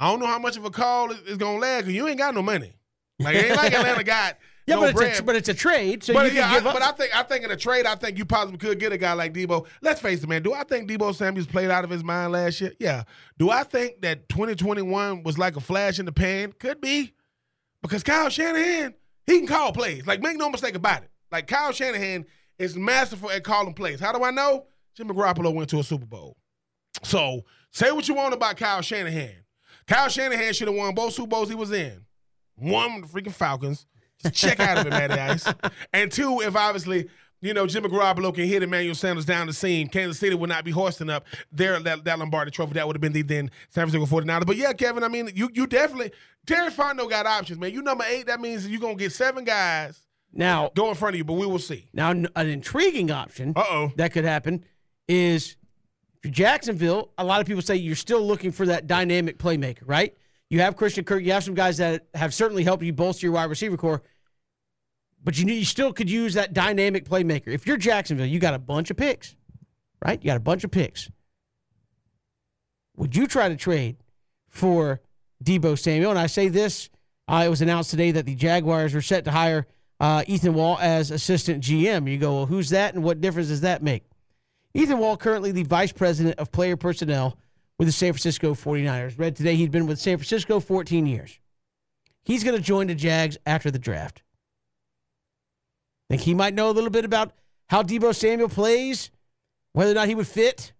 I 0.00 0.10
don't 0.10 0.18
know 0.18 0.26
how 0.26 0.38
much 0.38 0.56
of 0.56 0.64
a 0.64 0.70
call 0.70 1.12
is, 1.12 1.36
gonna 1.36 1.58
last 1.58 1.82
because 1.82 1.94
you 1.94 2.08
ain't 2.08 2.18
got 2.18 2.34
no 2.34 2.42
money. 2.42 2.74
Like 3.18 3.36
it 3.36 3.44
ain't 3.46 3.56
like 3.56 3.72
Atlanta 3.72 4.02
got 4.02 4.38
Yeah, 4.66 4.76
no 4.76 4.80
but, 4.82 4.94
bread. 4.94 5.10
it's 5.10 5.20
a, 5.20 5.22
but 5.22 5.36
it's 5.36 5.48
a 5.48 5.54
trade, 5.54 6.02
so 6.04 6.14
But 6.14 6.26
you 6.32 6.40
can 6.40 6.54
give 6.54 6.66
I, 6.66 6.70
up. 6.70 6.74
but 6.74 6.82
I 6.82 6.92
think 6.92 7.16
I 7.16 7.22
think 7.22 7.44
in 7.44 7.50
a 7.50 7.56
trade, 7.56 7.86
I 7.86 7.94
think 7.96 8.16
you 8.18 8.24
possibly 8.24 8.56
could 8.58 8.78
get 8.78 8.92
a 8.92 8.98
guy 8.98 9.12
like 9.12 9.34
Deebo. 9.34 9.66
Let's 9.82 10.00
face 10.00 10.22
it, 10.22 10.28
man. 10.28 10.42
Do 10.42 10.54
I 10.54 10.64
think 10.64 10.88
Deebo 10.88 11.14
Samuels 11.14 11.46
played 11.46 11.70
out 11.70 11.84
of 11.84 11.90
his 11.90 12.02
mind 12.02 12.32
last 12.32 12.60
year? 12.60 12.72
Yeah. 12.80 13.02
Do 13.38 13.50
I 13.50 13.62
think 13.64 14.00
that 14.02 14.28
2021 14.30 15.22
was 15.22 15.38
like 15.38 15.56
a 15.56 15.60
flash 15.60 15.98
in 15.98 16.06
the 16.06 16.12
pan? 16.12 16.52
Could 16.58 16.80
be, 16.80 17.12
because 17.82 18.02
Kyle 18.02 18.30
Shanahan 18.30 18.94
he 19.26 19.38
can 19.38 19.46
call 19.46 19.72
plays. 19.72 20.06
Like 20.06 20.20
make 20.22 20.36
no 20.38 20.48
mistake 20.50 20.74
about 20.74 21.02
it. 21.02 21.10
Like 21.30 21.46
Kyle 21.46 21.72
Shanahan 21.72 22.24
is 22.58 22.76
masterful 22.76 23.30
at 23.30 23.44
calling 23.44 23.74
plays. 23.74 24.00
How 24.00 24.12
do 24.12 24.24
I 24.24 24.30
know? 24.30 24.66
Jimmy 24.94 25.14
Garoppolo 25.14 25.52
went 25.54 25.68
to 25.70 25.78
a 25.78 25.84
Super 25.84 26.06
Bowl. 26.06 26.36
So 27.02 27.42
say 27.70 27.92
what 27.92 28.08
you 28.08 28.14
want 28.14 28.34
about 28.34 28.56
Kyle 28.56 28.82
Shanahan. 28.82 29.39
Kyle 29.90 30.08
Shanahan 30.08 30.52
should 30.52 30.68
have 30.68 30.76
won 30.76 30.94
both 30.94 31.12
Super 31.14 31.28
Bowls 31.28 31.48
he 31.48 31.54
was 31.56 31.72
in. 31.72 32.04
One 32.54 33.00
with 33.00 33.10
the 33.12 33.20
freaking 33.20 33.32
Falcons. 33.32 33.86
Just 34.22 34.34
check 34.34 34.60
out 34.60 34.78
of 34.78 34.86
it, 34.86 34.90
Matty 34.90 35.14
Ice. 35.14 35.52
And 35.92 36.12
two, 36.12 36.40
if 36.42 36.54
obviously, 36.54 37.08
you 37.40 37.54
know, 37.54 37.66
Jimmy 37.66 37.88
Garoppolo 37.88 38.32
can 38.32 38.44
hit 38.46 38.62
Emmanuel 38.62 38.94
Sanders 38.94 39.24
down 39.24 39.48
the 39.48 39.52
seam, 39.52 39.88
Kansas 39.88 40.18
City 40.18 40.36
would 40.36 40.48
not 40.48 40.64
be 40.64 40.70
hoisting 40.70 41.10
up 41.10 41.24
their 41.50 41.80
that, 41.80 42.04
that 42.04 42.18
Lombardi 42.18 42.50
trophy. 42.52 42.74
That 42.74 42.86
would 42.86 42.94
have 42.94 43.00
been 43.00 43.12
the 43.12 43.22
then 43.22 43.50
San 43.70 43.88
Francisco 43.88 44.06
49ers. 44.20 44.46
But 44.46 44.56
yeah, 44.56 44.72
Kevin, 44.74 45.02
I 45.02 45.08
mean, 45.08 45.30
you 45.34 45.50
you 45.52 45.66
definitely 45.66 46.12
Terry 46.46 46.70
Fontenot 46.70 47.10
got 47.10 47.26
options, 47.26 47.58
man. 47.58 47.72
You 47.72 47.82
number 47.82 48.04
eight, 48.06 48.26
that 48.26 48.40
means 48.40 48.68
you're 48.68 48.80
gonna 48.80 48.94
get 48.94 49.12
seven 49.12 49.44
guys 49.44 50.00
now, 50.32 50.70
go 50.76 50.88
in 50.90 50.94
front 50.94 51.14
of 51.14 51.18
you, 51.18 51.24
but 51.24 51.32
we 51.32 51.46
will 51.46 51.58
see. 51.58 51.88
now 51.92 52.10
an 52.10 52.28
intriguing 52.36 53.10
option 53.10 53.54
Uh 53.56 53.64
oh. 53.68 53.92
that 53.96 54.12
could 54.12 54.24
happen 54.24 54.64
is 55.08 55.56
for 56.22 56.28
Jacksonville. 56.28 57.12
A 57.18 57.24
lot 57.24 57.40
of 57.40 57.46
people 57.46 57.62
say 57.62 57.76
you're 57.76 57.96
still 57.96 58.20
looking 58.20 58.52
for 58.52 58.66
that 58.66 58.86
dynamic 58.86 59.38
playmaker, 59.38 59.82
right? 59.86 60.16
You 60.48 60.60
have 60.60 60.76
Christian 60.76 61.04
Kirk. 61.04 61.22
You 61.22 61.32
have 61.32 61.44
some 61.44 61.54
guys 61.54 61.78
that 61.78 62.06
have 62.14 62.34
certainly 62.34 62.64
helped 62.64 62.82
you 62.82 62.92
bolster 62.92 63.26
your 63.26 63.34
wide 63.34 63.44
receiver 63.44 63.76
core. 63.76 64.02
But 65.22 65.38
you, 65.38 65.46
you 65.46 65.64
still 65.64 65.92
could 65.92 66.10
use 66.10 66.34
that 66.34 66.52
dynamic 66.52 67.08
playmaker. 67.08 67.48
If 67.48 67.66
you're 67.66 67.76
Jacksonville, 67.76 68.26
you 68.26 68.38
got 68.40 68.54
a 68.54 68.58
bunch 68.58 68.90
of 68.90 68.96
picks, 68.96 69.36
right? 70.04 70.20
You 70.22 70.26
got 70.26 70.36
a 70.36 70.40
bunch 70.40 70.64
of 70.64 70.70
picks. 70.70 71.10
Would 72.96 73.14
you 73.14 73.26
try 73.26 73.48
to 73.48 73.56
trade 73.56 73.96
for 74.48 75.00
Deebo 75.44 75.78
Samuel? 75.78 76.10
And 76.10 76.18
I 76.18 76.26
say 76.26 76.48
this: 76.48 76.90
uh, 77.28 77.42
it 77.46 77.48
was 77.48 77.62
announced 77.62 77.90
today 77.90 78.10
that 78.10 78.26
the 78.26 78.34
Jaguars 78.34 78.94
are 78.94 79.02
set 79.02 79.24
to 79.26 79.30
hire 79.30 79.66
uh, 80.00 80.24
Ethan 80.26 80.54
Waugh 80.54 80.78
as 80.80 81.10
assistant 81.10 81.62
GM. 81.62 82.10
You 82.10 82.18
go, 82.18 82.34
well, 82.34 82.46
who's 82.46 82.70
that, 82.70 82.94
and 82.94 83.04
what 83.04 83.20
difference 83.20 83.48
does 83.48 83.60
that 83.60 83.82
make? 83.82 84.04
Ethan 84.74 84.98
Waugh, 84.98 85.16
currently 85.16 85.52
the 85.52 85.64
vice 85.64 85.92
president 85.92 86.38
of 86.38 86.52
player 86.52 86.76
personnel 86.76 87.36
with 87.78 87.88
the 87.88 87.92
San 87.92 88.12
Francisco 88.12 88.54
49ers. 88.54 89.18
Read 89.18 89.36
today 89.36 89.56
he'd 89.56 89.70
been 89.70 89.86
with 89.86 89.98
San 89.98 90.16
Francisco 90.18 90.60
14 90.60 91.06
years. 91.06 91.38
He's 92.22 92.44
going 92.44 92.56
to 92.56 92.62
join 92.62 92.86
the 92.86 92.94
Jags 92.94 93.38
after 93.46 93.70
the 93.70 93.78
draft. 93.78 94.22
Think 96.08 96.22
he 96.22 96.34
might 96.34 96.54
know 96.54 96.70
a 96.70 96.72
little 96.72 96.90
bit 96.90 97.04
about 97.04 97.32
how 97.68 97.82
Deebo 97.82 98.14
Samuel 98.14 98.48
plays, 98.48 99.10
whether 99.72 99.92
or 99.92 99.94
not 99.94 100.08
he 100.08 100.14
would 100.14 100.26
fit. 100.26 100.72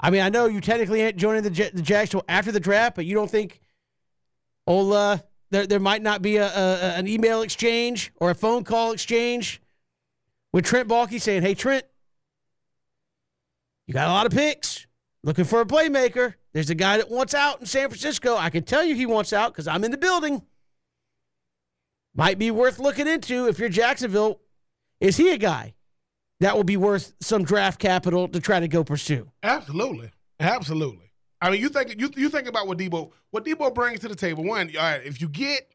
I 0.00 0.10
mean, 0.10 0.22
I 0.22 0.28
know 0.28 0.46
you 0.46 0.60
technically 0.60 1.00
ain't 1.00 1.16
joining 1.16 1.42
the, 1.42 1.50
J- 1.50 1.70
the 1.72 1.82
Jags 1.82 2.10
till 2.10 2.24
after 2.28 2.52
the 2.52 2.60
draft, 2.60 2.96
but 2.96 3.06
you 3.06 3.14
don't 3.14 3.30
think, 3.30 3.60
Ola, 4.66 5.22
there, 5.50 5.66
there 5.66 5.80
might 5.80 6.02
not 6.02 6.22
be 6.22 6.36
a, 6.36 6.46
a 6.46 6.94
an 6.96 7.06
email 7.06 7.42
exchange 7.42 8.12
or 8.16 8.30
a 8.30 8.34
phone 8.34 8.64
call 8.64 8.92
exchange 8.92 9.60
with 10.52 10.64
Trent 10.64 10.88
Baalke 10.88 11.20
saying, 11.20 11.42
"Hey 11.42 11.54
Trent, 11.54 11.84
you 13.86 13.94
got 13.94 14.08
a 14.08 14.12
lot 14.12 14.26
of 14.26 14.32
picks, 14.32 14.86
looking 15.22 15.44
for 15.44 15.60
a 15.60 15.66
playmaker. 15.66 16.34
There's 16.52 16.70
a 16.70 16.74
guy 16.74 16.96
that 16.96 17.10
wants 17.10 17.34
out 17.34 17.60
in 17.60 17.66
San 17.66 17.88
Francisco. 17.88 18.36
I 18.36 18.50
can 18.50 18.62
tell 18.64 18.84
you 18.84 18.94
he 18.94 19.06
wants 19.06 19.32
out 19.32 19.52
because 19.52 19.66
I'm 19.66 19.84
in 19.84 19.90
the 19.90 19.98
building. 19.98 20.42
Might 22.14 22.38
be 22.38 22.50
worth 22.50 22.78
looking 22.78 23.08
into 23.08 23.48
if 23.48 23.58
you're 23.58 23.68
Jacksonville. 23.68 24.40
Is 25.00 25.16
he 25.16 25.32
a 25.32 25.36
guy 25.36 25.74
that 26.40 26.56
will 26.56 26.64
be 26.64 26.76
worth 26.76 27.12
some 27.20 27.44
draft 27.44 27.80
capital 27.80 28.28
to 28.28 28.40
try 28.40 28.60
to 28.60 28.68
go 28.68 28.84
pursue? 28.84 29.30
Absolutely, 29.42 30.10
absolutely. 30.38 31.10
I 31.40 31.50
mean, 31.50 31.60
you 31.60 31.68
think 31.68 32.00
you 32.00 32.10
you 32.16 32.28
think 32.28 32.46
about 32.46 32.68
what 32.68 32.78
Deebo 32.78 33.10
what 33.30 33.44
Deebo 33.44 33.74
brings 33.74 34.00
to 34.00 34.08
the 34.08 34.14
table. 34.14 34.44
One, 34.44 34.70
all 34.76 34.82
right, 34.82 35.04
if 35.04 35.20
you 35.20 35.28
get 35.28 35.68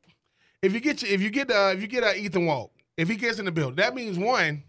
if 0.61 0.73
you 0.73 0.79
get 0.79 1.03
if 1.03 1.21
you 1.21 1.29
get 1.29 1.51
uh, 1.51 1.73
if 1.73 1.81
you 1.81 1.87
get 1.87 2.03
uh, 2.03 2.13
Ethan 2.15 2.45
Waugh, 2.45 2.67
if 2.97 3.09
he 3.09 3.15
gets 3.15 3.37
in 3.37 3.45
the 3.45 3.51
build, 3.51 3.75
that 3.77 3.93
means 3.93 4.17
one. 4.17 4.63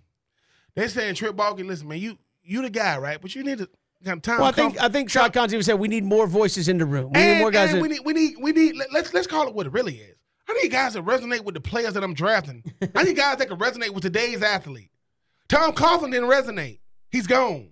They're 0.74 0.88
saying 0.88 1.14
Trent 1.14 1.36
Baalke, 1.36 1.66
listen, 1.66 1.88
man, 1.88 1.98
you 1.98 2.18
you 2.42 2.62
the 2.62 2.70
guy, 2.70 2.98
right? 2.98 3.20
But 3.20 3.34
you 3.34 3.42
need 3.42 3.58
to 3.58 3.68
time. 4.04 4.22
Well, 4.38 4.44
I 4.44 4.52
think 4.52 4.80
I 4.80 4.88
think 4.88 5.10
Shad 5.10 5.32
Khan's 5.32 5.52
even 5.52 5.64
said 5.64 5.74
we 5.74 5.88
need 5.88 6.04
more 6.04 6.26
voices 6.26 6.68
in 6.68 6.78
the 6.78 6.86
room. 6.86 7.12
We 7.12 7.20
and, 7.20 7.38
need 7.38 7.40
more 7.40 7.50
guys. 7.50 7.72
and 7.72 7.82
we 7.82 7.88
need 7.88 8.00
we 8.04 8.12
need 8.12 8.36
we 8.40 8.52
need 8.52 8.76
let, 8.76 8.92
let's 8.92 9.12
let's 9.14 9.26
call 9.26 9.48
it 9.48 9.54
what 9.54 9.66
it 9.66 9.72
really 9.72 9.96
is. 9.96 10.16
I 10.48 10.54
need 10.54 10.70
guys 10.70 10.94
that 10.94 11.04
resonate 11.04 11.44
with 11.44 11.54
the 11.54 11.60
players 11.60 11.94
that 11.94 12.02
I'm 12.02 12.14
drafting. 12.14 12.64
I 12.94 13.04
need 13.04 13.16
guys 13.16 13.38
that 13.38 13.48
can 13.48 13.58
resonate 13.58 13.90
with 13.90 14.02
today's 14.02 14.42
athlete. 14.42 14.90
Tom 15.48 15.72
Coughlin 15.72 16.12
didn't 16.12 16.28
resonate. 16.28 16.80
He's 17.10 17.26
gone, 17.26 17.70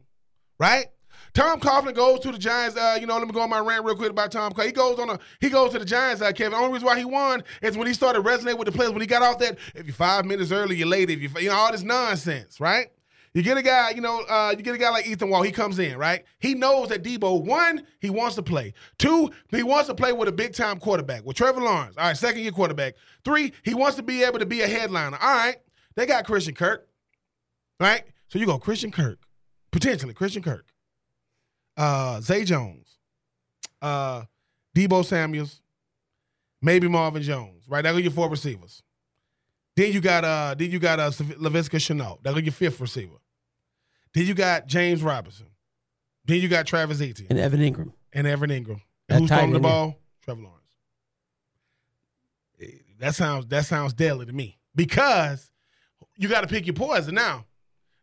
right? 0.59 0.87
Tom 1.35 1.61
Coughlin 1.61 1.95
goes 1.95 2.21
to 2.21 2.33
the 2.33 2.39
Giants. 2.39 2.77
Uh, 2.77 2.99
you 3.01 3.07
know, 3.07 3.17
let 3.17 3.27
me 3.27 3.33
go 3.33 3.41
on 3.41 3.51
my 3.51 3.61
rant 3.61 3.85
real 3.85 3.95
quick 3.97 4.11
about 4.11 4.33
Tom. 4.33 4.53
He 4.61 4.73
goes 4.73 4.99
on 4.99 5.11
a 5.11 5.19
he 5.41 5.49
goes 5.49 5.73
to 5.73 5.79
the 5.79 5.85
Giants. 5.85 6.23
Uh, 6.23 6.33
Kevin. 6.33 6.53
The 6.53 6.59
only 6.59 6.73
reason 6.73 6.87
why 6.87 6.99
he 6.99 7.05
won 7.05 7.43
is 7.63 7.77
when 7.77 7.87
he 7.87 7.95
started 7.95 8.21
resonating 8.21 8.59
with 8.59 8.67
the 8.67 8.73
players. 8.73 8.93
When 8.93 9.01
he 9.01 9.07
got 9.07 9.23
off 9.23 9.39
that, 9.39 9.59
if 9.75 9.87
you're 9.87 9.95
five 9.95 10.25
minutes 10.25 10.53
early, 10.53 10.77
you're 10.77 10.89
late. 10.89 11.11
If 11.11 11.21
you 11.21 11.31
you 11.41 11.49
know 11.49 11.57
all 11.57 11.73
this 11.73 11.83
nonsense, 11.83 12.61
right? 12.61 12.91
You 13.39 13.45
get 13.45 13.57
a 13.57 13.63
guy, 13.63 13.91
you 13.91 14.01
know, 14.01 14.23
uh, 14.23 14.53
you 14.57 14.65
get 14.65 14.75
a 14.75 14.79
guy 14.79 14.91
like 14.91 15.07
Ethan 15.07 15.31
Waugh. 15.31 15.43
He 15.43 15.53
comes 15.53 15.79
in, 15.79 15.97
right? 15.97 16.25
He 16.41 16.55
knows 16.55 16.89
that 16.89 17.05
Deebo, 17.05 17.45
one, 17.45 17.87
he 18.01 18.11
wants 18.11 18.35
to 18.35 18.43
play. 18.43 18.75
Two, 18.99 19.31
he 19.53 19.63
wants 19.63 19.87
to 19.87 19.95
play 19.95 20.13
with 20.13 20.29
a 20.29 20.33
big 20.33 20.55
time 20.55 20.81
quarterback, 20.81 21.25
with 21.25 21.37
Trevor 21.37 21.61
Lawrence. 21.61 21.97
All 21.97 22.03
right, 22.03 22.17
second 22.17 22.43
year 22.43 22.51
quarterback. 22.51 22.97
Three, 23.25 23.53
he 23.63 23.75
wants 23.75 23.97
to 23.97 24.03
be 24.03 24.25
able 24.25 24.41
to 24.41 24.47
be 24.47 24.63
a 24.63 24.67
headliner. 24.67 25.17
All 25.23 25.37
right, 25.37 25.55
they 25.95 26.05
got 26.05 26.27
Christian 26.27 26.57
Kirk, 26.57 26.89
right? 27.79 28.03
So 28.27 28.41
you 28.41 28.47
go 28.47 28.59
Christian 28.59 28.91
Kirk, 28.91 29.21
potentially 29.71 30.15
Christian 30.15 30.43
Kirk, 30.43 30.67
uh, 31.77 32.21
Zay 32.21 32.43
Jones, 32.43 32.99
uh, 33.81 34.25
Deebo 34.75 35.05
Samuels, 35.05 35.63
maybe 36.61 36.89
Marvin 36.89 37.23
Jones, 37.23 37.69
right? 37.69 37.83
That 37.83 37.95
are 37.95 38.01
your 38.01 38.11
four 38.11 38.29
receivers. 38.29 38.83
Then 39.77 39.93
you 39.93 40.01
got 40.01 40.25
uh, 40.25 40.57
then 40.59 40.73
you 40.73 40.81
got 40.81 40.99
uh, 40.99 41.13
Laviska 41.13 41.79
Shenault. 41.79 42.25
That 42.25 42.35
your 42.43 42.53
fifth 42.53 42.81
receiver. 42.81 43.15
Then 44.15 44.27
you 44.27 44.35
got 44.35 44.67
James 44.67 45.03
Robinson. 45.03 45.47
Then 46.25 46.41
you 46.41 46.49
got 46.49 46.67
Travis 46.67 47.01
Etienne 47.01 47.29
and 47.31 47.39
Evan 47.39 47.61
Engram. 47.61 47.93
and 48.13 48.27
Evan 48.27 48.51
Engram. 48.51 48.81
That 49.09 49.21
Who's 49.21 49.29
throwing 49.31 49.53
the 49.53 49.61
ball? 49.61 49.97
Trevor 50.23 50.43
Lawrence. 50.43 50.65
Eh, 52.61 52.67
That 53.01 53.15
sounds 53.15 53.47
that 53.47 53.65
sounds 53.67 53.93
deadly 53.95 54.27
to 54.27 54.33
me 54.33 54.59
because 54.75 55.51
you 56.17 56.29
got 56.29 56.43
to 56.43 56.47
pick 56.47 56.67
your 56.67 56.75
poison 56.75 57.15
now. 57.15 57.45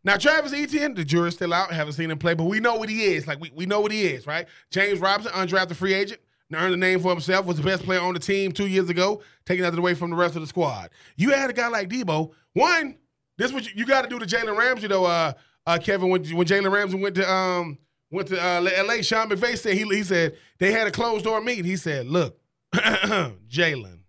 Now 0.04 0.16
Travis 0.16 0.52
Etienne, 0.52 0.94
the 0.94 1.04
jury's 1.04 1.34
still 1.34 1.52
out. 1.52 1.72
Haven't 1.72 1.94
seen 1.94 2.10
him 2.10 2.18
play, 2.18 2.34
but 2.34 2.44
we 2.44 2.60
know 2.60 2.76
what 2.76 2.88
he 2.88 3.04
is. 3.04 3.26
Like 3.26 3.40
we, 3.40 3.50
we 3.54 3.66
know 3.66 3.80
what 3.80 3.92
he 3.92 4.06
is, 4.06 4.26
right? 4.26 4.46
James 4.70 5.00
Robinson, 5.00 5.32
undrafted 5.32 5.74
free 5.76 5.94
agent, 5.94 6.20
earned 6.54 6.74
a 6.74 6.76
name 6.76 7.00
for 7.00 7.10
himself. 7.10 7.44
Was 7.46 7.56
the 7.56 7.62
best 7.64 7.82
player 7.82 8.00
on 8.00 8.14
the 8.14 8.20
team 8.20 8.52
two 8.52 8.68
years 8.68 8.88
ago, 8.88 9.22
taking 9.44 9.62
that 9.64 9.76
away 9.76 9.94
from 9.94 10.10
the 10.10 10.16
rest 10.16 10.36
of 10.36 10.42
the 10.42 10.46
squad. 10.46 10.90
You 11.16 11.30
had 11.30 11.50
a 11.50 11.52
guy 11.52 11.68
like 11.68 11.88
Deebo. 11.88 12.32
One, 12.54 12.96
this 13.36 13.52
what 13.52 13.64
you, 13.66 13.72
you 13.76 13.86
got 13.86 14.02
to 14.02 14.08
do 14.08 14.18
to 14.18 14.26
Jalen 14.26 14.56
Ramsey 14.56 14.86
though, 14.86 15.04
uh, 15.06 15.32
uh, 15.66 15.78
Kevin. 15.78 16.08
When 16.08 16.24
when 16.24 16.46
Jalen 16.46 16.70
Ramsey 16.70 16.98
went 16.98 17.14
to 17.16 17.30
um 17.30 17.78
went 18.10 18.28
to 18.28 18.40
uh, 18.40 18.60
L.A., 18.76 19.02
Sean 19.02 19.28
McVay 19.28 19.58
said 19.58 19.74
he 19.74 19.84
he 19.84 20.02
said 20.02 20.36
they 20.58 20.72
had 20.72 20.86
a 20.86 20.90
closed 20.90 21.24
door 21.24 21.40
meeting. 21.40 21.64
He 21.64 21.76
said, 21.76 22.06
"Look, 22.06 22.38
Jalen, 22.74 24.00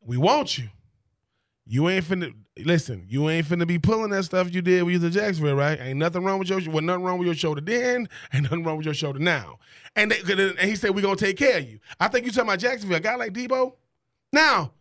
we 0.00 0.16
want 0.16 0.58
you. 0.58 0.68
You 1.70 1.88
ain't 1.88 2.04
finna 2.04 2.34
listen. 2.56 3.04
You 3.08 3.28
ain't 3.28 3.46
finna 3.46 3.66
be 3.66 3.78
pulling 3.78 4.10
that 4.10 4.24
stuff 4.24 4.52
you 4.52 4.62
did 4.62 4.82
when 4.82 5.00
you 5.00 5.10
Jacksonville, 5.10 5.54
right? 5.54 5.78
Ain't 5.80 5.98
nothing 5.98 6.24
wrong 6.24 6.38
with 6.38 6.48
your 6.48 6.60
well, 6.70 6.82
nothing 6.82 7.04
wrong 7.04 7.18
with 7.18 7.26
your 7.26 7.34
shoulder 7.34 7.60
then, 7.60 8.08
ain't 8.32 8.44
nothing 8.44 8.64
wrong 8.64 8.78
with 8.78 8.86
your 8.86 8.94
shoulder 8.94 9.18
now. 9.18 9.58
And, 9.94 10.10
they, 10.10 10.50
and 10.50 10.60
he 10.60 10.76
said 10.76 10.90
we 10.90 11.02
gonna 11.02 11.16
take 11.16 11.36
care 11.36 11.58
of 11.58 11.68
you. 11.68 11.78
I 12.00 12.08
think 12.08 12.24
you 12.24 12.32
talking 12.32 12.48
about 12.48 12.58
Jacksonville, 12.58 12.96
a 12.96 13.00
guy 13.00 13.16
like 13.16 13.32
Deebo. 13.32 13.74
Now, 14.32 14.72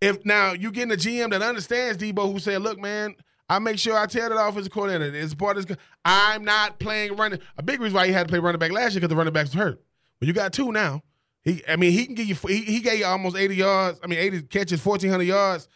if 0.00 0.24
now 0.24 0.52
you 0.52 0.70
getting 0.72 0.92
a 0.92 0.96
GM 0.96 1.30
that 1.30 1.42
understands 1.42 2.02
Deebo, 2.02 2.32
who 2.32 2.38
said, 2.38 2.62
"Look, 2.62 2.78
man." 2.78 3.14
I 3.50 3.58
make 3.58 3.80
sure 3.80 3.98
I 3.98 4.06
tell 4.06 4.28
that 4.28 4.46
offensive 4.46 4.72
coordinator. 4.72 5.12
It's 5.12 5.34
part 5.34 5.58
of 5.58 5.66
this. 5.66 5.76
I'm 6.04 6.44
not 6.44 6.78
playing 6.78 7.16
running. 7.16 7.40
A 7.58 7.64
big 7.64 7.80
reason 7.80 7.96
why 7.96 8.06
he 8.06 8.12
had 8.12 8.28
to 8.28 8.30
play 8.30 8.38
running 8.38 8.60
back 8.60 8.70
last 8.70 8.92
year 8.92 9.00
because 9.00 9.08
the 9.08 9.16
running 9.16 9.32
backs 9.32 9.50
was 9.50 9.60
hurt. 9.60 9.82
But 10.20 10.28
you 10.28 10.32
got 10.32 10.52
two 10.52 10.70
now. 10.70 11.02
He, 11.42 11.60
I 11.66 11.74
mean, 11.74 11.90
he 11.90 12.06
can 12.06 12.14
give 12.14 12.28
you. 12.28 12.36
He, 12.46 12.58
he 12.62 12.78
gave 12.78 13.00
you 13.00 13.06
almost 13.06 13.36
80 13.36 13.56
yards. 13.56 14.00
I 14.04 14.06
mean, 14.06 14.20
80 14.20 14.42
catches, 14.42 14.86
1,400 14.86 15.24
yards, 15.24 15.68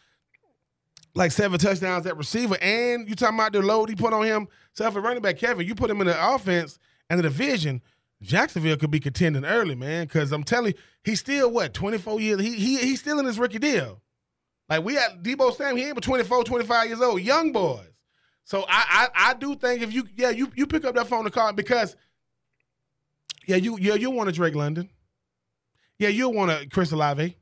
like 1.17 1.33
seven 1.33 1.59
touchdowns 1.59 2.07
at 2.07 2.17
receiver. 2.17 2.57
And 2.63 3.09
you 3.09 3.17
talking 3.17 3.37
about 3.37 3.53
the 3.53 3.61
load 3.61 3.89
he 3.89 3.97
put 3.97 4.13
on 4.13 4.25
him, 4.25 4.47
self 4.75 4.97
at 4.97 5.03
running 5.03 5.23
back. 5.23 5.39
Kevin, 5.39 5.67
you 5.67 5.75
put 5.75 5.91
him 5.91 6.01
in 6.01 6.07
the 6.07 6.35
offense 6.35 6.79
and 7.11 7.19
the 7.19 7.25
division. 7.25 7.83
Jacksonville 8.23 8.77
could 8.77 8.93
be 8.93 9.01
contending 9.01 9.45
early, 9.45 9.75
man. 9.75 10.07
Because 10.07 10.31
I'm 10.31 10.45
telling 10.45 10.75
you, 10.75 10.79
he's 11.03 11.19
still 11.19 11.51
what 11.51 11.75
24 11.75 12.21
years. 12.21 12.41
He 12.41 12.55
he 12.55 12.77
he's 12.77 13.01
still 13.01 13.19
in 13.19 13.25
his 13.25 13.37
rookie 13.37 13.59
deal. 13.59 14.01
Like 14.69 14.85
we 14.85 14.95
had 14.95 15.23
Deebo 15.23 15.55
Sam, 15.57 15.77
he 15.77 15.85
ain't 15.85 15.95
but 15.95 16.05
24, 16.05 16.45
25 16.45 16.87
years 16.89 17.01
old, 17.01 17.21
young 17.21 17.53
boys. 17.53 17.87
So 18.45 18.65
I, 18.69 19.09
I 19.15 19.31
I 19.31 19.35
do 19.35 19.55
think 19.55 19.83
if 19.83 19.93
you 19.93 20.07
yeah 20.17 20.31
you 20.31 20.51
you 20.55 20.67
pick 20.67 20.85
up 20.85 20.95
that 20.95 21.07
phone 21.09 21.25
to 21.25 21.31
call 21.31 21.53
because 21.53 21.97
yeah 23.47 23.57
you 23.57 23.79
yeah 23.79 23.95
you 23.95 24.11
want 24.11 24.29
a 24.29 24.33
Drake 24.33 24.55
London 24.55 24.89
Yeah, 25.99 26.09
you'll 26.11 26.33
want 26.33 26.51
a 26.51 26.67
Chris 26.69 26.93
Olave. 26.93 27.37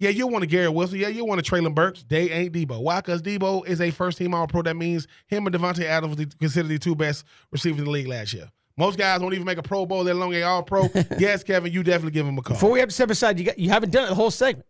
Yeah, 0.00 0.10
you'll 0.10 0.28
want 0.28 0.44
a 0.44 0.46
Garrett 0.46 0.74
Wilson. 0.74 0.98
Yeah, 0.98 1.08
you'll 1.08 1.26
want 1.26 1.40
a 1.40 1.42
Treylon 1.42 1.74
Burks. 1.74 2.04
They 2.06 2.28
ain't 2.30 2.52
Deebo. 2.52 2.82
Why? 2.82 3.00
Because 3.00 3.22
Deebo 3.22 3.66
is 3.66 3.80
a 3.80 3.90
first 3.90 4.18
team 4.18 4.34
All 4.34 4.46
Pro. 4.46 4.60
That 4.62 4.76
means 4.76 5.06
him 5.28 5.46
and 5.46 5.54
Davante 5.54 5.84
Adams 5.84 6.18
were 6.18 6.26
considered 6.40 6.68
the 6.68 6.78
two 6.78 6.94
best 6.96 7.24
receivers 7.52 7.78
in 7.78 7.84
the 7.84 7.90
league 7.90 8.08
last 8.08 8.34
year. 8.34 8.50
Most 8.76 8.98
guys 8.98 9.20
won't 9.20 9.34
even 9.34 9.46
make 9.46 9.56
a 9.56 9.62
Pro 9.62 9.86
Bowl, 9.86 10.02
let 10.02 10.16
alone 10.16 10.34
a 10.34 10.42
All 10.42 10.62
Pro. 10.64 10.88
yes, 11.18 11.44
Kevin, 11.44 11.72
you 11.72 11.82
definitely 11.84 12.10
give 12.10 12.26
him 12.26 12.36
a 12.36 12.42
call. 12.42 12.56
Before 12.56 12.72
we 12.72 12.80
have 12.80 12.88
to 12.88 12.94
step 12.94 13.08
aside, 13.08 13.38
you 13.38 13.46
got 13.46 13.58
you 13.58 13.70
haven't 13.70 13.90
done 13.92 14.04
it 14.04 14.08
the 14.08 14.14
whole 14.16 14.32
segment. 14.32 14.66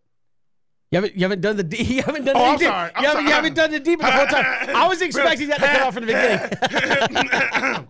You 0.94 0.98
haven't, 0.98 1.16
you 1.16 1.22
haven't 1.22 1.40
done 1.40 1.56
the 1.56 1.64
D. 1.64 1.82
You 1.82 2.02
haven't 2.04 2.24
done 2.24 2.36
Oh, 2.36 2.40
the 2.40 2.46
I'm 2.46 2.56
deep. 2.58 2.68
sorry. 2.68 2.90
I'm 2.94 3.02
you, 3.02 3.08
haven't, 3.08 3.24
you 3.26 3.32
haven't 3.32 3.54
done 3.54 3.70
the 3.72 3.80
deep 3.80 3.98
the 4.00 4.10
whole 4.12 4.26
time. 4.26 4.44
I 4.76 4.86
was 4.86 5.02
expecting 5.02 5.48
that 5.48 5.58
to 5.58 5.66
cut 5.66 5.80
off 5.80 5.94
from 5.94 6.06
the 6.06 6.12
beginning. 6.12 7.88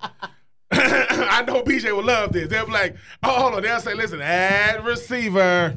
I 0.73 1.45
know 1.47 1.63
BJ 1.63 1.95
would 1.95 2.07
love 2.07 2.33
this. 2.33 2.49
They'll 2.49 2.65
be 2.65 2.73
like, 2.73 2.97
oh, 3.23 3.41
hold 3.43 3.55
on. 3.57 3.63
They'll 3.63 3.79
say, 3.81 3.93
listen, 3.93 4.23
at 4.23 4.83
receiver. 4.85 5.77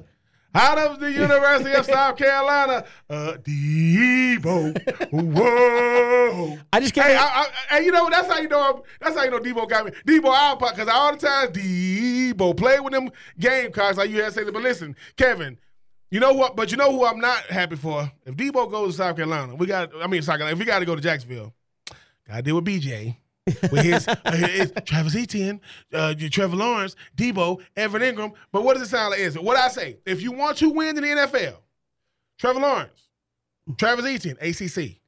Out 0.56 0.78
of 0.78 1.02
the 1.02 1.12
University 1.12 1.74
of 1.74 1.86
South 1.86 2.16
Carolina, 2.18 2.86
uh, 3.10 3.34
Deebo. 3.44 5.12
Whoa! 5.12 6.58
I 6.72 6.80
just 6.80 6.94
can't. 6.96 7.08
Hey, 7.08 7.16
I, 7.18 7.22
I, 7.22 7.48
hey, 7.76 7.86
you 7.86 7.92
know 7.92 8.10
that's 8.10 8.28
how 8.32 8.40
you 8.40 8.48
know. 8.48 8.62
I'm, 8.78 8.82
that's 9.00 9.16
how 9.18 9.24
you 9.26 9.32
know 9.32 9.40
Deebo 9.40 9.70
got 9.70 9.86
me. 9.86 9.92
Deebo 10.08 10.34
out 10.34 10.58
because 10.60 10.88
all 10.88 11.12
the 11.12 11.18
time 11.20 11.50
Deebo 11.52 12.56
play 12.58 12.80
with 12.80 12.94
them 12.94 13.12
game 13.38 13.72
cards 13.72 13.98
Like 14.00 14.10
you 14.10 14.24
had 14.24 14.34
said, 14.34 14.46
but 14.52 14.64
listen, 14.64 14.96
Kevin, 15.18 15.60
you 16.10 16.20
know 16.20 16.34
what? 16.34 16.56
But 16.56 16.72
you 16.72 16.78
know 16.78 16.92
who 16.92 17.06
I'm 17.06 17.20
not 17.20 17.44
happy 17.44 17.76
for. 17.76 18.12
If 18.26 18.36
Deebo 18.36 18.70
goes 18.72 18.94
to 18.94 18.98
South 18.98 19.16
Carolina, 19.16 19.56
we 19.56 19.66
got. 19.68 19.92
I 20.02 20.08
mean, 20.08 20.22
South 20.22 20.38
Carolina. 20.38 20.54
If 20.54 20.60
we 20.60 20.66
got 20.66 20.80
to 20.80 20.86
go 20.86 20.96
to 20.96 21.02
Jacksonville, 21.02 21.54
gotta 22.28 22.42
deal 22.42 22.56
with 22.56 22.66
BJ. 22.66 23.18
with 23.72 23.84
his, 23.84 24.06
uh, 24.26 24.32
his 24.34 24.74
Travis 24.84 25.16
Etienne, 25.16 25.62
uh, 25.94 26.14
Trevor 26.30 26.58
Lawrence, 26.58 26.98
Deebo, 27.16 27.62
Evan 27.78 28.02
Engram. 28.02 28.34
But 28.52 28.64
what 28.64 28.74
does 28.74 28.84
it 28.84 28.90
sound 28.90 29.12
like? 29.12 29.20
Is 29.20 29.38
it 29.38 29.44
what 29.44 29.56
I 29.58 29.70
say? 29.70 29.98
If 30.06 30.22
you 30.22 30.34
want 30.34 30.58
to 30.58 30.70
win 30.70 30.98
in 30.98 31.04
the 31.04 31.10
NFL, 31.10 31.56
Trevor 32.38 32.60
Lawrence, 32.60 33.08
Travis 33.78 34.06
Etienne, 34.06 34.38
ACC, 34.42 35.00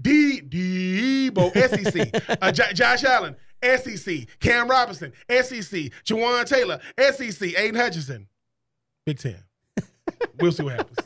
D 0.00 0.40
Deebo, 0.40 1.52
SEC, 1.52 2.38
uh, 2.40 2.50
J- 2.50 2.72
Josh 2.72 3.04
Allen, 3.04 3.36
SEC, 3.62 4.26
Cam 4.40 4.68
Robinson, 4.68 5.12
SEC, 5.28 5.92
Jawaan 6.04 6.46
Taylor, 6.46 6.80
SEC, 6.98 7.42
Aidan 7.58 7.74
Hutchinson, 7.74 8.26
Big 9.04 9.18
Ten. 9.18 9.36
We'll 10.40 10.52
see 10.52 10.62
what 10.64 10.76
happens. 10.76 10.98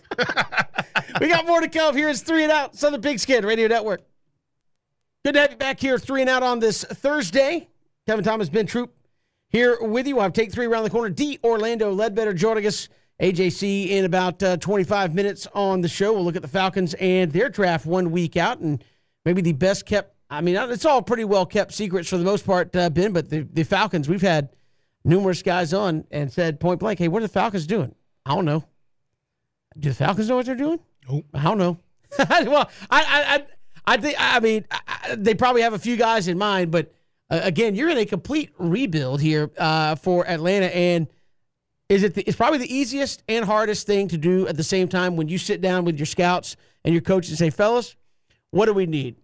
we 1.20 1.28
got 1.28 1.46
more 1.46 1.60
to 1.60 1.68
come. 1.68 1.96
Here 1.96 2.08
is 2.08 2.22
three 2.22 2.42
and 2.42 2.52
out. 2.52 2.76
Southern 2.76 3.02
Pigskin 3.02 3.44
Radio 3.44 3.68
Network. 3.68 4.02
Good 5.24 5.34
to 5.34 5.40
have 5.40 5.50
you 5.50 5.56
back 5.56 5.80
here, 5.80 5.98
three 5.98 6.20
and 6.20 6.30
out 6.30 6.42
on 6.42 6.60
this 6.60 6.84
Thursday. 6.84 7.68
Kevin 8.06 8.24
Thomas, 8.24 8.48
Ben 8.48 8.66
Troupe 8.66 8.94
here 9.48 9.76
with 9.80 10.06
you. 10.06 10.20
Have 10.20 10.32
take 10.32 10.52
three 10.52 10.66
around 10.66 10.84
the 10.84 10.90
corner. 10.90 11.10
D. 11.10 11.38
Orlando 11.42 11.92
Ledbetter 11.92 12.32
joining 12.32 12.66
us. 12.66 12.88
AJC 13.20 13.88
in 13.88 14.04
about 14.04 14.42
uh, 14.42 14.56
25 14.58 15.14
minutes 15.14 15.46
on 15.54 15.80
the 15.80 15.88
show. 15.88 16.12
We'll 16.12 16.24
look 16.24 16.36
at 16.36 16.42
the 16.42 16.48
Falcons 16.48 16.94
and 16.94 17.32
their 17.32 17.48
draft 17.48 17.86
one 17.86 18.10
week 18.10 18.36
out 18.36 18.60
and 18.60 18.82
maybe 19.24 19.40
the 19.40 19.52
best 19.52 19.86
kept. 19.86 20.14
I 20.28 20.40
mean, 20.40 20.56
it's 20.56 20.84
all 20.84 21.00
pretty 21.02 21.24
well 21.24 21.46
kept 21.46 21.72
secrets 21.72 22.08
for 22.08 22.18
the 22.18 22.24
most 22.24 22.44
part, 22.44 22.74
uh, 22.76 22.90
Ben, 22.90 23.12
but 23.12 23.30
the, 23.30 23.40
the 23.40 23.62
Falcons, 23.62 24.08
we've 24.08 24.20
had 24.20 24.50
numerous 25.04 25.42
guys 25.42 25.72
on 25.72 26.04
and 26.10 26.30
said 26.32 26.60
point 26.60 26.80
blank, 26.80 26.98
hey, 26.98 27.08
what 27.08 27.22
are 27.22 27.26
the 27.26 27.32
Falcons 27.32 27.66
doing? 27.66 27.94
I 28.26 28.34
don't 28.34 28.44
know. 28.44 28.64
Do 29.78 29.88
the 29.90 29.94
Falcons 29.94 30.28
know 30.28 30.36
what 30.36 30.46
they're 30.46 30.54
doing? 30.54 30.80
Nope. 31.08 31.26
I 31.34 31.42
don't 31.42 31.58
know. 31.58 31.78
well, 32.18 32.70
I, 32.90 33.02
I, 33.02 33.34
I, 33.34 33.46
I 33.86 33.96
think. 33.98 34.16
I 34.18 34.40
mean, 34.40 34.64
I, 34.70 35.14
they 35.16 35.34
probably 35.34 35.62
have 35.62 35.74
a 35.74 35.78
few 35.78 35.96
guys 35.96 36.28
in 36.28 36.38
mind, 36.38 36.70
but 36.70 36.92
uh, 37.30 37.40
again, 37.42 37.74
you're 37.74 37.90
in 37.90 37.98
a 37.98 38.06
complete 38.06 38.50
rebuild 38.58 39.20
here 39.20 39.50
uh, 39.58 39.96
for 39.96 40.26
Atlanta, 40.28 40.74
and 40.74 41.08
is 41.88 42.02
it? 42.02 42.14
The, 42.14 42.22
it's 42.22 42.36
probably 42.36 42.58
the 42.58 42.74
easiest 42.74 43.22
and 43.28 43.44
hardest 43.44 43.86
thing 43.86 44.08
to 44.08 44.18
do 44.18 44.46
at 44.46 44.56
the 44.56 44.64
same 44.64 44.88
time 44.88 45.16
when 45.16 45.28
you 45.28 45.38
sit 45.38 45.60
down 45.60 45.84
with 45.84 45.98
your 45.98 46.06
scouts 46.06 46.56
and 46.84 46.94
your 46.94 47.02
coaches 47.02 47.30
and 47.30 47.38
say, 47.38 47.50
"Fellas, 47.50 47.96
what 48.50 48.66
do 48.66 48.72
we 48.72 48.86
need?" 48.86 49.16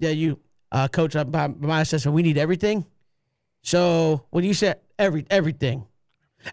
Yeah, 0.00 0.10
you, 0.10 0.40
uh, 0.70 0.88
coach. 0.88 1.16
uh, 1.16 1.24
by 1.24 1.48
my 1.48 1.80
assessment, 1.80 2.14
we 2.14 2.22
need 2.22 2.36
everything. 2.38 2.84
So 3.62 4.26
when 4.30 4.44
you 4.44 4.54
said 4.54 4.80
every 4.98 5.24
everything. 5.30 5.86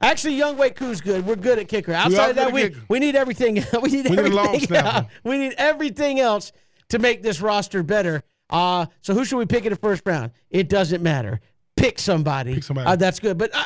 Actually, 0.02 0.38
Younghoe 0.38 0.76
Koo's 0.76 1.02
good. 1.02 1.26
We're 1.26 1.36
good 1.36 1.60
at 1.60 1.68
kicker. 1.68 1.94
Outside 1.94 2.32
of 2.32 2.36
that, 2.36 2.52
we, 2.52 2.70
kicker. 2.70 2.80
we 2.90 3.00
need 3.00 3.16
everything. 3.16 3.56
we 3.82 3.90
need 3.92 4.10
We 4.10 4.16
need 4.16 4.20
everything. 4.20 4.60
snapper. 4.62 4.88
else. 4.98 5.06
We 5.24 5.38
need 5.38 5.54
everything 5.58 6.20
else 6.20 6.52
to 6.90 7.00
make 7.00 7.24
this 7.24 7.42
roster 7.42 7.84
better. 7.84 8.24
Uh, 8.50 8.86
so 9.02 9.14
who 9.14 9.26
should 9.26 9.38
we 9.38 9.46
pick 9.46 9.66
in 9.66 9.72
the 9.72 9.76
first 9.78 10.04
round? 10.06 10.32
It 10.50 10.70
doesn't 10.70 11.02
matter. 11.04 11.40
Pick 11.76 12.00
somebody. 12.00 12.56
Pick 12.56 12.64
somebody. 12.64 12.88
Uh, 12.90 12.96
that's 12.96 13.20
good. 13.20 13.38
But 13.38 13.52
uh, 13.54 13.64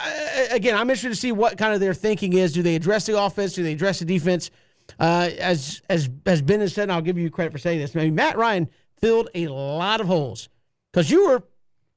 again, 0.51 0.75
I'm 0.75 0.89
interested 0.89 1.09
to 1.09 1.15
see 1.15 1.31
what 1.31 1.57
kind 1.57 1.73
of 1.73 1.79
their 1.79 1.93
thinking 1.93 2.33
is. 2.33 2.53
Do 2.53 2.61
they 2.61 2.75
address 2.75 3.05
the 3.05 3.19
offense? 3.21 3.53
Do 3.53 3.63
they 3.63 3.73
address 3.73 3.99
the 3.99 4.05
defense? 4.05 4.51
Uh, 4.99 5.29
as 5.39 5.81
as 5.89 6.09
as 6.25 6.41
Ben 6.41 6.59
has 6.59 6.73
said, 6.73 6.83
and 6.83 6.91
I'll 6.91 7.01
give 7.01 7.17
you 7.17 7.29
credit 7.31 7.51
for 7.53 7.57
saying 7.57 7.79
this. 7.79 7.95
Maybe 7.95 8.11
Matt 8.11 8.37
Ryan 8.37 8.69
filled 9.01 9.29
a 9.33 9.47
lot 9.47 10.01
of 10.01 10.07
holes 10.07 10.49
because 10.91 11.09
you 11.09 11.27
were 11.27 11.43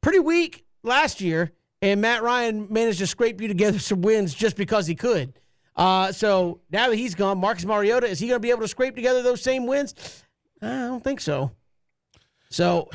pretty 0.01 0.21
weak 0.21 0.65
last 0.85 1.21
year, 1.21 1.53
and 1.83 2.01
Matt 2.01 2.23
Ryan 2.23 2.67
managed 2.71 2.99
to 2.99 3.07
scrape 3.07 3.41
you 3.41 3.49
together 3.49 3.79
some 3.81 4.03
wins 4.03 4.35
just 4.35 4.57
because 4.57 4.87
he 4.87 4.95
could. 4.95 5.33
Uh, 5.75 6.11
so 6.11 6.61
now 6.71 6.89
that 6.89 6.97
he's 6.97 7.15
gone, 7.15 7.39
Marcus 7.39 7.65
Mariota 7.65 8.07
is 8.07 8.19
he 8.19 8.29
going 8.29 8.37
to 8.37 8.41
be 8.41 8.51
able 8.51 8.63
to 8.63 8.69
scrape 8.69 8.95
together 8.97 9.23
those 9.23 9.43
same 9.43 9.67
wins? 9.67 9.95
I 10.63 10.69
don't 10.69 11.05
think 11.05 11.21
so. 11.21 11.53
So 12.57 12.89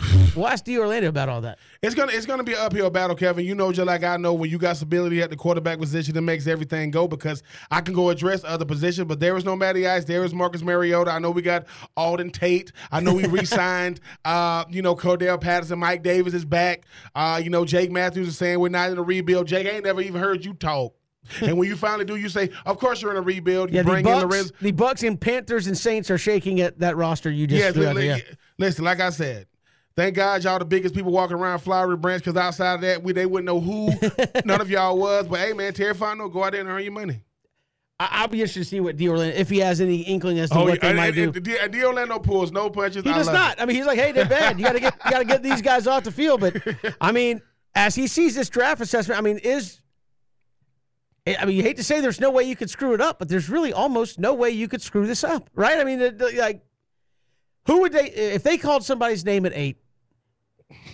ask 0.44 0.64
D 0.66 0.80
Orlando 0.80 1.08
about 1.10 1.30
all 1.30 1.42
that. 1.42 1.60
It's 1.84 1.94
gonna 1.94 2.12
it's 2.12 2.26
gonna 2.26 2.44
be 2.44 2.54
an 2.54 2.60
uphill 2.62 2.90
battle, 2.90 3.16
Kevin. 3.16 3.46
You 3.46 3.54
know, 3.54 3.72
just 3.72 3.86
like 3.86 4.04
I 4.04 4.18
know, 4.18 4.34
when 4.34 4.50
you 4.50 4.58
got 4.58 4.78
stability 4.78 5.22
at 5.22 5.30
the 5.30 5.36
quarterback 5.36 5.78
position, 5.80 6.18
it 6.18 6.22
makes 6.22 6.48
everything 6.48 6.90
go 6.90 7.08
because 7.08 7.44
I 7.70 7.82
can 7.82 7.94
go 7.94 8.10
address 8.10 8.44
other 8.44 8.66
positions, 8.66 9.08
but 9.08 9.20
there 9.20 9.38
is 9.38 9.46
no 9.46 9.56
Matty 9.56 9.88
Ice, 9.88 10.06
there 10.06 10.24
is 10.24 10.34
Marcus 10.34 10.64
Mariota. 10.64 11.12
I 11.12 11.20
know 11.20 11.30
we 11.30 11.44
got 11.44 11.66
Auden 11.96 12.34
Tate. 12.34 12.72
I 12.92 13.02
know 13.02 13.14
we 13.14 13.28
re-signed 13.28 14.00
uh, 14.26 14.66
you 14.70 14.82
know, 14.82 14.96
Cordarrelle 14.96 15.40
Patterson, 15.40 15.78
Mike 15.78 16.02
Davis 16.02 16.34
is 16.34 16.44
back. 16.46 16.86
Uh, 17.14 17.40
you 17.44 17.52
know, 17.52 17.64
Jake 17.64 17.92
Matthews 17.92 18.28
is 18.30 18.38
saying 18.38 18.60
we're 18.60 18.70
not 18.70 18.90
in 18.92 18.98
a 18.98 19.04
rebuild. 19.04 19.46
Jake 19.48 19.68
I 19.68 19.72
ain't 19.72 19.84
never 19.86 20.02
even 20.02 20.20
heard 20.20 20.44
you 20.44 20.54
talk. 20.56 20.96
and 21.42 21.56
when 21.60 21.68
you 21.70 21.76
finally 21.76 22.04
do, 22.06 22.16
you 22.16 22.30
say, 22.30 22.50
Of 22.66 22.80
course 22.80 23.00
you're 23.02 23.12
in 23.12 23.18
a 23.18 23.22
rebuild. 23.22 23.70
You 23.70 23.76
Yeah, 23.78 23.82
the 23.84 23.90
bring 23.92 24.06
in 24.08 24.12
Bucks, 24.12 24.24
Lorenzo. 24.24 24.54
the 24.60 24.72
Bucks 24.72 25.04
and 25.04 25.22
Panthers 25.22 25.68
and 25.68 25.78
Saints 25.78 26.10
are 26.10 26.18
shaking 26.18 26.62
at 26.62 26.80
that 26.80 26.98
roster 26.98 27.30
you 27.30 27.46
just 27.46 27.60
Yes, 27.60 27.74
threw 27.74 27.84
li- 27.84 27.88
out 27.90 27.96
li- 27.96 28.08
Yeah. 28.08 28.18
listen, 28.58 28.84
like 28.84 29.00
I 29.00 29.12
said, 29.12 29.46
thank 30.02 30.16
God 30.16 30.44
y'all 30.44 30.58
the 30.58 30.66
biggest 30.66 30.96
people 30.96 31.12
walking 31.12 31.38
around 31.38 31.60
Flowery 31.60 31.96
Branch 31.96 32.24
because 32.24 32.36
outside 32.36 32.76
of 32.76 32.82
that, 32.82 33.04
we 33.04 33.14
they 33.14 33.26
wouldn't 33.26 33.46
know 33.46 33.60
who 33.60 33.92
none 34.46 34.60
of 34.62 34.70
y'all 34.70 34.98
was. 34.98 35.28
But 35.28 35.40
hey, 35.40 35.54
man, 35.54 35.74
Terry 35.74 35.94
Fontenot, 35.94 36.34
go 36.34 36.44
out 36.44 36.54
there 36.54 36.62
and 36.62 36.70
earn 36.70 36.84
your 36.84 36.92
money. 36.92 37.22
I, 38.00 38.08
I'll 38.12 38.28
be 38.28 38.40
interested 38.40 38.62
to 38.62 38.66
see 38.66 38.80
what 38.80 38.98
D 38.98 39.08
Orlando 39.10 39.36
if 39.38 39.50
he 39.50 39.60
has 39.60 39.80
any 39.80 40.02
inkling 40.02 40.40
as 40.40 40.50
to 40.50 40.58
Oh, 40.58 40.64
what 40.66 40.82
they 40.82 40.88
and, 40.88 40.98
might 40.98 41.16
and, 41.16 41.34
do. 41.34 41.40
and, 41.40 41.48
and 41.48 41.72
D. 41.72 41.84
Orlando 41.84 42.18
pulls 42.18 42.52
no 42.52 42.70
punches. 42.72 43.04
He 43.04 43.12
I 43.12 43.18
does 43.18 43.28
not. 43.28 43.58
it. 43.58 43.62
I 43.62 43.66
mean, 43.66 43.76
he's 43.76 43.86
like, 43.86 44.00
hey, 44.00 44.12
they're 44.12 44.26
bad. 44.26 44.58
You 44.58 44.66
got 44.66 44.74
to 44.74 44.80
get 44.80 44.96
you 45.06 45.12
got 45.12 45.20
to 45.20 45.26
get 45.26 45.44
these 45.44 45.62
guys 45.62 45.86
off 45.86 46.04
the 46.04 46.12
field. 46.12 46.42
But 46.42 46.56
I 47.00 47.12
mean, 47.12 47.42
as 47.76 47.94
he 47.94 48.08
sees 48.08 48.34
this 48.34 48.50
draft 48.50 48.82
assessment, 48.82 49.20
I 49.20 49.22
mean, 49.22 49.38
is 49.38 49.82
I 51.28 51.46
mean, 51.46 51.56
you 51.56 51.62
hate 51.62 51.78
to 51.78 51.84
say 51.84 52.02
there's 52.02 52.20
no 52.20 52.32
way 52.32 52.44
you 52.44 52.56
could 52.56 52.72
screw 52.72 52.96
it 52.96 53.02
up, 53.02 53.20
but 53.20 53.30
there's 53.30 53.50
really 53.50 53.72
almost 53.72 54.18
no 54.18 54.34
way 54.34 54.50
you 54.50 54.68
could 54.68 54.82
screw 54.82 55.06
this 55.06 55.24
up, 55.24 55.50
right? 55.54 55.78
I 55.78 55.84
mean, 55.84 56.18
like, 56.36 56.66
who 57.68 57.82
would 57.82 57.94
they 57.94 58.06
if 58.10 58.42
they 58.42 58.58
called 58.58 58.84
somebody's 58.84 59.24
name 59.24 59.46
at 59.46 59.54
eight? 59.54 59.78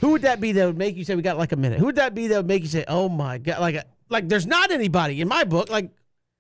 Who 0.01 0.09
would 0.09 0.21
that 0.23 0.39
be 0.39 0.51
that 0.53 0.65
would 0.65 0.77
make 0.77 0.95
you 0.95 1.03
say 1.03 1.15
we 1.15 1.21
got 1.21 1.37
like 1.37 1.51
a 1.51 1.55
minute? 1.55 1.79
Who 1.79 1.85
would 1.87 1.95
that 1.95 2.13
be 2.15 2.27
that 2.27 2.37
would 2.37 2.47
make 2.47 2.61
you 2.63 2.67
say, 2.69 2.85
oh 2.87 3.09
my 3.09 3.37
god, 3.37 3.59
like, 3.59 3.83
like 4.09 4.27
there's 4.29 4.45
not 4.47 4.71
anybody 4.71 5.21
in 5.21 5.27
my 5.27 5.43
book, 5.43 5.69
like 5.69 5.91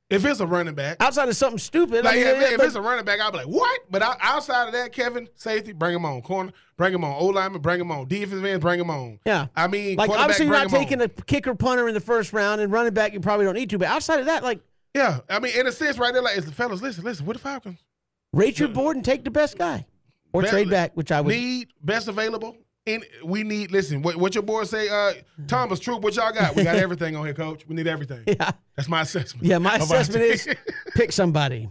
If 0.09 0.23
it's 0.25 0.39
a 0.39 0.47
running 0.47 0.73
back, 0.75 0.97
outside 1.01 1.27
of 1.29 1.35
something 1.35 1.59
stupid. 1.59 2.05
I 2.05 2.09
like 2.11 2.15
mean, 2.19 2.27
if, 2.27 2.41
yeah, 2.41 2.47
if 2.51 2.57
but- 2.57 2.65
it's 2.67 2.75
a 2.75 2.81
running 2.81 3.03
back, 3.05 3.19
I'll 3.19 3.31
be 3.31 3.39
like, 3.39 3.47
what? 3.47 3.81
But 3.91 4.01
out- 4.01 4.17
outside 4.21 4.67
of 4.67 4.73
that, 4.73 4.93
Kevin, 4.93 5.27
safety, 5.35 5.73
bring 5.73 5.95
him 5.95 6.05
on. 6.05 6.21
Corner, 6.21 6.51
bring 6.77 6.93
him 6.93 7.03
on. 7.03 7.15
O 7.19 7.25
lineman, 7.27 7.61
bring 7.61 7.81
him 7.81 7.91
on. 7.91 8.07
Defensive 8.07 8.45
end, 8.45 8.61
bring 8.61 8.79
him 8.79 8.89
on. 8.89 9.19
Yeah. 9.25 9.47
I 9.55 9.67
mean, 9.67 9.97
Like 9.97 10.09
obviously 10.09 10.45
you're 10.45 10.53
not 10.53 10.67
him 10.67 10.73
on. 10.75 10.79
taking 10.79 11.01
a 11.01 11.09
kicker 11.09 11.55
punter 11.55 11.87
in 11.87 11.93
the 11.93 11.99
first 11.99 12.31
round 12.33 12.61
and 12.61 12.71
running 12.71 12.93
back 12.93 13.13
you 13.13 13.19
probably 13.19 13.45
don't 13.45 13.55
need 13.55 13.69
to, 13.71 13.77
but 13.77 13.87
outside 13.89 14.19
of 14.21 14.27
that, 14.27 14.43
like 14.43 14.61
Yeah, 14.95 15.19
I 15.29 15.39
mean, 15.39 15.57
in 15.59 15.67
a 15.67 15.71
sense, 15.71 15.97
right 15.97 16.13
there, 16.13 16.21
like, 16.23 16.37
it's 16.37 16.45
the 16.47 16.53
fellas. 16.53 16.81
Listen, 16.81 17.03
listen. 17.03 17.25
What 17.25 17.35
the 17.35 17.41
Falcons 17.41 17.83
rate 18.33 18.59
your 18.59 18.69
board 18.69 18.95
and 18.95 19.03
take 19.05 19.23
the 19.23 19.31
best 19.31 19.57
guy. 19.57 19.85
Or 20.33 20.41
Be- 20.41 20.49
trade 20.49 20.69
back, 20.69 20.91
which 20.95 21.11
I 21.11 21.21
would 21.21 21.33
need 21.33 21.69
best 21.81 22.07
available. 22.09 22.55
And 22.87 23.05
we 23.23 23.43
need 23.43 23.71
listen. 23.71 24.01
What, 24.01 24.15
what 24.15 24.33
your 24.33 24.43
boys 24.43 24.69
say, 24.69 24.87
uh, 24.89 25.13
Thomas 25.47 25.79
Troupe? 25.79 26.01
What 26.01 26.15
y'all 26.15 26.31
got? 26.31 26.55
We 26.55 26.63
got 26.63 26.77
everything 26.77 27.15
on 27.15 27.25
here, 27.25 27.33
Coach. 27.33 27.67
We 27.67 27.75
need 27.75 27.85
everything. 27.87 28.23
Yeah. 28.27 28.51
That's 28.75 28.87
my 28.89 29.01
assessment. 29.01 29.45
Yeah, 29.45 29.57
my 29.57 29.75
assessment 29.75 30.23
is 30.23 30.47
pick 30.95 31.11
somebody. 31.11 31.69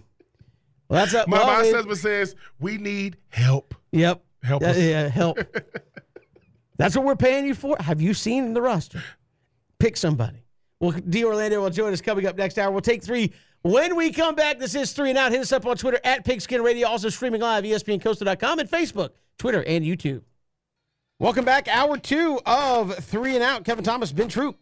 Well 0.88 1.00
that's 1.00 1.14
up. 1.14 1.26
my, 1.28 1.38
well, 1.38 1.46
my 1.46 1.60
it- 1.64 1.68
assessment 1.74 1.98
says 1.98 2.36
we 2.60 2.76
need 2.78 3.16
help. 3.28 3.74
Yep. 3.92 4.22
Help 4.42 4.62
Yeah, 4.62 4.68
us. 4.70 4.78
yeah, 4.78 5.08
help. 5.08 5.38
That's 6.78 6.94
what 6.94 7.06
we're 7.06 7.16
paying 7.16 7.46
you 7.46 7.54
for. 7.54 7.76
Have 7.80 8.00
you 8.02 8.12
seen 8.14 8.52
the 8.52 8.60
roster? 8.60 9.02
Pick 9.78 9.96
somebody. 9.96 10.44
Well, 10.78 10.92
D 10.92 11.24
Orlando 11.24 11.62
will 11.62 11.70
join 11.70 11.92
us 11.94 12.02
coming 12.02 12.26
up 12.26 12.36
next 12.36 12.58
hour. 12.58 12.70
We'll 12.70 12.82
take 12.82 13.02
three. 13.02 13.32
When 13.62 13.96
we 13.96 14.12
come 14.12 14.34
back, 14.34 14.58
this 14.58 14.74
is 14.74 14.92
three 14.92 15.08
and 15.08 15.18
out. 15.18 15.32
Hit 15.32 15.40
us 15.40 15.52
up 15.52 15.64
on 15.66 15.76
Twitter 15.76 15.98
at 16.04 16.24
Pigskin 16.24 16.62
Radio, 16.62 16.86
also 16.86 17.08
streaming 17.08 17.40
live, 17.40 17.64
ESPNCoastal.com 17.64 18.58
and 18.58 18.70
Facebook, 18.70 19.10
Twitter, 19.38 19.64
and 19.64 19.84
YouTube. 19.84 20.22
Welcome 21.18 21.46
back, 21.46 21.66
hour 21.66 21.96
two 21.96 22.38
of 22.44 22.94
three 22.96 23.36
and 23.36 23.42
out. 23.42 23.64
Kevin 23.64 23.82
Thomas, 23.82 24.12
Ben 24.12 24.28
Troupe. 24.28 24.58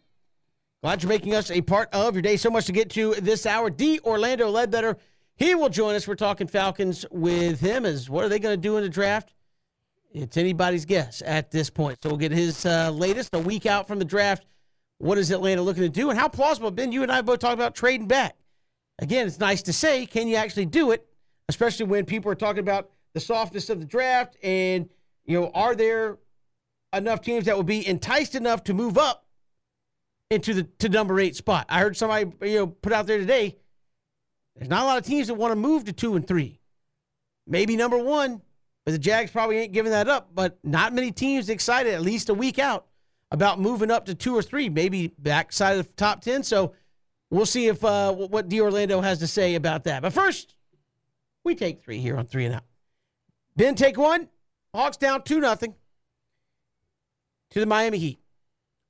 Glad 0.81 1.03
you're 1.03 1.09
making 1.09 1.35
us 1.35 1.51
a 1.51 1.59
part 1.59 1.89
of 1.93 2.15
your 2.15 2.21
day. 2.21 2.37
So 2.37 2.49
much 2.49 2.65
to 2.67 2.71
get 2.71 2.89
to 2.91 3.13
this 3.15 3.45
hour. 3.45 3.69
D. 3.69 3.99
Orlando 4.05 4.47
Ledbetter, 4.49 4.95
he 5.35 5.53
will 5.53 5.67
join 5.67 5.95
us. 5.95 6.07
We're 6.07 6.15
talking 6.15 6.47
Falcons 6.47 7.05
with 7.11 7.59
him. 7.59 7.83
Is 7.83 8.09
what 8.09 8.23
are 8.23 8.29
they 8.29 8.39
going 8.39 8.53
to 8.53 8.61
do 8.61 8.77
in 8.77 8.83
the 8.83 8.89
draft? 8.89 9.33
It's 10.13 10.37
anybody's 10.37 10.85
guess 10.85 11.21
at 11.25 11.51
this 11.51 11.69
point. 11.69 12.01
So 12.01 12.07
we'll 12.07 12.19
get 12.19 12.31
his 12.31 12.65
uh, 12.65 12.89
latest 12.89 13.35
a 13.35 13.39
week 13.39 13.65
out 13.65 13.85
from 13.85 13.99
the 13.99 14.05
draft. 14.05 14.45
What 14.99 15.17
is 15.17 15.31
Atlanta 15.31 15.61
looking 15.61 15.83
to 15.83 15.89
do, 15.89 16.09
and 16.09 16.17
how 16.17 16.29
plausible? 16.29 16.71
Ben, 16.71 16.93
you 16.93 17.03
and 17.03 17.11
I 17.11 17.21
both 17.21 17.39
talked 17.39 17.55
about 17.55 17.75
trading 17.75 18.07
back. 18.07 18.37
Again, 18.99 19.27
it's 19.27 19.41
nice 19.41 19.61
to 19.63 19.73
say, 19.73 20.05
can 20.05 20.29
you 20.29 20.37
actually 20.37 20.67
do 20.67 20.91
it? 20.91 21.05
Especially 21.49 21.85
when 21.85 22.05
people 22.05 22.31
are 22.31 22.35
talking 22.35 22.61
about 22.61 22.91
the 23.13 23.19
softness 23.19 23.69
of 23.69 23.81
the 23.81 23.85
draft, 23.85 24.37
and 24.41 24.89
you 25.25 25.41
know, 25.41 25.51
are 25.53 25.75
there 25.75 26.17
enough 26.97 27.21
teams 27.21 27.45
that 27.45 27.57
would 27.57 27.65
be 27.65 27.87
enticed 27.87 28.35
enough 28.35 28.63
to 28.65 28.73
move 28.73 28.97
up 28.97 29.25
into 30.29 30.53
the 30.53 30.63
to 30.79 30.89
number 30.89 31.19
eight 31.19 31.35
spot. 31.35 31.65
I 31.69 31.79
heard 31.79 31.97
somebody 31.97 32.31
you 32.49 32.59
know 32.59 32.67
put 32.67 32.93
out 32.93 33.07
there 33.07 33.19
today. 33.19 33.57
There's 34.55 34.69
not 34.69 34.83
a 34.83 34.85
lot 34.85 34.97
of 34.97 35.05
teams 35.05 35.27
that 35.27 35.35
want 35.35 35.51
to 35.51 35.55
move 35.55 35.85
to 35.85 35.93
two 35.93 36.15
and 36.15 36.27
three. 36.27 36.59
Maybe 37.47 37.75
number 37.75 37.97
one, 37.97 38.41
but 38.85 38.91
the 38.91 38.99
Jags 38.99 39.31
probably 39.31 39.57
ain't 39.57 39.73
giving 39.73 39.91
that 39.91 40.07
up. 40.07 40.29
But 40.33 40.57
not 40.63 40.93
many 40.93 41.11
teams 41.11 41.49
excited 41.49 41.93
at 41.93 42.01
least 42.01 42.29
a 42.29 42.33
week 42.33 42.57
out 42.57 42.87
about 43.31 43.59
moving 43.59 43.91
up 43.91 44.05
to 44.05 44.15
two 44.15 44.35
or 44.35 44.41
three, 44.41 44.69
maybe 44.69 45.13
backside 45.19 45.77
of 45.77 45.87
the 45.87 45.93
top 45.93 46.21
ten. 46.21 46.43
So 46.43 46.73
we'll 47.29 47.45
see 47.45 47.67
if 47.67 47.83
uh, 47.83 48.13
what 48.13 48.49
D 48.49 48.61
Orlando 48.61 49.01
has 49.01 49.19
to 49.19 49.27
say 49.27 49.55
about 49.55 49.83
that. 49.83 50.01
But 50.01 50.13
first, 50.13 50.55
we 51.43 51.53
take 51.53 51.83
three 51.83 51.99
here 51.99 52.17
on 52.17 52.25
three 52.25 52.45
and 52.45 52.55
out. 52.55 52.63
Ben, 53.55 53.75
take 53.75 53.97
one. 53.97 54.29
Hawks 54.73 54.97
down 54.97 55.23
two 55.23 55.39
nothing 55.39 55.75
to 57.51 57.59
the 57.59 57.65
Miami 57.65 57.97
Heat. 57.97 58.19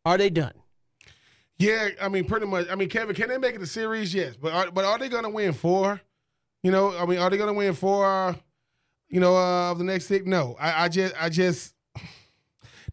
Are 0.05 0.17
they 0.17 0.29
done? 0.29 0.53
Yeah, 1.57 1.89
I 2.01 2.09
mean, 2.09 2.25
pretty 2.25 2.45
much. 2.45 2.67
I 2.69 2.75
mean, 2.75 2.89
Kevin, 2.89 3.15
can 3.15 3.29
they 3.29 3.37
make 3.37 3.55
it 3.55 3.61
a 3.61 3.67
series? 3.67 4.13
Yes, 4.13 4.35
but 4.35 4.53
are, 4.53 4.71
but 4.71 4.83
are 4.85 4.99
they 4.99 5.09
going 5.09 5.23
to 5.23 5.29
win 5.29 5.53
four? 5.53 6.01
You 6.63 6.71
know, 6.71 6.97
I 6.97 7.05
mean, 7.05 7.19
are 7.19 7.29
they 7.29 7.37
going 7.37 7.53
to 7.53 7.57
win 7.57 7.73
four? 7.73 8.05
Uh, 8.05 8.35
you 9.07 9.19
know, 9.19 9.37
uh, 9.37 9.71
of 9.71 9.77
the 9.77 9.83
next 9.83 10.07
six? 10.07 10.25
No, 10.25 10.57
I, 10.59 10.85
I 10.85 10.89
just, 10.89 11.15
I 11.19 11.29
just. 11.29 11.73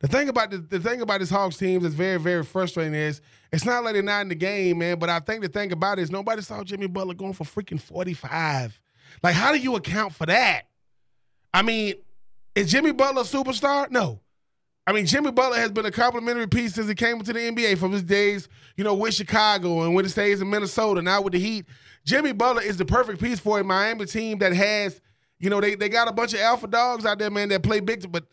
The 0.00 0.08
thing 0.08 0.28
about 0.28 0.50
the, 0.50 0.58
the 0.58 0.80
thing 0.80 1.00
about 1.00 1.20
this 1.20 1.30
Hawks 1.30 1.56
team 1.56 1.80
that's 1.80 1.94
very, 1.94 2.18
very 2.18 2.42
frustrating 2.44 2.94
is 2.94 3.20
it's 3.52 3.64
not 3.64 3.84
like 3.84 3.94
they're 3.94 4.02
not 4.02 4.22
in 4.22 4.28
the 4.28 4.34
game, 4.34 4.78
man. 4.78 4.98
But 4.98 5.10
I 5.10 5.20
think 5.20 5.42
the 5.42 5.48
thing 5.48 5.70
about 5.70 5.98
it 5.98 6.02
is 6.02 6.10
nobody 6.10 6.42
saw 6.42 6.64
Jimmy 6.64 6.88
Butler 6.88 7.14
going 7.14 7.34
for 7.34 7.44
freaking 7.44 7.80
forty 7.80 8.14
five. 8.14 8.80
Like, 9.22 9.34
how 9.34 9.52
do 9.52 9.58
you 9.58 9.76
account 9.76 10.14
for 10.14 10.26
that? 10.26 10.62
I 11.54 11.62
mean, 11.62 11.94
is 12.54 12.70
Jimmy 12.70 12.92
Butler 12.92 13.22
a 13.22 13.24
superstar? 13.24 13.90
No. 13.90 14.20
I 14.87 14.93
mean, 14.93 15.07
Jimmy 15.07 15.30
Butler 15.30 15.59
has 15.59 15.70
been 15.70 15.87
a 15.87 15.93
complimentary 15.93 16.49
piece 16.49 16.74
since 16.74 16.89
he 16.89 16.95
came 16.95 17.18
into 17.18 17.33
the 17.33 17.39
NBA 17.39 17.78
from 17.78 17.93
his 17.93 18.03
days, 18.03 18.49
you 18.76 18.83
know, 18.83 18.95
with 18.95 19.14
Chicago 19.14 19.83
and 19.83 19.95
when 19.95 20.05
he 20.05 20.11
stays 20.11 20.41
in 20.41 20.51
Minnesota, 20.51 21.01
now 21.01 21.22
with 21.22 21.35
the 21.35 21.39
Heat. 21.39 21.66
Jimmy 22.05 22.33
Butler 22.33 22.62
is 22.62 22.76
the 22.76 22.85
perfect 22.85 23.20
piece 23.20 23.39
for 23.39 23.61
a 23.61 23.64
Miami 23.64 24.07
team 24.07 24.39
that 24.39 24.53
has, 24.53 25.01
you 25.39 25.51
know, 25.51 25.61
they, 25.61 25.76
they 25.76 25.89
got 25.89 26.09
a 26.09 26.12
bunch 26.12 26.35
of 26.35 26.41
alpha 26.41 26.66
dogs 26.66 27.07
out 27.07 27.20
there, 27.20 27.30
man, 27.30 27.49
that 27.51 27.62
play 27.62 27.78
big. 27.78 28.11
But 28.11 28.24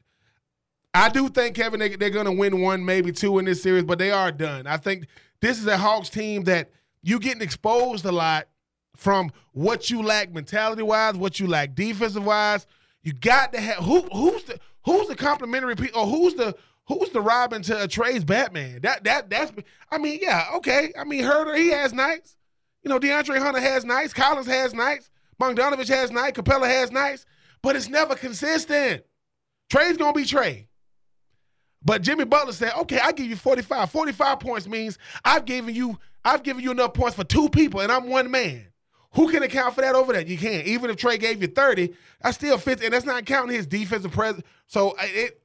I 0.93 1.09
do 1.09 1.29
think, 1.29 1.55
Kevin, 1.55 1.79
they, 1.79 1.95
they're 1.95 2.09
going 2.09 2.25
to 2.25 2.31
win 2.31 2.61
one, 2.61 2.83
maybe 2.83 3.11
two 3.11 3.37
in 3.37 3.45
this 3.45 3.61
series, 3.61 3.83
but 3.83 3.99
they 3.99 4.09
are 4.09 4.31
done. 4.31 4.65
I 4.65 4.77
think 4.77 5.05
this 5.41 5.59
is 5.59 5.67
a 5.67 5.77
Hawks 5.77 6.09
team 6.09 6.45
that 6.45 6.71
you 7.03 7.19
getting 7.19 7.43
exposed 7.43 8.05
a 8.05 8.11
lot 8.11 8.47
from 8.95 9.31
what 9.53 9.89
you 9.91 10.01
lack 10.01 10.33
mentality 10.33 10.81
wise, 10.81 11.15
what 11.15 11.39
you 11.39 11.47
lack 11.47 11.75
defensive 11.75 12.25
wise. 12.25 12.65
You 13.03 13.13
got 13.13 13.53
to 13.53 13.61
have 13.61 13.83
who 13.83 14.01
who's 14.11 14.43
the 14.43 14.59
Who's 14.89 15.07
the 15.07 15.15
complimentary 15.15 15.75
piece, 15.75 15.91
or 15.93 16.07
who's 16.07 16.33
the 16.33 16.55
who's 16.87 17.11
the 17.11 17.21
Robin 17.21 17.61
to 17.61 17.87
Trey's 17.87 18.23
Batman? 18.23 18.79
That 18.81 19.03
that 19.03 19.29
that's. 19.29 19.51
I 19.91 19.99
mean, 19.99 20.17
yeah, 20.19 20.47
okay. 20.55 20.91
I 20.97 21.03
mean, 21.03 21.23
Huerter, 21.23 21.55
he 21.55 21.69
has 21.69 21.93
nights. 21.93 22.35
You 22.81 22.89
know, 22.89 22.99
DeAndre 22.99 23.37
Hunter 23.37 23.59
has 23.59 23.85
nights. 23.85 24.13
Collins 24.13 24.47
has 24.47 24.73
nights. 24.73 25.11
Bogdanovic 25.39 25.87
has 25.89 26.09
nights. 26.09 26.39
Capela 26.39 26.67
has 26.67 26.91
nights. 26.91 27.27
But 27.61 27.75
it's 27.75 27.87
never 27.87 28.15
consistent. 28.15 29.03
Trey's 29.69 29.95
gonna 29.95 30.13
be 30.13 30.25
Trey. 30.25 30.67
But 31.85 32.01
Jimmy 32.01 32.25
Butler 32.25 32.53
said, 32.53 32.73
"Okay, 32.79 32.99
I 32.99 33.11
give 33.11 33.27
you 33.27 33.35
45. 33.35 33.91
45 33.91 34.39
points 34.39 34.67
means 34.67 34.97
I've 35.23 35.45
given 35.45 35.75
you 35.75 35.99
I've 36.25 36.41
given 36.41 36.63
you 36.63 36.71
enough 36.71 36.95
points 36.95 37.15
for 37.15 37.23
two 37.23 37.49
people, 37.49 37.81
and 37.81 37.91
I'm 37.91 38.09
one 38.09 38.31
man. 38.31 38.68
Who 39.13 39.31
can 39.31 39.43
account 39.43 39.73
for 39.75 39.81
that 39.81 39.95
over 39.95 40.13
that? 40.13 40.27
You 40.27 40.37
can't. 40.37 40.67
Even 40.67 40.89
if 40.89 40.97
Trey 40.97 41.17
gave 41.17 41.41
you 41.41 41.47
30, 41.47 41.93
that's 42.21 42.37
still 42.37 42.57
50, 42.57 42.85
and 42.85 42.93
that's 42.93 43.05
not 43.05 43.25
counting 43.25 43.55
his 43.55 43.65
defensive 43.65 44.11
presence. 44.11 44.45
So 44.67 44.95
it, 44.99 45.41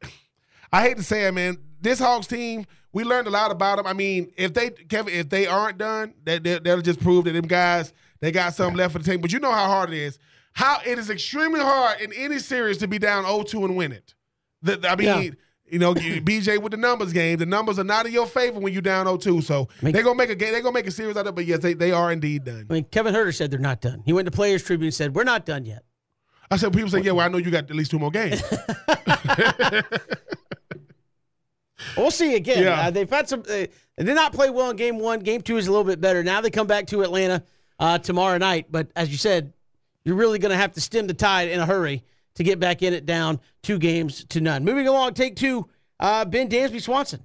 I 0.72 0.82
hate 0.82 0.98
to 0.98 1.02
say 1.02 1.26
it, 1.26 1.32
man. 1.32 1.56
This 1.80 1.98
Hawks 1.98 2.26
team, 2.26 2.66
we 2.92 3.04
learned 3.04 3.26
a 3.26 3.30
lot 3.30 3.50
about 3.50 3.76
them. 3.76 3.86
I 3.86 3.94
mean, 3.94 4.32
if 4.36 4.52
they, 4.52 4.70
Kevin, 4.70 5.14
if 5.14 5.30
they 5.30 5.46
aren't 5.46 5.78
done, 5.78 6.14
that 6.24 6.44
they, 6.44 6.58
will 6.62 6.82
just 6.82 7.00
prove 7.00 7.24
that 7.24 7.32
them 7.32 7.46
guys 7.46 7.92
they 8.20 8.32
got 8.32 8.54
something 8.54 8.76
left 8.76 8.92
for 8.92 8.98
the 8.98 9.10
team. 9.10 9.20
But 9.20 9.32
you 9.32 9.38
know 9.38 9.52
how 9.52 9.66
hard 9.66 9.90
it 9.92 9.98
is. 9.98 10.18
How 10.54 10.78
it 10.86 10.98
is 10.98 11.10
extremely 11.10 11.60
hard 11.60 12.00
in 12.00 12.12
any 12.12 12.38
series 12.38 12.78
to 12.78 12.88
be 12.88 12.98
down 12.98 13.24
0-2 13.24 13.64
and 13.64 13.76
win 13.76 13.92
it. 13.92 14.14
The, 14.62 14.88
I 14.88 14.96
mean. 14.96 15.06
Yeah. 15.06 15.30
You 15.74 15.80
know, 15.80 15.92
BJ 15.94 16.62
with 16.62 16.70
the 16.70 16.76
numbers 16.76 17.12
game. 17.12 17.38
The 17.38 17.46
numbers 17.46 17.80
are 17.80 17.84
not 17.84 18.06
in 18.06 18.12
your 18.12 18.28
favor 18.28 18.60
when 18.60 18.72
you're 18.72 18.80
down 18.80 19.06
0-2. 19.06 19.42
So 19.42 19.68
I 19.82 19.84
mean, 19.84 19.92
they're 19.92 20.04
gonna 20.04 20.16
make 20.16 20.30
a 20.30 20.36
game. 20.36 20.52
They're 20.52 20.62
gonna 20.62 20.72
make 20.72 20.86
a 20.86 20.92
series 20.92 21.16
out 21.16 21.26
of 21.26 21.32
it. 21.32 21.34
But 21.34 21.46
yes, 21.46 21.58
they, 21.58 21.74
they 21.74 21.90
are 21.90 22.12
indeed 22.12 22.44
done. 22.44 22.66
I 22.70 22.72
mean, 22.72 22.84
Kevin 22.84 23.12
Huerter 23.12 23.34
said 23.34 23.50
they're 23.50 23.58
not 23.58 23.80
done. 23.80 24.02
He 24.06 24.12
went 24.12 24.26
to 24.26 24.30
Players 24.32 24.62
Tribune 24.62 24.86
and 24.86 24.94
said 24.94 25.16
we're 25.16 25.24
not 25.24 25.44
done 25.44 25.64
yet. 25.66 25.82
I 26.48 26.56
said 26.56 26.72
people 26.72 26.90
say, 26.90 27.00
yeah, 27.00 27.10
well, 27.10 27.26
I 27.26 27.28
know 27.28 27.38
you 27.38 27.50
got 27.50 27.64
at 27.68 27.74
least 27.74 27.90
two 27.90 27.98
more 27.98 28.12
games. 28.12 28.40
we'll 31.96 32.12
see 32.12 32.36
again. 32.36 32.62
Yeah. 32.62 32.82
Uh, 32.82 32.90
they've 32.90 33.10
had 33.10 33.28
some. 33.28 33.42
they 33.42 33.68
did 33.98 34.14
not 34.14 34.32
play 34.32 34.50
well 34.50 34.70
in 34.70 34.76
game 34.76 35.00
one. 35.00 35.18
Game 35.20 35.40
two 35.40 35.56
is 35.56 35.66
a 35.66 35.70
little 35.70 35.84
bit 35.84 36.00
better. 36.00 36.22
Now 36.22 36.40
they 36.40 36.50
come 36.50 36.68
back 36.68 36.86
to 36.88 37.02
Atlanta 37.02 37.42
uh, 37.80 37.98
tomorrow 37.98 38.38
night. 38.38 38.66
But 38.70 38.92
as 38.94 39.10
you 39.10 39.16
said, 39.16 39.52
you're 40.04 40.16
really 40.16 40.38
going 40.38 40.50
to 40.50 40.56
have 40.56 40.72
to 40.74 40.80
stem 40.80 41.08
the 41.08 41.14
tide 41.14 41.48
in 41.48 41.58
a 41.58 41.66
hurry 41.66 42.04
to 42.36 42.44
get 42.44 42.58
back 42.58 42.82
in 42.82 42.92
it 42.92 43.06
down 43.06 43.40
two 43.62 43.78
games 43.78 44.24
to 44.26 44.40
none. 44.40 44.64
Moving 44.64 44.88
along, 44.88 45.14
take 45.14 45.36
two. 45.36 45.68
Uh, 46.00 46.24
ben 46.24 46.48
Dansby 46.48 46.82
Swanson 46.82 47.22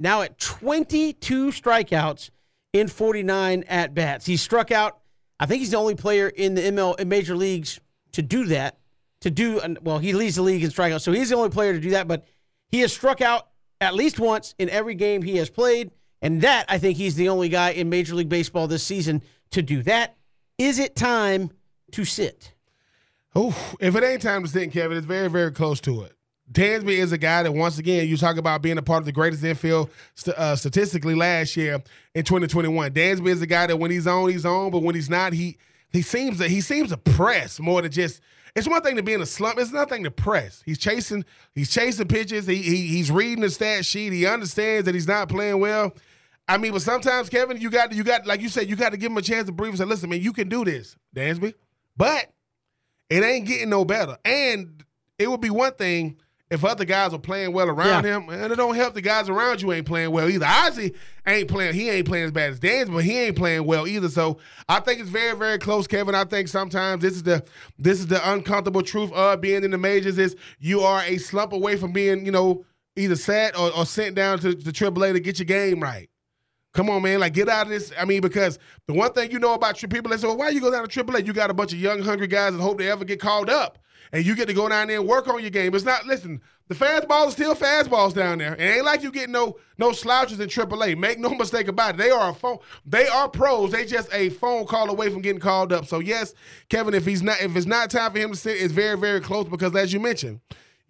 now 0.00 0.22
at 0.22 0.38
22 0.38 1.50
strikeouts 1.50 2.30
in 2.72 2.88
49 2.88 3.64
at 3.68 3.94
bats. 3.94 4.26
He 4.26 4.36
struck 4.36 4.72
out. 4.72 4.98
I 5.38 5.46
think 5.46 5.60
he's 5.60 5.70
the 5.70 5.76
only 5.76 5.94
player 5.94 6.28
in 6.28 6.54
the 6.54 6.62
ML 6.62 6.98
in 6.98 7.08
major 7.08 7.36
leagues 7.36 7.80
to 8.12 8.22
do 8.22 8.46
that. 8.46 8.78
To 9.22 9.30
do 9.30 9.60
well, 9.82 9.98
he 9.98 10.14
leads 10.14 10.36
the 10.36 10.42
league 10.42 10.64
in 10.64 10.70
strikeouts, 10.70 11.02
so 11.02 11.12
he's 11.12 11.28
the 11.28 11.36
only 11.36 11.50
player 11.50 11.74
to 11.74 11.80
do 11.80 11.90
that. 11.90 12.08
But 12.08 12.26
he 12.70 12.80
has 12.80 12.90
struck 12.90 13.20
out 13.20 13.48
at 13.78 13.94
least 13.94 14.18
once 14.18 14.54
in 14.58 14.70
every 14.70 14.94
game 14.94 15.20
he 15.20 15.36
has 15.36 15.50
played, 15.50 15.90
and 16.22 16.40
that 16.40 16.64
I 16.70 16.78
think 16.78 16.96
he's 16.96 17.16
the 17.16 17.28
only 17.28 17.50
guy 17.50 17.70
in 17.70 17.90
Major 17.90 18.14
League 18.14 18.30
Baseball 18.30 18.66
this 18.66 18.82
season 18.82 19.22
to 19.50 19.60
do 19.60 19.82
that. 19.82 20.16
Is 20.56 20.78
it 20.78 20.96
time 20.96 21.50
to 21.92 22.06
sit? 22.06 22.54
Oh, 23.34 23.74
if 23.80 23.94
it 23.94 24.02
ain't 24.02 24.22
time 24.22 24.42
to 24.42 24.48
sit, 24.48 24.72
Kevin, 24.72 24.96
it's 24.96 25.06
very, 25.06 25.28
very 25.28 25.52
close 25.52 25.80
to 25.82 26.02
it. 26.02 26.16
Dansby 26.52 26.98
is 26.98 27.12
a 27.12 27.18
guy 27.18 27.44
that 27.44 27.52
once 27.52 27.78
again 27.78 28.08
you 28.08 28.16
talk 28.16 28.36
about 28.36 28.60
being 28.60 28.76
a 28.76 28.82
part 28.82 28.98
of 28.98 29.04
the 29.04 29.12
greatest 29.12 29.44
infield 29.44 29.88
uh, 30.36 30.56
statistically 30.56 31.14
last 31.14 31.56
year 31.56 31.80
in 32.14 32.24
2021. 32.24 32.90
Dansby 32.92 33.28
is 33.28 33.40
a 33.40 33.46
guy 33.46 33.68
that 33.68 33.76
when 33.76 33.92
he's 33.92 34.06
on, 34.06 34.28
he's 34.28 34.44
on, 34.44 34.72
but 34.72 34.82
when 34.82 34.96
he's 34.96 35.08
not, 35.08 35.32
he 35.32 35.58
he 35.92 36.02
seems 36.02 36.38
that 36.38 36.50
he 36.50 36.60
seems 36.60 36.90
to 36.90 36.96
press 36.96 37.60
more 37.60 37.82
than 37.82 37.92
just. 37.92 38.20
It's 38.56 38.66
one 38.66 38.82
thing 38.82 38.96
to 38.96 39.02
be 39.04 39.12
in 39.12 39.22
a 39.22 39.26
slump. 39.26 39.60
It's 39.60 39.70
nothing 39.70 40.02
to 40.02 40.10
press. 40.10 40.60
He's 40.66 40.78
chasing. 40.78 41.24
He's 41.54 41.70
chasing 41.70 42.08
pitches. 42.08 42.48
He, 42.48 42.56
he 42.56 42.88
he's 42.88 43.12
reading 43.12 43.42
the 43.42 43.50
stat 43.50 43.86
sheet. 43.86 44.12
He 44.12 44.26
understands 44.26 44.86
that 44.86 44.94
he's 44.94 45.06
not 45.06 45.28
playing 45.28 45.60
well. 45.60 45.94
I 46.48 46.58
mean, 46.58 46.72
but 46.72 46.82
sometimes 46.82 47.28
Kevin, 47.28 47.60
you 47.60 47.70
got 47.70 47.92
you 47.92 48.02
got 48.02 48.26
like 48.26 48.40
you 48.40 48.48
said, 48.48 48.68
you 48.68 48.74
got 48.74 48.90
to 48.90 48.96
give 48.96 49.12
him 49.12 49.18
a 49.18 49.22
chance 49.22 49.46
to 49.46 49.52
breathe 49.52 49.70
and 49.70 49.78
say, 49.78 49.84
"Listen, 49.84 50.10
man, 50.10 50.20
you 50.20 50.32
can 50.32 50.48
do 50.48 50.64
this, 50.64 50.96
Dansby." 51.14 51.54
But 51.96 52.32
it 53.10 53.22
ain't 53.22 53.46
getting 53.46 53.68
no 53.68 53.84
better. 53.84 54.16
And 54.24 54.84
it 55.18 55.28
would 55.28 55.40
be 55.40 55.50
one 55.50 55.74
thing 55.74 56.16
if 56.50 56.64
other 56.64 56.84
guys 56.84 57.12
are 57.12 57.18
playing 57.18 57.52
well 57.52 57.68
around 57.68 58.04
yeah. 58.04 58.16
him, 58.16 58.28
and 58.28 58.52
it 58.52 58.56
don't 58.56 58.74
help 58.74 58.94
the 58.94 59.00
guys 59.00 59.28
around 59.28 59.62
you 59.62 59.72
ain't 59.72 59.86
playing 59.86 60.10
well 60.10 60.28
either. 60.28 60.46
Ozzie 60.46 60.94
ain't 61.24 61.48
playing, 61.48 61.74
he 61.74 61.88
ain't 61.88 62.06
playing 62.06 62.24
as 62.24 62.32
bad 62.32 62.50
as 62.50 62.58
Dan's, 62.58 62.90
but 62.90 63.04
he 63.04 63.16
ain't 63.18 63.36
playing 63.36 63.64
well 63.64 63.86
either. 63.86 64.08
So 64.08 64.38
I 64.68 64.80
think 64.80 65.00
it's 65.00 65.08
very, 65.08 65.36
very 65.36 65.58
close, 65.58 65.86
Kevin. 65.86 66.14
I 66.14 66.24
think 66.24 66.48
sometimes 66.48 67.02
this 67.02 67.14
is 67.14 67.22
the 67.22 67.44
this 67.78 68.00
is 68.00 68.08
the 68.08 68.32
uncomfortable 68.32 68.82
truth 68.82 69.12
of 69.12 69.40
being 69.40 69.62
in 69.62 69.70
the 69.70 69.78
majors 69.78 70.18
is 70.18 70.34
you 70.58 70.80
are 70.80 71.02
a 71.04 71.18
slump 71.18 71.52
away 71.52 71.76
from 71.76 71.92
being, 71.92 72.26
you 72.26 72.32
know, 72.32 72.64
either 72.96 73.16
sat 73.16 73.56
or, 73.56 73.70
or 73.76 73.86
sent 73.86 74.16
down 74.16 74.40
to 74.40 74.52
the 74.52 74.72
AAA 74.72 75.12
to 75.12 75.20
get 75.20 75.38
your 75.38 75.46
game 75.46 75.80
right. 75.80 76.09
Come 76.72 76.88
on, 76.88 77.02
man. 77.02 77.20
Like, 77.20 77.34
get 77.34 77.48
out 77.48 77.66
of 77.66 77.70
this. 77.70 77.92
I 77.98 78.04
mean, 78.04 78.20
because 78.20 78.58
the 78.86 78.94
one 78.94 79.12
thing 79.12 79.30
you 79.30 79.38
know 79.38 79.54
about 79.54 79.82
your 79.82 79.88
people 79.88 80.10
they 80.10 80.16
say, 80.16 80.26
well, 80.26 80.36
why 80.36 80.50
you 80.50 80.60
go 80.60 80.70
down 80.70 80.86
to 80.86 81.04
AAA? 81.04 81.26
You 81.26 81.32
got 81.32 81.50
a 81.50 81.54
bunch 81.54 81.72
of 81.72 81.80
young, 81.80 82.02
hungry 82.02 82.28
guys 82.28 82.52
that 82.52 82.60
hope 82.60 82.78
they 82.78 82.90
ever 82.90 83.04
get 83.04 83.20
called 83.20 83.50
up 83.50 83.78
and 84.12 84.24
you 84.24 84.34
get 84.34 84.48
to 84.48 84.54
go 84.54 84.68
down 84.68 84.88
there 84.88 84.98
and 84.98 85.08
work 85.08 85.28
on 85.28 85.40
your 85.40 85.50
game. 85.50 85.74
It's 85.74 85.84
not 85.84 86.06
listen. 86.06 86.40
The 86.68 86.74
fastballs 86.74 87.28
are 87.28 87.30
still 87.32 87.54
fastballs 87.54 88.14
down 88.14 88.38
there. 88.38 88.54
It 88.54 88.62
ain't 88.62 88.84
like 88.84 89.02
you 89.02 89.10
getting 89.10 89.32
no 89.32 89.56
no 89.78 89.92
slouches 89.92 90.38
in 90.38 90.48
AAA. 90.48 90.96
Make 90.96 91.18
no 91.18 91.30
mistake 91.30 91.68
about 91.68 91.94
it. 91.94 91.96
They 91.98 92.10
are 92.10 92.30
a 92.30 92.34
phone. 92.34 92.58
They 92.86 93.08
are 93.08 93.28
pros. 93.28 93.72
They 93.72 93.84
just 93.84 94.12
a 94.12 94.30
phone 94.30 94.66
call 94.66 94.90
away 94.90 95.10
from 95.10 95.22
getting 95.22 95.40
called 95.40 95.72
up. 95.72 95.86
So 95.86 95.98
yes, 95.98 96.34
Kevin, 96.68 96.94
if 96.94 97.06
he's 97.06 97.22
not 97.22 97.40
if 97.40 97.56
it's 97.56 97.66
not 97.66 97.90
time 97.90 98.12
for 98.12 98.18
him 98.18 98.30
to 98.30 98.36
sit, 98.36 98.60
it's 98.60 98.72
very 98.72 98.96
very 98.96 99.20
close 99.20 99.48
because 99.48 99.74
as 99.74 99.92
you 99.92 100.00
mentioned, 100.00 100.40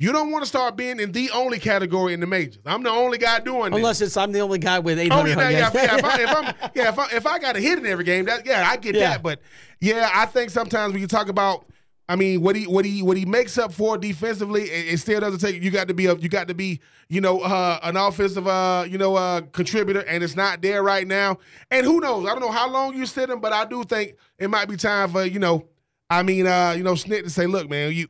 You 0.01 0.13
don't 0.13 0.31
want 0.31 0.43
to 0.43 0.49
start 0.49 0.77
being 0.77 0.99
in 0.99 1.13
the 1.13 1.31
only 1.33 1.59
category 1.59 2.15
in 2.15 2.21
the 2.21 2.27
majors. 2.27 2.59
I'm 2.65 2.83
the 2.83 2.89
only 2.91 3.19
guy 3.19 3.39
doing 3.41 3.75
it. 3.75 3.77
Unless 3.77 3.99
this. 3.99 4.09
it's 4.09 4.17
I'm 4.17 4.33
the 4.33 4.41
only 4.41 4.59
guy 4.59 4.79
with 4.79 4.99
Oh 4.99 5.03
800. 5.03 5.29
yeah, 5.29 5.37
yeah, 5.37 5.51
yeah. 5.51 5.71
yeah, 5.75 5.97
if, 5.99 6.05
I, 6.05 6.23
if 6.23 6.31
I'm, 6.31 6.71
yeah, 6.75 6.89
if 6.89 6.99
I, 6.99 7.07
if 7.17 7.27
I 7.27 7.39
got 7.39 7.55
a 7.55 7.61
hit 7.61 7.79
in 7.79 7.85
every 7.85 8.05
game, 8.05 8.25
that 8.25 8.47
yeah, 8.47 8.67
I 8.67 8.79
get 8.79 8.95
Yeah. 8.95 9.11
that. 9.11 9.23
But 9.23 9.41
yeah, 9.79 10.09
I 10.15 10.25
think 10.25 10.49
sometimes 10.49 10.95
when 10.95 11.03
you 11.03 11.07
talk 11.07 11.29
about, 11.29 11.67
I 12.09 12.17
mean, 12.17 12.41
what 12.41 12.57
he 12.57 12.67
what 12.67 12.87
he 12.87 13.03
what 13.03 13.19
he 13.19 13.27
makes 13.27 13.59
up 13.59 13.75
for 13.75 13.99
defensively, 13.99 14.63
it, 14.63 14.95
it 14.95 14.99
still 15.01 15.21
doesn't 15.21 15.39
take. 15.39 15.63
You 15.63 15.71
got 15.71 15.89
to 15.89 15.95
be 15.95 16.07
a, 16.07 16.15
you 16.17 16.31
got 16.31 16.49
to 16.49 16.55
be, 16.55 16.81
you 17.11 17.21
know, 17.21 17.41
uh, 17.41 17.79
an 17.83 17.99
offensive, 17.99 18.49
uh, 18.49 18.87
you 18.89 18.97
know, 18.97 19.17
uh, 19.17 19.43
contributor, 19.53 20.01
and 20.01 20.25
it's 20.25 20.35
not 20.35 20.63
there 20.63 20.83
right 20.83 21.07
now. 21.07 21.37
And 21.71 21.85
who 21.85 22.01
knows? 22.01 22.25
I 22.27 22.31
don't 22.31 22.41
know 22.41 22.51
how 22.51 22.71
long 22.71 22.95
you 22.97 23.05
sit 23.05 23.29
him, 23.29 23.41
but 23.41 23.53
I 23.53 23.67
do 23.67 23.85
think 23.85 24.15
it 24.39 24.49
might 24.49 24.67
be 24.67 24.77
time 24.79 25.11
for 25.11 25.27
you 25.27 25.39
know, 25.39 25.69
I 26.09 26.23
mean, 26.23 26.47
uh, 26.47 26.73
you 26.75 26.83
know, 26.85 26.95
Snit 26.95 27.25
to 27.25 27.31
say, 27.31 27.47
look, 27.47 27.69
man, 27.69 27.93
you. 27.93 28.09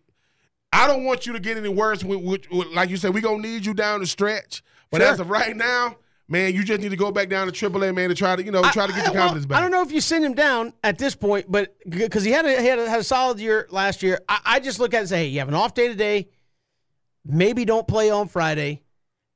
I 0.72 0.86
don't 0.86 1.04
want 1.04 1.26
you 1.26 1.32
to 1.32 1.40
get 1.40 1.56
any 1.56 1.68
worse. 1.68 2.04
With, 2.04 2.20
with, 2.22 2.50
with- 2.50 2.68
like 2.68 2.90
you 2.90 2.96
said, 2.96 3.12
we 3.14 3.20
gonna 3.20 3.42
need 3.42 3.66
you 3.66 3.74
down 3.74 4.00
the 4.00 4.06
stretch. 4.06 4.62
But 4.90 5.00
Sure. 5.00 5.10
as 5.12 5.20
of 5.20 5.30
right 5.30 5.56
now, 5.56 5.96
man, 6.28 6.54
you 6.54 6.64
just 6.64 6.80
need 6.80 6.90
to 6.90 6.96
go 6.96 7.10
back 7.10 7.28
down 7.28 7.46
to 7.46 7.52
AAA, 7.52 7.94
man, 7.94 8.08
to 8.08 8.14
try 8.14 8.36
to 8.36 8.42
you 8.42 8.50
know 8.50 8.62
try 8.70 8.86
to 8.86 8.92
get 8.92 9.04
your 9.04 9.14
well, 9.14 9.22
confidence 9.22 9.46
back. 9.46 9.58
I 9.58 9.60
don't 9.62 9.70
know 9.70 9.82
if 9.82 9.92
you 9.92 10.00
send 10.00 10.24
him 10.24 10.34
down 10.34 10.72
at 10.84 10.98
this 10.98 11.14
point, 11.14 11.46
but 11.50 11.76
because 11.88 12.24
he 12.24 12.30
had 12.32 12.44
a, 12.46 12.60
he 12.60 12.66
had 12.66 12.78
a, 12.78 12.88
had 12.88 13.00
a 13.00 13.04
solid 13.04 13.38
year 13.40 13.66
last 13.70 14.02
year, 14.02 14.20
I, 14.28 14.40
I 14.44 14.60
just 14.60 14.78
look 14.80 14.94
at 14.94 14.98
it 14.98 15.00
and 15.00 15.08
say, 15.08 15.18
hey, 15.18 15.26
you 15.28 15.38
have 15.40 15.48
an 15.48 15.54
off 15.54 15.74
day 15.74 15.88
today. 15.88 16.28
Maybe 17.24 17.64
don't 17.64 17.86
play 17.86 18.10
on 18.10 18.28
Friday, 18.28 18.82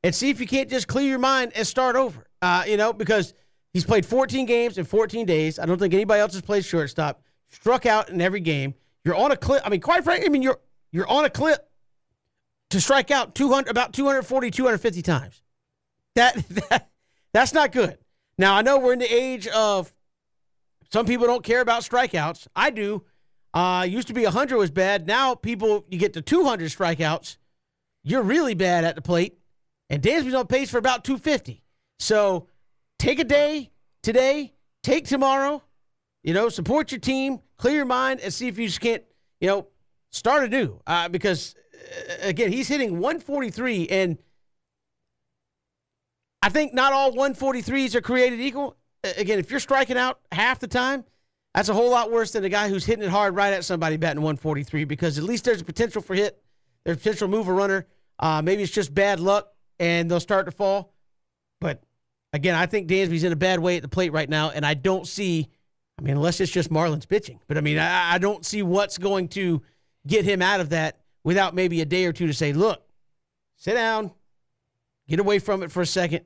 and 0.02 0.14
see 0.14 0.30
if 0.30 0.40
you 0.40 0.46
can't 0.46 0.70
just 0.70 0.88
clear 0.88 1.06
your 1.08 1.18
mind 1.18 1.52
and 1.54 1.66
start 1.66 1.96
over. 1.96 2.26
Uh, 2.40 2.64
you 2.66 2.76
know, 2.76 2.92
because 2.92 3.34
he's 3.72 3.84
played 3.84 4.06
14 4.06 4.46
games 4.46 4.78
in 4.78 4.84
14 4.84 5.26
days. 5.26 5.58
I 5.58 5.66
don't 5.66 5.78
think 5.78 5.92
anybody 5.94 6.20
else 6.20 6.32
has 6.32 6.42
played 6.42 6.64
shortstop. 6.64 7.22
Struck 7.50 7.84
out 7.86 8.08
in 8.08 8.20
every 8.20 8.40
game. 8.40 8.74
You're 9.04 9.14
on 9.16 9.32
a 9.32 9.36
clip. 9.36 9.62
I 9.64 9.68
mean, 9.68 9.80
quite 9.80 10.02
frankly, 10.02 10.26
I 10.26 10.30
mean 10.30 10.42
you're 10.42 10.58
you're 10.94 11.10
on 11.10 11.24
a 11.24 11.30
clip 11.30 11.68
to 12.70 12.80
strike 12.80 13.10
out 13.10 13.34
200 13.34 13.68
about 13.68 13.92
240 13.92 14.50
250 14.52 15.02
times. 15.02 15.42
That, 16.14 16.36
that 16.70 16.88
that's 17.32 17.52
not 17.52 17.72
good. 17.72 17.98
Now 18.38 18.54
I 18.54 18.62
know 18.62 18.78
we're 18.78 18.92
in 18.92 19.00
the 19.00 19.12
age 19.12 19.48
of 19.48 19.92
some 20.92 21.04
people 21.04 21.26
don't 21.26 21.42
care 21.42 21.60
about 21.60 21.82
strikeouts. 21.82 22.46
I 22.54 22.70
do. 22.70 23.04
Uh, 23.52 23.84
used 23.88 24.06
to 24.08 24.14
be 24.14 24.22
100 24.22 24.56
was 24.56 24.70
bad. 24.70 25.08
Now 25.08 25.34
people, 25.34 25.84
you 25.88 25.98
get 25.98 26.12
to 26.12 26.22
200 26.22 26.70
strikeouts, 26.70 27.38
you're 28.04 28.22
really 28.22 28.54
bad 28.54 28.84
at 28.84 28.94
the 28.94 29.02
plate. 29.02 29.36
And 29.90 30.00
Dansby's 30.00 30.34
on 30.34 30.46
pace 30.46 30.70
for 30.70 30.78
about 30.78 31.04
250. 31.04 31.62
So 31.98 32.48
take 33.00 33.18
a 33.18 33.24
day 33.24 33.72
today, 34.02 34.54
take 34.84 35.06
tomorrow, 35.06 35.62
you 36.22 36.34
know, 36.34 36.48
support 36.48 36.92
your 36.92 37.00
team, 37.00 37.40
clear 37.56 37.74
your 37.74 37.84
mind, 37.84 38.20
and 38.20 38.32
see 38.32 38.46
if 38.46 38.58
you 38.58 38.66
just 38.66 38.80
can't, 38.80 39.02
you 39.40 39.48
know, 39.48 39.66
start 40.14 40.44
anew. 40.44 40.80
Uh, 40.86 41.08
because, 41.08 41.54
uh, 41.74 42.14
again, 42.28 42.52
he's 42.52 42.68
hitting 42.68 42.92
143, 42.92 43.88
and 43.88 44.18
I 46.42 46.48
think 46.48 46.74
not 46.74 46.92
all 46.92 47.12
143s 47.12 47.94
are 47.94 48.00
created 48.00 48.40
equal. 48.40 48.76
Again, 49.16 49.38
if 49.38 49.50
you're 49.50 49.60
striking 49.60 49.98
out 49.98 50.20
half 50.32 50.58
the 50.58 50.68
time, 50.68 51.04
that's 51.54 51.68
a 51.68 51.74
whole 51.74 51.90
lot 51.90 52.10
worse 52.10 52.32
than 52.32 52.44
a 52.44 52.48
guy 52.48 52.68
who's 52.68 52.84
hitting 52.84 53.04
it 53.04 53.10
hard 53.10 53.36
right 53.36 53.52
at 53.52 53.64
somebody 53.64 53.96
batting 53.96 54.22
143 54.22 54.84
because 54.84 55.18
at 55.18 55.24
least 55.24 55.44
there's 55.44 55.60
a 55.60 55.64
potential 55.64 56.02
for 56.02 56.14
hit. 56.14 56.42
There's 56.84 56.98
potential 56.98 57.28
move 57.28 57.48
a 57.48 57.52
runner. 57.52 57.86
Uh, 58.18 58.42
maybe 58.42 58.62
it's 58.62 58.72
just 58.72 58.94
bad 58.94 59.20
luck 59.20 59.52
and 59.78 60.10
they'll 60.10 60.20
start 60.20 60.46
to 60.46 60.52
fall. 60.52 60.92
But 61.60 61.82
again, 62.32 62.54
I 62.54 62.66
think 62.66 62.88
Dansby's 62.88 63.24
in 63.24 63.32
a 63.32 63.36
bad 63.36 63.60
way 63.60 63.76
at 63.76 63.82
the 63.82 63.88
plate 63.88 64.12
right 64.12 64.28
now, 64.28 64.50
and 64.50 64.66
I 64.66 64.74
don't 64.74 65.06
see. 65.06 65.48
I 65.98 66.02
mean, 66.02 66.16
unless 66.16 66.40
it's 66.40 66.50
just 66.50 66.70
Marlins 66.70 67.06
pitching, 67.06 67.40
but 67.46 67.56
I 67.56 67.60
mean, 67.60 67.78
I, 67.78 68.14
I 68.14 68.18
don't 68.18 68.44
see 68.44 68.62
what's 68.62 68.98
going 68.98 69.28
to 69.28 69.62
get 70.06 70.24
him 70.24 70.42
out 70.42 70.60
of 70.60 70.70
that 70.70 71.00
without 71.22 71.54
maybe 71.54 71.80
a 71.80 71.84
day 71.84 72.04
or 72.04 72.12
two 72.12 72.26
to 72.26 72.34
say, 72.34 72.52
"Look, 72.52 72.82
sit 73.56 73.74
down, 73.74 74.12
get 75.08 75.20
away 75.20 75.38
from 75.38 75.62
it 75.62 75.70
for 75.70 75.82
a 75.82 75.86
second, 75.86 76.24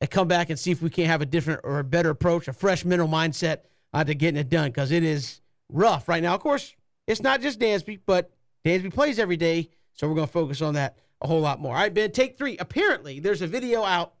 and 0.00 0.10
come 0.10 0.28
back 0.28 0.50
and 0.50 0.58
see 0.58 0.70
if 0.70 0.82
we 0.82 0.90
can't 0.90 1.08
have 1.08 1.22
a 1.22 1.26
different 1.26 1.60
or 1.64 1.78
a 1.78 1.84
better 1.84 2.10
approach, 2.10 2.48
a 2.48 2.52
fresh 2.52 2.84
mental 2.84 3.08
mindset 3.08 3.58
uh, 3.92 4.04
to 4.04 4.14
getting 4.14 4.38
it 4.38 4.48
done 4.48 4.68
because 4.68 4.90
it 4.90 5.02
is 5.02 5.40
rough 5.68 6.08
right 6.08 6.22
now. 6.22 6.34
Of 6.34 6.40
course, 6.40 6.74
it's 7.06 7.22
not 7.22 7.40
just 7.40 7.58
Dansby, 7.58 8.00
but 8.06 8.30
Dansby 8.64 8.92
plays 8.92 9.18
every 9.18 9.36
day, 9.36 9.70
so 9.92 10.08
we're 10.08 10.14
going 10.14 10.26
to 10.26 10.32
focus 10.32 10.62
on 10.62 10.74
that 10.74 10.98
a 11.20 11.26
whole 11.26 11.40
lot 11.40 11.60
more. 11.60 11.74
All 11.74 11.80
right, 11.80 11.92
Ben, 11.92 12.10
take 12.10 12.36
three. 12.36 12.56
Apparently, 12.58 13.20
there's 13.20 13.42
a 13.42 13.46
video 13.46 13.82
out 13.82 14.14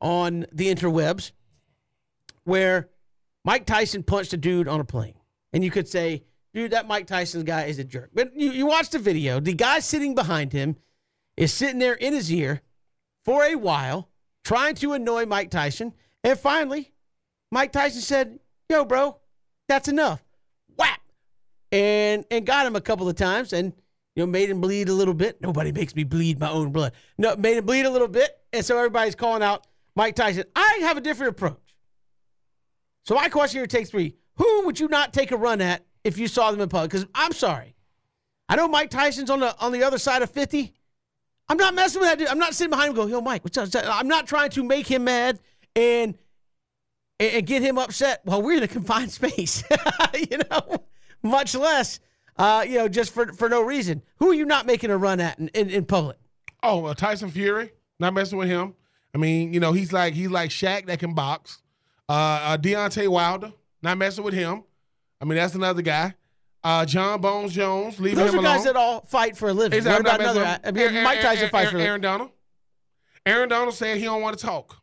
on 0.00 0.46
the 0.52 0.72
interwebs 0.72 1.32
where 2.44 2.90
Mike 3.44 3.66
Tyson 3.66 4.02
punched 4.02 4.32
a 4.32 4.36
dude 4.36 4.68
on 4.68 4.80
a 4.80 4.84
plane. 4.84 5.14
And 5.52 5.64
you 5.64 5.70
could 5.70 5.88
say, 5.88 6.24
dude, 6.54 6.70
that 6.70 6.86
Mike 6.86 7.06
Tyson 7.06 7.44
guy 7.44 7.64
is 7.64 7.78
a 7.78 7.84
jerk. 7.84 8.10
But 8.14 8.34
you, 8.34 8.52
you 8.52 8.66
watch 8.66 8.90
the 8.90 8.98
video, 8.98 9.40
the 9.40 9.52
guy 9.52 9.80
sitting 9.80 10.14
behind 10.14 10.52
him 10.52 10.76
is 11.36 11.52
sitting 11.52 11.80
there 11.80 11.94
in 11.94 12.14
his 12.14 12.32
ear 12.32 12.62
for 13.24 13.42
a 13.42 13.56
while, 13.56 14.08
trying 14.44 14.76
to 14.76 14.92
annoy 14.92 15.26
Mike 15.26 15.50
Tyson. 15.50 15.92
And 16.22 16.38
finally, 16.38 16.92
Mike 17.50 17.72
Tyson 17.72 18.00
said, 18.00 18.38
Yo, 18.70 18.84
bro, 18.84 19.18
that's 19.68 19.88
enough. 19.88 20.24
Whap! 20.76 21.00
And 21.70 22.24
and 22.30 22.46
got 22.46 22.66
him 22.66 22.76
a 22.76 22.80
couple 22.80 23.08
of 23.08 23.16
times 23.16 23.52
and 23.52 23.74
you 24.16 24.22
know 24.22 24.26
made 24.26 24.48
him 24.48 24.60
bleed 24.60 24.88
a 24.88 24.94
little 24.94 25.12
bit. 25.12 25.40
Nobody 25.42 25.70
makes 25.70 25.94
me 25.94 26.04
bleed 26.04 26.38
my 26.38 26.48
own 26.48 26.70
blood. 26.70 26.92
No, 27.18 27.36
made 27.36 27.58
him 27.58 27.66
bleed 27.66 27.84
a 27.84 27.90
little 27.90 28.08
bit. 28.08 28.38
And 28.52 28.64
so 28.64 28.78
everybody's 28.78 29.14
calling 29.14 29.42
out 29.42 29.66
Mike 29.94 30.14
Tyson. 30.14 30.44
I 30.56 30.78
have 30.82 30.96
a 30.96 31.00
different 31.00 31.32
approach. 31.32 31.76
So 33.04 33.14
my 33.14 33.28
question 33.28 33.58
here 33.58 33.66
takes 33.66 33.90
three. 33.90 34.14
Who 34.36 34.62
would 34.64 34.80
you 34.80 34.88
not 34.88 35.12
take 35.12 35.30
a 35.30 35.36
run 35.36 35.60
at 35.60 35.84
if 36.04 36.18
you 36.18 36.28
saw 36.28 36.50
them 36.50 36.60
in 36.60 36.68
public? 36.68 36.90
Because 36.90 37.06
I'm 37.14 37.32
sorry. 37.32 37.74
I 38.48 38.56
know 38.56 38.68
Mike 38.68 38.90
Tyson's 38.90 39.30
on 39.30 39.40
the 39.40 39.58
on 39.58 39.72
the 39.72 39.82
other 39.82 39.98
side 39.98 40.22
of 40.22 40.30
50. 40.30 40.72
I'm 41.48 41.56
not 41.56 41.74
messing 41.74 42.00
with 42.00 42.08
that 42.08 42.18
dude. 42.18 42.28
I'm 42.28 42.38
not 42.38 42.54
sitting 42.54 42.70
behind 42.70 42.90
him 42.90 42.96
going, 42.96 43.10
yo, 43.10 43.20
Mike, 43.20 43.44
what's 43.44 43.58
up? 43.58 43.68
I'm 43.74 44.08
not 44.08 44.26
trying 44.26 44.50
to 44.50 44.62
make 44.62 44.86
him 44.86 45.04
mad 45.04 45.40
and 45.74 46.16
and, 47.18 47.32
and 47.32 47.46
get 47.46 47.62
him 47.62 47.78
upset 47.78 48.20
while 48.24 48.42
we're 48.42 48.58
in 48.58 48.62
a 48.62 48.68
confined 48.68 49.10
space. 49.18 49.64
you 50.30 50.38
know, 50.50 50.84
much 51.22 51.54
less 51.54 52.00
uh, 52.36 52.64
you 52.66 52.78
know, 52.78 52.88
just 52.88 53.12
for 53.12 53.32
for 53.32 53.48
no 53.48 53.62
reason. 53.62 54.02
Who 54.16 54.30
are 54.30 54.34
you 54.34 54.44
not 54.44 54.66
making 54.66 54.90
a 54.90 54.96
run 54.96 55.20
at 55.20 55.38
in, 55.38 55.48
in, 55.48 55.70
in 55.70 55.84
public? 55.84 56.18
Oh, 56.62 56.86
uh, 56.86 56.94
Tyson 56.94 57.30
Fury, 57.30 57.72
not 57.98 58.14
messing 58.14 58.38
with 58.38 58.48
him. 58.48 58.74
I 59.14 59.18
mean, 59.18 59.52
you 59.52 59.60
know, 59.60 59.72
he's 59.72 59.92
like 59.92 60.14
he's 60.14 60.30
like 60.30 60.50
Shaq 60.50 60.86
that 60.86 60.98
can 60.98 61.14
box. 61.14 61.62
Uh, 62.08 62.12
uh 62.12 62.56
Deontay 62.56 63.08
Wilder, 63.08 63.52
not 63.82 63.98
messing 63.98 64.24
with 64.24 64.34
him. 64.34 64.64
I 65.20 65.24
mean, 65.24 65.36
that's 65.36 65.54
another 65.54 65.82
guy. 65.82 66.14
Uh, 66.62 66.84
Jon 66.86 67.20
Bones 67.20 67.52
Jones, 67.52 68.00
leave 68.00 68.16
Those 68.16 68.32
him 68.32 68.40
are 68.40 68.42
guys 68.42 68.64
that 68.64 68.74
all 68.76 69.02
fight 69.02 69.36
for 69.36 69.50
a 69.50 69.52
living. 69.52 69.76
Exactly, 69.76 70.10
What 70.10 70.14
about 70.20 70.36
another? 70.36 70.60
I 70.64 70.70
mean. 70.70 70.82
Aaron- 70.82 71.04
Mike 71.04 71.20
Tyson 71.20 71.38
Aaron- 71.38 71.50
fights 71.50 71.70
for 71.70 71.76
a 71.76 71.78
living. 71.78 71.86
Aaron 71.88 72.00
Donald. 72.00 72.30
Aaron 73.26 73.48
Donald 73.48 73.74
said 73.74 73.98
he 73.98 74.04
don't 74.04 74.22
want 74.22 74.38
to 74.38 74.44
talk. 74.44 74.82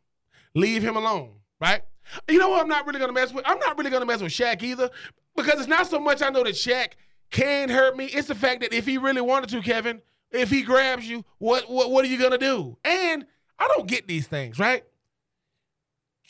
Leave 0.54 0.84
him 0.84 0.96
alone, 0.96 1.34
right? 1.60 1.82
You 2.30 2.38
know 2.40 2.50
what? 2.50 2.62
I'm 2.62 2.68
not 2.68 2.86
really 2.86 3.00
gonna 3.00 3.14
mess 3.14 3.34
with. 3.34 3.48
I'm 3.48 3.60
not 3.60 3.78
really 3.78 3.90
gonna 3.90 4.06
mess 4.06 4.22
with 4.22 4.32
Shaq 4.32 4.62
either, 4.64 4.90
because 5.36 5.60
it's 5.60 5.68
not 5.68 5.88
so 5.88 6.00
much 6.00 6.22
I 6.22 6.30
know 6.30 6.44
that 6.44 6.56
Shaq 6.56 6.94
can 7.30 7.70
hurt 7.70 7.96
me. 7.96 8.06
It's 8.06 8.28
the 8.28 8.36
fact 8.36 8.62
that 8.62 8.74
if 8.74 8.86
he 8.86 8.98
really 8.98 9.22
wanted 9.22 9.50
to, 9.52 9.62
Kevin, 9.62 10.02
if 10.32 10.50
he 10.50 10.62
grabs 10.64 11.08
you, 11.08 11.24
what 11.38 11.70
what 11.70 11.90
what 11.90 12.04
are 12.04 12.10
you 12.10 12.20
gonna 12.20 12.38
do? 12.38 12.78
And 12.84 13.26
I 13.58 13.68
don't 13.70 13.88
get 13.88 14.08
these 14.08 14.28
things, 14.28 14.60
right? 14.60 14.84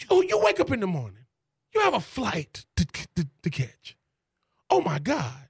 You, 0.09 0.23
you 0.27 0.39
wake 0.43 0.59
up 0.59 0.71
in 0.71 0.79
the 0.79 0.87
morning, 0.87 1.20
you 1.73 1.81
have 1.81 1.93
a 1.93 1.99
flight 1.99 2.65
to, 2.75 2.85
to, 3.15 3.27
to 3.43 3.49
catch. 3.49 3.97
Oh 4.69 4.81
my 4.81 4.99
God, 4.99 5.47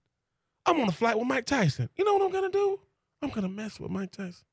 I'm 0.65 0.79
on 0.79 0.87
a 0.87 0.91
flight 0.93 1.17
with 1.17 1.27
Mike 1.27 1.45
Tyson. 1.45 1.89
You 1.95 2.05
know 2.05 2.13
what 2.13 2.23
I'm 2.23 2.31
gonna 2.31 2.49
do? 2.49 2.79
I'm 3.21 3.29
gonna 3.29 3.49
mess 3.49 3.79
with 3.79 3.91
Mike 3.91 4.11
Tyson. 4.11 4.45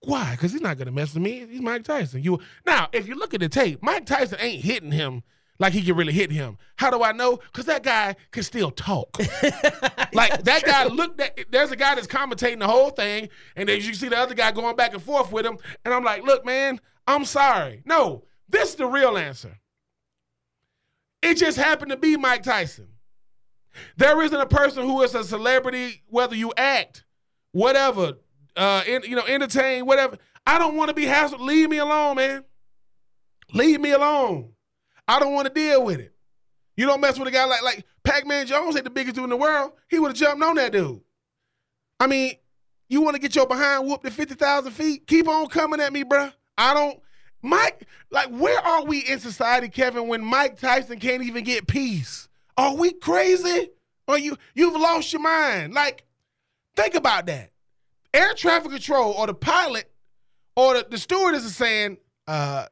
Why? 0.00 0.32
Because 0.32 0.52
he's 0.52 0.60
not 0.60 0.78
gonna 0.78 0.92
mess 0.92 1.14
with 1.14 1.22
me. 1.22 1.46
He's 1.48 1.60
Mike 1.60 1.84
Tyson. 1.84 2.22
You 2.22 2.40
now, 2.66 2.88
if 2.92 3.08
you 3.08 3.14
look 3.14 3.34
at 3.34 3.40
the 3.40 3.48
tape, 3.48 3.82
Mike 3.82 4.06
Tyson 4.06 4.38
ain't 4.40 4.64
hitting 4.64 4.92
him 4.92 5.22
like 5.58 5.72
he 5.72 5.82
can 5.82 5.96
really 5.96 6.12
hit 6.12 6.30
him. 6.30 6.56
How 6.76 6.90
do 6.90 7.02
I 7.02 7.12
know? 7.12 7.36
Because 7.36 7.66
that 7.66 7.82
guy 7.82 8.16
can 8.30 8.42
still 8.42 8.70
talk. 8.70 9.18
like 10.12 10.44
that 10.44 10.62
guy 10.64 10.86
looked 10.86 11.20
at. 11.20 11.50
There's 11.50 11.72
a 11.72 11.76
guy 11.76 11.94
that's 11.94 12.06
commentating 12.06 12.60
the 12.60 12.68
whole 12.68 12.90
thing, 12.90 13.28
and 13.56 13.68
then 13.68 13.80
you 13.80 13.94
see 13.94 14.08
the 14.08 14.18
other 14.18 14.34
guy 14.34 14.52
going 14.52 14.76
back 14.76 14.94
and 14.94 15.02
forth 15.02 15.32
with 15.32 15.44
him. 15.44 15.58
And 15.84 15.92
I'm 15.92 16.04
like, 16.04 16.22
look, 16.22 16.44
man, 16.44 16.80
I'm 17.06 17.24
sorry. 17.24 17.82
No, 17.84 18.24
this 18.48 18.70
is 18.70 18.74
the 18.76 18.86
real 18.86 19.18
answer. 19.18 19.58
It 21.22 21.34
just 21.34 21.58
happened 21.58 21.90
to 21.90 21.96
be 21.96 22.16
Mike 22.16 22.42
Tyson. 22.42 22.88
There 23.96 24.22
isn't 24.22 24.40
a 24.40 24.46
person 24.46 24.84
who 24.84 25.02
is 25.02 25.14
a 25.14 25.24
celebrity, 25.24 26.02
whether 26.08 26.34
you 26.34 26.52
act, 26.56 27.04
whatever, 27.52 28.14
uh, 28.56 28.82
in, 28.86 29.02
you 29.04 29.16
know, 29.16 29.24
entertain, 29.26 29.86
whatever. 29.86 30.18
I 30.46 30.58
don't 30.58 30.76
want 30.76 30.88
to 30.88 30.94
be 30.94 31.04
hassled. 31.04 31.40
Leave 31.40 31.70
me 31.70 31.78
alone, 31.78 32.16
man. 32.16 32.44
Leave 33.52 33.80
me 33.80 33.92
alone. 33.92 34.52
I 35.06 35.18
don't 35.18 35.32
want 35.32 35.48
to 35.48 35.54
deal 35.54 35.84
with 35.84 36.00
it. 36.00 36.14
You 36.76 36.86
don't 36.86 37.00
mess 37.00 37.18
with 37.18 37.28
a 37.28 37.30
guy 37.30 37.44
like 37.44 37.62
like 37.62 37.84
Pac-Man 38.04 38.46
Jones 38.46 38.76
ain't 38.76 38.84
the 38.84 38.90
biggest 38.90 39.16
dude 39.16 39.24
in 39.24 39.30
the 39.30 39.36
world. 39.36 39.72
He 39.90 39.98
would 39.98 40.08
have 40.08 40.16
jumped 40.16 40.42
on 40.42 40.56
that 40.56 40.72
dude. 40.72 41.00
I 42.00 42.06
mean, 42.06 42.34
you 42.88 43.02
want 43.02 43.16
to 43.16 43.20
get 43.20 43.34
your 43.34 43.46
behind 43.46 43.86
whooped 43.86 44.06
at 44.06 44.12
50,000 44.12 44.70
feet? 44.72 45.06
Keep 45.06 45.28
on 45.28 45.48
coming 45.48 45.80
at 45.80 45.92
me, 45.92 46.04
bruh. 46.04 46.32
I 46.56 46.74
don't 46.74 47.00
Mike, 47.42 47.86
like 48.10 48.28
where 48.28 48.58
are 48.58 48.84
we 48.84 49.00
in 49.00 49.20
society, 49.20 49.68
Kevin, 49.68 50.08
when 50.08 50.24
Mike 50.24 50.58
Tyson 50.58 50.98
can't 50.98 51.22
even 51.22 51.44
get 51.44 51.66
peace? 51.66 52.28
Are 52.56 52.74
we 52.74 52.92
crazy? 52.92 53.70
Or 54.08 54.18
you 54.18 54.36
you've 54.54 54.74
lost 54.74 55.12
your 55.12 55.22
mind? 55.22 55.74
Like, 55.74 56.04
think 56.76 56.94
about 56.94 57.26
that. 57.26 57.50
air 58.14 58.34
traffic 58.34 58.70
control 58.72 59.12
or 59.12 59.26
the 59.26 59.34
pilot 59.34 59.90
or 60.56 60.74
the, 60.74 60.86
the 60.90 60.98
stewardess 60.98 61.44
is 61.44 61.54
saying, 61.54 61.98
uh, 62.26 62.66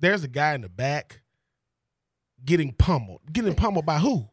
there's 0.00 0.24
a 0.24 0.28
guy 0.28 0.54
in 0.54 0.62
the 0.62 0.68
back 0.68 1.20
getting 2.44 2.72
pummeled. 2.72 3.20
Getting 3.32 3.54
pummeled 3.54 3.86
by 3.86 3.98
who? 3.98 4.28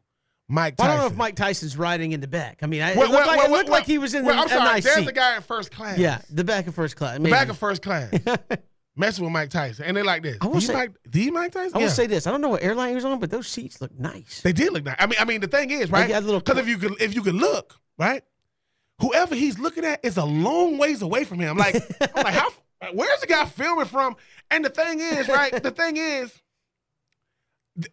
Mike 0.50 0.78
Tyson. 0.78 0.90
I 0.90 0.94
don't 0.96 1.04
know 1.04 1.12
if 1.12 1.18
Mike 1.18 1.36
Tyson's 1.36 1.76
riding 1.78 2.14
in 2.14 2.22
the 2.22 2.28
back. 2.28 2.60
I 2.62 2.68
mean, 2.68 2.82
I, 2.82 2.96
Well, 2.96 3.04
it 3.08 3.12
looked, 3.12 3.28
well, 3.28 3.38
like, 3.38 3.50
it 3.50 3.52
looked 3.52 3.70
like 3.70 3.86
he 3.86 3.98
was 3.98 4.14
in 4.14 4.24
the 4.24 4.32
I'm 4.32 4.48
sorry. 4.48 4.80
There's 4.80 5.06
a 5.06 5.12
guy 5.12 5.36
in 5.36 5.42
first 5.42 5.72
class. 5.72 5.98
Yeah, 5.98 6.22
the 6.30 6.46
back 6.46 6.68
of 6.68 6.74
first 6.74 6.96
class. 6.96 7.20
The 7.20 7.30
back 7.30 7.50
of 7.50 7.58
first 7.58 7.82
class. 7.82 8.14
messing 8.98 9.24
with 9.24 9.32
Mike 9.34 9.50
Tyson. 9.50 9.86
And 9.86 9.96
they're 9.96 10.04
like 10.04 10.24
this. 10.24 10.38
I 10.42 10.48
will 10.48 10.60
say- 10.62 10.74
Mike, 10.74 10.92
the 11.06 11.32
Mike 11.32 11.52
Tyson? 11.52 11.72
I 11.76 11.78
will 11.78 11.86
Yeah. 11.88 11.92
say 11.94 12.08
this: 12.08 12.28
I 12.28 12.32
don't 12.32 12.42
know 12.42 12.50
what 12.50 12.64
airline 12.64 12.90
he 12.90 12.96
was 12.96 13.06
on, 13.06 13.20
but 13.20 13.30
those 13.32 13.48
seats 13.48 13.80
look 13.82 13.98
nice. 13.98 14.42
They 14.42 14.54
did 14.54 14.74
look 14.74 14.84
nice. 14.86 14.96
I 15.00 15.06
mean, 15.06 15.18
I 15.20 15.26
mean, 15.26 15.42
the 15.42 15.48
thing 15.48 15.72
is, 15.72 15.90
right? 15.92 16.08
got 16.10 16.24
a 16.24 16.26
little- 16.26 16.40
Because 16.42 16.58
if 16.60 16.68
you 16.68 16.78
could, 16.78 17.02
if 17.02 17.14
you 17.16 17.22
could 17.22 17.36
look, 17.36 17.76
right, 17.98 18.24
whoever 19.00 19.36
he's 19.36 19.60
looking 19.60 19.86
at 19.86 20.04
is 20.04 20.18
a 20.18 20.26
long 20.26 20.78
ways 20.78 21.02
away 21.02 21.24
from 21.24 21.40
him. 21.40 21.58
Like, 21.58 21.76
I'm 22.16 22.24
like, 22.24 22.34
how? 22.34 22.50
Where's 22.94 23.20
the 23.22 23.28
guy 23.28 23.46
filming 23.46 23.86
from? 23.86 24.16
And 24.52 24.64
the 24.64 24.70
thing 24.70 25.00
is, 25.00 25.28
right? 25.28 25.52
the 25.64 25.72
thing 25.72 25.98
is, 25.98 26.32
th- 27.82 27.92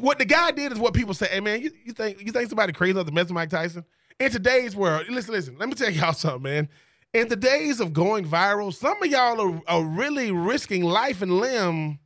what 0.00 0.18
the 0.18 0.24
guy 0.24 0.50
did 0.52 0.72
is 0.72 0.78
what 0.78 0.94
people 0.94 1.14
say. 1.14 1.26
Hey, 1.26 1.40
man, 1.40 1.60
you, 1.60 1.70
you 1.84 1.92
think 1.92 2.20
you 2.24 2.32
think 2.32 2.48
somebody 2.48 2.72
crazy 2.72 2.92
enough 2.92 3.06
to 3.06 3.12
mess 3.12 3.24
with 3.24 3.32
Mike 3.32 3.50
Tyson? 3.50 3.84
In 4.20 4.30
today's 4.30 4.76
world, 4.76 5.06
listen, 5.08 5.32
listen. 5.34 5.56
Let 5.58 5.68
me 5.68 5.74
tell 5.74 5.90
y'all 5.90 6.12
something, 6.12 6.42
man. 6.42 6.68
In 7.14 7.28
the 7.28 7.36
days 7.36 7.80
of 7.80 7.92
going 7.92 8.26
viral, 8.26 8.72
some 8.72 9.02
of 9.02 9.08
y'all 9.10 9.40
are, 9.40 9.62
are 9.66 9.84
really 9.84 10.32
risking 10.32 10.82
life 10.82 11.20
and 11.20 11.38
limb 11.38 11.98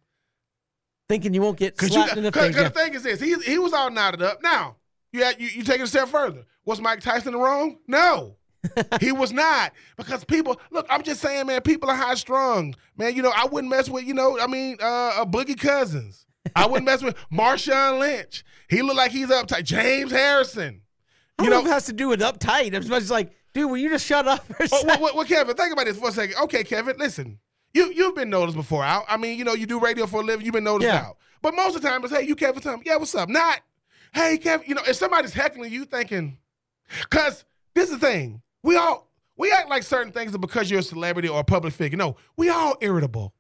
Thinking 1.08 1.34
you 1.34 1.42
won't 1.42 1.56
get 1.56 1.80
you, 1.80 1.88
slapped 1.88 2.10
cause, 2.10 2.18
in 2.18 2.24
the 2.24 2.32
face. 2.32 2.56
Yeah. 2.56 2.64
the 2.64 2.70
thing 2.70 2.94
is 2.94 3.04
this, 3.04 3.20
he, 3.20 3.34
he 3.36 3.58
was 3.58 3.72
all 3.72 3.90
knotted 3.90 4.22
up. 4.22 4.42
Now, 4.42 4.76
you, 5.12 5.22
had, 5.22 5.40
you 5.40 5.48
you 5.48 5.62
take 5.62 5.80
it 5.80 5.84
a 5.84 5.86
step 5.86 6.08
further. 6.08 6.44
Was 6.64 6.80
Mike 6.80 7.00
Tyson 7.00 7.36
wrong? 7.36 7.78
No. 7.86 8.36
he 9.00 9.12
was 9.12 9.32
not. 9.32 9.72
Because 9.96 10.24
people, 10.24 10.60
look, 10.72 10.84
I'm 10.90 11.04
just 11.04 11.20
saying, 11.20 11.46
man, 11.46 11.60
people 11.60 11.88
are 11.88 11.96
high 11.96 12.14
strung. 12.14 12.74
Man, 12.96 13.14
you 13.14 13.22
know, 13.22 13.32
I 13.34 13.46
wouldn't 13.46 13.70
mess 13.70 13.88
with, 13.88 14.04
you 14.04 14.14
know, 14.14 14.40
I 14.40 14.48
mean, 14.48 14.78
uh, 14.82 15.12
uh 15.18 15.24
Boogie 15.24 15.58
Cousins. 15.58 16.26
I 16.56 16.66
wouldn't 16.66 16.86
mess 16.86 17.02
with 17.02 17.16
Marshawn 17.32 18.00
Lynch. 18.00 18.44
He 18.68 18.82
looked 18.82 18.96
like 18.96 19.12
he's 19.12 19.28
uptight. 19.28 19.62
James 19.62 20.10
Harrison. 20.10 20.82
You 21.40 21.50
know, 21.50 21.60
know, 21.60 21.66
it 21.66 21.72
has 21.72 21.86
to 21.86 21.92
do 21.92 22.08
with 22.08 22.20
uptight. 22.20 22.72
As 22.74 22.88
much 22.88 23.02
as 23.02 23.10
like, 23.10 23.30
dude, 23.56 23.70
will 23.70 23.78
you 23.78 23.88
just 23.88 24.06
shut 24.06 24.28
up 24.28 24.44
for 24.46 24.62
a 24.64 24.68
well, 24.70 24.80
second? 24.82 25.02
well, 25.02 25.16
well, 25.16 25.24
Kevin, 25.24 25.56
think 25.56 25.72
about 25.72 25.86
this 25.86 25.98
for 25.98 26.08
a 26.08 26.12
second. 26.12 26.36
Okay, 26.44 26.62
Kevin, 26.62 26.96
listen. 26.98 27.38
You 27.72 27.92
you've 27.92 28.14
been 28.14 28.30
noticed 28.30 28.56
before. 28.56 28.82
I, 28.84 29.02
I 29.08 29.16
mean, 29.16 29.38
you 29.38 29.44
know, 29.44 29.54
you 29.54 29.66
do 29.66 29.80
radio 29.80 30.06
for 30.06 30.20
a 30.20 30.24
living. 30.24 30.44
You've 30.44 30.54
been 30.54 30.64
noticed 30.64 30.88
Yeah. 30.88 31.06
out. 31.06 31.16
But 31.42 31.54
most 31.54 31.76
of 31.76 31.82
the 31.82 31.88
time, 31.88 32.02
it's 32.04 32.12
hey, 32.12 32.22
you 32.22 32.34
Kevin, 32.34 32.62
tell 32.62 32.76
me, 32.76 32.82
yeah, 32.86 32.96
what's 32.96 33.14
up? 33.14 33.28
Not 33.28 33.60
hey, 34.12 34.38
Kevin. 34.38 34.66
You 34.68 34.74
know, 34.74 34.82
if 34.86 34.96
somebody's 34.96 35.34
heckling 35.34 35.72
you, 35.72 35.84
thinking, 35.84 36.38
because 37.02 37.44
this 37.74 37.90
is 37.90 37.98
the 37.98 38.06
thing. 38.06 38.42
We 38.62 38.76
all 38.76 39.10
we 39.36 39.52
act 39.52 39.68
like 39.68 39.82
certain 39.82 40.12
things 40.12 40.34
are 40.34 40.38
because 40.38 40.70
you're 40.70 40.80
a 40.80 40.82
celebrity 40.82 41.28
or 41.28 41.40
a 41.40 41.44
public 41.44 41.72
figure. 41.74 41.98
No, 41.98 42.16
we 42.36 42.48
all 42.48 42.76
irritable. 42.80 43.34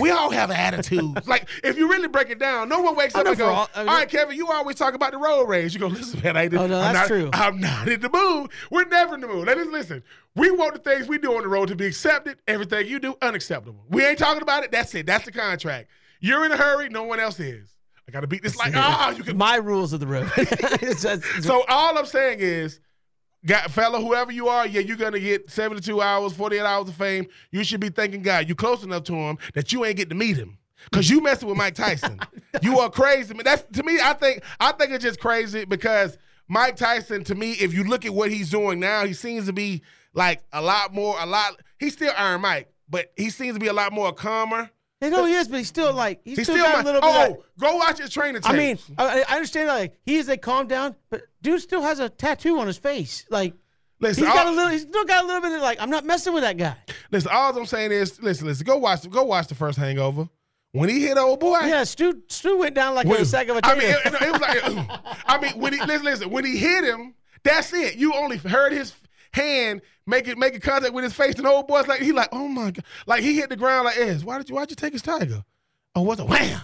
We 0.00 0.10
all 0.10 0.30
have 0.30 0.50
attitudes. 0.50 1.26
like 1.28 1.48
if 1.62 1.76
you 1.76 1.88
really 1.90 2.08
break 2.08 2.30
it 2.30 2.38
down, 2.38 2.68
no 2.68 2.80
one 2.80 2.96
wakes 2.96 3.14
up 3.14 3.26
and 3.26 3.36
for 3.36 3.42
go, 3.44 3.50
all- 3.50 3.70
I 3.74 3.78
mean- 3.80 3.86
right, 3.88 4.08
Kevin, 4.08 4.36
you 4.36 4.48
always 4.48 4.76
talk 4.76 4.94
about 4.94 5.12
the 5.12 5.18
road 5.18 5.44
rage." 5.48 5.74
You 5.74 5.80
go, 5.80 5.86
"Listen, 5.88 6.20
man, 6.22 6.36
I 6.36 6.44
ain't. 6.44 6.54
Oh, 6.54 6.66
no, 6.66 6.80
I'm 6.80 6.92
not, 6.94 7.06
true. 7.06 7.30
I'm 7.32 7.60
not 7.60 7.88
in 7.88 8.00
the 8.00 8.08
mood. 8.10 8.50
We're 8.70 8.84
never 8.86 9.14
in 9.14 9.20
the 9.20 9.28
mood. 9.28 9.46
Let 9.46 9.58
us 9.58 9.66
listen. 9.66 10.02
We 10.34 10.50
want 10.50 10.74
the 10.74 10.80
things 10.80 11.08
we 11.08 11.18
do 11.18 11.34
on 11.36 11.42
the 11.42 11.48
road 11.48 11.68
to 11.68 11.76
be 11.76 11.86
accepted. 11.86 12.38
Everything 12.46 12.86
you 12.86 12.98
do, 13.00 13.16
unacceptable. 13.20 13.84
We 13.88 14.04
ain't 14.04 14.18
talking 14.18 14.42
about 14.42 14.64
it. 14.64 14.70
That's 14.72 14.94
it. 14.94 15.06
That's 15.06 15.24
the 15.24 15.32
contract. 15.32 15.88
You're 16.20 16.44
in 16.44 16.52
a 16.52 16.56
hurry. 16.56 16.88
No 16.88 17.02
one 17.04 17.18
else 17.20 17.40
is. 17.40 17.68
I 18.08 18.12
got 18.12 18.20
to 18.20 18.26
beat 18.26 18.42
this 18.42 18.56
like 18.56 18.72
ah. 18.76 19.10
you 19.10 19.22
can. 19.22 19.36
My 19.36 19.56
rules 19.56 19.92
of 19.92 20.00
the 20.00 20.06
road. 20.06 20.30
It's- 20.36 21.04
So 21.44 21.64
all 21.68 21.96
I'm 21.98 22.06
saying 22.06 22.38
is, 22.40 22.80
got 23.46 23.70
fella, 23.70 24.00
whoever 24.00 24.32
you 24.32 24.48
are, 24.48 24.66
yeah, 24.66 24.80
you're 24.80 24.96
gonna 24.96 25.20
get 25.20 25.50
72 25.50 26.00
hours, 26.00 26.32
48 26.34 26.60
hours 26.60 26.88
of 26.88 26.94
fame. 26.94 27.26
You 27.50 27.64
should 27.64 27.80
be 27.80 27.88
thanking 27.88 28.22
God 28.22 28.48
you 28.48 28.54
close 28.54 28.82
enough 28.82 29.04
to 29.04 29.14
him 29.14 29.38
that 29.54 29.72
you 29.72 29.84
ain't 29.84 29.96
get 29.96 30.08
to 30.10 30.14
meet 30.14 30.36
him. 30.36 30.58
Cause 30.92 31.10
you 31.10 31.20
messing 31.20 31.46
with 31.48 31.58
Mike 31.58 31.74
Tyson. 31.74 32.18
you 32.62 32.78
are 32.78 32.90
crazy. 32.90 33.34
Man, 33.34 33.44
That's 33.44 33.62
to 33.74 33.82
me, 33.82 33.98
I 34.02 34.14
think 34.14 34.42
I 34.58 34.72
think 34.72 34.92
it's 34.92 35.04
just 35.04 35.20
crazy 35.20 35.64
because 35.64 36.16
Mike 36.48 36.76
Tyson, 36.76 37.22
to 37.24 37.34
me, 37.34 37.52
if 37.52 37.74
you 37.74 37.84
look 37.84 38.04
at 38.04 38.12
what 38.12 38.30
he's 38.30 38.50
doing 38.50 38.80
now, 38.80 39.04
he 39.04 39.12
seems 39.12 39.46
to 39.46 39.52
be 39.52 39.82
like 40.14 40.42
a 40.52 40.60
lot 40.60 40.92
more, 40.92 41.16
a 41.20 41.26
lot 41.26 41.60
he's 41.78 41.92
still 41.92 42.12
Iron 42.16 42.40
Mike, 42.40 42.72
but 42.88 43.12
he 43.16 43.30
seems 43.30 43.54
to 43.54 43.60
be 43.60 43.68
a 43.68 43.72
lot 43.72 43.92
more 43.92 44.12
calmer. 44.12 44.70
I 45.02 45.08
know 45.08 45.24
he 45.24 45.32
is, 45.32 45.48
but 45.48 45.58
he's 45.58 45.68
still 45.68 45.92
like 45.94 46.20
he's, 46.24 46.38
He's 46.38 46.46
still, 46.46 46.56
still, 46.56 46.66
got 46.72 46.82
a 46.82 46.84
little 46.84 47.00
bit. 47.00 47.10
oh, 47.10 47.30
of, 47.32 47.36
go 47.58 47.76
watch 47.76 47.98
his 47.98 48.10
training 48.10 48.42
tapes. 48.42 48.48
I 48.48 48.56
mean, 48.56 48.78
I, 48.98 49.24
I 49.28 49.34
understand 49.34 49.68
like 49.68 49.94
he 50.04 50.16
is 50.16 50.28
a 50.28 50.36
calm 50.36 50.66
down, 50.66 50.94
but 51.08 51.22
dude 51.40 51.60
still 51.62 51.80
has 51.82 51.98
a 52.00 52.08
tattoo 52.08 52.58
on 52.58 52.66
his 52.66 52.76
face. 52.76 53.24
Like 53.30 53.54
listen, 53.98 54.24
he's 54.24 54.32
got 54.32 54.46
a 54.46 54.50
little, 54.50 54.68
he's 54.70 54.82
still 54.82 55.04
got 55.04 55.24
a 55.24 55.26
little 55.26 55.40
bit 55.42 55.52
of 55.52 55.62
like 55.62 55.80
I'm 55.80 55.90
not 55.90 56.04
messing 56.04 56.34
with 56.34 56.42
that 56.42 56.56
guy. 56.58 56.76
Listen, 57.10 57.30
all 57.32 57.56
I'm 57.56 57.66
saying 57.66 57.92
is, 57.92 58.20
listen, 58.22 58.46
listen, 58.46 58.66
go 58.66 58.76
watch, 58.76 59.08
go 59.08 59.24
watch 59.24 59.46
the 59.46 59.54
first 59.54 59.78
Hangover. 59.78 60.28
When 60.72 60.88
he 60.88 61.00
hit 61.00 61.18
old 61.18 61.40
boy, 61.40 61.58
Yeah, 61.64 61.82
Stu 61.84 62.22
Stu 62.28 62.58
went 62.58 62.74
down 62.74 62.94
like 62.94 63.06
when- 63.06 63.22
a 63.22 63.24
sack 63.24 63.48
of 63.48 63.56
a 63.56 63.60
I 63.64 63.74
mean, 63.74 63.88
it, 63.90 64.00
it 64.04 64.32
was 64.32 64.40
like, 64.40 65.00
I 65.26 65.40
mean, 65.40 65.58
when 65.60 65.72
he 65.72 65.80
listen, 65.80 66.04
listen, 66.04 66.30
when 66.30 66.44
he 66.44 66.58
hit 66.58 66.84
him, 66.84 67.14
that's 67.42 67.72
it. 67.72 67.96
You 67.96 68.14
only 68.14 68.36
heard 68.36 68.72
his 68.72 68.94
hand 69.32 69.82
making 70.06 70.38
making 70.38 70.60
contact 70.60 70.92
with 70.92 71.04
his 71.04 71.14
face, 71.14 71.34
and 71.36 71.46
old 71.46 71.68
boy's 71.68 71.86
like, 71.86 72.00
he 72.00 72.12
like, 72.12 72.28
oh 72.32 72.48
my 72.48 72.70
god, 72.70 72.84
like 73.06 73.22
he 73.22 73.36
hit 73.36 73.48
the 73.48 73.56
ground 73.56 73.84
like, 73.84 73.96
Ez, 73.96 74.24
why 74.24 74.38
did 74.38 74.48
you, 74.48 74.54
why'd 74.54 74.70
you 74.70 74.76
take 74.76 74.92
his 74.92 75.02
tiger? 75.02 75.44
Oh, 75.94 76.02
what's 76.02 76.20
a 76.20 76.24
wham? 76.24 76.60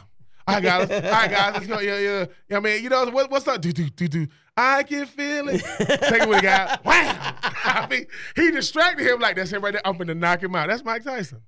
I 0.48 0.60
got 0.60 0.90
it. 0.90 1.04
All 1.04 1.10
right, 1.10 1.30
guys, 1.30 1.54
let's 1.54 1.66
go. 1.66 1.80
Yeah, 1.80 1.98
yeah. 1.98 2.26
yeah 2.48 2.56
I 2.56 2.60
mean, 2.60 2.82
you 2.82 2.88
know 2.88 3.04
what, 3.06 3.30
what's 3.30 3.48
up? 3.48 3.60
Do 3.60 3.72
do 3.72 3.88
do 3.90 4.08
do. 4.08 4.26
I 4.56 4.84
can 4.84 5.06
feel 5.06 5.48
it. 5.48 5.60
Take 5.78 6.22
it 6.22 6.28
with 6.28 6.38
a 6.38 6.42
guy. 6.42 6.78
Wham! 6.84 7.34
I 7.42 7.86
mean, 7.90 8.06
he 8.36 8.50
distracted 8.52 9.06
him 9.06 9.20
like 9.20 9.36
that's 9.36 9.50
him 9.50 9.62
right 9.62 9.72
there. 9.72 9.82
I'm 9.84 9.98
gonna 9.98 10.14
knock 10.14 10.42
him 10.42 10.54
out. 10.54 10.68
That's 10.68 10.84
Mike 10.84 11.02
Tyson. 11.02 11.42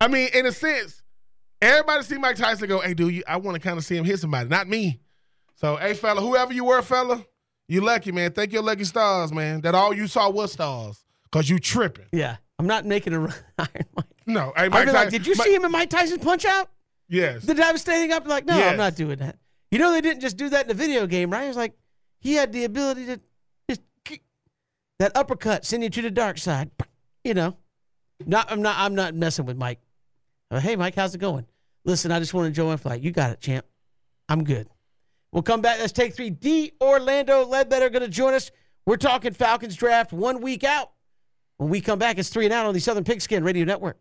I 0.00 0.08
mean, 0.08 0.30
in 0.34 0.46
a 0.46 0.52
sense, 0.52 1.02
everybody 1.60 2.02
see 2.02 2.18
Mike 2.18 2.36
Tyson 2.36 2.68
go, 2.68 2.80
hey, 2.80 2.94
dude, 2.94 3.14
you, 3.14 3.22
I 3.26 3.36
want 3.36 3.54
to 3.54 3.60
kind 3.60 3.78
of 3.78 3.84
see 3.84 3.96
him 3.96 4.04
hit 4.04 4.18
somebody, 4.18 4.48
not 4.48 4.66
me. 4.68 5.00
So, 5.54 5.76
hey, 5.76 5.94
fella, 5.94 6.20
whoever 6.20 6.52
you 6.52 6.64
were, 6.64 6.82
fella, 6.82 7.24
you 7.68 7.80
lucky, 7.80 8.12
man. 8.12 8.32
Thank 8.32 8.52
your 8.52 8.62
lucky 8.62 8.84
stars, 8.84 9.32
man. 9.32 9.60
That 9.62 9.74
all 9.74 9.92
you 9.94 10.06
saw 10.06 10.28
was 10.30 10.52
stars, 10.52 11.04
cause 11.30 11.48
you 11.48 11.58
tripping. 11.58 12.06
yeah, 12.12 12.36
I'm 12.58 12.66
not 12.66 12.84
making 12.86 13.12
a 13.14 13.20
run. 13.20 13.34
Iron 13.58 13.68
Mike. 13.96 14.06
No, 14.26 14.52
hey, 14.56 14.64
I'd 14.64 14.70
Mike 14.70 14.86
be 14.86 14.92
like, 14.92 15.04
Tyson- 15.06 15.10
did 15.10 15.26
you 15.26 15.34
Mike- 15.36 15.46
see 15.46 15.54
him 15.54 15.64
in 15.64 15.72
Mike 15.72 15.90
Tyson's 15.90 16.22
punch 16.24 16.44
out? 16.44 16.70
Yes. 17.08 17.44
The 17.44 17.54
guy 17.54 17.72
was 17.72 17.80
standing 17.82 18.12
up 18.12 18.26
like, 18.26 18.46
no, 18.46 18.56
Yes. 18.56 18.70
I'm 18.72 18.76
not 18.78 18.94
doing 18.94 19.18
that. 19.18 19.36
You 19.70 19.78
know, 19.78 19.90
they 19.92 20.00
didn't 20.00 20.20
just 20.20 20.36
do 20.36 20.48
that 20.50 20.62
in 20.62 20.68
the 20.68 20.74
video 20.74 21.06
game, 21.06 21.30
right? 21.30 21.44
It 21.44 21.48
was 21.48 21.56
like 21.56 21.74
he 22.20 22.34
had 22.34 22.52
the 22.52 22.64
ability 22.64 23.06
to 23.06 23.20
just 23.68 23.80
kick 24.04 24.22
that 24.98 25.12
uppercut, 25.16 25.64
send 25.64 25.82
you 25.82 25.90
to 25.90 26.02
the 26.02 26.10
dark 26.10 26.38
side. 26.38 26.70
You 27.24 27.34
know, 27.34 27.56
not 28.26 28.50
I'm 28.50 28.62
not 28.62 28.76
I'm 28.78 28.94
not 28.94 29.14
messing 29.14 29.44
with 29.46 29.56
Mike. 29.56 29.80
Uh, 30.50 30.60
hey, 30.60 30.76
Mike, 30.76 30.94
how's 30.94 31.14
it 31.14 31.18
going? 31.18 31.46
Listen, 31.84 32.12
I 32.12 32.18
just 32.20 32.32
want 32.34 32.46
to 32.46 32.52
join 32.52 32.76
flight. 32.76 33.00
You 33.02 33.10
got 33.10 33.30
it, 33.30 33.40
champ. 33.40 33.64
I'm 34.28 34.44
good. 34.44 34.68
We'll 35.32 35.42
come 35.42 35.62
back. 35.62 35.80
Let's 35.80 35.92
take 35.92 36.14
three. 36.14 36.30
D. 36.30 36.72
Orlando 36.80 37.44
Ledbetter 37.44 37.88
going 37.88 38.02
to 38.02 38.08
join 38.08 38.34
us. 38.34 38.50
We're 38.84 38.96
talking 38.96 39.32
Falcons 39.32 39.76
draft 39.76 40.12
one 40.12 40.40
week 40.40 40.62
out. 40.64 40.90
When 41.56 41.70
we 41.70 41.80
come 41.80 41.98
back, 41.98 42.18
it's 42.18 42.28
three 42.28 42.44
and 42.44 42.52
out 42.52 42.66
on 42.66 42.74
the 42.74 42.80
Southern 42.80 43.04
Pigskin 43.04 43.44
Radio 43.44 43.64
Network. 43.64 43.98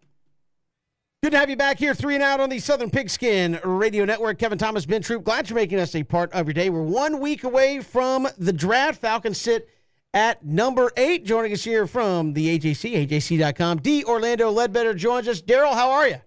Good 1.23 1.33
to 1.33 1.37
have 1.37 1.51
you 1.51 1.55
back 1.55 1.77
here, 1.77 1.93
three 1.93 2.15
and 2.15 2.23
out 2.23 2.39
on 2.39 2.49
the 2.49 2.57
Southern 2.57 2.89
Pigskin 2.89 3.59
Radio 3.63 4.05
Network. 4.05 4.39
Kevin 4.39 4.57
Thomas, 4.57 4.87
Ben 4.87 5.03
Troupe, 5.03 5.23
glad 5.23 5.47
you're 5.47 5.55
making 5.55 5.79
us 5.79 5.93
a 5.93 6.03
part 6.03 6.33
of 6.33 6.47
your 6.47 6.53
day. 6.53 6.71
We're 6.71 6.81
one 6.81 7.19
week 7.19 7.43
away 7.43 7.79
from 7.79 8.27
the 8.39 8.51
draft. 8.51 8.99
Falcons 8.99 9.39
sit 9.39 9.69
at 10.15 10.43
number 10.43 10.91
eight. 10.97 11.23
Joining 11.23 11.53
us 11.53 11.63
here 11.63 11.85
from 11.85 12.33
the 12.33 12.57
AJC, 12.57 13.07
AJC.com. 13.07 13.77
D. 13.77 14.03
Orlando 14.03 14.49
Ledbetter 14.49 14.95
joins 14.95 15.27
us. 15.27 15.43
Daryl, 15.43 15.73
how 15.73 15.91
are 15.91 16.07
you? 16.07 16.17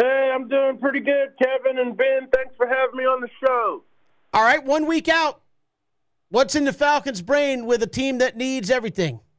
Hey, 0.00 0.30
I'm 0.32 0.46
doing 0.46 0.78
pretty 0.78 1.00
good, 1.00 1.34
Kevin 1.42 1.80
and 1.80 1.96
Ben. 1.96 2.28
Thanks 2.32 2.54
for 2.56 2.68
having 2.68 2.96
me 2.96 3.02
on 3.04 3.20
the 3.20 3.28
show. 3.44 3.82
All 4.34 4.42
right, 4.42 4.64
one 4.64 4.86
week 4.86 5.08
out. 5.08 5.42
What's 6.28 6.56
in 6.56 6.64
the 6.64 6.72
Falcons' 6.72 7.22
brain 7.22 7.66
with 7.66 7.84
a 7.84 7.86
team 7.86 8.18
that 8.18 8.36
needs 8.36 8.68
everything? 8.68 9.20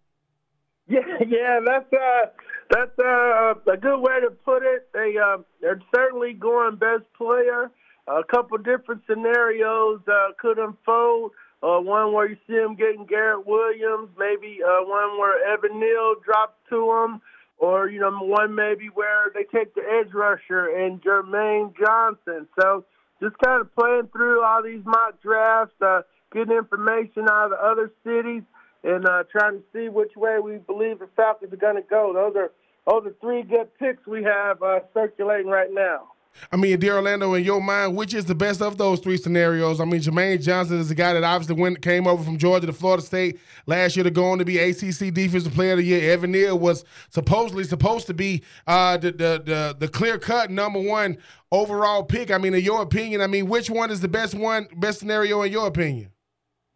Yeah, 0.87 1.01
yeah, 1.27 1.59
that's 1.65 1.91
uh, 1.91 2.25
that's 2.69 2.99
uh, 2.99 3.55
a 3.73 3.75
good 3.75 3.99
way 4.01 4.19
to 4.21 4.29
put 4.29 4.61
it. 4.61 4.87
They 4.93 5.15
uh, 5.17 5.37
they're 5.59 5.81
certainly 5.95 6.33
going 6.33 6.75
best 6.75 7.11
player. 7.17 7.71
A 8.07 8.23
couple 8.23 8.59
different 8.59 9.01
scenarios 9.09 10.01
uh, 10.07 10.33
could 10.39 10.59
unfold. 10.59 11.31
Uh, 11.63 11.79
one 11.79 12.13
where 12.13 12.29
you 12.29 12.37
see 12.45 12.53
them 12.53 12.75
getting 12.75 13.07
Garrett 13.07 13.47
Williams, 13.47 14.09
maybe 14.15 14.59
uh, 14.63 14.85
one 14.85 15.17
where 15.17 15.51
Evan 15.51 15.79
Neal 15.79 16.13
drops 16.23 16.59
to 16.69 16.91
him, 16.91 17.19
or 17.57 17.89
you 17.89 17.99
know 17.99 18.11
one 18.19 18.53
maybe 18.53 18.89
where 18.93 19.31
they 19.33 19.45
take 19.45 19.73
the 19.73 19.81
edge 19.81 20.13
rusher 20.13 20.67
and 20.67 21.01
Jermaine 21.01 21.73
Johnson. 21.75 22.47
So 22.61 22.85
just 23.25 23.37
kind 23.39 23.59
of 23.61 23.73
playing 23.75 24.07
through 24.11 24.43
all 24.43 24.61
these 24.61 24.85
mock 24.85 25.19
drafts, 25.21 25.73
uh, 25.81 26.01
getting 26.31 26.55
information 26.55 27.27
out 27.29 27.45
of 27.45 27.51
the 27.51 27.57
other 27.57 27.91
cities, 28.03 28.43
and 28.83 29.07
uh, 29.07 29.23
trying 29.31 29.57
to 29.57 29.63
see 29.73 29.89
which 29.89 30.15
way 30.15 30.37
we 30.39 30.57
believe 30.57 30.99
the 30.99 31.09
Falcons 31.15 31.51
are 31.51 31.57
going 31.57 31.75
to 31.75 31.81
go. 31.81 32.13
Those 32.13 32.35
are 32.35 32.51
those 32.87 33.11
are 33.11 33.15
three 33.19 33.41
good 33.41 33.67
picks 33.79 34.05
we 34.05 34.23
have 34.23 34.61
uh, 34.61 34.81
circulating 34.93 35.47
right 35.47 35.73
now. 35.73 36.09
I 36.51 36.57
mean, 36.57 36.79
D. 36.79 36.89
Orlando, 36.89 37.33
in 37.33 37.43
your 37.43 37.61
mind, 37.61 37.95
which 37.95 38.13
is 38.13 38.25
the 38.25 38.35
best 38.35 38.61
of 38.61 38.77
those 38.77 38.99
three 38.99 39.17
scenarios? 39.17 39.79
I 39.79 39.85
mean, 39.85 40.01
Jermaine 40.01 40.41
Johnson 40.41 40.79
is 40.79 40.91
a 40.91 40.95
guy 40.95 41.13
that 41.13 41.23
obviously 41.23 41.55
went 41.55 41.81
came 41.81 42.07
over 42.07 42.23
from 42.23 42.37
Georgia 42.37 42.67
to 42.67 42.73
Florida 42.73 43.03
State 43.03 43.39
last 43.65 43.95
year 43.95 44.03
to 44.03 44.11
go 44.11 44.25
on 44.25 44.39
to 44.39 44.45
be 44.45 44.59
ACC 44.59 45.13
Defensive 45.13 45.53
Player 45.53 45.73
of 45.73 45.77
the 45.77 45.83
Year. 45.83 46.11
Evan 46.11 46.31
Neal 46.31 46.57
was 46.57 46.83
supposedly 47.09 47.63
supposed 47.63 48.07
to 48.07 48.13
be 48.13 48.43
uh, 48.67 48.97
the 48.97 49.11
the 49.11 49.41
the, 49.43 49.75
the 49.79 49.87
clear 49.87 50.17
cut 50.17 50.51
number 50.51 50.79
one 50.79 51.17
overall 51.51 52.03
pick. 52.03 52.31
I 52.31 52.37
mean, 52.37 52.53
in 52.53 52.63
your 52.63 52.81
opinion, 52.81 53.21
I 53.21 53.27
mean, 53.27 53.47
which 53.47 53.69
one 53.69 53.91
is 53.91 54.01
the 54.01 54.07
best 54.07 54.33
one, 54.33 54.67
best 54.77 54.99
scenario 54.99 55.41
in 55.41 55.51
your 55.51 55.67
opinion? 55.67 56.11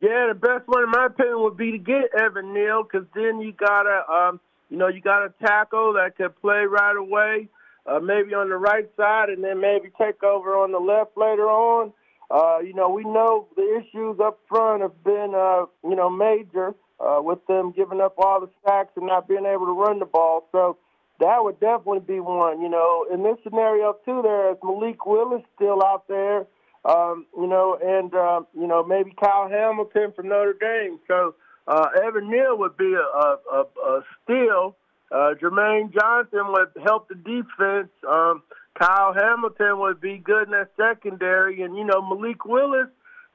Yeah, 0.01 0.31
the 0.31 0.39
best 0.39 0.67
one 0.67 0.83
in 0.83 0.91
my 0.91 1.07
opinion 1.07 1.41
would 1.43 1.57
be 1.57 1.71
to 1.71 1.77
get 1.77 2.13
Evan 2.17 2.53
Neal 2.53 2.83
because 2.83 3.05
then 3.13 3.41
you 3.41 3.51
gotta, 3.51 4.09
um, 4.09 4.39
you 4.69 4.77
know, 4.77 4.87
you 4.87 5.01
got 5.01 5.25
a 5.25 5.33
tackle 5.45 5.93
that 5.93 6.15
could 6.15 6.39
play 6.39 6.63
right 6.63 6.95
away 6.95 7.49
uh, 7.89 7.99
maybe 7.99 8.33
on 8.33 8.49
the 8.49 8.57
right 8.57 8.89
side, 8.95 9.29
and 9.29 9.43
then 9.43 9.59
maybe 9.59 9.89
take 9.99 10.21
over 10.23 10.55
on 10.55 10.71
the 10.71 10.79
left 10.79 11.17
later 11.17 11.49
on. 11.49 11.91
Uh, 12.29 12.59
you 12.59 12.73
know, 12.73 12.89
we 12.89 13.03
know 13.03 13.47
the 13.55 13.81
issues 13.81 14.19
up 14.19 14.39
front 14.47 14.81
have 14.81 15.03
been, 15.03 15.33
uh, 15.35 15.65
you 15.83 15.95
know, 15.95 16.09
major 16.09 16.75
uh, 16.99 17.19
with 17.21 17.45
them 17.47 17.71
giving 17.71 18.01
up 18.01 18.13
all 18.17 18.39
the 18.39 18.49
sacks 18.65 18.91
and 18.95 19.07
not 19.07 19.27
being 19.27 19.45
able 19.45 19.65
to 19.65 19.73
run 19.73 19.99
the 19.99 20.05
ball. 20.05 20.47
So 20.51 20.77
that 21.19 21.43
would 21.43 21.59
definitely 21.59 22.01
be 22.01 22.19
one. 22.19 22.61
You 22.61 22.69
know, 22.69 23.05
in 23.11 23.23
this 23.23 23.37
scenario 23.43 23.95
too, 24.05 24.21
there 24.21 24.51
is 24.51 24.57
Malik 24.63 25.05
Willis 25.05 25.43
still 25.55 25.83
out 25.83 26.07
there. 26.07 26.45
Um, 26.85 27.25
you 27.35 27.47
know, 27.47 27.77
and 27.81 28.13
uh, 28.13 28.41
you 28.57 28.67
know 28.67 28.83
maybe 28.83 29.11
Kyle 29.19 29.49
Hamilton 29.49 30.13
from 30.15 30.29
Notre 30.29 30.53
Dame. 30.53 30.99
So 31.07 31.35
uh, 31.67 31.87
Evan 32.05 32.29
Neal 32.29 32.57
would 32.57 32.77
be 32.77 32.93
a, 32.93 32.99
a, 32.99 33.37
a, 33.51 33.61
a 33.61 34.01
steal 34.23 34.77
uh, 35.11 35.33
Jermaine 35.41 35.93
Johnson 35.93 36.51
would 36.51 36.69
help 36.83 37.07
the 37.09 37.15
defense. 37.15 37.89
Um, 38.07 38.43
Kyle 38.79 39.13
Hamilton 39.13 39.79
would 39.79 39.99
be 39.99 40.17
good 40.17 40.45
in 40.45 40.51
that 40.51 40.71
secondary, 40.77 41.61
and 41.61 41.75
you 41.75 41.83
know 41.83 42.01
Malik 42.01 42.45
Willis 42.45 42.87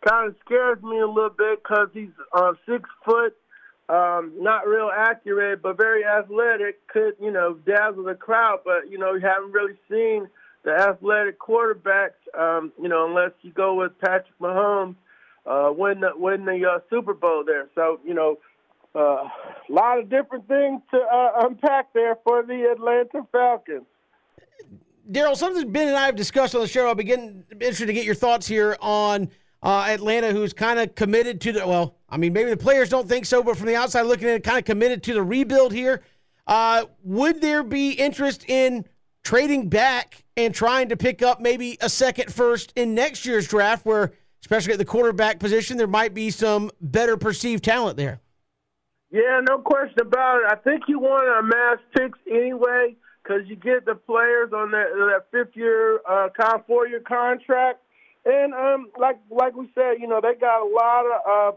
kind 0.06 0.28
of 0.28 0.36
scares 0.44 0.82
me 0.82 1.00
a 1.00 1.06
little 1.06 1.30
bit 1.30 1.62
because 1.62 1.88
he's 1.92 2.10
uh, 2.32 2.52
six 2.68 2.88
foot, 3.04 3.36
um, 3.88 4.32
not 4.38 4.66
real 4.66 4.90
accurate, 4.94 5.62
but 5.62 5.76
very 5.76 6.04
athletic. 6.04 6.86
Could 6.88 7.14
you 7.20 7.30
know 7.30 7.54
dazzle 7.66 8.04
the 8.04 8.14
crowd, 8.14 8.60
but 8.64 8.90
you 8.90 8.98
know 8.98 9.14
you 9.14 9.20
haven't 9.20 9.52
really 9.52 9.76
seen 9.90 10.28
the 10.64 10.72
athletic 10.72 11.38
quarterbacks. 11.38 12.22
Um, 12.38 12.72
you 12.80 12.88
know 12.88 13.06
unless 13.06 13.32
you 13.42 13.52
go 13.52 13.74
with 13.74 13.98
Patrick 13.98 14.38
Mahomes, 14.40 14.96
uh, 15.44 15.70
win 15.76 16.00
the 16.00 16.12
win 16.14 16.44
the 16.44 16.64
uh, 16.66 16.78
Super 16.88 17.14
Bowl 17.14 17.44
there. 17.44 17.68
So 17.74 18.00
you 18.06 18.14
know 18.14 18.38
a 18.94 18.98
uh, 18.98 19.28
lot 19.68 19.98
of 19.98 20.08
different 20.08 20.46
things 20.48 20.80
to 20.92 20.98
uh, 20.98 21.46
unpack 21.46 21.92
there 21.92 22.16
for 22.24 22.42
the 22.42 22.70
Atlanta 22.72 23.26
Falcons. 23.32 23.86
Daryl, 25.10 25.36
something 25.36 25.70
Ben 25.70 25.88
and 25.88 25.96
I 25.96 26.06
have 26.06 26.16
discussed 26.16 26.54
on 26.54 26.60
the 26.60 26.66
show. 26.66 26.86
I'll 26.86 26.94
begin 26.94 27.44
interested 27.52 27.86
to 27.86 27.92
get 27.92 28.04
your 28.04 28.14
thoughts 28.14 28.46
here 28.46 28.76
on 28.80 29.28
uh, 29.62 29.86
Atlanta, 29.88 30.30
who's 30.30 30.52
kind 30.52 30.78
of 30.78 30.94
committed 30.94 31.40
to 31.42 31.52
the. 31.52 31.66
Well, 31.66 31.96
I 32.08 32.16
mean, 32.16 32.32
maybe 32.32 32.50
the 32.50 32.56
players 32.56 32.88
don't 32.88 33.08
think 33.08 33.26
so, 33.26 33.42
but 33.42 33.56
from 33.56 33.66
the 33.66 33.76
outside 33.76 34.02
looking 34.02 34.28
it, 34.28 34.44
kind 34.44 34.58
of 34.58 34.64
committed 34.64 35.02
to 35.04 35.14
the 35.14 35.22
rebuild 35.22 35.72
here. 35.72 36.02
Uh, 36.46 36.84
would 37.02 37.40
there 37.40 37.62
be 37.62 37.92
interest 37.92 38.44
in 38.48 38.84
trading 39.22 39.68
back 39.68 40.24
and 40.36 40.54
trying 40.54 40.90
to 40.90 40.96
pick 40.96 41.22
up 41.22 41.40
maybe 41.40 41.78
a 41.80 41.88
second 41.88 42.32
first 42.32 42.72
in 42.76 42.94
next 42.94 43.24
year's 43.24 43.48
draft, 43.48 43.84
where, 43.86 44.12
especially 44.42 44.72
at 44.72 44.78
the 44.78 44.84
quarterback 44.84 45.38
position, 45.38 45.76
there 45.76 45.86
might 45.86 46.12
be 46.12 46.30
some 46.30 46.70
better 46.80 47.16
perceived 47.16 47.64
talent 47.64 47.96
there? 47.96 48.20
Yeah, 49.14 49.38
no 49.48 49.58
question 49.58 50.00
about 50.00 50.40
it. 50.42 50.50
I 50.50 50.56
think 50.56 50.88
you 50.88 50.98
want 50.98 51.28
to 51.28 51.38
amass 51.38 51.78
picks 51.96 52.18
anyway 52.28 52.96
because 53.22 53.42
you 53.46 53.54
get 53.54 53.84
the 53.84 53.94
players 53.94 54.52
on 54.52 54.72
that, 54.72 54.88
that 54.92 55.26
fifth 55.30 55.56
year, 55.56 56.00
uh, 56.04 56.30
of 56.36 56.66
four 56.66 56.88
year 56.88 56.98
contract. 56.98 57.78
And 58.24 58.52
um, 58.52 58.90
like 58.98 59.20
like 59.30 59.54
we 59.54 59.70
said, 59.72 60.00
you 60.00 60.08
know, 60.08 60.20
they 60.20 60.34
got 60.34 60.62
a 60.62 60.68
lot 60.68 61.04
of 61.06 61.20
uh, 61.30 61.56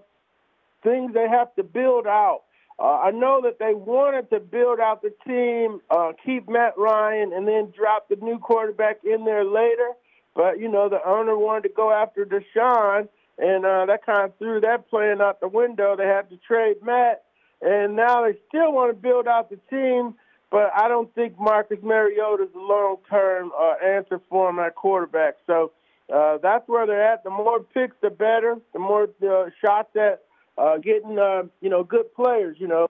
things 0.84 1.16
they 1.16 1.28
have 1.28 1.55
to 1.55 1.64
build 1.64 2.05
out. 2.05 2.43
Uh, 2.78 2.99
I 2.99 3.10
know 3.10 3.41
that 3.41 3.58
they 3.58 3.74
wanted 3.74 4.30
to 4.30 4.39
build 4.39 4.80
out 4.80 5.01
the 5.01 5.12
team, 5.26 5.82
uh, 5.89 6.12
keep 6.24 6.47
Matt 6.47 6.78
Ryan, 6.78 7.34
and 7.34 7.47
then 7.47 7.74
drop 7.76 8.08
the 8.08 8.18
new 8.18 8.38
quarterback 8.38 8.99
in 9.03 9.26
there 9.26 9.43
later. 9.43 9.93
But 10.36 10.60
you 10.60 10.70
know, 10.70 10.89
the 10.89 10.99
owner 11.03 11.36
wanted 11.36 11.70
to 11.70 11.74
go 11.76 11.91
after 11.91 12.24
Deshaun, 12.24 13.08
and 13.39 13.66
uh, 13.66 13.88
that 13.88 14.05
kind 14.05 14.26
of 14.26 14.38
threw 14.38 14.62
that 14.62 14.88
plan 14.91 15.22
out 15.22 15.41
the 15.41 15.47
window. 15.47 15.95
They 15.95 16.05
had 16.05 16.30
to 16.30 16.38
trade 16.38 16.78
Matt, 16.84 17.24
and 17.62 17.95
now 17.95 18.24
they 18.24 18.38
still 18.47 18.72
want 18.72 18.95
to 18.95 19.01
build 19.01 19.28
out 19.28 19.49
the 19.49 19.60
team, 19.70 20.16
but 20.51 20.72
I 20.76 20.88
don't 20.88 21.14
think 21.16 21.39
Marcus 21.39 21.80
Mariota 21.82 22.43
is 22.43 22.49
a 22.55 22.60
long-term 22.60 23.51
uh, 23.58 23.74
answer 23.86 24.22
for 24.30 24.49
him 24.49 24.60
at 24.60 24.76
quarterback. 24.76 25.36
So 25.45 25.72
uh, 26.14 26.38
that's 26.41 26.68
where 26.68 26.86
they're 26.86 27.14
at. 27.14 27.24
The 27.24 27.30
more 27.30 27.60
picks, 27.60 27.95
the 28.01 28.10
better. 28.10 28.58
The 28.74 28.80
more 28.80 29.10
uh, 29.28 29.49
shots 29.64 29.89
at 29.95 30.22
uh, 30.58 30.78
getting, 30.78 31.20
uh, 31.20 31.43
you 31.62 31.70
know, 31.70 31.84
good 31.84 32.14
players. 32.16 32.58
You 32.60 32.68
know, 32.68 32.88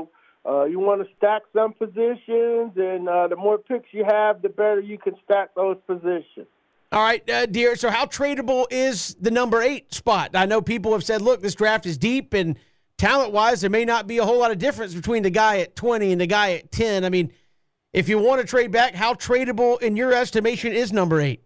uh, 0.48 0.66
you 0.66 0.80
want 0.80 1.02
to 1.02 1.08
stack 1.18 1.42
some 1.54 1.74
positions, 1.74 2.74
and 2.76 3.10
uh, 3.10 3.28
the 3.28 3.36
more 3.36 3.58
picks 3.58 3.88
you 3.92 4.06
have, 4.08 4.42
the 4.42 4.50
better 4.50 4.80
you 4.80 4.98
can 4.98 5.16
stack 5.26 5.56
those 5.56 5.78
positions. 5.88 6.48
All 6.92 7.02
right, 7.02 7.28
uh, 7.30 7.46
dear. 7.48 7.76
So, 7.76 7.90
how 7.90 8.06
tradable 8.06 8.66
is 8.70 9.16
the 9.20 9.32
number 9.32 9.62
eight 9.62 9.94
spot? 9.94 10.32
I 10.36 10.46
know 10.46 10.62
people 10.62 10.94
have 10.94 11.04
said, 11.04 11.22
"Look, 11.22 11.42
this 11.42 11.54
draft 11.54 11.86
is 11.86 11.98
deep, 11.98 12.34
and 12.34 12.58
talent 12.98 13.32
wise, 13.32 13.62
there 13.62 13.70
may 13.70 13.86
not 13.86 14.08
be 14.08 14.18
a 14.18 14.26
whole 14.26 14.40
lot 14.40 14.52
of 14.52 14.58
difference 14.58 14.94
between 14.94 15.24
the 15.24 15.30
guy 15.30 15.60
at 15.60 15.76
20 15.76 16.12
and 16.12 16.20
the 16.20 16.28
guy 16.28 16.54
at 16.54 16.72
10. 16.72 17.06
I 17.06 17.10
mean, 17.10 17.32
if 17.94 18.10
you 18.10 18.18
want 18.18 18.42
to 18.42 18.48
trade 18.48 18.72
back, 18.72 18.96
how 18.96 19.14
tradable 19.14 19.82
in 19.82 19.96
your 19.96 20.14
estimation 20.14 20.74
is 20.74 20.92
number 20.92 21.22
eight? 21.22 21.44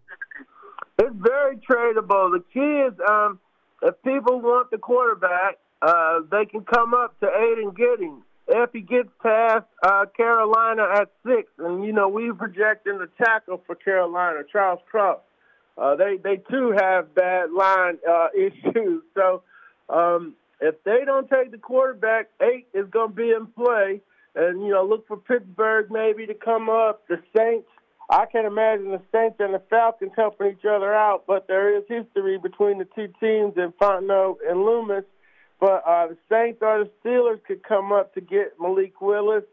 It's 0.98 1.14
very 1.14 1.56
tradable. 1.56 2.32
The 2.32 2.44
key 2.52 2.60
is 2.60 2.92
um, 3.08 3.38
if 3.82 3.94
people 4.02 4.40
want 4.40 4.70
the 4.70 4.78
quarterback, 4.78 5.58
uh, 5.80 6.20
they 6.30 6.46
can 6.46 6.64
come 6.64 6.94
up 6.94 7.18
to 7.20 7.26
eight 7.26 7.58
and 7.58 7.74
get 7.74 8.00
him. 8.00 8.22
If 8.48 8.70
he 8.72 8.80
gets 8.80 9.08
past 9.22 9.64
uh, 9.82 10.06
Carolina 10.16 10.86
at 10.94 11.10
six, 11.24 11.48
and 11.58 11.84
you 11.84 11.92
know 11.92 12.08
we're 12.08 12.34
projecting 12.34 12.98
the 12.98 13.08
tackle 13.22 13.62
for 13.66 13.74
Carolina, 13.74 14.40
Charles 14.50 14.80
Cross. 14.90 15.20
Uh, 15.78 15.96
they 15.96 16.18
they 16.22 16.36
too 16.50 16.74
have 16.78 17.14
bad 17.14 17.50
line 17.50 17.98
uh, 18.08 18.28
issues. 18.36 19.02
So 19.14 19.42
um, 19.88 20.34
if 20.62 20.82
they 20.84 21.04
don't 21.04 21.28
take 21.28 21.50
the 21.50 21.58
quarterback, 21.58 22.28
eight 22.40 22.68
is 22.72 22.86
going 22.88 23.10
to 23.10 23.14
be 23.14 23.30
in 23.30 23.46
play. 23.48 24.00
And, 24.34 24.62
you 24.62 24.70
know, 24.70 24.86
look 24.86 25.06
for 25.08 25.16
Pittsburgh 25.16 25.90
maybe 25.90 26.24
to 26.26 26.34
come 26.34 26.70
up. 26.70 27.02
The 27.08 27.20
Saints, 27.36 27.68
I 28.08 28.26
can 28.26 28.46
imagine 28.46 28.92
the 28.92 29.02
Saints 29.12 29.36
and 29.40 29.52
the 29.52 29.62
Falcons 29.68 30.12
helping 30.16 30.52
each 30.52 30.64
other 30.64 30.94
out, 30.94 31.24
but 31.26 31.48
there 31.48 31.76
is 31.76 31.82
history 31.88 32.38
between 32.38 32.78
the 32.78 32.86
two 32.94 33.08
teams 33.20 33.54
in 33.56 33.74
Fontenot 33.80 34.36
and 34.48 34.64
Loomis. 34.64 35.04
But 35.60 35.82
uh, 35.86 36.06
the 36.06 36.16
Saints 36.30 36.60
or 36.62 36.84
the 36.84 36.90
Steelers 37.04 37.44
could 37.44 37.62
come 37.62 37.92
up 37.92 38.14
to 38.14 38.20
get 38.20 38.54
Malik 38.58 39.00
Willis, 39.00 39.44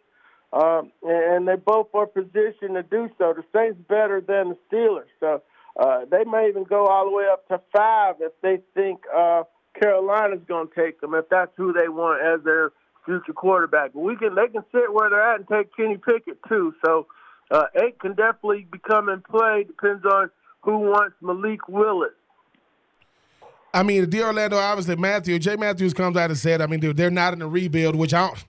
um, 0.53 0.91
and 1.03 1.47
they 1.47 1.55
both 1.55 1.87
are 1.93 2.07
positioned 2.07 2.75
to 2.75 2.83
do 2.83 3.09
so. 3.17 3.33
The 3.33 3.43
Saints 3.53 3.79
better 3.89 4.21
than 4.21 4.49
the 4.49 4.57
Steelers, 4.71 5.09
so 5.19 5.41
uh, 5.79 6.05
they 6.09 6.23
may 6.23 6.47
even 6.49 6.63
go 6.63 6.85
all 6.87 7.05
the 7.09 7.15
way 7.15 7.25
up 7.31 7.47
to 7.49 7.59
five 7.75 8.15
if 8.21 8.31
they 8.41 8.59
think 8.75 9.01
uh,– 9.15 9.43
Carolina's 9.79 10.41
going 10.47 10.67
to 10.67 10.75
take 10.75 11.01
them 11.01 11.13
if 11.13 11.29
that's 11.29 11.51
who 11.55 11.73
they 11.73 11.89
want 11.89 12.21
as 12.21 12.43
their 12.43 12.71
future 13.05 13.33
quarterback. 13.33 13.93
But 13.93 14.01
we 14.01 14.15
can 14.15 14.35
they 14.35 14.47
can 14.47 14.63
sit 14.71 14.93
where 14.93 15.09
they're 15.09 15.33
at 15.33 15.39
and 15.39 15.47
take 15.47 15.75
Kenny 15.75 15.97
Pickett 15.97 16.37
too. 16.47 16.73
So 16.85 17.07
uh, 17.51 17.65
eight 17.83 17.99
can 17.99 18.13
definitely 18.13 18.67
become 18.71 19.09
in 19.09 19.21
play. 19.21 19.65
Depends 19.65 20.05
on 20.05 20.29
who 20.61 20.79
wants 20.79 21.15
Malik 21.21 21.67
Willis. 21.67 22.11
I 23.73 23.83
mean, 23.83 24.09
the 24.09 24.23
Orlando, 24.23 24.57
obviously, 24.57 24.95
Matthew, 24.95 25.37
Jay 25.37 25.55
Matthews 25.55 25.93
comes 25.93 26.17
out 26.17 26.31
and 26.31 26.39
said, 26.39 26.59
I 26.59 26.65
mean, 26.65 26.79
dude, 26.79 26.97
they're 26.97 27.11
not 27.11 27.33
in 27.33 27.41
a 27.41 27.47
rebuild, 27.47 27.95
which 27.95 28.15
I 28.15 28.27
don't, 28.27 28.45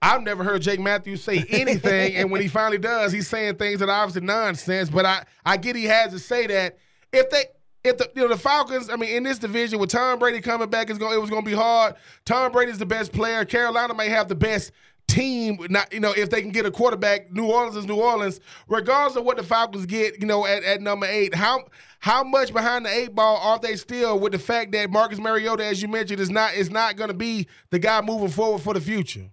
I've 0.00 0.22
never 0.22 0.42
heard 0.42 0.62
Jake 0.62 0.80
Matthews 0.80 1.22
say 1.22 1.44
anything. 1.50 2.16
and 2.16 2.30
when 2.30 2.40
he 2.40 2.48
finally 2.48 2.78
does, 2.78 3.12
he's 3.12 3.28
saying 3.28 3.56
things 3.56 3.80
that 3.80 3.88
are 3.88 4.02
obviously 4.02 4.26
nonsense. 4.26 4.88
But 4.88 5.04
I, 5.04 5.24
I 5.44 5.56
get 5.58 5.76
he 5.76 5.84
has 5.84 6.12
to 6.12 6.18
say 6.18 6.46
that. 6.46 6.78
If 7.12 7.28
they 7.30 7.44
if 7.84 7.98
the 7.98 8.10
you 8.14 8.22
know 8.22 8.28
the 8.28 8.38
Falcons, 8.38 8.88
I 8.90 8.96
mean, 8.96 9.10
in 9.10 9.22
this 9.24 9.38
division 9.38 9.78
with 9.78 9.90
Tom 9.90 10.18
Brady 10.18 10.40
coming 10.40 10.70
back, 10.70 10.90
is 10.90 10.98
going 10.98 11.14
it 11.14 11.20
was 11.20 11.30
going 11.30 11.44
to 11.44 11.50
be 11.50 11.56
hard. 11.56 11.94
Tom 12.24 12.52
Brady's 12.52 12.78
the 12.78 12.86
best 12.86 13.12
player. 13.12 13.44
Carolina 13.44 13.94
may 13.94 14.08
have 14.08 14.28
the 14.28 14.34
best 14.34 14.72
team. 15.08 15.58
Not 15.68 15.92
you 15.92 16.00
know 16.00 16.12
if 16.12 16.30
they 16.30 16.42
can 16.42 16.50
get 16.50 16.64
a 16.64 16.70
quarterback. 16.70 17.32
New 17.32 17.46
Orleans 17.46 17.76
is 17.76 17.86
New 17.86 18.00
Orleans. 18.00 18.40
Regardless 18.68 19.16
of 19.16 19.24
what 19.24 19.36
the 19.36 19.42
Falcons 19.42 19.86
get, 19.86 20.20
you 20.20 20.26
know 20.26 20.46
at, 20.46 20.62
at 20.62 20.80
number 20.80 21.06
eight, 21.06 21.34
how 21.34 21.64
how 21.98 22.22
much 22.22 22.52
behind 22.52 22.86
the 22.86 22.90
eight 22.90 23.14
ball 23.14 23.38
are 23.38 23.58
they 23.58 23.74
still 23.74 24.18
with 24.18 24.32
the 24.32 24.38
fact 24.38 24.72
that 24.72 24.90
Marcus 24.90 25.18
Mariota, 25.18 25.64
as 25.64 25.82
you 25.82 25.88
mentioned, 25.88 26.20
is 26.20 26.30
not 26.30 26.54
is 26.54 26.70
not 26.70 26.96
going 26.96 27.08
to 27.08 27.16
be 27.16 27.48
the 27.70 27.80
guy 27.80 28.00
moving 28.00 28.28
forward 28.28 28.62
for 28.62 28.74
the 28.74 28.80
future. 28.80 29.28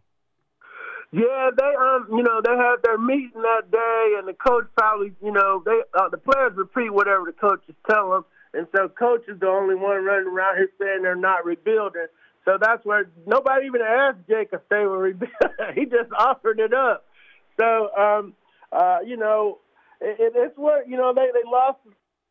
Yeah, 1.11 1.49
they 1.57 1.75
um, 1.75 2.07
you 2.11 2.23
know, 2.23 2.41
they 2.43 2.55
had 2.55 2.77
their 2.83 2.97
meeting 2.97 3.41
that 3.41 3.71
day, 3.71 4.15
and 4.17 4.27
the 4.27 4.33
coach 4.33 4.65
probably, 4.77 5.11
you 5.23 5.31
know, 5.31 5.61
they 5.65 5.81
uh, 5.93 6.09
the 6.09 6.17
players 6.17 6.53
repeat 6.55 6.91
whatever 6.91 7.25
the 7.25 7.31
coaches 7.31 7.75
tell 7.89 8.11
them 8.11 8.25
and 8.53 8.67
so 8.75 8.89
coach 8.89 9.23
is 9.27 9.39
the 9.39 9.47
only 9.47 9.75
one 9.75 10.03
running 10.03 10.27
around 10.27 10.57
here 10.57 10.69
saying 10.79 11.03
they're 11.03 11.15
not 11.15 11.45
rebuilding. 11.45 12.07
So 12.45 12.57
that's 12.59 12.83
where 12.85 13.09
nobody 13.25 13.67
even 13.67 13.81
asked 13.81 14.27
Jake 14.27 14.49
if 14.53 14.61
they 14.69 14.85
were 14.85 14.99
rebuilding. 14.99 15.35
he 15.75 15.85
just 15.85 16.11
offered 16.17 16.59
it 16.59 16.73
up. 16.73 17.05
So, 17.59 17.89
um, 17.95 18.33
uh, 18.71 18.99
you 19.05 19.17
know, 19.17 19.59
it, 20.01 20.33
it's 20.35 20.57
what, 20.57 20.89
you 20.89 20.97
know, 20.97 21.13
they, 21.13 21.27
they 21.33 21.47
lost 21.49 21.79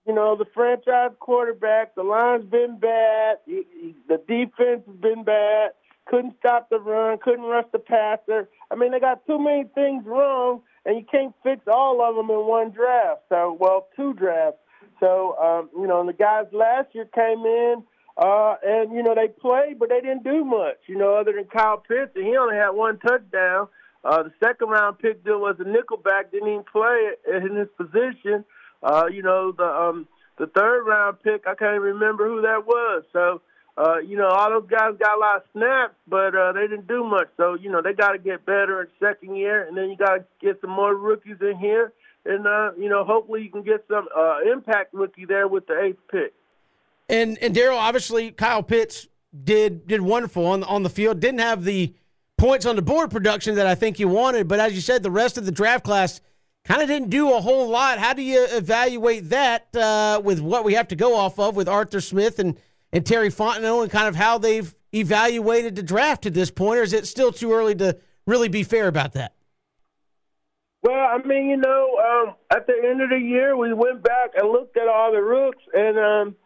you 0.08 0.14
know, 0.14 0.34
the 0.36 0.46
franchise 0.54 1.10
quarterback. 1.20 1.94
The 1.94 2.02
line's 2.02 2.50
been 2.50 2.78
bad. 2.80 3.36
He, 3.44 3.62
he, 3.78 3.94
the 4.08 4.16
defense 4.16 4.82
has 4.86 4.96
been 4.96 5.22
bad. 5.22 5.72
Couldn't 6.06 6.34
stop 6.38 6.70
the 6.70 6.80
run. 6.80 7.18
Couldn't 7.22 7.44
rush 7.44 7.66
the 7.72 7.78
passer. 7.78 8.48
I 8.70 8.74
mean, 8.74 8.90
they 8.90 9.00
got 9.00 9.26
too 9.26 9.38
many 9.38 9.64
things 9.74 10.06
wrong, 10.06 10.62
and 10.86 10.96
you 10.96 11.04
can't 11.04 11.34
fix 11.42 11.60
all 11.70 12.00
of 12.02 12.16
them 12.16 12.30
in 12.30 12.46
one 12.46 12.70
draft. 12.70 13.20
So, 13.28 13.54
well, 13.60 13.88
two 13.94 14.14
drafts. 14.14 14.58
So, 15.01 15.36
um, 15.38 15.70
you 15.80 15.86
know, 15.86 16.01
and 16.01 16.09
the 16.09 16.12
guys 16.12 16.46
last 16.53 16.88
year 16.92 17.07
came 17.14 17.44
in, 17.44 17.82
uh, 18.16 18.57
and 18.64 18.92
you 18.92 19.03
know 19.03 19.14
they 19.14 19.28
played, 19.28 19.78
but 19.78 19.88
they 19.88 20.01
didn't 20.01 20.24
do 20.24 20.44
much. 20.44 20.78
You 20.86 20.99
know, 20.99 21.16
other 21.16 21.32
than 21.32 21.44
Kyle 21.44 21.78
Pitts, 21.78 22.12
and 22.16 22.26
he 22.26 22.36
only 22.36 22.57
had 22.57 22.70
one 22.70 22.99
touchdown. 22.99 23.68
Uh, 24.05 24.22
the 24.24 24.32
second 24.42 24.68
round 24.68 24.99
pick 24.99 25.24
deal 25.24 25.40
was 25.40 25.57
a 25.61 25.64
nickelback, 25.64 26.30
didn't 26.30 26.49
even 26.49 26.64
play 26.64 27.11
in 27.26 27.57
his 27.57 27.68
position. 27.76 28.44
Uh, 28.82 29.07
you 29.12 29.22
know, 29.22 29.53
the 29.53 29.64
um, 29.64 30.09
the 30.38 30.46
third 30.46 30.84
round 30.84 31.20
pick, 31.22 31.46
I 31.46 31.55
can't 31.55 31.80
remember 31.80 32.28
who 32.28 32.42
that 32.42 32.64
was. 32.66 33.05
So, 33.12 33.40
uh, 33.76 33.99
you 33.99 34.16
know, 34.16 34.28
all 34.28 34.51
those 34.51 34.68
guys 34.68 34.94
got 34.99 35.16
a 35.16 35.20
lot 35.20 35.36
of 35.36 35.42
snaps, 35.53 35.94
but 36.07 36.34
uh, 36.34 36.53
they 36.53 36.62
didn't 36.62 36.88
do 36.88 37.05
much. 37.05 37.28
So, 37.36 37.55
you 37.55 37.70
know, 37.70 37.82
they 37.82 37.92
got 37.92 38.12
to 38.12 38.18
get 38.18 38.46
better 38.46 38.82
in 38.82 38.88
second 39.01 39.36
year, 39.36 39.66
and 39.66 39.76
then 39.76 39.90
you 39.90 39.96
got 39.96 40.14
to 40.14 40.24
get 40.40 40.61
some 40.61 40.70
more 40.70 40.94
rookies 40.94 41.36
in 41.40 41.59
here, 41.59 41.92
and 42.28 42.46
uh, 42.46 42.72
you 42.78 42.88
know, 42.88 43.04
hopefully 43.04 43.42
you 43.42 43.50
can 43.50 43.62
get 43.62 43.84
some 43.88 44.06
uh, 44.16 44.38
impact 44.52 44.94
rookie 44.94 45.24
there 45.24 45.48
with 45.48 45.66
the 45.66 45.80
eighth 45.80 46.00
pick. 46.10 46.34
And 47.08 47.38
and 47.38 47.54
Daryl, 47.54 47.78
obviously, 47.78 48.30
Kyle 48.30 48.62
Pitts 48.62 49.08
did 49.44 49.86
did 49.86 50.02
wonderful 50.02 50.46
on 50.46 50.62
on 50.64 50.82
the 50.82 50.90
field. 50.90 51.20
Didn't 51.20 51.40
have 51.40 51.64
the 51.64 51.94
points 52.36 52.64
on 52.64 52.76
the 52.76 52.82
board 52.82 53.10
production 53.10 53.56
that 53.56 53.66
I 53.66 53.74
think 53.74 53.98
you 53.98 54.08
wanted. 54.08 54.48
But 54.48 54.60
as 54.60 54.74
you 54.74 54.80
said, 54.80 55.02
the 55.02 55.10
rest 55.10 55.36
of 55.36 55.44
the 55.44 55.52
draft 55.52 55.84
class 55.84 56.20
kind 56.64 56.80
of 56.80 56.88
didn't 56.88 57.10
do 57.10 57.34
a 57.34 57.40
whole 57.40 57.68
lot. 57.68 57.98
How 57.98 58.14
do 58.14 58.22
you 58.22 58.46
evaluate 58.50 59.30
that 59.30 59.74
uh, 59.74 60.20
with 60.24 60.40
what 60.40 60.64
we 60.64 60.74
have 60.74 60.88
to 60.88 60.96
go 60.96 61.16
off 61.16 61.38
of 61.38 61.56
with 61.56 61.68
Arthur 61.68 62.00
Smith 62.00 62.38
and, 62.38 62.58
and 62.92 63.04
Terry 63.04 63.30
Fontenot 63.30 63.82
and 63.82 63.90
kind 63.90 64.08
of 64.08 64.16
how 64.16 64.38
they've 64.38 64.74
evaluated 64.94 65.76
the 65.76 65.82
draft 65.82 66.22
to 66.22 66.30
this 66.30 66.50
point? 66.50 66.78
Or 66.78 66.82
is 66.82 66.92
it 66.92 67.06
still 67.06 67.32
too 67.32 67.52
early 67.52 67.74
to 67.76 67.98
really 68.26 68.48
be 68.48 68.62
fair 68.62 68.86
about 68.86 69.14
that? 69.14 69.34
Well, 70.82 70.94
I 70.94 71.18
mean, 71.26 71.48
you 71.48 71.56
know, 71.56 71.98
um, 71.98 72.34
at 72.50 72.66
the 72.66 72.74
end 72.84 73.02
of 73.02 73.10
the 73.10 73.18
year, 73.18 73.56
we 73.56 73.72
went 73.72 74.02
back 74.02 74.30
and 74.36 74.50
looked 74.50 74.76
at 74.76 74.86
all 74.86 75.12
the 75.12 75.20
rooks, 75.20 75.62
and 75.74 75.98
um, 75.98 76.36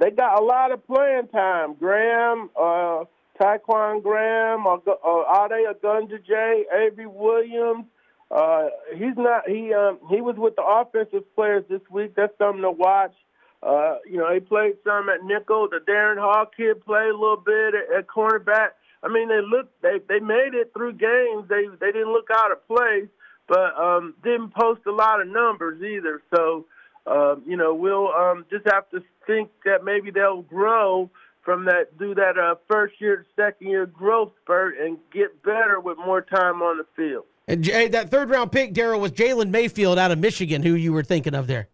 they 0.00 0.10
got 0.10 0.40
a 0.40 0.44
lot 0.44 0.72
of 0.72 0.86
playing 0.86 1.28
time. 1.28 1.74
Graham, 1.74 2.48
uh, 2.58 3.04
Ta'Quon 3.40 4.02
Graham, 4.02 4.66
or, 4.66 4.80
or 5.04 5.44
Ade 5.44 5.76
Ogundeji, 5.76 6.62
Avery 6.74 7.06
Williams. 7.06 7.84
Uh, 8.30 8.68
he's 8.94 9.16
not. 9.16 9.46
He 9.46 9.74
um, 9.74 9.98
he 10.08 10.22
was 10.22 10.36
with 10.38 10.56
the 10.56 10.62
offensive 10.62 11.24
players 11.34 11.64
this 11.68 11.82
week. 11.90 12.14
That's 12.16 12.36
something 12.38 12.62
to 12.62 12.70
watch. 12.70 13.14
Uh, 13.62 13.98
you 14.10 14.16
know, 14.16 14.32
he 14.32 14.40
played 14.40 14.74
some 14.84 15.10
at 15.10 15.22
nickel. 15.22 15.68
The 15.68 15.80
Darren 15.86 16.18
Hall 16.18 16.46
kid 16.56 16.82
played 16.84 17.10
a 17.10 17.16
little 17.16 17.36
bit 17.36 17.74
at, 17.74 17.98
at 17.98 18.06
cornerback. 18.06 18.70
I 19.02 19.08
mean, 19.08 19.28
they 19.28 19.42
looked. 19.42 19.82
They 19.82 19.98
they 20.08 20.18
made 20.18 20.54
it 20.54 20.72
through 20.72 20.94
games. 20.94 21.48
They 21.50 21.66
they 21.78 21.92
didn't 21.92 22.12
look 22.12 22.28
out 22.34 22.52
of 22.52 22.66
place, 22.66 23.08
but 23.48 23.76
um, 23.76 24.14
didn't 24.22 24.54
post 24.54 24.82
a 24.86 24.92
lot 24.92 25.20
of 25.20 25.28
numbers 25.28 25.82
either. 25.82 26.22
So, 26.34 26.66
uh, 27.06 27.36
you 27.46 27.56
know, 27.56 27.74
we'll 27.74 28.08
um, 28.08 28.44
just 28.50 28.64
have 28.72 28.88
to 28.90 29.02
think 29.26 29.50
that 29.64 29.84
maybe 29.84 30.10
they'll 30.10 30.42
grow 30.42 31.10
from 31.42 31.64
that 31.64 31.98
do 31.98 32.14
that 32.14 32.38
uh, 32.38 32.54
first 32.70 32.94
year 33.00 33.26
second 33.36 33.68
year 33.68 33.86
growth 33.86 34.32
spurt 34.42 34.78
and 34.78 34.98
get 35.12 35.42
better 35.42 35.80
with 35.80 35.98
more 35.98 36.22
time 36.22 36.62
on 36.62 36.78
the 36.78 36.86
field. 36.96 37.24
And 37.48 37.62
Jay, 37.62 37.88
that 37.88 38.10
third 38.10 38.30
round 38.30 38.52
pick, 38.52 38.72
Daryl, 38.72 39.00
was 39.00 39.12
Jalen 39.12 39.50
Mayfield 39.50 39.98
out 39.98 40.12
of 40.12 40.18
Michigan, 40.18 40.62
who 40.62 40.74
you 40.74 40.92
were 40.92 41.02
thinking 41.02 41.34
of 41.34 41.48
there. 41.48 41.68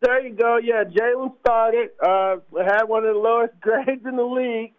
There 0.00 0.26
you 0.26 0.34
go. 0.34 0.56
Yeah, 0.56 0.84
Jalen 0.84 1.34
started, 1.40 1.90
uh, 2.02 2.36
had 2.56 2.84
one 2.84 3.04
of 3.04 3.14
the 3.14 3.20
lowest 3.20 3.52
grades 3.60 4.06
in 4.06 4.16
the 4.16 4.22
league, 4.22 4.72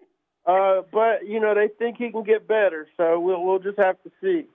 uh, 0.46 0.82
but 0.92 1.28
you 1.28 1.40
know 1.40 1.54
they 1.54 1.68
think 1.68 1.98
he 1.98 2.12
can 2.12 2.24
get 2.24 2.48
better. 2.48 2.88
So 2.98 3.20
we'll 3.20 3.44
we'll 3.44 3.60
just 3.60 3.78
have 3.78 4.02
to 4.04 4.12
see. 4.22 4.46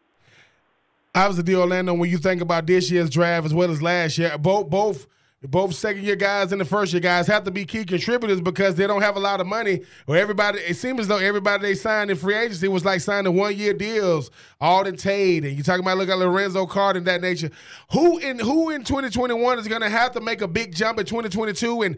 How's 1.17 1.43
the 1.43 1.57
Orlando? 1.57 1.95
When 1.95 2.11
you 2.11 2.19
think 2.19 2.43
about 2.43 2.67
this 2.67 2.91
year's 2.91 3.09
draft 3.09 3.47
as 3.47 3.55
well 3.55 3.71
as 3.71 3.81
last 3.81 4.19
year, 4.19 4.37
both 4.37 4.69
both 4.69 5.07
both 5.43 5.75
second 5.75 6.03
year 6.03 6.15
guys 6.15 6.53
and 6.53 6.61
the 6.61 6.65
first 6.67 6.93
year 6.93 7.01
guys 7.01 7.27
have 7.27 7.45
to 7.45 7.51
be 7.51 7.65
key 7.65 7.87
contributors 7.87 8.43
because 8.43 8.75
they 8.75 8.87
don't 8.87 9.01
have 9.01 9.17
a 9.17 9.21
lot 9.21 9.41
of 9.41 9.47
money. 9.47 9.81
Or 10.07 10.15
everybody, 10.15 10.59
it 10.59 10.75
seems 10.75 11.01
as 11.01 11.09
though 11.09 11.17
everybody 11.17 11.63
they 11.63 11.75
signed 11.75 12.11
in 12.11 12.19
free 12.19 12.35
agency 12.35 12.69
was 12.69 12.85
like 12.85 13.01
signing 13.01 13.35
one 13.35 13.57
year 13.57 13.73
deals. 13.73 14.31
Auden 14.61 14.99
Tate, 15.01 15.45
and 15.45 15.57
you 15.57 15.63
talking 15.63 15.83
about 15.83 15.97
look 15.97 16.11
at 16.11 16.19
Lorenzo 16.19 16.67
Carter 16.67 16.99
and 16.99 17.07
that 17.07 17.23
nature. 17.23 17.51
Who 17.93 18.19
in 18.19 18.39
who 18.39 18.69
in 18.69 18.85
2021 18.85 19.59
is 19.59 19.69
going 19.69 19.81
to 19.81 19.89
have 19.89 20.13
to 20.13 20.21
make 20.21 20.43
a 20.43 20.49
big 20.49 20.75
jump 20.75 20.99
in 20.99 21.07
2022? 21.07 21.81
And 21.81 21.97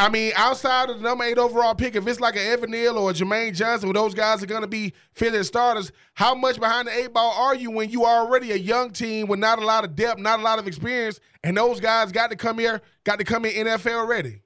I 0.00 0.08
mean, 0.08 0.32
outside 0.34 0.88
of 0.88 0.96
the 0.96 1.02
number 1.02 1.24
eight 1.24 1.36
overall 1.36 1.74
pick, 1.74 1.94
if 1.94 2.06
it's 2.06 2.20
like 2.20 2.34
an 2.34 2.40
Evan 2.40 2.70
Neal 2.70 2.96
or 2.96 3.10
a 3.10 3.12
Jermaine 3.12 3.54
Johnson, 3.54 3.86
where 3.86 3.92
those 3.92 4.14
guys 4.14 4.42
are 4.42 4.46
going 4.46 4.62
to 4.62 4.66
be 4.66 4.94
fitted 5.12 5.44
starters, 5.44 5.92
how 6.14 6.34
much 6.34 6.58
behind 6.58 6.88
the 6.88 6.92
eight 6.92 7.12
ball 7.12 7.34
are 7.36 7.54
you 7.54 7.70
when 7.70 7.90
you 7.90 8.04
are 8.04 8.24
already 8.24 8.50
a 8.52 8.56
young 8.56 8.92
team 8.92 9.26
with 9.26 9.38
not 9.38 9.58
a 9.58 9.64
lot 9.64 9.84
of 9.84 9.94
depth, 9.94 10.18
not 10.18 10.40
a 10.40 10.42
lot 10.42 10.58
of 10.58 10.66
experience, 10.66 11.20
and 11.44 11.54
those 11.54 11.80
guys 11.80 12.12
got 12.12 12.30
to 12.30 12.36
come 12.36 12.58
here, 12.58 12.80
got 13.04 13.18
to 13.18 13.26
come 13.26 13.44
in 13.44 13.66
NFL 13.66 14.08
ready? 14.08 14.40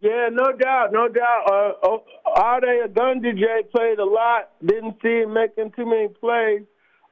Yeah, 0.00 0.30
no 0.32 0.56
doubt, 0.56 0.92
no 0.92 1.08
doubt. 1.08 1.44
Uh, 1.84 1.98
Ade 2.38 2.90
Ogundeji 2.90 3.70
played 3.70 3.98
a 3.98 4.04
lot. 4.06 4.48
Didn't 4.64 4.96
see 5.02 5.20
him 5.24 5.34
making 5.34 5.72
too 5.76 5.84
many 5.84 6.08
plays. 6.08 6.62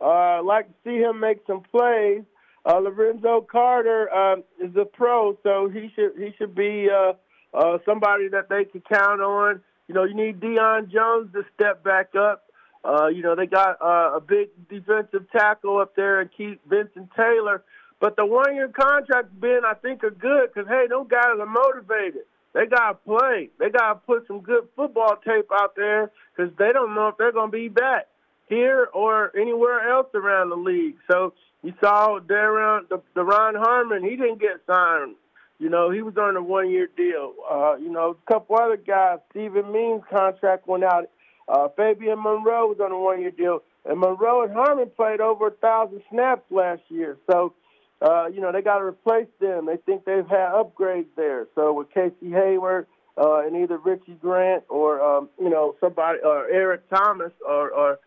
Uh, 0.01 0.43
like 0.43 0.69
to 0.69 0.75
see 0.87 0.97
him 0.97 1.21
make 1.21 1.41
some 1.47 1.61
plays. 1.71 2.23
Uh, 2.65 2.79
Lorenzo 2.79 3.47
Carter 3.51 4.09
uh, 4.11 4.37
is 4.59 4.75
a 4.75 4.87
pro, 4.87 5.37
so 5.43 5.69
he 5.69 5.91
should 5.95 6.13
he 6.17 6.31
should 6.39 6.55
be 6.55 6.89
uh, 6.89 7.13
uh, 7.55 7.79
somebody 7.85 8.29
that 8.29 8.49
they 8.49 8.65
can 8.65 8.83
count 8.83 9.21
on. 9.21 9.61
You 9.89 9.95
know, 9.95 10.05
you 10.05 10.15
need 10.15 10.41
Deion 10.41 10.91
Jones 10.91 11.33
to 11.33 11.43
step 11.55 11.85
back 11.85 12.15
up. 12.15 12.45
Uh, 12.85 13.09
you 13.09 13.23
know, 13.23 13.37
they 13.37 13.47
got 13.47 13.81
uh, 13.81 14.17
a 14.17 14.21
big 14.21 14.49
defensive 14.69 15.31
tackle 15.31 15.79
up 15.79 15.95
there 15.95 16.21
and 16.21 16.31
keep 16.37 16.61
Vincent 16.69 17.11
Taylor. 17.17 17.63
But 18.01 18.17
the 18.17 18.27
one 18.27 18.55
year 18.57 18.69
contracts, 18.69 19.31
Ben, 19.39 19.61
I 19.65 19.75
think 19.75 20.03
are 20.03 20.11
good 20.11 20.51
because, 20.53 20.69
hey, 20.69 20.87
those 20.89 21.07
guys 21.09 21.39
are 21.39 21.47
motivated. 21.47 22.23
They 22.55 22.67
got 22.67 22.89
to 22.89 22.95
play. 22.95 23.51
They 23.59 23.71
got 23.71 23.95
to 23.95 24.01
put 24.01 24.27
some 24.27 24.41
good 24.41 24.69
football 24.75 25.17
tape 25.25 25.49
out 25.53 25.75
there 25.77 26.11
because 26.37 26.53
they 26.59 26.73
don't 26.73 26.95
know 26.95 27.09
if 27.09 27.17
they're 27.17 27.33
going 27.33 27.51
to 27.51 27.57
be 27.57 27.69
back 27.69 28.09
here 28.49 28.89
or 28.93 29.35
anywhere 29.37 29.89
else 29.89 30.09
around 30.15 30.51
the 30.51 30.57
league. 30.57 30.97
So 31.11 31.33
you 31.63 31.73
saw 31.81 32.19
Darren, 32.19 32.89
the, 32.89 33.01
the 33.15 33.23
Ron 33.23 33.55
Harmon, 33.55 34.03
he 34.03 34.17
didn't 34.17 34.41
get 34.41 34.61
signed 34.67 35.15
you 35.63 35.69
know, 35.69 35.91
he 35.91 36.03
was 36.03 36.17
on 36.17 36.37
a 36.37 36.43
one 36.43 36.71
year 36.71 36.89
deal. 36.97 37.35
Uh, 37.49 37.77
you 37.77 37.89
know, 37.89 38.17
a 38.19 38.33
couple 38.33 38.57
other 38.57 38.77
guys, 38.77 39.21
Steven 39.31 39.71
Means' 39.71 40.03
contract 40.11 40.67
went 40.67 40.83
out. 40.83 41.09
Uh, 41.49 41.69
Fabian 41.77 42.19
Moreau 42.19 42.67
was 42.67 42.79
on 42.81 42.91
a 42.91 42.99
one 42.99 43.21
year 43.21 43.31
deal. 43.31 43.63
And 43.85 44.01
Moreau 44.01 44.43
and 44.43 44.53
Harmon 44.53 44.91
played 44.97 45.21
over 45.21 45.47
a 45.47 45.51
thousand 45.53 46.03
snaps 46.11 46.43
last 46.51 46.83
year. 46.89 47.17
So, 47.31 47.55
uh, 48.01 48.27
you 48.27 48.41
know, 48.41 48.51
they 48.51 48.61
got 48.61 48.79
to 48.79 48.85
replace 48.85 49.29
them. 49.41 49.67
They 49.67 49.77
think 49.77 50.05
they've 50.05 50.27
had 50.27 50.51
upgrades 50.51 51.15
there. 51.17 51.47
So 51.55 51.73
with 51.73 51.95
Casey 51.95 52.33
Hayward 52.33 52.89
uh, 53.17 53.47
and 53.47 53.55
either 53.57 53.79
Richie 53.79 54.19
Grant 54.21 54.65
or, 54.69 55.01
um, 55.01 55.29
you 55.41 55.49
know, 55.49 55.77
somebody, 55.79 56.19
or 56.25 56.49
Eric 56.49 56.91
Thomas 56.91 57.33
or, 57.47 57.71
or 57.71 57.99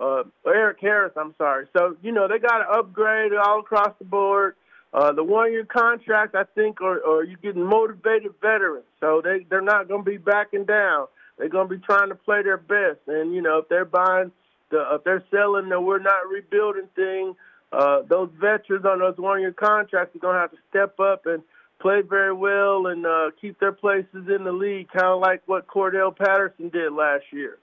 uh, 0.00 0.22
Erik 0.46 0.78
Harris, 0.80 1.12
I'm 1.16 1.34
sorry. 1.36 1.66
So, 1.76 1.94
you 2.02 2.12
know, 2.12 2.26
they 2.26 2.38
got 2.38 2.58
to 2.58 2.70
upgrade 2.70 3.32
all 3.34 3.60
across 3.60 3.92
the 3.98 4.06
board. 4.06 4.54
Uh, 4.94 5.12
the 5.12 5.24
one-year 5.24 5.64
contract, 5.64 6.34
I 6.34 6.44
think, 6.54 6.82
or, 6.82 6.98
or 6.98 7.24
you 7.24 7.36
getting 7.42 7.64
motivated 7.64 8.32
veterans, 8.42 8.84
so 9.00 9.22
they 9.24 9.46
they're 9.48 9.62
not 9.62 9.88
going 9.88 10.04
to 10.04 10.10
be 10.10 10.18
backing 10.18 10.66
down. 10.66 11.06
They're 11.38 11.48
going 11.48 11.68
to 11.68 11.74
be 11.76 11.82
trying 11.82 12.10
to 12.10 12.14
play 12.14 12.42
their 12.42 12.58
best, 12.58 13.00
and 13.06 13.34
you 13.34 13.40
know 13.40 13.58
if 13.58 13.68
they're 13.68 13.86
buying 13.86 14.32
the 14.70 14.84
if 14.92 15.04
they're 15.04 15.24
selling 15.30 15.70
the 15.70 15.80
we're 15.80 15.98
not 15.98 16.28
rebuilding 16.30 16.88
thing, 16.94 17.34
uh, 17.72 18.02
those 18.02 18.28
veterans 18.38 18.84
on 18.84 18.98
those 18.98 19.16
one-year 19.16 19.52
contracts 19.52 20.14
are 20.14 20.18
going 20.18 20.34
to 20.34 20.40
have 20.40 20.50
to 20.50 20.58
step 20.68 21.00
up 21.00 21.24
and 21.24 21.42
play 21.80 22.02
very 22.02 22.34
well 22.34 22.86
and 22.86 23.06
uh, 23.06 23.30
keep 23.40 23.58
their 23.60 23.72
places 23.72 24.28
in 24.28 24.44
the 24.44 24.52
league, 24.52 24.88
kind 24.88 25.06
of 25.06 25.20
like 25.20 25.42
what 25.46 25.66
Cordarrelle 25.66 26.16
Patterson 26.16 26.68
did 26.68 26.92
last 26.92 27.24
year. 27.32 27.58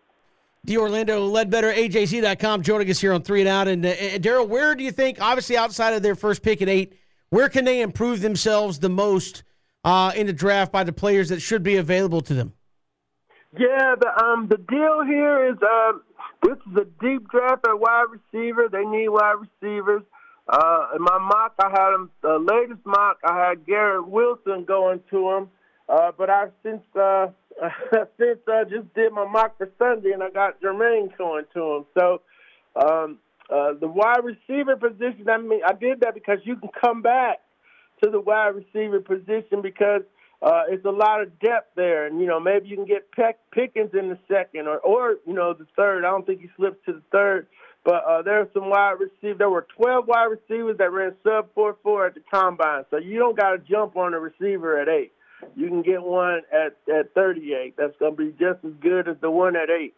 The 0.66 0.78
Orlando 0.78 1.26
Ledbetter, 1.26 1.72
AJC.com, 1.72 2.64
joining 2.64 2.90
us 2.90 3.00
here 3.00 3.14
on 3.14 3.22
Three 3.22 3.42
and 3.42 3.50
Out. 3.50 3.68
And 3.68 3.86
uh, 3.86 3.94
Daryl, 4.18 4.48
where 4.48 4.76
do 4.76 4.84
you 4.84 4.92
think, 4.92 5.22
obviously 5.22 5.56
outside 5.56 5.94
of 5.94 6.04
their 6.04 6.16
first 6.16 6.44
pick 6.44 6.62
at 6.62 6.68
eight, 6.68 7.00
where 7.30 7.50
can 7.50 7.66
they 7.66 7.82
improve 7.82 8.22
themselves 8.22 8.80
the 8.80 8.90
most 8.90 9.44
uh, 9.84 10.12
in 10.16 10.28
the 10.28 10.34
draft 10.34 10.72
by 10.72 10.84
the 10.84 10.94
players 10.94 11.30
that 11.30 11.42
should 11.42 11.64
be 11.64 11.76
available 11.76 12.22
to 12.22 12.34
them? 12.34 12.54
Yeah, 13.58 13.96
the 14.00 14.24
um 14.24 14.48
the 14.48 14.58
deal 14.58 15.04
here 15.06 15.50
is 15.50 15.58
uh, 15.62 15.94
this 16.44 16.58
is 16.70 16.78
a 16.78 16.86
deep 17.04 17.30
draft 17.30 17.66
at 17.68 17.80
wide 17.80 18.06
receiver. 18.12 18.68
They 18.72 18.86
need 18.86 19.10
wide 19.10 19.38
receivers. 19.62 20.04
Uh, 20.48 20.88
in 20.96 21.02
my 21.02 21.18
mock, 21.20 21.54
I 21.60 21.70
had 21.70 21.94
him. 21.94 22.12
The 22.22 22.38
latest 22.40 22.86
mock, 22.86 23.18
I 23.24 23.48
had 23.48 23.66
Garrett 23.66 24.08
Wilson 24.08 24.66
going 24.66 25.02
to 25.10 25.30
him. 25.30 25.50
Uh, 25.88 26.12
but 26.16 26.30
I've 26.30 26.52
since 26.62 26.84
uh, 26.96 27.28
since 28.20 28.40
I 28.48 28.64
just 28.64 28.94
did 28.94 29.12
my 29.12 29.26
mock 29.26 29.58
for 29.58 29.70
Sunday, 29.80 30.12
and 30.12 30.22
I 30.22 30.30
got 30.30 30.62
Jermaine 30.62 31.16
going 31.18 31.46
to 31.56 31.76
him. 31.76 31.86
So 31.98 32.22
um, 32.76 33.18
uh, 33.50 33.74
the 33.80 33.88
wide 33.88 34.24
receiver 34.24 34.76
position, 34.76 35.28
I 35.30 35.38
mean, 35.38 35.62
I 35.66 35.74
did 35.74 36.02
that 36.02 36.14
because 36.14 36.40
you 36.44 36.56
can 36.56 36.70
come 36.80 37.02
back 37.02 37.40
to 38.04 38.10
the 38.10 38.20
wide 38.20 38.56
receiver 38.56 39.00
position 39.00 39.62
because 39.62 40.02
uh, 40.42 40.64
it's 40.70 40.86
a 40.86 40.92
lot 40.92 41.22
of 41.22 41.38
depth 41.40 41.76
there, 41.76 42.06
and 42.06 42.22
you 42.22 42.28
know 42.28 42.40
maybe 42.40 42.70
you 42.70 42.76
can 42.76 42.86
get 42.86 43.12
Peck, 43.12 43.40
Pickens 43.52 43.92
in 43.94 44.10
the 44.10 44.18
second 44.28 44.68
or 44.68 44.78
or 44.80 45.16
you 45.28 45.34
know 45.34 45.54
the 45.54 45.68
third. 45.76 46.06
I 46.06 46.12
don't 46.12 46.26
think 46.26 46.42
he 46.42 46.50
slips 46.56 46.78
to 46.86 46.94
the 46.94 47.02
third, 47.12 47.48
but 47.84 48.04
uh, 48.06 48.22
there 48.22 48.40
are 48.40 48.50
some 48.54 48.70
wide 48.70 48.96
receivers. 49.00 49.38
There 49.38 49.50
were 49.50 49.68
12 49.76 50.08
wide 50.08 50.26
receivers 50.26 50.78
that 50.78 50.92
ran 50.92 51.14
sub 51.24 51.54
four 51.54 51.76
four 51.84 52.06
at 52.06 52.14
the 52.14 52.22
combine, 52.32 52.86
so 52.90 52.98
you 52.98 53.20
don't 53.20 53.38
got 53.38 53.52
to 53.52 53.58
jump 53.58 53.98
on 53.98 54.14
a 54.14 54.20
receiver 54.20 54.80
at 54.80 54.88
eight. 54.88 55.12
You 55.56 55.68
can 55.68 55.82
get 55.82 56.02
one 56.04 56.42
at 56.54 56.78
at 56.94 57.14
38. 57.14 57.76
That's 57.78 57.98
going 58.00 58.16
to 58.16 58.18
be 58.18 58.32
just 58.32 58.64
as 58.64 58.74
good 58.80 59.10
as 59.10 59.18
the 59.22 59.32
one 59.32 59.58
at 59.58 59.70
eight. 59.70 59.94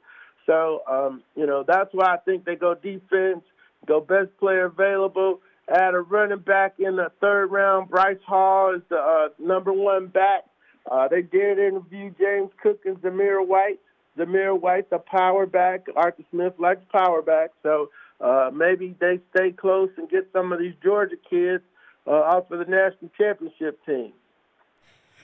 So 0.46 0.82
um, 0.89 1.24
you 1.36 1.46
know 1.46 1.64
that's 1.68 1.89
why 1.94 2.14
I 2.14 2.18
think 2.18 2.46
they 2.46 2.56
go 2.56 2.76
defense, 2.76 3.44
go 3.86 4.00
best 4.00 4.36
player 4.39 4.66
available 4.66 5.42
add 5.70 5.94
a 5.94 6.00
running 6.00 6.39
back 6.39 6.76
in 6.80 6.96
the 6.96 7.12
third 7.22 7.48
round. 7.52 7.89
Breece 7.89 8.22
Hall 8.24 8.76
is 8.76 8.82
the 8.89 8.98
uh, 8.98 9.30
number 9.39 9.74
one 9.74 10.08
back. 10.08 10.46
Uh, 10.89 11.08
they 11.08 11.22
did 11.22 11.60
interview 11.60 12.12
James 12.20 12.52
Cook 12.62 12.82
and 12.86 12.98
Zamir 12.98 13.46
White. 13.46 13.80
Zamir 14.18 14.60
White's 14.60 14.92
a 14.92 15.00
power 15.00 15.46
back. 15.46 15.86
Arthur 15.96 16.24
Smith 16.32 16.54
likes 16.58 16.82
power 16.92 17.22
back. 17.22 17.52
So 17.64 17.89
uh, 18.20 18.50
maybe 18.54 18.96
they 19.00 19.20
stay 19.36 19.52
close 19.52 19.89
and 19.98 20.10
get 20.10 20.28
some 20.34 20.52
of 20.52 20.60
these 20.60 20.74
Georgia 20.84 21.16
kids 21.30 21.64
uh, 22.08 22.12
off 22.12 22.52
of 22.52 22.60
the 22.60 22.66
national 22.66 23.12
championship 23.18 23.80
team. 23.86 24.14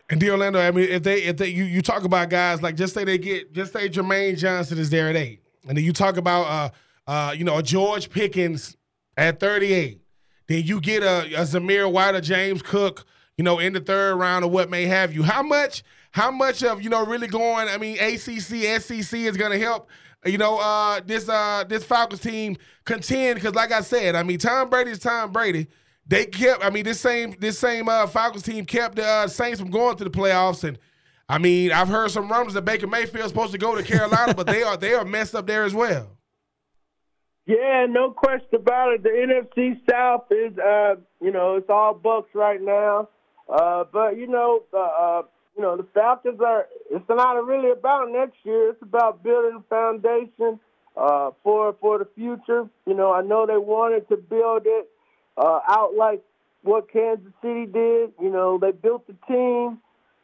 And 0.09 0.19
D 0.19 0.29
Orlando, 0.29 0.59
I 0.59 0.71
mean, 0.71 0.87
if 0.89 1.03
they 1.03 1.23
if 1.23 1.37
they 1.37 1.47
you, 1.49 1.65
you 1.65 1.81
talk 1.81 2.03
about 2.03 2.29
guys 2.29 2.61
like 2.61 2.75
just 2.75 2.93
say 2.93 3.03
they 3.03 3.17
get 3.17 3.53
just 3.53 3.73
say 3.73 3.89
Jermaine 3.89 4.37
Johnson 4.37 4.77
is 4.77 4.89
there 4.89 5.09
at 5.09 5.15
eight, 5.15 5.41
and 5.67 5.77
then 5.77 5.83
you 5.83 5.91
talk 5.91 6.17
about 6.17 6.43
uh 7.07 7.09
uh 7.09 7.31
you 7.33 7.43
know 7.43 7.57
a 7.57 7.63
George 7.63 8.09
Pickens 8.09 8.77
at 9.17 9.39
thirty 9.39 9.73
eight, 9.73 10.01
then 10.47 10.63
you 10.63 10.79
get 10.79 11.03
a, 11.03 11.25
a 11.35 11.41
Zamir 11.41 11.91
White 11.91 12.15
or 12.15 12.21
James 12.21 12.61
Cook, 12.61 13.05
you 13.37 13.43
know, 13.43 13.59
in 13.59 13.73
the 13.73 13.79
third 13.79 14.15
round 14.15 14.45
or 14.45 14.49
what 14.49 14.69
may 14.69 14.85
have 14.85 15.13
you. 15.13 15.23
How 15.23 15.43
much, 15.43 15.83
how 16.11 16.31
much 16.31 16.63
of, 16.63 16.81
you 16.81 16.89
know, 16.89 17.05
really 17.05 17.27
going, 17.27 17.67
I 17.67 17.77
mean, 17.77 17.97
ACC, 17.99 18.81
SEC 18.81 19.19
is 19.19 19.37
going 19.37 19.51
to 19.51 19.59
help, 19.59 19.89
you 20.25 20.37
know, 20.37 20.57
uh, 20.57 21.01
this 21.05 21.27
uh, 21.29 21.63
this 21.67 21.83
Falcons 21.83 22.21
team 22.21 22.57
contend 22.85 23.35
because, 23.35 23.55
like 23.55 23.71
I 23.71 23.81
said, 23.81 24.15
I 24.15 24.23
mean, 24.23 24.39
Tom 24.39 24.69
Brady 24.69 24.91
is 24.91 24.99
Tom 24.99 25.31
Brady. 25.31 25.67
They 26.09 26.25
kept, 26.25 26.63
I 26.63 26.69
mean, 26.69 26.85
this 26.85 27.01
same 27.01 27.35
this 27.37 27.59
same 27.59 27.89
uh, 27.89 28.07
Falcons 28.07 28.43
team 28.43 28.65
kept 28.65 28.95
the 28.95 29.05
uh, 29.05 29.27
Saints 29.27 29.59
from 29.59 29.69
going 29.69 29.97
to 29.97 30.05
the 30.05 30.09
playoffs, 30.09 30.63
and 30.63 30.79
I 31.27 31.37
mean, 31.37 31.73
I've 31.73 31.89
heard 31.89 32.11
some 32.11 32.31
rumors 32.31 32.53
that 32.53 32.63
Baker 32.63 32.87
Mayfield 32.87 33.25
is 33.25 33.31
supposed 33.31 33.51
to 33.51 33.57
go 33.57 33.75
to 33.75 33.83
Carolina, 33.83 34.33
but 34.33 34.47
they 34.47 34.63
are 34.63 34.77
they 34.77 34.93
are 34.93 35.03
messed 35.03 35.35
up 35.35 35.47
there 35.47 35.65
as 35.65 35.73
well. 35.73 36.17
Yeah, 37.45 37.85
no 37.89 38.11
question 38.11 38.55
about 38.55 38.93
it. 38.93 39.03
The 39.03 39.09
NFC 39.09 39.79
South 39.89 40.25
is, 40.31 40.57
uh, 40.57 40.95
you 41.21 41.31
know, 41.31 41.55
it's 41.55 41.69
all 41.69 41.93
Bucks 41.93 42.29
right 42.33 42.61
now. 42.61 43.09
Uh, 43.49 43.85
but 43.91 44.17
you 44.17 44.27
know, 44.27 44.63
uh, 44.73 45.23
you 45.57 45.61
know 45.61 45.75
the 45.75 45.87
Falcons 45.93 46.39
are. 46.39 46.67
It's 46.89 47.07
not 47.09 47.33
really 47.45 47.71
about 47.71 48.09
next 48.11 48.37
year. 48.43 48.69
It's 48.69 48.81
about 48.81 49.23
building 49.23 49.59
a 49.59 49.63
foundation 49.69 50.59
uh, 50.95 51.31
for 51.43 51.75
for 51.81 51.99
the 51.99 52.07
future. 52.15 52.69
You 52.85 52.93
know, 52.93 53.11
I 53.11 53.23
know 53.23 53.45
they 53.45 53.57
wanted 53.57 54.07
to 54.07 54.15
build 54.15 54.63
it 54.65 54.89
uh, 55.37 55.59
out 55.67 55.95
like 55.95 56.21
what 56.63 56.91
Kansas 56.91 57.31
City 57.41 57.65
did. 57.65 58.11
You 58.21 58.29
know, 58.29 58.57
they 58.57 58.71
built 58.71 59.07
the 59.07 59.15
team. 59.27 59.79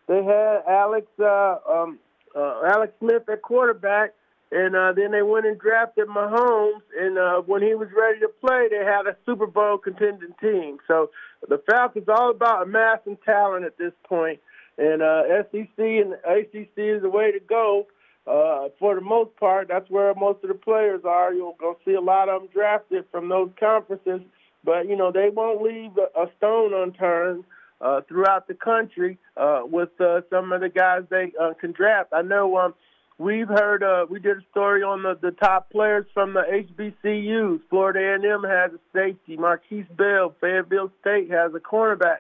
They 0.08 0.24
had 0.24 0.64
Alex 0.68 1.08
uh, 1.20 1.58
um, 1.70 2.00
uh, 2.36 2.62
Alex 2.66 2.94
Smith 3.00 3.30
at 3.30 3.42
quarterback. 3.42 4.14
And 4.54 4.76
uh, 4.76 4.94
then 4.96 5.12
they 5.12 5.24
went 5.24 5.48
and 5.48 5.58
drafted 5.58 6.08
Mahomes, 6.08 6.84
and 6.96 7.18
uh, 7.18 7.42
when 7.42 7.64
he 7.64 7.74
was 7.74 7.88
ready 7.98 8.20
to 8.20 8.28
play, 8.28 8.68
they 8.70 8.86
had 8.86 9.08
a 9.08 9.18
Super 9.26 9.48
Bowl 9.48 9.80
contending 9.80 10.36
team. 10.40 10.78
So 10.88 11.10
the 11.50 11.60
Falcons 11.68 12.06
all 12.08 12.30
about 12.30 12.62
amassing 12.62 13.18
talent 13.26 13.66
at 13.66 13.80
this 13.80 13.94
point, 14.08 14.40
and 14.78 15.02
uh, 15.02 15.24
SEC 15.52 15.80
and 15.80 16.14
ACC 16.24 16.70
is 16.78 17.02
the 17.02 17.10
way 17.10 17.32
to 17.32 17.40
go. 17.40 17.88
Uh, 18.28 18.70
for 18.78 18.94
the 18.94 19.02
most 19.02 19.36
part, 19.38 19.70
that's 19.70 19.90
where 19.90 20.14
most 20.14 20.44
of 20.44 20.50
the 20.50 20.56
players 20.56 21.02
are. 21.04 21.34
You'll 21.34 21.58
go 21.60 21.76
see 21.84 21.94
a 21.94 22.02
lot 22.02 22.30
of 22.30 22.44
them 22.44 22.50
drafted 22.54 23.06
from 23.12 23.30
those 23.30 23.50
conferences, 23.60 24.22
but 24.64 24.88
you 24.88 24.96
know 24.96 25.12
they 25.12 25.30
won't 25.30 25.62
leave 25.62 25.92
a, 25.98 26.28
stone 26.38 26.74
unturned. 26.74 27.44
Uh, 27.82 28.00
throughout 28.08 28.48
the 28.48 28.54
country, 28.54 29.18
uh, 29.36 29.60
with 29.66 29.90
uh, 30.00 30.22
some 30.30 30.54
of 30.54 30.62
the 30.62 30.70
guys 30.70 31.02
they 31.10 31.34
uh, 31.38 31.52
can 31.60 31.74
draft. 31.74 32.14
I 32.14 32.22
know 32.22 32.56
um, 32.56 32.74
We've 33.20 33.48
heard. 33.48 33.84
Uh, 33.84 34.06
we 34.10 34.20
did 34.20 34.38
a 34.38 34.42
story 34.52 34.82
on 34.82 35.04
the, 35.04 35.18
the 35.22 35.32
top 35.32 35.70
players 35.70 36.06
from 36.14 36.34
the 36.34 36.42
HBCUs. 36.42 37.62
Florida 37.70 38.00
A&M 38.00 38.44
has 38.44 38.72
a 38.74 38.80
safety. 38.92 39.38
Markquese 39.38 39.96
Bell. 39.96 40.36
Fayetteville 40.42 40.92
State 41.02 41.30
has 41.30 41.54
a 41.54 41.60
cornerback. 41.60 42.18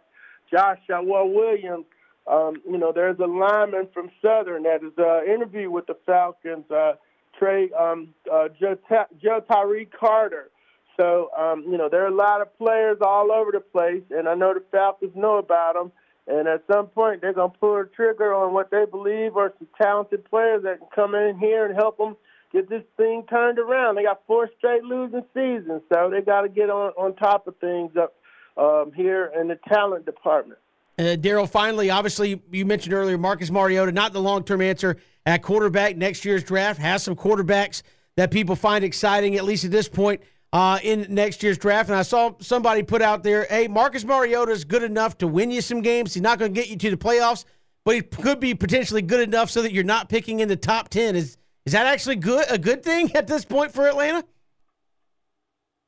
Josh 0.51 0.79
Williams. 0.89 1.85
Um, 2.25 2.61
you 2.69 2.77
know, 2.77 2.91
there's 2.93 3.19
a 3.19 3.25
lineman 3.25 3.87
from 3.93 4.11
Southern 4.21 4.63
that 4.63 4.83
is 4.83 4.93
uh, 4.97 5.23
interviewed 5.23 5.71
with 5.71 5.87
the 5.87 5.97
Falcons. 6.05 6.69
Uh, 6.69 6.93
Trey, 7.37 7.71
um, 7.71 8.13
uh, 8.31 8.49
Joe, 8.59 8.77
Joe 9.21 9.41
Tyree 9.51 9.89
Carter. 9.99 10.51
So, 10.99 11.29
um, 11.37 11.63
you 11.69 11.77
know, 11.77 11.89
there 11.89 12.03
are 12.03 12.07
a 12.07 12.15
lot 12.15 12.41
of 12.41 12.55
players 12.57 12.97
all 13.01 13.31
over 13.31 13.51
the 13.51 13.59
place, 13.59 14.03
and 14.11 14.27
I 14.27 14.35
know 14.35 14.53
the 14.53 14.63
Falcons 14.71 15.13
know 15.15 15.37
about 15.37 15.73
them. 15.73 15.91
And 16.25 16.47
at 16.47 16.63
some 16.71 16.87
point, 16.87 17.21
they're 17.21 17.33
going 17.33 17.51
to 17.51 17.57
pull 17.57 17.75
a 17.77 17.85
trigger 17.85 18.33
on 18.33 18.53
what 18.53 18.71
they 18.71 18.85
believe 18.89 19.35
are 19.35 19.53
some 19.57 19.67
talented 19.81 20.23
players 20.29 20.63
that 20.63 20.79
can 20.79 20.87
come 20.95 21.15
in 21.15 21.37
here 21.37 21.65
and 21.65 21.75
help 21.75 21.97
them 21.97 22.15
get 22.53 22.69
this 22.69 22.83
thing 22.95 23.25
turned 23.29 23.59
around. 23.59 23.95
They 23.95 24.03
got 24.03 24.21
four 24.25 24.49
straight 24.57 24.83
losing 24.83 25.25
seasons, 25.33 25.81
so 25.91 26.09
they 26.09 26.21
got 26.21 26.41
to 26.41 26.49
get 26.49 26.69
on, 26.69 26.91
on 26.91 27.15
top 27.15 27.47
of 27.47 27.57
things 27.57 27.91
up 27.97 28.13
um, 28.55 28.93
here 28.95 29.31
in 29.37 29.47
the 29.47 29.59
talent 29.67 30.05
department. 30.05 30.59
Uh, 30.97 31.17
Daryl, 31.17 31.49
finally, 31.49 31.89
obviously, 31.89 32.39
you 32.51 32.65
mentioned 32.65 32.93
earlier 32.93 33.17
Marcus 33.17 33.49
Mariota, 33.49 33.91
not 33.91 34.13
the 34.13 34.21
long 34.21 34.43
term 34.43 34.61
answer 34.61 34.95
at 35.25 35.41
quarterback. 35.41 35.97
Next 35.97 36.23
year's 36.23 36.43
draft 36.43 36.79
has 36.79 37.03
some 37.03 37.15
quarterbacks 37.15 37.81
that 38.15 38.29
people 38.29 38.55
find 38.55 38.85
exciting, 38.85 39.35
at 39.35 39.43
least 39.43 39.65
at 39.65 39.71
this 39.71 39.89
point 39.89 40.21
uh, 40.53 40.77
in 40.83 41.07
next 41.09 41.41
year's 41.41 41.57
draft. 41.57 41.89
And 41.89 41.97
I 41.97 42.03
saw 42.03 42.35
somebody 42.39 42.83
put 42.83 43.01
out 43.01 43.23
there, 43.23 43.45
hey, 43.49 43.67
Marcus 43.67 44.05
Mariota 44.05 44.51
is 44.51 44.63
good 44.63 44.83
enough 44.83 45.17
to 45.17 45.27
win 45.27 45.49
you 45.49 45.61
some 45.61 45.81
games. 45.81 46.13
He's 46.13 46.21
not 46.21 46.37
going 46.37 46.53
to 46.53 46.61
get 46.61 46.69
you 46.69 46.77
to 46.77 46.91
the 46.91 46.97
playoffs, 46.97 47.43
but 47.83 47.95
he 47.95 48.01
could 48.01 48.39
be 48.39 48.53
potentially 48.53 49.01
good 49.01 49.27
enough 49.27 49.49
so 49.49 49.63
that 49.63 49.73
you're 49.73 49.83
not 49.83 50.07
picking 50.09 50.39
in 50.39 50.47
the 50.47 50.55
top 50.55 50.89
10. 50.89 51.15
Is 51.17 51.37
is 51.65 51.71
that 51.71 51.85
actually 51.85 52.17
good 52.17 52.45
a 52.49 52.57
good 52.57 52.83
thing 52.83 53.15
at 53.15 53.25
this 53.25 53.45
point 53.45 53.73
for 53.73 53.87
Atlanta? 53.87 54.25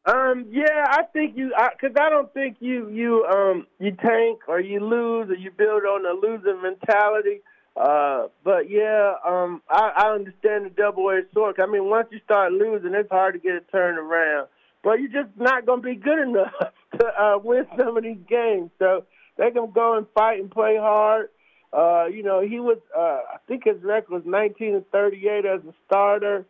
Um, 0.06 0.46
yeah, 0.50 0.86
I 0.88 1.04
think 1.14 1.36
you, 1.36 1.48
because 1.50 1.96
I, 2.00 2.06
I, 2.06 2.10
don't 2.10 2.34
think 2.34 2.58
you 2.60 2.90
you 2.90 3.26
um 3.26 3.68
you 3.80 3.92
tank 3.92 4.42
or 4.48 4.60
you 4.60 4.80
lose 4.80 5.30
or 5.30 5.36
you 5.36 5.52
build 5.52 5.84
on 5.84 6.06
a 6.06 6.14
losing 6.14 6.62
mentality. 6.62 7.42
Uh, 7.76 8.28
but 8.44 8.70
yeah, 8.70 9.16
um, 9.28 9.62
I, 9.70 9.92
I 9.98 10.14
understand 10.14 10.66
the 10.66 10.70
double-edged 10.70 11.34
sword. 11.34 11.60
I 11.60 11.66
mean, 11.66 11.90
once 11.90 12.08
you 12.10 12.20
start 12.24 12.54
losing, 12.54 12.94
it's 12.94 13.10
hard 13.10 13.34
to 13.34 13.40
get 13.40 13.56
it 13.56 13.66
turned 13.70 13.98
around 13.98 14.48
but 14.86 15.00
you're 15.00 15.24
just 15.24 15.36
not 15.36 15.66
going 15.66 15.82
to 15.82 15.88
be 15.88 15.96
good 15.96 16.20
enough 16.20 16.54
to 17.00 17.06
uh, 17.08 17.38
win 17.44 17.66
some 17.76 17.98
of 17.98 18.04
these 18.04 18.22
games. 18.30 18.70
So 18.78 19.04
they're 19.36 19.52
going 19.52 19.70
to 19.70 19.74
go 19.74 19.98
and 19.98 20.06
fight 20.14 20.40
and 20.40 20.50
play 20.50 20.78
hard. 20.80 21.30
Uh, 21.74 22.06
you 22.06 22.24
know, 22.24 22.40
he 22.40 22.60
was, 22.60 22.78
uh, 22.96 23.20
I 23.34 23.38
think 23.48 23.64
his 23.66 23.82
record 23.82 24.12
was 24.12 24.24
19 24.26 24.76
and 24.76 24.90
38 24.92 25.46
as 25.46 25.62
a 25.68 25.74
starter. 25.88 26.46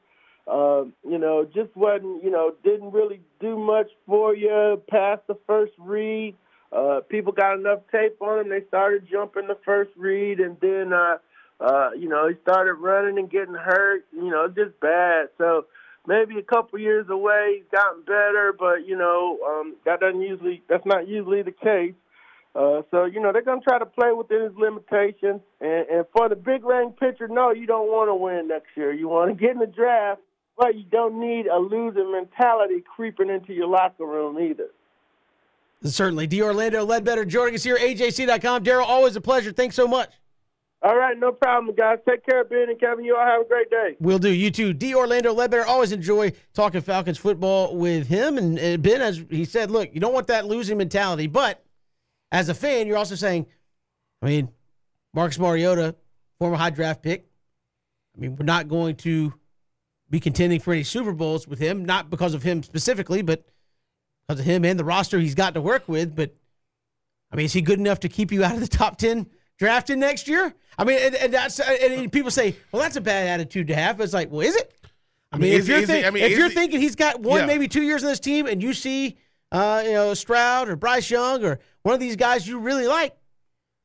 Uh, 0.45 0.83
you 1.09 1.17
know, 1.17 1.45
just 1.45 1.75
wasn't, 1.75 2.23
you 2.23 2.29
know, 2.29 2.53
didn't 2.63 2.91
really 2.91 3.21
do 3.39 3.57
much 3.57 3.87
for 4.05 4.35
you 4.35 4.79
past 4.89 5.21
the 5.27 5.37
first 5.47 5.73
read. 5.79 6.35
Uh, 6.71 6.99
people 7.07 7.31
got 7.31 7.57
enough 7.57 7.79
tape 7.89 8.21
on 8.21 8.41
him. 8.41 8.49
They 8.49 8.67
started 8.67 9.07
jumping 9.09 9.47
the 9.47 9.57
first 9.65 9.91
read, 9.95 10.39
and 10.39 10.57
then, 10.59 10.91
uh, 10.93 11.17
uh, 11.59 11.91
you 11.97 12.09
know, 12.09 12.27
he 12.27 12.35
started 12.43 12.73
running 12.73 13.17
and 13.17 13.31
getting 13.31 13.55
hurt. 13.55 14.05
You 14.13 14.29
know, 14.29 14.47
just 14.49 14.79
bad. 14.81 15.29
So, 15.37 15.65
maybe 16.07 16.38
a 16.38 16.44
couple 16.44 16.80
years 16.80 17.07
away. 17.10 17.57
He's 17.57 17.72
gotten 17.72 18.03
better, 18.03 18.53
but 18.57 18.88
you 18.88 18.98
know 18.98 19.40
um, 19.45 19.76
that 19.86 19.99
doesn't 19.99 20.22
usually 20.22 20.61
that's 20.69 20.86
not 20.86 21.07
usually 21.07 21.41
the 21.41 21.52
case. 21.52 21.94
Uh, 22.56 22.84
so 22.91 23.06
you 23.06 23.19
know 23.19 23.32
they're 23.34 23.44
gonna 23.44 23.61
try 23.61 23.80
to 23.80 23.86
play 23.86 24.11
within 24.11 24.44
his 24.44 24.53
limitations. 24.57 25.41
And, 25.60 25.88
and 25.90 26.06
for 26.15 26.30
the 26.30 26.36
big 26.36 26.64
rank 26.64 26.99
pitcher, 26.99 27.27
no, 27.27 27.52
you 27.52 27.68
don't 27.68 27.88
want 27.88 28.10
to 28.10 28.15
win 28.15 28.48
next 28.48 28.69
year. 28.76 28.94
You 28.94 29.07
want 29.10 29.30
to 29.30 29.36
get 29.36 29.52
in 29.52 29.60
the 29.60 29.68
draft, 29.68 30.22
but 30.57 30.76
you 30.76 30.84
don't 30.90 31.19
need 31.19 31.48
a 31.48 31.57
losing 31.57 32.11
mentality 32.11 32.84
creeping 32.95 33.30
into 33.30 33.53
your 33.53 33.68
locker 33.68 34.06
room 34.06 34.40
either. 34.40 34.69
Certainly, 35.84 36.27
D. 36.27 36.41
Orlando 36.41 36.84
Ledbetter 36.84 37.26
joining 37.26 37.56
us 37.56 37.64
here, 37.64 37.77
AJC.com. 37.77 38.64
Daryl, 38.64 38.86
always 38.86 39.15
a 39.15 39.22
pleasure. 39.22 39.52
Thanks 39.52 39.76
so 39.76 39.88
much. 39.88 40.10
All 40.81 40.95
right, 40.95 41.18
no 41.18 41.31
problem, 41.31 41.73
guys. 41.76 41.97
Take 42.07 42.26
care, 42.26 42.43
Ben 42.43 42.69
and 42.69 42.80
Kevin. 42.80 43.06
You 43.06 43.15
all 43.15 43.26
have 43.26 43.41
a 43.41 43.47
great 43.47 43.69
day. 43.72 43.95
We'll 43.99 44.19
do. 44.19 44.30
You 44.30 44.52
too. 44.52 44.72
D. 44.73 44.93
Orlando 44.93 45.34
Ledbetter. 45.34 45.65
Always 45.65 45.91
enjoy 45.91 46.34
talking 46.53 46.81
Falcons 46.81 47.18
football 47.18 47.76
with 47.76 48.07
him. 48.07 48.38
And, 48.38 48.84
Ben, 48.84 49.02
as 49.02 49.23
he 49.30 49.45
said, 49.45 49.72
look, 49.72 49.89
you 49.93 49.99
don't 49.99 50.14
want 50.14 50.27
that 50.27 50.45
losing 50.45 50.77
mentality. 50.77 51.26
But 51.26 51.64
as 52.31 52.49
a 52.49 52.53
fan, 52.53 52.85
you're 52.85 52.97
also 52.97 53.15
saying, 53.15 53.47
I 54.22 54.27
mean, 54.27 54.49
Marcus 55.14 55.39
Mariota, 55.39 55.95
former 56.38 56.57
high 56.57 56.69
draft 56.69 57.02
pick. 57.02 57.26
I 58.15 58.19
mean, 58.19 58.35
we're 58.35 58.45
not 58.45 58.68
going 58.68 58.95
to 58.97 59.34
be 60.10 60.19
contending 60.19 60.60
for 60.60 60.72
any 60.72 60.84
Super 60.84 61.14
Bowls 61.14 61.47
with 61.47 61.57
him, 61.57 61.84
not 61.84 62.11
because 62.11 62.35
of 62.35 62.43
him 62.43 62.61
specifically, 62.61 63.23
but 63.23 63.43
because 64.27 64.39
of 64.39 64.45
him 64.45 64.64
and 64.64 64.80
the 64.80 64.85
roster 64.85 65.19
he's 65.19 65.35
got 65.35 65.56
to 65.56 65.61
work 65.61 65.88
with. 65.88 66.15
But 66.15 66.35
I 67.31 67.38
mean, 67.38 67.45
is 67.45 67.53
he 67.53 67.61
good 67.61 67.80
enough 67.80 68.02
to 68.02 68.10
keep 68.10 68.31
you 68.31 68.43
out 68.43 68.53
of 68.53 68.60
the 68.60 68.68
top 68.68 68.97
10 68.97 69.26
drafting 69.57 69.99
next 69.99 70.27
year? 70.27 70.53
I 70.77 70.84
mean, 70.84 70.99
and, 71.02 71.15
and 71.15 71.34
that's 71.34 71.60
and 71.60 72.11
people 72.11 72.32
say, 72.32 72.56
well, 72.72 72.82
that's 72.82 72.95
a 72.98 73.02
bad 73.02 73.27
attitude 73.27 73.68
to 73.68 73.76
have. 73.76 73.99
It's 74.02 74.14
like, 74.14 74.30
well, 74.32 74.41
is 74.41 74.56
it? 74.56 74.73
I 75.32 75.38
mean, 75.38 75.52
mean, 75.52 75.60
if 75.60 75.68
you're, 75.68 75.77
is 75.77 75.84
it- 75.84 75.88
think- 75.88 76.06
I 76.06 76.10
mean, 76.10 76.23
if 76.23 76.38
you're 76.38 76.48
it- 76.48 76.53
thinking 76.53 76.80
he's 76.82 76.95
got 76.95 77.19
one, 77.22 77.41
Yeah. 77.41 77.45
maybe 77.45 77.68
two 77.68 77.82
years 77.84 78.03
in 78.03 78.10
this 78.10 78.19
team, 78.19 78.48
and 78.48 78.61
you 78.61 78.73
see, 78.73 79.18
uh, 79.52 79.84
you 79.86 79.94
know, 79.94 80.14
Stroud 80.14 80.69
or 80.69 80.76
Bryce 80.76 81.10
Young 81.10 81.44
or 81.44 81.60
one 81.84 81.94
of 81.94 81.99
these 81.99 82.15
guys 82.15 82.48
you 82.48 82.60
really 82.60 82.88
like, 82.88 83.15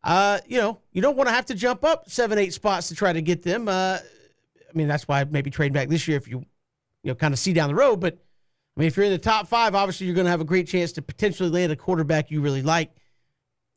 uh, 0.05 0.39
you 0.47 0.59
know, 0.59 0.81
you 0.93 1.03
don't 1.03 1.17
want 1.17 1.29
to 1.29 1.35
have 1.35 1.47
to 1.47 1.55
jump 1.55 1.85
up 1.85 2.09
seven, 2.11 2.39
eight 2.39 2.53
spots 2.55 2.89
to 2.89 2.95
try 2.95 3.13
to 3.13 3.21
get 3.23 3.43
them. 3.43 3.69
Uh, 3.69 3.99
I 4.03 4.73
mean, 4.75 4.89
that's 4.89 5.07
why 5.07 5.25
maybe 5.25 5.51
trade 5.51 5.73
back 5.73 5.89
this 5.89 6.07
year 6.09 6.17
if 6.17 6.27
you, 6.29 6.39
you 7.03 7.11
know, 7.11 7.15
kind 7.15 7.33
of 7.35 7.39
see 7.39 7.53
down 7.53 7.69
the 7.69 7.75
road. 7.75 8.01
But 8.01 8.15
I 8.77 8.81
mean, 8.81 8.87
if 8.87 8.97
you're 8.97 9.07
in 9.07 9.13
the 9.13 9.19
top 9.19 9.49
five, 9.49 9.75
obviously 9.75 10.07
you're 10.07 10.15
going 10.15 10.25
to 10.27 10.31
have 10.31 10.41
a 10.41 10.45
great 10.45 10.67
chance 10.69 10.93
to 10.93 11.03
potentially 11.03 11.51
land 11.51 11.71
a 11.73 11.77
quarterback 11.77 12.31
you 12.31 12.41
really 12.41 12.63
like 12.63 12.91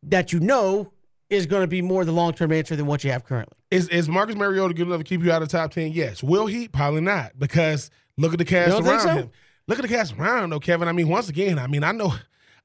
that 0.04 0.32
you 0.32 0.40
know 0.40 0.92
is 1.34 1.46
going 1.46 1.64
to 1.64 1.68
be 1.68 1.82
more 1.82 2.06
the 2.06 2.12
long 2.12 2.34
term 2.34 2.52
answer 2.52 2.76
than 2.76 2.86
what 2.86 3.04
you 3.04 3.12
have 3.12 3.24
currently. 3.26 3.58
Is 3.72 3.90
is 3.90 4.08
Marcus 4.08 4.36
Mariota 4.36 4.74
good 4.74 4.88
enough 4.88 5.00
to 5.00 5.04
keep 5.04 5.24
you 5.24 5.32
out 5.32 5.42
of 5.42 5.50
the 5.50 5.58
top 5.58 5.72
ten? 5.72 5.92
Yes. 5.92 6.24
Will 6.24 6.46
he? 6.46 6.68
Probably 6.68 7.02
not. 7.02 7.38
Because 7.38 7.90
look 8.18 8.34
at 8.34 8.40
the 8.40 8.46
cast 8.46 8.68
You 8.68 8.74
don't 8.74 8.84
think 8.84 8.96
around 8.96 9.02
so? 9.02 9.22
him. 9.24 9.32
Look 9.68 9.80
at 9.80 9.82
the 9.82 9.88
cast 9.88 10.14
around 10.18 10.44
him, 10.46 10.50
though, 10.50 10.60
Kevin. 10.60 10.88
I 10.88 10.92
mean, 10.92 11.08
once 11.08 11.30
again, 11.30 11.58
I 11.58 11.68
mean, 11.68 11.84
I 11.84 11.92
know. 11.92 12.14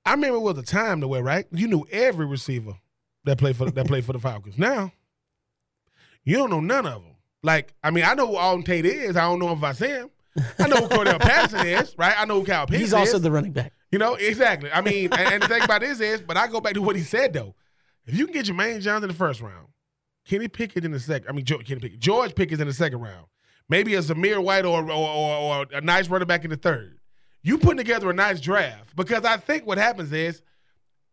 I 0.05 0.13
remember 0.13 0.37
it 0.37 0.41
was 0.41 0.59
a 0.59 0.63
time 0.63 1.01
to 1.01 1.09
where 1.09 1.23
right, 1.23 1.47
you 1.53 1.69
knew 1.69 1.87
every 1.91 2.27
receiver 2.27 2.73
that 3.25 3.39
played 3.39 3.57
for 3.57 3.71
that 3.71 3.87
played 3.87 4.05
for 4.05 4.13
the 4.13 4.19
Falcons. 4.19 4.59
Now, 4.59 4.93
you 6.25 6.37
don't 6.37 6.51
know 6.51 6.61
none 6.61 6.87
of 6.87 7.03
them. 7.03 7.17
Like, 7.43 7.75
I 7.85 7.91
mean, 7.91 8.05
I 8.05 8.15
know 8.15 8.27
who 8.27 8.35
Auden 8.35 8.65
Tate 8.65 8.87
is. 8.87 9.17
I 9.17 9.23
don't 9.23 9.39
know 9.39 9.53
if 9.53 9.63
I 9.63 9.73
see 9.73 9.89
him. 9.89 10.11
I 10.59 10.69
know 10.69 10.77
who 10.77 10.89
Cordarrelle 10.89 11.21
Patterson 11.21 11.67
is, 11.67 11.95
right? 11.99 12.15
I 12.17 12.25
know 12.25 12.41
who 12.41 12.47
Kyle 12.47 12.67
Pitts 12.67 12.79
He's 12.81 12.89
is. 12.89 12.95
also 12.95 13.19
the 13.19 13.31
running 13.31 13.53
back. 13.53 13.73
You 13.91 13.99
know, 13.99 14.15
exactly. 14.15 14.71
I 14.73 14.81
mean, 14.81 15.13
and, 15.13 15.35
and 15.35 15.43
the 15.43 15.49
thing 15.49 15.63
about 15.63 15.81
this 15.81 16.01
is, 16.01 16.21
but 16.21 16.37
I 16.37 16.47
go 16.47 16.61
back 16.61 16.75
to 16.75 16.83
what 16.83 16.97
he 16.97 17.03
said 17.03 17.33
though. 17.33 17.55
If 18.09 18.19
you 18.19 18.25
can 18.27 18.33
get 18.33 18.47
Jermaine 18.47 18.81
Johnson 18.81 19.05
in 19.05 19.09
the 19.09 19.15
first 19.15 19.43
round, 19.43 19.69
Kenny 20.27 20.49
Pickett 20.49 20.85
in 20.85 20.93
the 20.93 21.01
second, 21.01 21.29
I 21.29 21.33
mean, 21.33 21.45
George, 21.45 21.67
Kenny 21.67 21.81
Pickett, 21.81 22.01
George 22.01 22.35
Pickett 22.35 22.59
in 22.59 22.67
the 22.67 22.73
second 22.73 23.01
round, 23.01 23.27
maybe 23.69 23.95
a 23.95 24.01
Zamir 24.01 24.43
White 24.43 24.65
or, 24.65 24.83
or, 24.91 24.91
or, 24.91 25.37
or 25.37 25.67
a 25.73 25.83
nice 25.83 26.09
running 26.09 26.27
back 26.27 26.45
in 26.45 26.51
the 26.51 26.57
third. 26.57 26.99
You 27.43 27.59
putting 27.59 27.77
together 27.77 28.11
a 28.11 28.15
nice 28.15 28.41
draft 28.41 28.97
because 28.97 29.25
I 29.25 29.37
think 29.37 29.67
what 29.67 29.77
happens 29.77 30.13
is 30.13 30.43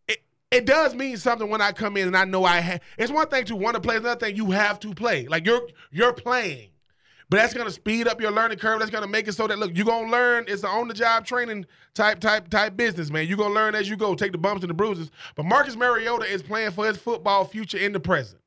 it, 0.08 0.20
it 0.50 0.64
does 0.64 0.94
mean 0.94 1.18
something 1.18 1.48
when 1.50 1.60
I 1.60 1.72
come 1.72 1.98
in 1.98 2.08
and 2.08 2.16
I 2.16 2.24
know 2.24 2.44
I 2.44 2.60
have. 2.60 2.80
It's 2.98 3.12
one 3.12 3.28
thing 3.28 3.44
to 3.44 3.56
want 3.56 3.74
to 3.74 3.80
play, 3.80 3.96
another 3.96 4.18
thing 4.18 4.34
you 4.34 4.50
have 4.50 4.80
to 4.80 4.94
play. 4.94 5.28
Like 5.28 5.46
you're 5.46 5.68
you're 5.92 6.14
playing. 6.14 6.70
But 7.28 7.38
that's 7.38 7.54
gonna 7.54 7.70
speed 7.70 8.06
up 8.06 8.20
your 8.20 8.30
learning 8.30 8.58
curve. 8.58 8.78
That's 8.78 8.90
gonna 8.90 9.08
make 9.08 9.26
it 9.26 9.32
so 9.32 9.46
that 9.48 9.58
look, 9.58 9.72
you're 9.74 9.86
gonna 9.86 10.10
learn. 10.10 10.44
It's 10.46 10.62
an 10.62 10.68
on-the-job 10.68 11.26
training 11.26 11.66
type 11.94 12.20
type 12.20 12.48
type 12.48 12.76
business, 12.76 13.10
man. 13.10 13.26
You're 13.26 13.38
gonna 13.38 13.54
learn 13.54 13.74
as 13.74 13.88
you 13.88 13.96
go, 13.96 14.14
take 14.14 14.32
the 14.32 14.38
bumps 14.38 14.62
and 14.62 14.70
the 14.70 14.74
bruises. 14.74 15.10
But 15.34 15.44
Marcus 15.46 15.74
Mariota 15.74 16.24
is 16.24 16.42
playing 16.42 16.70
for 16.70 16.86
his 16.86 16.96
football 16.96 17.44
future 17.44 17.78
in 17.78 17.92
the 17.92 18.00
present. 18.00 18.40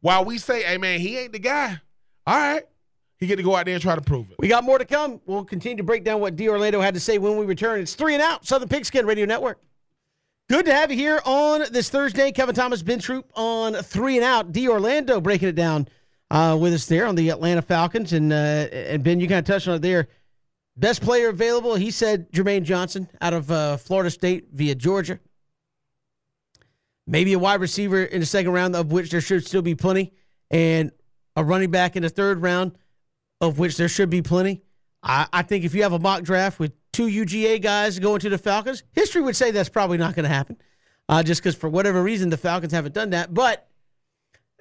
While 0.00 0.24
we 0.24 0.38
say, 0.38 0.62
hey 0.62 0.78
man, 0.78 1.00
he 1.00 1.18
ain't 1.18 1.32
the 1.32 1.40
guy. 1.40 1.80
All 2.26 2.36
right. 2.36 2.62
He 3.18 3.26
get 3.26 3.36
to 3.36 3.42
go 3.42 3.56
out 3.56 3.66
there 3.66 3.74
and 3.74 3.82
try 3.82 3.96
to 3.96 4.00
prove 4.00 4.30
it. 4.30 4.36
We 4.38 4.46
got 4.46 4.62
more 4.62 4.78
to 4.78 4.84
come. 4.84 5.20
We'll 5.26 5.44
continue 5.44 5.78
to 5.78 5.82
break 5.82 6.04
down 6.04 6.20
what 6.20 6.36
D. 6.36 6.48
Orlando 6.48 6.80
had 6.80 6.94
to 6.94 7.00
say 7.00 7.18
when 7.18 7.36
we 7.36 7.46
return. 7.46 7.80
It's 7.80 7.94
three 7.94 8.14
and 8.14 8.22
out, 8.22 8.46
Southern 8.46 8.68
Pigskin 8.68 9.06
Radio 9.06 9.26
Network. 9.26 9.58
Good 10.48 10.66
to 10.66 10.72
have 10.72 10.92
you 10.92 10.96
here 10.96 11.20
on 11.24 11.64
this 11.72 11.90
Thursday. 11.90 12.30
Kevin 12.30 12.54
Thomas, 12.54 12.80
Ben 12.82 13.00
Troupe 13.00 13.30
on 13.34 13.74
three 13.74 14.16
and 14.16 14.24
out. 14.24 14.52
D. 14.52 14.68
Orlando 14.68 15.20
breaking 15.20 15.48
it 15.48 15.56
down 15.56 15.88
uh, 16.30 16.56
with 16.60 16.74
us 16.74 16.86
there 16.86 17.06
on 17.06 17.14
the 17.14 17.30
Atlanta 17.30 17.62
Falcons. 17.62 18.12
And, 18.12 18.32
uh, 18.32 18.36
and 18.36 19.02
Ben, 19.02 19.20
you 19.20 19.28
kind 19.28 19.38
of 19.38 19.44
touched 19.44 19.68
on 19.68 19.76
it 19.76 19.82
there. 19.82 20.08
Best 20.76 21.02
player 21.02 21.28
available, 21.28 21.74
he 21.74 21.90
said 21.90 22.30
Jermaine 22.30 22.62
Johnson 22.62 23.08
out 23.20 23.32
of 23.32 23.50
uh, 23.50 23.76
Florida 23.78 24.10
State 24.10 24.48
via 24.52 24.76
Georgia. 24.76 25.18
Maybe 27.04 27.32
a 27.32 27.38
wide 27.38 27.60
receiver 27.60 28.04
in 28.04 28.20
the 28.20 28.26
second 28.26 28.52
round, 28.52 28.76
of 28.76 28.92
which 28.92 29.10
there 29.10 29.20
should 29.20 29.44
still 29.44 29.62
be 29.62 29.74
plenty, 29.74 30.12
and 30.50 30.92
a 31.34 31.42
running 31.42 31.72
back 31.72 31.96
in 31.96 32.02
the 32.04 32.08
third 32.08 32.42
round, 32.42 32.78
of 33.40 33.58
which 33.58 33.76
there 33.76 33.88
should 33.88 34.10
be 34.10 34.22
plenty. 34.22 34.62
I, 35.02 35.26
I 35.32 35.42
think 35.42 35.64
if 35.64 35.74
you 35.74 35.82
have 35.82 35.92
a 35.92 35.98
mock 35.98 36.22
draft 36.22 36.60
with 36.60 36.72
two 36.92 37.06
UGA 37.06 37.60
guys 37.60 37.98
going 37.98 38.20
to 38.20 38.28
the 38.28 38.38
Falcons, 38.38 38.84
history 38.92 39.22
would 39.22 39.34
say 39.34 39.50
that's 39.50 39.68
probably 39.68 39.98
not 39.98 40.14
going 40.14 40.24
to 40.24 40.34
happen, 40.34 40.58
uh, 41.08 41.24
just 41.24 41.42
because 41.42 41.56
for 41.56 41.68
whatever 41.68 42.02
reason 42.02 42.30
the 42.30 42.36
Falcons 42.36 42.72
haven't 42.72 42.94
done 42.94 43.10
that. 43.10 43.34
But 43.34 43.68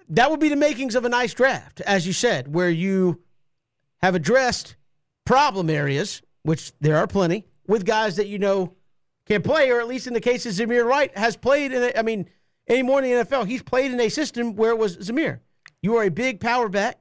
that 0.09 0.31
would 0.31 0.39
be 0.39 0.49
the 0.49 0.55
makings 0.55 0.95
of 0.95 1.05
a 1.05 1.09
nice 1.09 1.34
draft, 1.34 1.81
as 1.81 2.07
you 2.07 2.13
said, 2.13 2.53
where 2.53 2.69
you 2.69 3.21
have 4.01 4.15
addressed 4.15 4.75
problem 5.25 5.69
areas, 5.69 6.21
which 6.43 6.71
there 6.79 6.97
are 6.97 7.07
plenty, 7.07 7.45
with 7.67 7.85
guys 7.85 8.15
that 8.15 8.27
you 8.27 8.39
know 8.39 8.73
can 9.25 9.41
play, 9.41 9.69
or 9.69 9.79
at 9.79 9.88
least 9.88 10.07
in 10.07 10.13
the 10.13 10.21
case 10.21 10.45
of 10.45 10.53
Zamir 10.53 10.89
White, 10.89 11.17
has 11.17 11.35
played 11.35 11.73
in. 11.73 11.91
I 11.95 12.01
mean, 12.01 12.29
any 12.67 12.84
more 12.84 13.01
in 13.01 13.17
the 13.17 13.25
NFL, 13.25 13.47
he's 13.47 13.63
played 13.63 13.91
in 13.91 13.99
a 13.99 14.09
system 14.09 14.55
where 14.55 14.71
it 14.71 14.77
was 14.77 14.97
Zamir. 14.97 15.39
You 15.81 15.97
are 15.97 16.03
a 16.03 16.09
big 16.09 16.39
power 16.39 16.69
back, 16.69 16.99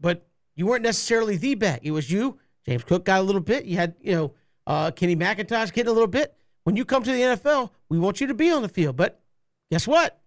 but 0.00 0.26
you 0.54 0.66
weren't 0.66 0.82
necessarily 0.82 1.36
the 1.36 1.54
back. 1.54 1.80
It 1.82 1.90
was 1.90 2.10
you. 2.10 2.38
James 2.64 2.84
Cook 2.84 3.04
got 3.04 3.20
a 3.20 3.22
little 3.22 3.40
bit. 3.40 3.64
You 3.64 3.76
had, 3.76 3.94
you 4.00 4.12
know, 4.12 4.34
uh, 4.66 4.90
Kenny 4.92 5.16
McIntosh 5.16 5.72
getting 5.72 5.90
a 5.90 5.92
little 5.92 6.06
bit. 6.06 6.36
When 6.64 6.76
you 6.76 6.84
come 6.84 7.02
to 7.02 7.10
the 7.10 7.20
NFL, 7.20 7.70
we 7.88 7.98
want 7.98 8.20
you 8.20 8.28
to 8.28 8.34
be 8.34 8.50
on 8.52 8.62
the 8.62 8.68
field. 8.68 8.96
But 8.96 9.20
guess 9.70 9.88
what? 9.88 10.21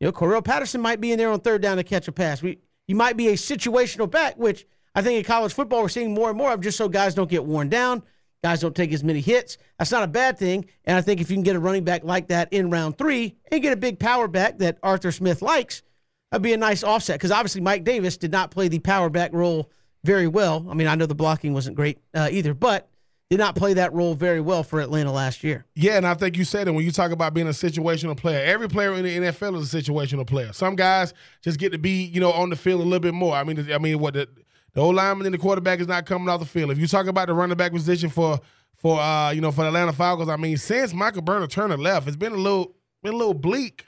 You 0.00 0.06
know, 0.06 0.12
Cordarrelle 0.12 0.44
Patterson 0.44 0.80
might 0.80 1.00
be 1.00 1.12
in 1.12 1.18
there 1.18 1.30
on 1.30 1.40
third 1.40 1.62
down 1.62 1.76
to 1.76 1.84
catch 1.84 2.08
a 2.08 2.12
pass. 2.12 2.42
We, 2.42 2.58
you 2.86 2.94
might 2.94 3.16
be 3.16 3.28
a 3.28 3.34
situational 3.34 4.10
back, 4.10 4.36
which 4.36 4.66
I 4.94 5.02
think 5.02 5.18
in 5.18 5.24
college 5.24 5.52
football 5.52 5.82
we're 5.82 5.88
seeing 5.88 6.14
more 6.14 6.28
and 6.28 6.38
more 6.38 6.52
of, 6.52 6.60
just 6.60 6.78
so 6.78 6.88
guys 6.88 7.14
don't 7.14 7.30
get 7.30 7.44
worn 7.44 7.68
down, 7.68 8.02
guys 8.42 8.60
don't 8.60 8.74
take 8.74 8.92
as 8.92 9.02
many 9.02 9.20
hits. 9.20 9.58
That's 9.78 9.90
not 9.90 10.04
a 10.04 10.08
bad 10.08 10.38
thing. 10.38 10.66
And 10.84 10.96
I 10.96 11.00
think 11.00 11.20
if 11.20 11.30
you 11.30 11.36
can 11.36 11.42
get 11.42 11.56
a 11.56 11.60
running 11.60 11.84
back 11.84 12.04
like 12.04 12.28
that 12.28 12.52
in 12.52 12.70
round 12.70 12.96
three 12.96 13.36
and 13.50 13.62
get 13.62 13.72
a 13.72 13.76
big 13.76 13.98
power 13.98 14.28
back 14.28 14.58
that 14.58 14.78
Arthur 14.82 15.10
Smith 15.10 15.42
likes, 15.42 15.82
that'd 16.30 16.42
be 16.42 16.52
a 16.52 16.56
nice 16.56 16.84
offset. 16.84 17.18
Because 17.18 17.32
obviously 17.32 17.60
Mike 17.60 17.84
Davis 17.84 18.16
did 18.16 18.30
not 18.30 18.50
play 18.50 18.68
the 18.68 18.78
power 18.78 19.10
back 19.10 19.32
role 19.32 19.70
very 20.04 20.28
well. 20.28 20.64
I 20.70 20.74
mean, 20.74 20.86
I 20.86 20.94
know 20.94 21.06
the 21.06 21.14
blocking 21.14 21.52
wasn't 21.52 21.76
great 21.76 21.98
uh, 22.14 22.28
either, 22.30 22.54
but 22.54 22.88
did 23.30 23.38
not 23.38 23.54
play 23.54 23.74
that 23.74 23.92
role 23.92 24.14
very 24.14 24.40
well 24.40 24.62
for 24.62 24.80
Atlanta 24.80 25.12
last 25.12 25.44
year. 25.44 25.66
Yeah, 25.74 25.98
and 25.98 26.06
I 26.06 26.14
think 26.14 26.36
you 26.38 26.44
said 26.44 26.66
it 26.66 26.70
when 26.70 26.84
you 26.84 26.90
talk 26.90 27.10
about 27.10 27.34
being 27.34 27.46
a 27.46 27.50
situational 27.50 28.16
player. 28.16 28.42
Every 28.44 28.68
player 28.68 28.94
in 28.94 29.04
the 29.04 29.16
NFL 29.18 29.60
is 29.60 29.72
a 29.72 29.82
situational 29.82 30.26
player. 30.26 30.52
Some 30.52 30.76
guys 30.76 31.12
just 31.42 31.58
get 31.58 31.72
to 31.72 31.78
be, 31.78 32.04
you 32.04 32.20
know, 32.20 32.32
on 32.32 32.48
the 32.48 32.56
field 32.56 32.80
a 32.80 32.84
little 32.84 33.00
bit 33.00 33.12
more. 33.12 33.34
I 33.34 33.44
mean, 33.44 33.70
I 33.70 33.78
mean, 33.78 33.98
what 33.98 34.14
the 34.14 34.28
the 34.72 34.80
old 34.80 34.94
lineman 34.94 35.26
and 35.26 35.34
the 35.34 35.38
quarterback 35.38 35.80
is 35.80 35.88
not 35.88 36.06
coming 36.06 36.28
off 36.28 36.40
the 36.40 36.46
field. 36.46 36.70
If 36.70 36.78
you 36.78 36.86
talk 36.86 37.06
about 37.06 37.28
the 37.28 37.34
running 37.34 37.56
back 37.56 37.72
position 37.72 38.08
for 38.08 38.40
for 38.76 38.98
uh, 38.98 39.30
you 39.32 39.42
know, 39.42 39.52
for 39.52 39.62
the 39.62 39.68
Atlanta 39.68 39.92
Falcons, 39.92 40.30
I 40.30 40.36
mean, 40.36 40.56
since 40.56 40.94
Michael 40.94 41.22
Burner 41.22 41.46
Turner 41.46 41.76
left, 41.76 42.06
it's 42.08 42.16
been 42.16 42.32
a 42.32 42.36
little 42.36 42.74
been 43.02 43.12
a 43.12 43.16
little 43.16 43.34
bleak. 43.34 43.84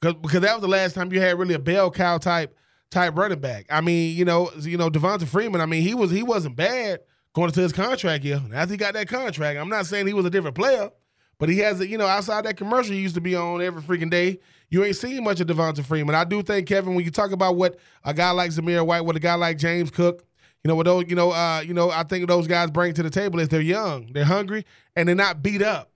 Cause, 0.00 0.14
because 0.14 0.40
that 0.40 0.54
was 0.54 0.62
the 0.62 0.68
last 0.68 0.94
time 0.94 1.12
you 1.12 1.20
had 1.20 1.38
really 1.38 1.54
a 1.54 1.58
bell 1.58 1.90
cow 1.90 2.18
type 2.18 2.56
type 2.90 3.16
running 3.16 3.40
back. 3.40 3.66
I 3.68 3.80
mean, 3.80 4.16
you 4.16 4.24
know, 4.24 4.50
you 4.60 4.76
know, 4.76 4.90
Devonta 4.90 5.26
Freeman, 5.26 5.60
I 5.60 5.66
mean, 5.66 5.82
he 5.82 5.94
was 5.94 6.12
he 6.12 6.22
wasn't 6.22 6.54
bad 6.54 7.00
going 7.34 7.50
to 7.50 7.60
his 7.60 7.72
contract. 7.72 8.24
And 8.24 8.54
after 8.54 8.72
he 8.72 8.76
got 8.76 8.94
that 8.94 9.08
contract, 9.08 9.58
I'm 9.58 9.68
not 9.68 9.86
saying 9.86 10.06
he 10.06 10.12
was 10.12 10.26
a 10.26 10.30
different 10.30 10.56
player, 10.56 10.90
but 11.38 11.48
he 11.48 11.58
has, 11.58 11.80
a, 11.80 11.86
you 11.86 11.98
know, 11.98 12.06
outside 12.06 12.44
that 12.44 12.56
commercial 12.56 12.94
he 12.94 13.00
used 13.00 13.14
to 13.14 13.20
be 13.20 13.34
on 13.34 13.62
every 13.62 13.82
freaking 13.82 14.10
day, 14.10 14.40
you 14.68 14.84
ain't 14.84 14.96
seen 14.96 15.24
much 15.24 15.40
of 15.40 15.46
Devonta 15.46 15.84
Freeman. 15.84 16.14
I 16.14 16.24
do 16.24 16.42
think, 16.42 16.68
Kevin, 16.68 16.94
when 16.94 17.04
you 17.04 17.10
talk 17.10 17.32
about 17.32 17.56
what 17.56 17.78
a 18.04 18.14
guy 18.14 18.30
like 18.30 18.50
Zamir 18.50 18.86
White, 18.86 19.04
what 19.04 19.16
a 19.16 19.20
guy 19.20 19.34
like 19.34 19.58
James 19.58 19.90
Cook, 19.90 20.24
you 20.62 20.68
know, 20.68 20.74
what 20.74 20.86
those, 20.86 21.04
you 21.08 21.16
know, 21.16 21.30
uh, 21.32 21.60
you 21.60 21.74
know, 21.74 21.90
I 21.90 22.04
think 22.04 22.28
those 22.28 22.46
guys 22.46 22.70
bring 22.70 22.94
to 22.94 23.02
the 23.02 23.10
table 23.10 23.40
is 23.40 23.48
they're 23.48 23.60
young, 23.60 24.12
they're 24.12 24.24
hungry, 24.24 24.64
and 24.94 25.08
they're 25.08 25.16
not 25.16 25.42
beat 25.42 25.62
up. 25.62 25.89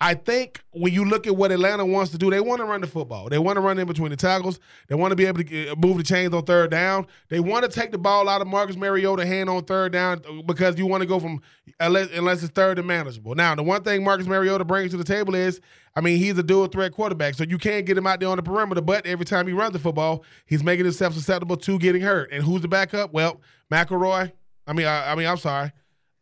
I 0.00 0.14
think 0.14 0.60
when 0.70 0.92
you 0.92 1.04
look 1.04 1.26
at 1.26 1.34
what 1.34 1.50
Atlanta 1.50 1.84
wants 1.84 2.12
to 2.12 2.18
do, 2.18 2.30
they 2.30 2.40
want 2.40 2.60
to 2.60 2.64
run 2.64 2.80
the 2.80 2.86
football. 2.86 3.28
They 3.28 3.38
want 3.38 3.56
to 3.56 3.60
run 3.60 3.78
in 3.80 3.86
between 3.88 4.10
the 4.10 4.16
tackles. 4.16 4.60
They 4.86 4.94
want 4.94 5.10
to 5.10 5.16
be 5.16 5.26
able 5.26 5.42
to 5.42 5.70
uh, 5.70 5.74
move 5.74 5.96
the 5.96 6.04
chains 6.04 6.32
on 6.32 6.44
third 6.44 6.70
down. 6.70 7.08
They 7.28 7.40
want 7.40 7.64
to 7.64 7.68
take 7.68 7.90
the 7.90 7.98
ball 7.98 8.28
out 8.28 8.40
of 8.40 8.46
Marcus 8.46 8.76
Mariota 8.76 9.26
hand 9.26 9.50
on 9.50 9.64
third 9.64 9.92
down 9.92 10.22
because 10.46 10.78
you 10.78 10.86
want 10.86 11.02
to 11.02 11.06
go 11.06 11.18
from 11.18 11.40
unless, 11.80 12.10
unless 12.12 12.44
it's 12.44 12.52
third 12.52 12.78
and 12.78 12.86
manageable. 12.86 13.34
Now, 13.34 13.56
the 13.56 13.64
one 13.64 13.82
thing 13.82 14.04
Marcus 14.04 14.28
Mariota 14.28 14.64
brings 14.64 14.92
to 14.92 14.96
the 14.96 15.04
table 15.04 15.34
is, 15.34 15.60
I 15.96 16.00
mean, 16.00 16.18
he's 16.18 16.38
a 16.38 16.44
dual 16.44 16.68
threat 16.68 16.92
quarterback, 16.92 17.34
so 17.34 17.42
you 17.42 17.58
can't 17.58 17.84
get 17.84 17.98
him 17.98 18.06
out 18.06 18.20
there 18.20 18.28
on 18.28 18.36
the 18.36 18.42
perimeter. 18.44 18.80
But 18.80 19.04
every 19.04 19.26
time 19.26 19.48
he 19.48 19.52
runs 19.52 19.72
the 19.72 19.80
football, 19.80 20.24
he's 20.46 20.62
making 20.62 20.84
himself 20.84 21.14
susceptible 21.14 21.56
to 21.56 21.78
getting 21.78 22.02
hurt. 22.02 22.30
And 22.30 22.44
who's 22.44 22.62
the 22.62 22.68
backup? 22.68 23.12
Well, 23.12 23.40
McElroy. 23.72 24.30
I 24.64 24.72
mean, 24.74 24.86
I, 24.86 25.10
I 25.10 25.14
mean, 25.16 25.26
I'm 25.26 25.38
sorry. 25.38 25.72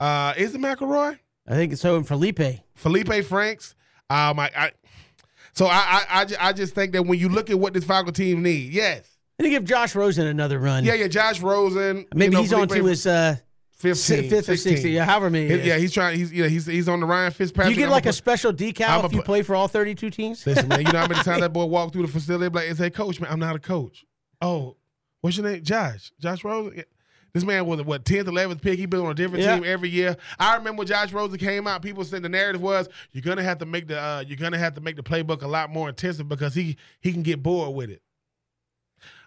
Uh, 0.01 0.33
is 0.39 0.55
it 0.55 0.63
McElroy? 0.63 1.19
I 1.47 1.55
think 1.55 1.77
so. 1.77 1.97
And 1.97 2.07
Feleipe, 2.07 2.63
Feleipe 2.83 3.25
Franks. 3.25 3.75
Um, 4.11 4.39
I, 4.39 4.51
I 4.57 4.71
so 5.53 5.67
I, 5.67 6.05
I, 6.09 6.23
I, 6.23 6.27
I 6.49 6.53
just 6.53 6.75
think 6.75 6.93
that 6.93 7.05
when 7.05 7.19
you 7.19 7.29
look 7.29 7.51
at 7.51 7.59
what 7.59 7.75
this 7.75 7.85
Falcon 7.85 8.13
team 8.15 8.43
need, 8.43 8.73
yes, 8.73 9.09
And 9.39 9.49
give 9.49 9.65
Josh 9.65 9.95
Rosen 9.95 10.27
another 10.27 10.59
run. 10.59 10.85
yeah, 10.85 10.95
yeah, 10.95 11.09
Josh 11.09 11.41
Rosen, 11.41 12.07
Maybe 12.15 12.25
you 12.27 12.31
know, 12.33 12.43
he's 12.43 12.53
on 12.53 12.69
to 12.69 12.85
his 12.85 13.07
uh, 13.07 13.37
15, 13.79 14.29
fifth 14.31 14.49
or 14.49 14.57
16. 14.57 14.73
sixth, 14.73 14.87
yeah, 14.87 15.05
however 15.05 15.29
many. 15.31 15.47
it 15.47 15.61
is. 15.61 15.67
yeah, 15.67 15.77
he's 15.79 15.93
trying. 15.93 16.17
He's 16.19 16.33
yeah, 16.33 16.47
he's 16.47 16.67
he's 16.67 16.89
on 16.89 17.01
the 17.01 17.07
Ryan 17.07 17.33
Fitzpatrick. 17.33 17.75
you 17.75 17.77
get 17.81 17.91
like 17.91 18.05
gonna 18.05 18.11
a 18.11 18.15
special 18.15 18.53
decal 18.53 18.89
I'm 19.01 19.05
if 19.07 19.13
a 19.13 19.17
you 19.17 19.23
play 19.23 19.43
for 19.43 19.55
all 19.57 19.69
32 19.69 20.11
teams? 20.11 20.47
Listen, 20.47 20.69
man, 20.69 20.81
you 20.81 20.93
know 20.93 21.01
how 21.01 21.09
many 21.09 21.23
times 21.23 21.41
that 21.43 21.53
boy 21.53 21.65
walked 21.65 21.93
through 21.95 22.07
the 22.07 22.13
facility 22.13 22.55
like, 22.55 22.71
"It's 22.71 22.81
a 22.81 22.91
coach, 22.91 23.21
man. 23.21 23.31
I'm 23.33 23.41
not 23.41 23.57
a 23.57 23.59
coach." 23.59 24.05
Oh, 24.41 24.77
what's 25.23 25.37
your 25.37 25.47
name? 25.47 25.63
Josh. 25.63 26.13
Josh 26.21 26.45
Rosen. 26.45 26.75
Yeah. 26.77 26.83
This 27.37 27.45
man 27.45 27.67
was 27.67 27.81
a, 27.81 27.83
what 27.83 28.07
tenth, 28.07 28.27
eleventh 28.29 28.63
pick. 28.63 28.79
He 28.79 28.87
been 28.87 29.01
on 29.01 29.11
a 29.11 29.15
different 29.15 29.45
Yeah. 29.45 29.57
team 29.57 29.65
every 29.67 29.91
year. 29.91 30.17
I 30.39 30.57
remember 30.57 30.79
when 30.79 30.87
Josh 30.87 31.13
Rosen 31.13 31.37
came 31.39 31.67
out. 31.67 31.83
People 31.83 32.03
said 32.03 32.23
the 32.23 32.31
narrative 32.31 32.63
was 32.63 32.89
you're 33.13 33.21
gonna 33.21 33.43
have 33.43 33.59
to 33.59 33.67
make 33.67 33.89
the 33.89 34.01
uh, 34.01 34.25
you're 34.27 34.39
gonna 34.39 34.57
have 34.57 34.73
to 34.77 34.81
make 34.81 34.97
the 34.97 35.03
playbook 35.03 35.43
a 35.43 35.47
lot 35.47 35.69
more 35.69 35.91
intensive 35.91 36.27
because 36.31 36.55
he 36.55 36.79
he 37.01 37.13
can 37.13 37.23
get 37.23 37.43
bored 37.43 37.75
with 37.75 37.91
it. 37.91 38.01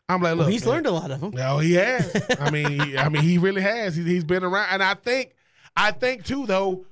I'm 0.10 0.24
like, 0.24 0.32
look, 0.32 0.40
Well, 0.46 0.48
he's 0.48 0.66
man, 0.66 0.74
learned 0.74 0.86
a 0.88 0.92
lot 0.92 1.12
of 1.12 1.22
them. 1.22 1.32
no, 1.36 1.60
he 1.60 1.74
has. 1.74 2.20
I 2.40 2.50
mean, 2.50 2.80
he, 2.82 2.98
I 2.98 3.10
mean, 3.10 3.22
he 3.22 3.38
really 3.38 3.62
has. 3.62 3.96
He's, 3.96 4.08
he's 4.08 4.24
been 4.24 4.44
around, 4.44 4.70
and 4.72 4.82
I 4.82 4.96
think, 4.96 5.36
I 5.78 5.92
think 5.92 6.26
too, 6.26 6.48
though, 6.48 6.88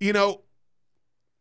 you 0.00 0.12
know, 0.12 0.42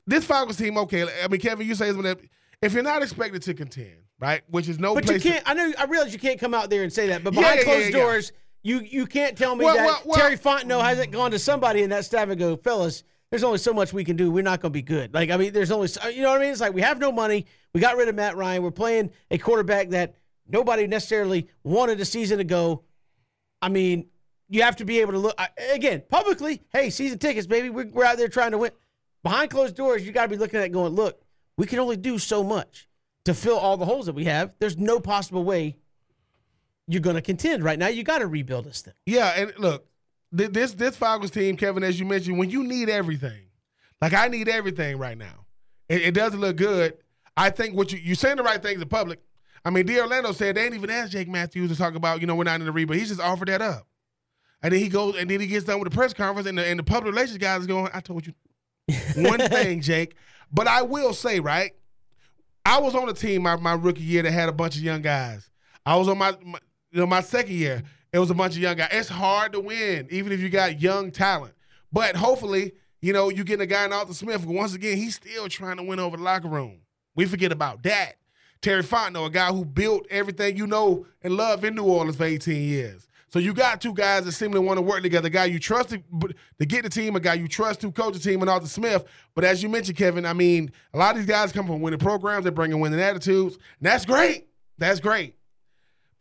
this 0.08 0.24
Falcons 0.24 0.56
team. 0.58 0.78
Okay, 0.78 1.06
I 1.22 1.28
mean, 1.28 1.42
Kevin, 1.42 1.68
you 1.68 1.76
say 1.76 1.92
that 1.92 2.20
if 2.62 2.72
you're 2.72 2.82
not 2.82 3.02
expected 3.04 3.42
to 3.42 3.54
contend, 3.54 3.98
right, 4.22 4.42
which 4.48 4.70
is 4.70 4.80
no 4.80 4.94
But 4.94 5.04
you 5.04 5.10
place. 5.10 5.24
to- 5.24 5.30
can't. 5.32 5.44
I 5.50 5.54
know. 5.54 5.74
I 5.78 5.84
realize 5.84 6.14
you 6.14 6.20
can't 6.20 6.40
come 6.40 6.54
out 6.54 6.70
there 6.70 6.84
and 6.84 6.94
say 6.94 7.08
that. 7.08 7.26
But 7.26 7.34
behind 7.34 7.58
yeah, 7.60 7.64
closed 7.66 7.86
yeah. 7.88 7.92
doors, 8.00 8.32
you 8.64 8.80
you 8.80 9.06
can't 9.06 9.38
tell 9.38 9.56
me 9.56 9.66
Well, 9.66 9.76
that 9.76 9.86
well, 9.86 10.02
well- 10.06 10.20
Terry 10.20 10.38
Fontenot 10.38 10.84
hasn't 10.84 11.12
gone 11.12 11.32
to 11.32 11.40
somebody 11.40 11.84
in 11.84 11.90
that 11.90 12.06
staff 12.06 12.30
and 12.30 12.40
go, 12.40 12.56
fellas. 12.58 13.04
There's 13.30 13.44
only 13.46 13.60
so 13.60 13.74
much 13.74 13.94
we 13.94 14.04
can 14.04 14.18
do. 14.18 14.30
We're 14.30 14.44
not 14.44 14.60
going 14.60 14.72
to 14.72 14.78
be 14.78 14.82
good. 14.82 15.14
Like 15.14 15.30
I 15.30 15.38
mean, 15.38 15.54
there's 15.54 15.72
only 15.72 15.88
you 16.14 16.22
know 16.22 16.32
what 16.32 16.40
I 16.40 16.44
mean. 16.44 16.52
It's 16.52 16.60
like 16.60 16.74
we 16.74 16.82
have 16.82 17.00
no 17.00 17.12
money. 17.12 17.46
We 17.74 17.80
got 17.80 17.96
rid 17.96 18.10
of 18.10 18.16
Matt 18.16 18.36
Ryan. 18.36 18.62
We're 18.62 18.72
playing 18.72 19.12
a 19.30 19.38
quarterback 19.38 19.90
that 19.92 20.16
nobody 20.48 20.86
necessarily 20.86 21.48
wanted 21.64 22.02
a 22.02 22.06
season 22.06 22.42
ago. 22.42 22.84
I 23.62 23.70
mean, 23.70 24.08
you 24.50 24.64
have 24.64 24.76
to 24.78 24.86
be 24.86 25.00
able 25.00 25.14
to 25.14 25.20
look 25.20 25.40
again 25.72 26.04
publicly. 26.10 26.62
Hey, 26.74 26.90
season 26.90 27.20
tickets, 27.20 27.48
baby. 27.48 27.70
We're, 27.70 27.88
we're 27.88 28.04
out 28.04 28.18
there 28.18 28.28
trying 28.28 28.52
to 28.52 28.58
win. 28.58 28.72
Behind 29.24 29.50
closed 29.50 29.76
doors, 29.78 30.06
you 30.06 30.12
got 30.12 30.24
to 30.24 30.30
be 30.30 30.36
looking 30.36 30.60
at 30.60 30.66
it 30.66 30.70
going, 30.70 30.94
look, 30.94 31.22
we 31.58 31.66
can 31.66 31.80
only 31.80 31.96
do 31.96 32.18
so 32.18 32.44
much 32.44 32.90
to 33.24 33.34
fill 33.34 33.58
all 33.58 33.78
the 33.78 33.86
holes 33.86 34.08
that 34.08 34.16
we 34.16 34.26
have. 34.26 34.56
There's 34.60 34.78
no 34.78 35.00
possible 35.00 35.44
way 35.46 35.78
you're 36.88 37.02
going 37.02 37.16
to 37.16 37.22
contend 37.22 37.64
right 37.64 37.80
now. 37.80 37.88
You 37.88 38.04
got 38.04 38.20
to 38.20 38.28
rebuild 38.28 38.66
this 38.66 38.82
thing. 38.82 38.94
Yeah, 39.06 39.34
and 39.36 39.54
look, 39.58 39.86
this 40.32 40.74
this 40.74 40.96
Falcons 40.96 41.32
team, 41.32 41.58
Kevin, 41.58 41.84
as 41.84 42.00
you 42.00 42.06
mentioned, 42.06 42.38
when 42.38 42.50
you 42.50 42.64
need 42.64 42.90
everything, 42.90 43.48
like 44.02 44.14
I 44.14 44.28
need 44.28 44.48
everything 44.48 44.98
right 44.98 45.18
now, 45.18 45.46
it, 45.90 46.02
it 46.02 46.14
doesn't 46.14 46.40
look 46.40 46.56
good. 46.56 46.98
I 47.36 47.50
think 47.50 47.76
what 47.76 47.92
you 47.92 48.00
you 48.00 48.16
saying 48.16 48.38
the 48.38 48.44
right 48.44 48.62
things 48.62 48.82
in 48.82 48.88
public. 48.88 49.22
I 49.64 49.70
mean, 49.70 49.86
D. 49.86 50.00
Orlando 50.00 50.32
said 50.32 50.56
they 50.56 50.66
ain't 50.66 50.74
even 50.74 50.90
asked 50.90 51.12
Jake 51.12 51.28
Matthews 51.28 51.70
to 51.70 51.78
talk 51.78 51.94
about, 51.94 52.20
you 52.20 52.28
know, 52.28 52.36
we're 52.36 52.46
not 52.46 52.60
in 52.60 52.66
the 52.66 52.72
rebuild. 52.72 53.00
He 53.00 53.06
just 53.06 53.22
offered 53.22 53.48
that 53.48 53.62
up. 53.62 53.86
And 54.64 54.74
then 54.74 54.80
he 54.80 54.90
goes, 54.90 55.16
and 55.18 55.30
then 55.30 55.40
he 55.40 55.48
gets 55.48 55.66
done 55.66 55.80
with 55.80 55.90
the 55.90 55.96
press 55.96 56.14
conference, 56.14 56.48
and 56.48 56.58
the, 56.58 56.66
and 56.66 56.80
the 56.80 56.84
public 56.84 57.14
relations 57.14 57.38
guys 57.38 57.66
going, 57.68 57.90
I 57.94 58.00
told 58.00 58.26
you 58.26 58.34
one 59.16 59.40
thing, 59.40 59.82
Jake. 59.82 60.16
But 60.52 60.68
I 60.68 60.82
will 60.82 61.14
say, 61.14 61.40
right? 61.40 61.74
I 62.66 62.80
was 62.80 62.94
on 62.94 63.10
a 63.10 63.14
team 63.14 63.44
my, 63.44 63.56
my 63.56 63.74
rookie 63.74 64.04
year 64.04 64.24
that 64.24 64.32
had 64.32 64.50
a 64.50 64.52
bunch 64.52 64.76
of 64.76 64.84
young 64.84 65.02
guys. 65.02 65.50
I 65.86 65.96
was 65.96 66.08
on 66.08 66.18
my, 66.18 66.36
my 66.44 66.60
you 66.92 67.00
know 67.00 67.08
my 67.08 67.22
second 67.22 67.56
year. 67.56 67.84
It 68.14 68.20
was 68.20 68.30
a 68.30 68.34
bunch 68.34 68.56
of 68.56 68.62
young 68.62 68.76
guys. 68.76 68.90
It's 68.92 69.10
hard 69.10 69.54
to 69.54 69.62
win, 69.62 70.08
even 70.12 70.34
if 70.34 70.42
you 70.42 70.50
got 70.50 70.82
young 70.82 71.12
talent. 71.12 71.54
But 71.94 72.18
hopefully, 72.18 72.74
you 73.02 73.14
know, 73.14 73.30
you 73.30 73.44
getting 73.44 73.64
a 73.64 73.68
guy 73.68 73.86
in 73.86 73.94
Arthur 73.94 74.14
Smith. 74.14 74.46
Once 74.46 74.74
again, 74.74 74.98
he's 74.98 75.16
still 75.16 75.48
trying 75.48 75.78
to 75.78 75.84
win 75.84 76.00
over 76.00 76.18
the 76.18 76.24
locker 76.24 76.50
room. 76.50 76.82
We 77.16 77.26
forget 77.26 77.52
about 77.52 77.84
that. 77.84 78.16
Terry 78.62 78.84
Fontenot, 78.84 79.28
a 79.28 79.30
guy 79.30 79.52
who 79.52 79.66
built 79.66 80.06
everything 80.10 80.56
you 80.56 80.68
know 80.68 81.06
and 81.24 81.36
love 81.36 81.64
in 81.64 81.74
New 81.76 81.84
Orleans 81.84 82.16
for 82.16 82.26
18 82.26 82.62
years. 82.62 83.08
So 83.30 83.40
you 83.40 83.54
got 83.54 83.80
two 83.80 83.94
guys 83.94 84.26
that 84.26 84.34
seemingly 84.34 84.60
want 84.60 84.78
to 84.78 84.82
work 84.82 85.02
together. 85.04 85.28
A 85.28 85.32
guy 85.32 85.46
you 85.46 85.58
trust 85.58 85.90
to, 85.90 86.04
to 86.60 86.66
get 86.66 86.84
the 86.84 86.90
team, 86.90 87.16
a 87.16 87.20
guy 87.20 87.36
you 87.36 87.48
trust 87.48 87.80
to 87.82 87.92
coach 87.92 88.14
the 88.14 88.20
team, 88.20 88.42
and 88.42 88.50
Arthur 88.50 88.68
Smith. 88.68 89.06
But 89.34 89.46
as 89.46 89.64
you 89.64 89.70
mentioned, 89.70 89.98
Kevin, 89.98 90.26
I 90.26 90.34
mean, 90.34 90.72
a 90.94 90.98
lot 90.98 91.12
of 91.12 91.18
these 91.18 91.28
guys 91.28 91.54
come 91.54 91.66
from 91.66 91.80
winning 91.80 92.00
programs. 92.00 92.44
They're 92.44 92.52
bringing 92.52 92.82
winning 92.82 93.00
attitudes. 93.00 93.56
And 93.56 93.64
that's 93.90 94.06
great. 94.06 94.48
That's 94.78 95.00
great. 95.00 95.36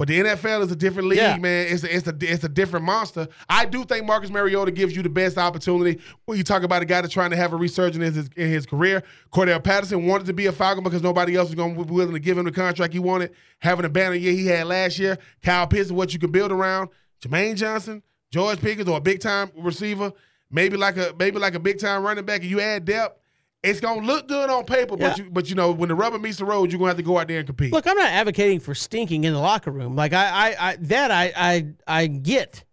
But 0.00 0.08
the 0.08 0.18
NFL 0.18 0.62
is 0.62 0.72
a 0.72 0.76
different 0.76 1.08
league, 1.08 1.18
Yeah. 1.18 1.36
man. 1.36 1.66
It's 1.68 1.84
a, 1.84 1.94
it's 1.94 2.06
a 2.08 2.16
it's 2.22 2.42
a 2.42 2.48
different 2.48 2.86
monster. 2.86 3.28
I 3.50 3.66
do 3.66 3.84
think 3.84 4.06
Marcus 4.06 4.30
Mariota 4.30 4.70
gives 4.70 4.96
you 4.96 5.02
the 5.02 5.10
best 5.10 5.36
opportunity 5.36 6.00
when 6.24 6.38
you 6.38 6.42
talk 6.42 6.62
about 6.62 6.80
a 6.80 6.86
guy 6.86 7.02
that's 7.02 7.12
trying 7.12 7.32
to 7.32 7.36
have 7.36 7.52
a 7.52 7.56
resurgence 7.56 8.02
in 8.02 8.14
his, 8.14 8.30
in 8.34 8.48
his 8.48 8.64
career. 8.64 9.02
Cordarrelle 9.30 9.62
Patterson 9.62 10.06
wanted 10.06 10.26
to 10.28 10.32
be 10.32 10.46
a 10.46 10.52
Falcon 10.52 10.82
because 10.82 11.02
nobody 11.02 11.36
else 11.36 11.48
was 11.50 11.54
going 11.54 11.76
to 11.76 11.84
be 11.84 11.92
willing 11.92 12.14
to 12.14 12.18
give 12.18 12.38
him 12.38 12.46
the 12.46 12.50
contract 12.50 12.94
he 12.94 12.98
wanted. 12.98 13.32
Having 13.58 13.84
a 13.84 13.88
banner 13.90 14.14
year 14.14 14.32
he 14.32 14.46
had 14.46 14.66
last 14.68 14.98
year. 14.98 15.18
Kyle 15.42 15.66
Pitts 15.66 15.88
is 15.88 15.92
what 15.92 16.14
you 16.14 16.18
can 16.18 16.30
build 16.30 16.50
around. 16.50 16.88
Jermaine 17.20 17.56
Johnson, 17.56 18.02
George 18.30 18.58
Pickens, 18.58 18.88
or 18.88 18.96
a 18.96 19.00
big 19.02 19.20
time 19.20 19.50
receiver, 19.54 20.14
maybe 20.50 20.78
like 20.78 20.96
a 20.96 21.14
maybe 21.18 21.38
like 21.38 21.54
a 21.54 21.60
big 21.60 21.78
time 21.78 22.02
running 22.02 22.24
back, 22.24 22.40
and 22.40 22.50
you 22.50 22.58
add 22.62 22.86
depth. 22.86 23.19
It's 23.62 23.78
gonna 23.78 24.00
look 24.00 24.26
good 24.26 24.48
on 24.48 24.64
paper, 24.64 24.96
but 24.96 25.18
you 25.18 25.28
but 25.30 25.50
you 25.50 25.54
know 25.54 25.70
when 25.70 25.90
the 25.90 25.94
rubber 25.94 26.18
meets 26.18 26.38
the 26.38 26.46
road, 26.46 26.72
you're 26.72 26.78
gonna 26.78 26.90
have 26.90 26.96
to 26.96 27.02
go 27.02 27.18
out 27.18 27.28
there 27.28 27.38
and 27.38 27.46
compete. 27.46 27.72
Look, 27.72 27.86
I'm 27.86 27.96
not 27.96 28.10
advocating 28.10 28.58
for 28.58 28.74
stinking 28.74 29.24
in 29.24 29.34
the 29.34 29.38
locker 29.38 29.70
room. 29.70 29.96
Like 29.96 30.14
I, 30.14 30.28
I, 30.52 30.70
I 30.70 30.76
that 30.76 31.10
I, 31.10 31.32
I, 31.36 31.66
I 31.86 32.06
get, 32.06 32.64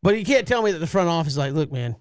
but 0.00 0.16
you 0.16 0.24
can't 0.24 0.46
tell 0.46 0.62
me 0.62 0.70
that 0.70 0.78
the 0.78 0.86
front 0.86 1.08
office 1.08 1.32
is 1.32 1.38
like, 1.38 1.54
look, 1.54 1.72
man, 1.72 1.96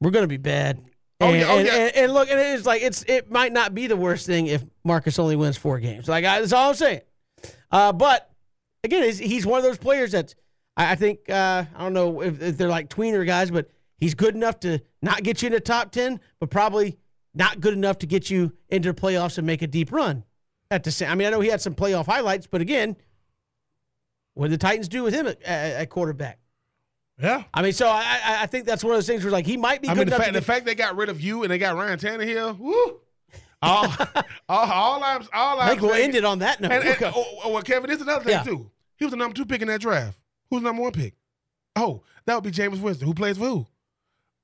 we're 0.00 0.10
gonna 0.10 0.26
be 0.26 0.36
bad. 0.36 0.82
Oh, 1.20 1.32
yeah, 1.32 1.44
oh, 1.48 1.58
and, 1.58 1.66
yeah. 1.66 1.74
and, 1.74 1.96
and 1.96 2.12
look, 2.12 2.28
and 2.28 2.40
it's 2.40 2.66
like 2.66 2.82
it's 2.82 3.04
it 3.04 3.30
might 3.30 3.52
not 3.52 3.72
be 3.72 3.86
the 3.86 3.96
worst 3.96 4.26
thing 4.26 4.46
if 4.46 4.64
Marcus 4.84 5.18
only 5.18 5.36
wins 5.36 5.56
four 5.56 5.78
games. 5.78 6.08
Like 6.08 6.24
I, 6.24 6.40
that's 6.40 6.52
all 6.52 6.70
I'm 6.70 6.74
saying. 6.74 7.02
Uh, 7.70 7.92
but 7.92 8.30
again, 8.82 9.04
he's, 9.04 9.18
he's 9.18 9.46
one 9.46 9.58
of 9.58 9.64
those 9.64 9.78
players 9.78 10.10
that 10.12 10.34
I, 10.76 10.92
I 10.92 10.94
think 10.96 11.30
uh, 11.30 11.66
I 11.72 11.82
don't 11.82 11.92
know 11.92 12.20
if, 12.20 12.42
if 12.42 12.56
they're 12.56 12.68
like 12.68 12.88
tweener 12.88 13.24
guys, 13.24 13.50
but 13.52 13.70
he's 13.98 14.14
good 14.14 14.34
enough 14.34 14.58
to 14.60 14.80
not 15.02 15.22
get 15.22 15.42
you 15.42 15.46
in 15.46 15.52
the 15.52 15.60
top 15.60 15.92
ten, 15.92 16.18
but 16.40 16.50
probably 16.50 16.98
not 17.34 17.60
good 17.60 17.74
enough 17.74 17.98
to 17.98 18.06
get 18.06 18.30
you 18.30 18.52
into 18.68 18.92
the 18.92 19.00
playoffs 19.00 19.38
and 19.38 19.46
make 19.46 19.62
a 19.62 19.66
deep 19.66 19.92
run. 19.92 20.24
At 20.70 20.84
the 20.84 20.90
same, 20.92 21.10
I 21.10 21.14
mean, 21.16 21.26
I 21.26 21.30
know 21.30 21.40
he 21.40 21.48
had 21.48 21.60
some 21.60 21.74
playoff 21.74 22.06
highlights, 22.06 22.46
but 22.46 22.60
again, 22.60 22.96
what 24.34 24.48
did 24.48 24.60
the 24.60 24.64
Titans 24.64 24.88
do 24.88 25.02
with 25.02 25.12
him 25.14 25.26
at, 25.26 25.42
at, 25.44 25.90
quarterback? 25.90 26.38
yeah. 27.20 27.42
I 27.52 27.62
mean, 27.62 27.72
so 27.72 27.88
I, 27.88 28.20
I 28.24 28.42
I 28.42 28.46
think 28.46 28.66
that's 28.66 28.84
one 28.84 28.92
of 28.92 28.96
those 28.96 29.06
things 29.06 29.24
where 29.24 29.32
like 29.32 29.46
he 29.46 29.56
might 29.56 29.82
be 29.82 29.88
I 29.88 29.94
good 29.94 30.00
mean, 30.00 30.08
the 30.08 30.14
enough 30.14 30.24
fact, 30.26 30.34
to 30.34 30.40
the 30.40 30.46
fact 30.46 30.66
they 30.66 30.74
got 30.76 30.96
rid 30.96 31.08
of 31.08 31.20
you 31.20 31.42
and 31.42 31.50
they 31.50 31.58
got 31.58 31.74
Ryan 31.74 31.98
Tannehill, 31.98 32.58
woo. 32.58 33.00
All, 33.62 33.84
all, 34.48 34.70
all 34.70 35.04
I'm, 35.04 35.22
all 35.34 35.60
I 35.60 35.64
I'm 35.64 35.68
think 35.70 35.82
we'll 35.82 35.92
end 35.94 36.14
it 36.14 36.24
on 36.24 36.38
that 36.38 36.60
note. 36.60 36.70
And, 36.72 36.84
and, 36.84 36.92
Okay. 36.94 37.12
oh, 37.14 37.40
oh, 37.44 37.52
well, 37.52 37.62
Kevin, 37.62 37.90
this 37.90 37.96
is 37.96 38.02
another 38.02 38.24
thing 38.24 38.32
Yeah. 38.32 38.42
too. 38.44 38.70
He 38.96 39.04
was 39.04 39.10
the 39.10 39.16
number 39.18 39.34
two 39.34 39.44
pick 39.44 39.60
in 39.60 39.68
that 39.68 39.80
draft. 39.80 40.16
Who's 40.50 40.62
the 40.62 40.66
number 40.68 40.82
one 40.82 40.92
pick? 40.92 41.14
Oh, 41.76 42.02
that 42.26 42.34
would 42.36 42.44
be 42.44 42.50
Jameis 42.52 42.80
Winston, 42.80 43.06
who 43.06 43.12
plays 43.14 43.36
for 43.36 43.44
who? 43.44 43.66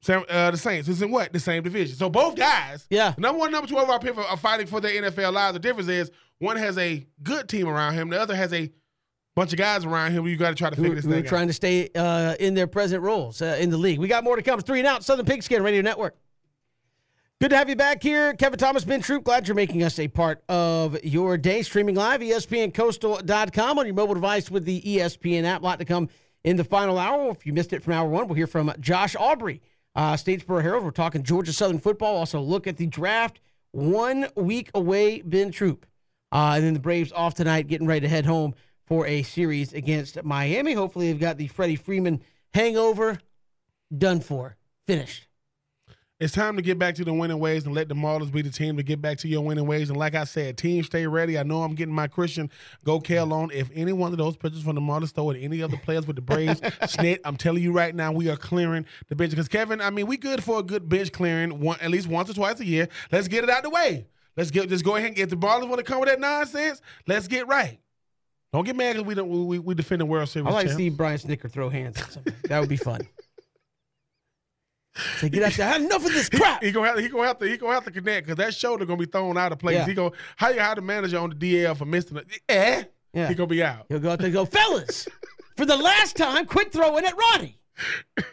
Sam, 0.07 0.25
uh, 0.29 0.51
the 0.53 0.57
Saints. 0.57 0.87
Who's 0.87 1.03
in 1.03 1.11
what? 1.11 1.33
The 1.33 1.41
same 1.41 1.63
division. 1.65 1.97
So 1.97 2.09
both 2.09 2.37
guys, 2.37 2.87
Yeah. 2.91 3.15
number 3.19 3.39
one, 3.41 3.51
number 3.51 3.69
two 3.69 3.77
overall 3.77 3.99
pick 3.99 4.17
are 4.17 4.25
are 4.25 4.37
fighting 4.37 4.67
for 4.69 4.81
their 4.81 4.93
NFL 5.03 5.33
lives. 5.33 5.55
The 5.55 5.59
difference 5.59 5.89
is 5.89 6.11
one 6.39 6.57
has 6.57 6.79
a 6.79 7.05
good 7.23 7.49
team 7.49 7.67
around 7.67 7.95
him, 7.95 8.09
the 8.11 8.21
other 8.21 8.37
has 8.37 8.53
a 8.53 8.71
bunch 9.35 9.53
of 9.53 9.59
guys 9.59 9.85
around 9.85 10.13
him. 10.13 10.27
You 10.27 10.37
got 10.37 10.51
to 10.51 10.55
try 10.55 10.71
to 10.71 10.77
figure 10.77 10.95
this 10.95 11.05
who 11.05 11.11
are 11.11 11.15
thing 11.15 11.25
out. 11.25 11.29
trying 11.29 11.49
to 11.49 11.53
stay 11.53 11.89
uh, 11.95 12.37
in 12.39 12.55
their 12.55 12.67
present 12.69 13.03
roles 13.03 13.43
uh, 13.43 13.57
in 13.61 13.71
the 13.71 13.77
league. 13.77 13.99
We 13.99 14.07
got 14.09 14.23
more 14.25 14.37
to 14.37 14.43
come. 14.43 14.59
It's 14.61 14.67
three 14.67 14.79
and 14.79 14.87
out. 14.89 15.05
Southern 15.05 15.27
Pigskin 15.27 15.63
Radio 15.63 15.83
Network. 15.83 16.17
Good 17.41 17.51
to 17.51 17.57
have 17.57 17.69
you 17.69 17.77
back 17.77 18.03
here, 18.03 18.33
Kevin 18.33 18.59
Thomas, 18.59 18.85
Ben 18.85 19.03
Troupe. 19.03 19.25
Glad 19.25 19.47
you're 19.47 19.55
making 19.55 19.83
us 19.83 19.99
a 19.99 20.09
part 20.09 20.43
of 20.49 20.97
your 21.05 21.37
day. 21.37 21.61
Streaming 21.63 21.95
live, 21.95 22.23
ESPNCoastal.com 22.23 23.79
on 23.79 23.85
your 23.87 23.95
mobile 23.95 24.15
device 24.15 24.51
with 24.51 24.65
the 24.65 24.81
ESPN 24.81 25.45
app. 25.45 25.61
A 25.61 25.65
lot 25.65 25.79
to 25.81 25.85
come 25.85 26.09
in 26.45 26.57
the 26.57 26.65
final 26.65 26.97
hour. 26.99 27.31
If 27.31 27.45
you 27.45 27.53
missed 27.53 27.73
it 27.75 27.83
from 27.83 27.93
hour 27.93 28.09
one, 28.09 28.27
we'll 28.29 28.37
hear 28.37 28.47
from 28.47 28.73
Josh 28.81 29.15
Aubrey, 29.17 29.61
uh, 29.97 30.13
Statesboro 30.15 30.63
Herald. 30.63 30.85
We're 30.85 30.91
talking 30.93 31.25
Georgia 31.25 31.53
Southern 31.53 31.81
football. 31.81 32.17
Also, 32.17 32.41
look 32.41 32.69
at 32.69 32.77
the 32.77 32.87
draft 32.87 33.41
one 33.73 34.29
week 34.37 34.71
away, 34.75 35.23
Ben 35.23 35.51
Troupe. 35.51 35.87
Uh, 36.31 36.53
and 36.57 36.65
then 36.65 36.75
the 36.75 36.81
Braves 36.81 37.13
off 37.13 37.35
tonight, 37.35 37.67
getting 37.67 37.87
ready 37.87 38.03
to 38.03 38.09
head 38.09 38.27
home 38.27 38.55
for 38.87 39.07
a 39.07 39.23
series 39.23 39.73
against 39.73 40.23
Miami. 40.23 40.75
Hopefully, 40.75 41.11
they've 41.11 41.21
got 41.21 41.39
the 41.39 41.49
Freddie 41.49 41.77
Freeman 41.77 42.23
hangover 42.53 43.19
done 43.97 44.21
for, 44.21 44.57
finished. 44.87 45.27
It's 46.19 46.33
time 46.33 46.57
to 46.57 46.63
get 46.63 46.79
back 46.79 46.95
to 46.95 47.05
the 47.05 47.13
winning 47.13 47.39
ways 47.39 47.67
and 47.67 47.75
let 47.75 47.91
the 47.91 47.95
Marlins 47.95 48.33
be 48.33 48.41
the 48.41 48.49
team 48.49 48.79
to 48.79 48.83
get 48.83 49.03
back 49.03 49.19
to 49.19 49.29
your 49.29 49.43
winning 49.43 49.67
ways. 49.67 49.91
And 49.91 49.99
like 49.99 50.15
I 50.15 50.25
said, 50.25 50.57
team 50.57 50.83
stay 50.83 51.07
ready. 51.07 51.39
I 51.39 51.43
know 51.43 51.63
I'm 51.63 51.75
getting 51.75 51.95
my 51.95 52.09
Christian 52.09 52.51
go 52.85 53.01
Kale 53.01 53.35
on. 53.35 53.51
If 53.51 53.69
any 53.75 53.93
one 53.93 54.13
of 54.13 54.19
those 54.19 54.35
pitchers 54.35 54.63
from 54.63 54.77
the 54.77 54.81
Marlins 54.81 55.13
throw 55.13 55.31
at 55.31 55.37
any 55.37 55.63
other 55.63 55.77
players 55.77 56.07
with 56.07 56.17
the 56.17 56.23
Braves, 56.23 56.61
snit, 56.61 57.19
I'm 57.27 57.37
telling 57.37 57.63
you 57.63 57.71
right 57.71 57.95
now, 57.95 58.13
we 58.13 58.31
are 58.31 58.37
clearing 58.37 58.87
the 59.09 59.15
bench. 59.15 59.31
Because 59.31 59.47
Kevin, 59.47 59.83
I 59.83 59.91
mean, 59.91 60.07
we 60.07 60.17
good 60.17 60.43
for 60.43 60.59
a 60.59 60.63
good 60.63 60.89
bench 60.89 61.13
clearing 61.13 61.61
one 61.61 61.79
at 61.83 61.91
least 61.91 62.07
once 62.07 62.31
or 62.31 62.35
twice 62.35 62.61
a 62.61 62.65
year. 62.65 62.89
Let's 63.13 63.29
get 63.29 63.45
it 63.45 63.51
out 63.51 63.63
the 63.63 63.71
way. 63.71 64.07
Let's 64.39 64.51
get 64.51 64.71
just 64.71 64.87
go 64.87 64.97
ahead 64.97 65.11
and 65.11 65.19
if 65.19 65.29
the 65.29 65.37
Marlins 65.37 65.69
want 65.69 65.79
to 65.79 65.85
come 65.85 66.01
with 66.01 66.09
that 66.09 66.21
nonsense, 66.21 66.81
let's 67.07 67.29
get 67.29 67.47
right. 67.47 67.79
Don't 68.55 68.65
get 68.65 68.75
mad 68.75 68.95
because 68.95 69.07
we 69.07 69.15
don't 69.15 69.47
we, 69.49 69.59
we 69.59 69.75
defend 69.75 70.01
the 70.01 70.07
World 70.07 70.31
Series. 70.31 70.49
I 70.49 70.51
like 70.51 70.69
to 70.69 70.75
see 70.75 70.89
Brian 70.89 71.19
Snitker 71.19 71.51
throw 71.51 71.69
hands 71.69 72.01
at 72.01 72.11
something. 72.11 72.33
That 72.45 72.61
would 72.61 72.71
be 72.71 72.79
fun. 72.79 73.07
Say, 75.19 75.29
get 75.29 75.43
out 75.43 75.53
there. 75.53 75.67
I 75.67 75.73
had 75.73 75.83
enough 75.83 76.05
of 76.05 76.13
this 76.13 76.29
crap. 76.29 76.63
He 76.63 76.73
gonna 76.73 76.89
have 76.89 76.99
he 76.99 77.09
gonna 77.09 77.27
have 77.27 77.39
to 77.39 77.47
he 77.47 77.57
gonna 77.57 77.75
have 77.75 77.85
to 77.85 77.91
connect 77.91 78.27
because 78.27 78.39
that 78.39 78.55
shoulder 78.55 78.85
gonna 78.85 78.99
be 78.99 79.07
thrown 79.07 79.37
out 79.37 79.53
of 79.53 79.59
place. 79.59 79.77
Yeah. 79.77 79.87
He 79.87 79.95
go 79.95 80.13
how 80.37 80.49
you 80.49 80.61
how 80.61 80.75
the 80.75 80.83
manager 80.83 81.19
on 81.19 81.31
the 81.31 81.37
DL 81.37 81.77
for 81.77 81.85
missing 81.85 82.17
it? 82.17 82.27
Eh? 82.49 82.85
Yeah. 83.13 83.29
He 83.29 83.35
gonna 83.35 83.47
be 83.47 83.63
out. 83.63 83.87
He'll 83.89 83.99
go 83.99 84.11
out 84.11 84.19
there 84.19 84.27
and 84.27 84.35
go, 84.35 84.45
fellas, 84.45 85.09
for 85.57 85.67
the 85.67 85.77
last 85.77 86.17
time, 86.17 86.47
quit 86.47 86.73
throwing 86.73 87.05
at 87.05 87.15
Ronnie. 87.17 87.59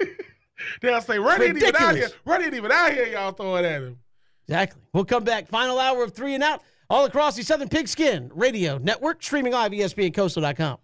They'll 0.81 1.01
say 1.01 1.19
run 1.19 1.41
ain't 1.41 1.57
even 1.57 1.75
out 1.75 1.95
here. 1.95 2.09
Run 2.25 2.43
ain't 2.43 2.53
even 2.53 2.71
out 2.71 2.93
here. 2.93 3.07
Y'all 3.07 3.31
throwing 3.31 3.65
at 3.65 3.81
him. 3.81 3.99
Exactly. 4.47 4.81
We'll 4.93 5.05
come 5.05 5.23
back. 5.23 5.47
Final 5.47 5.79
hour 5.79 6.03
of 6.03 6.13
three 6.13 6.33
and 6.35 6.43
out 6.43 6.61
all 6.89 7.05
across 7.05 7.35
the 7.35 7.43
Southern 7.43 7.69
Pigskin 7.69 8.31
Radio 8.33 8.77
Network, 8.77 9.23
streaming 9.23 9.53
live, 9.53 9.71
ESPNCoastal.com. 9.71 10.77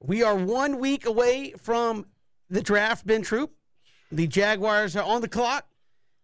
We 0.00 0.22
are 0.22 0.36
one 0.36 0.78
week 0.78 1.06
away 1.06 1.54
from 1.58 2.06
the 2.50 2.60
draft, 2.60 3.06
Ben 3.06 3.22
Troupe. 3.22 3.54
The 4.12 4.26
Jaguars 4.26 4.94
are 4.94 5.02
on 5.02 5.22
the 5.22 5.28
clock. 5.28 5.66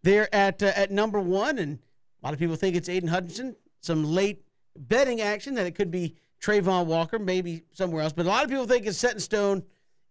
They're 0.02 0.32
at 0.34 0.62
uh, 0.62 0.72
at 0.76 0.90
number 0.90 1.18
one, 1.18 1.58
and 1.58 1.78
a 2.22 2.26
lot 2.26 2.34
of 2.34 2.38
people 2.38 2.54
think 2.54 2.76
it's 2.76 2.88
Aidan 2.88 3.08
Hutchinson. 3.08 3.56
Some 3.80 4.04
late 4.04 4.44
betting 4.76 5.20
action 5.20 5.54
that 5.54 5.66
it 5.66 5.74
could 5.74 5.90
be 5.90 6.14
Travon 6.40 6.86
Walker, 6.86 7.18
maybe 7.18 7.64
somewhere 7.72 8.02
else. 8.02 8.12
But 8.12 8.26
a 8.26 8.28
lot 8.28 8.44
of 8.44 8.50
people 8.50 8.66
think 8.66 8.86
it's 8.86 8.98
set 8.98 9.14
in 9.14 9.20
stone. 9.20 9.64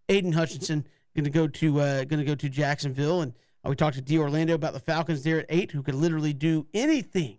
Aidan 0.10 0.34
Hutchinson 0.34 0.88
going 1.16 1.26
to 1.26 1.30
go 1.30 1.48
to 1.48 1.80
uh, 1.80 2.04
going 2.06 2.20
to 2.20 2.26
go 2.26 2.36
to 2.36 2.50
Jacksonville, 2.50 3.22
and 3.22 3.34
uh, 3.64 3.70
we 3.70 3.76
talked 3.76 3.96
to 3.96 4.02
D 4.02 4.18
Orlando 4.18 4.56
about 4.56 4.74
the 4.74 4.80
Falcons 4.80 5.24
there 5.24 5.40
at 5.40 5.46
eight, 5.50 5.72
who 5.72 5.84
could 5.84 5.96
literally 5.96 6.34
do 6.34 6.66
anything 6.74 7.38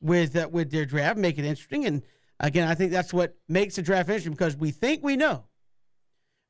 with 0.00 0.36
uh, 0.36 0.48
with 0.50 0.70
their 0.70 0.86
draft, 0.86 1.18
make 1.18 1.38
it 1.38 1.44
interesting. 1.44 1.84
And 1.84 2.02
again, 2.40 2.68
I 2.68 2.74
think 2.74 2.92
that's 2.92 3.12
what 3.12 3.36
makes 3.48 3.76
the 3.76 3.82
draft 3.82 4.08
interesting 4.08 4.32
because 4.32 4.56
we 4.56 4.70
think 4.70 5.02
we 5.02 5.16
know, 5.16 5.44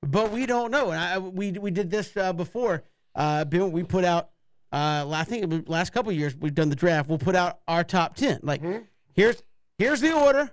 but 0.05 0.31
we 0.31 0.47
don't 0.47 0.70
know. 0.70 0.90
And 0.90 1.01
I, 1.01 1.18
we 1.18 1.52
we 1.52 1.70
did 1.70 1.90
this 1.90 2.16
uh, 2.16 2.32
before. 2.32 2.82
Uh, 3.14 3.44
Bill, 3.44 3.68
we 3.68 3.82
put 3.82 4.05
out. 4.05 4.31
Uh, 4.72 5.09
I 5.10 5.24
think 5.24 5.68
last 5.68 5.90
couple 5.93 6.10
of 6.10 6.16
years 6.16 6.35
we've 6.36 6.55
done 6.55 6.68
the 6.68 6.76
draft. 6.76 7.09
We'll 7.09 7.18
put 7.18 7.36
out 7.36 7.60
our 7.68 7.85
top 7.85 8.16
ten. 8.16 8.40
Like 8.43 8.62
here's 9.14 9.43
here's 9.78 10.01
the 10.01 10.12
order. 10.12 10.51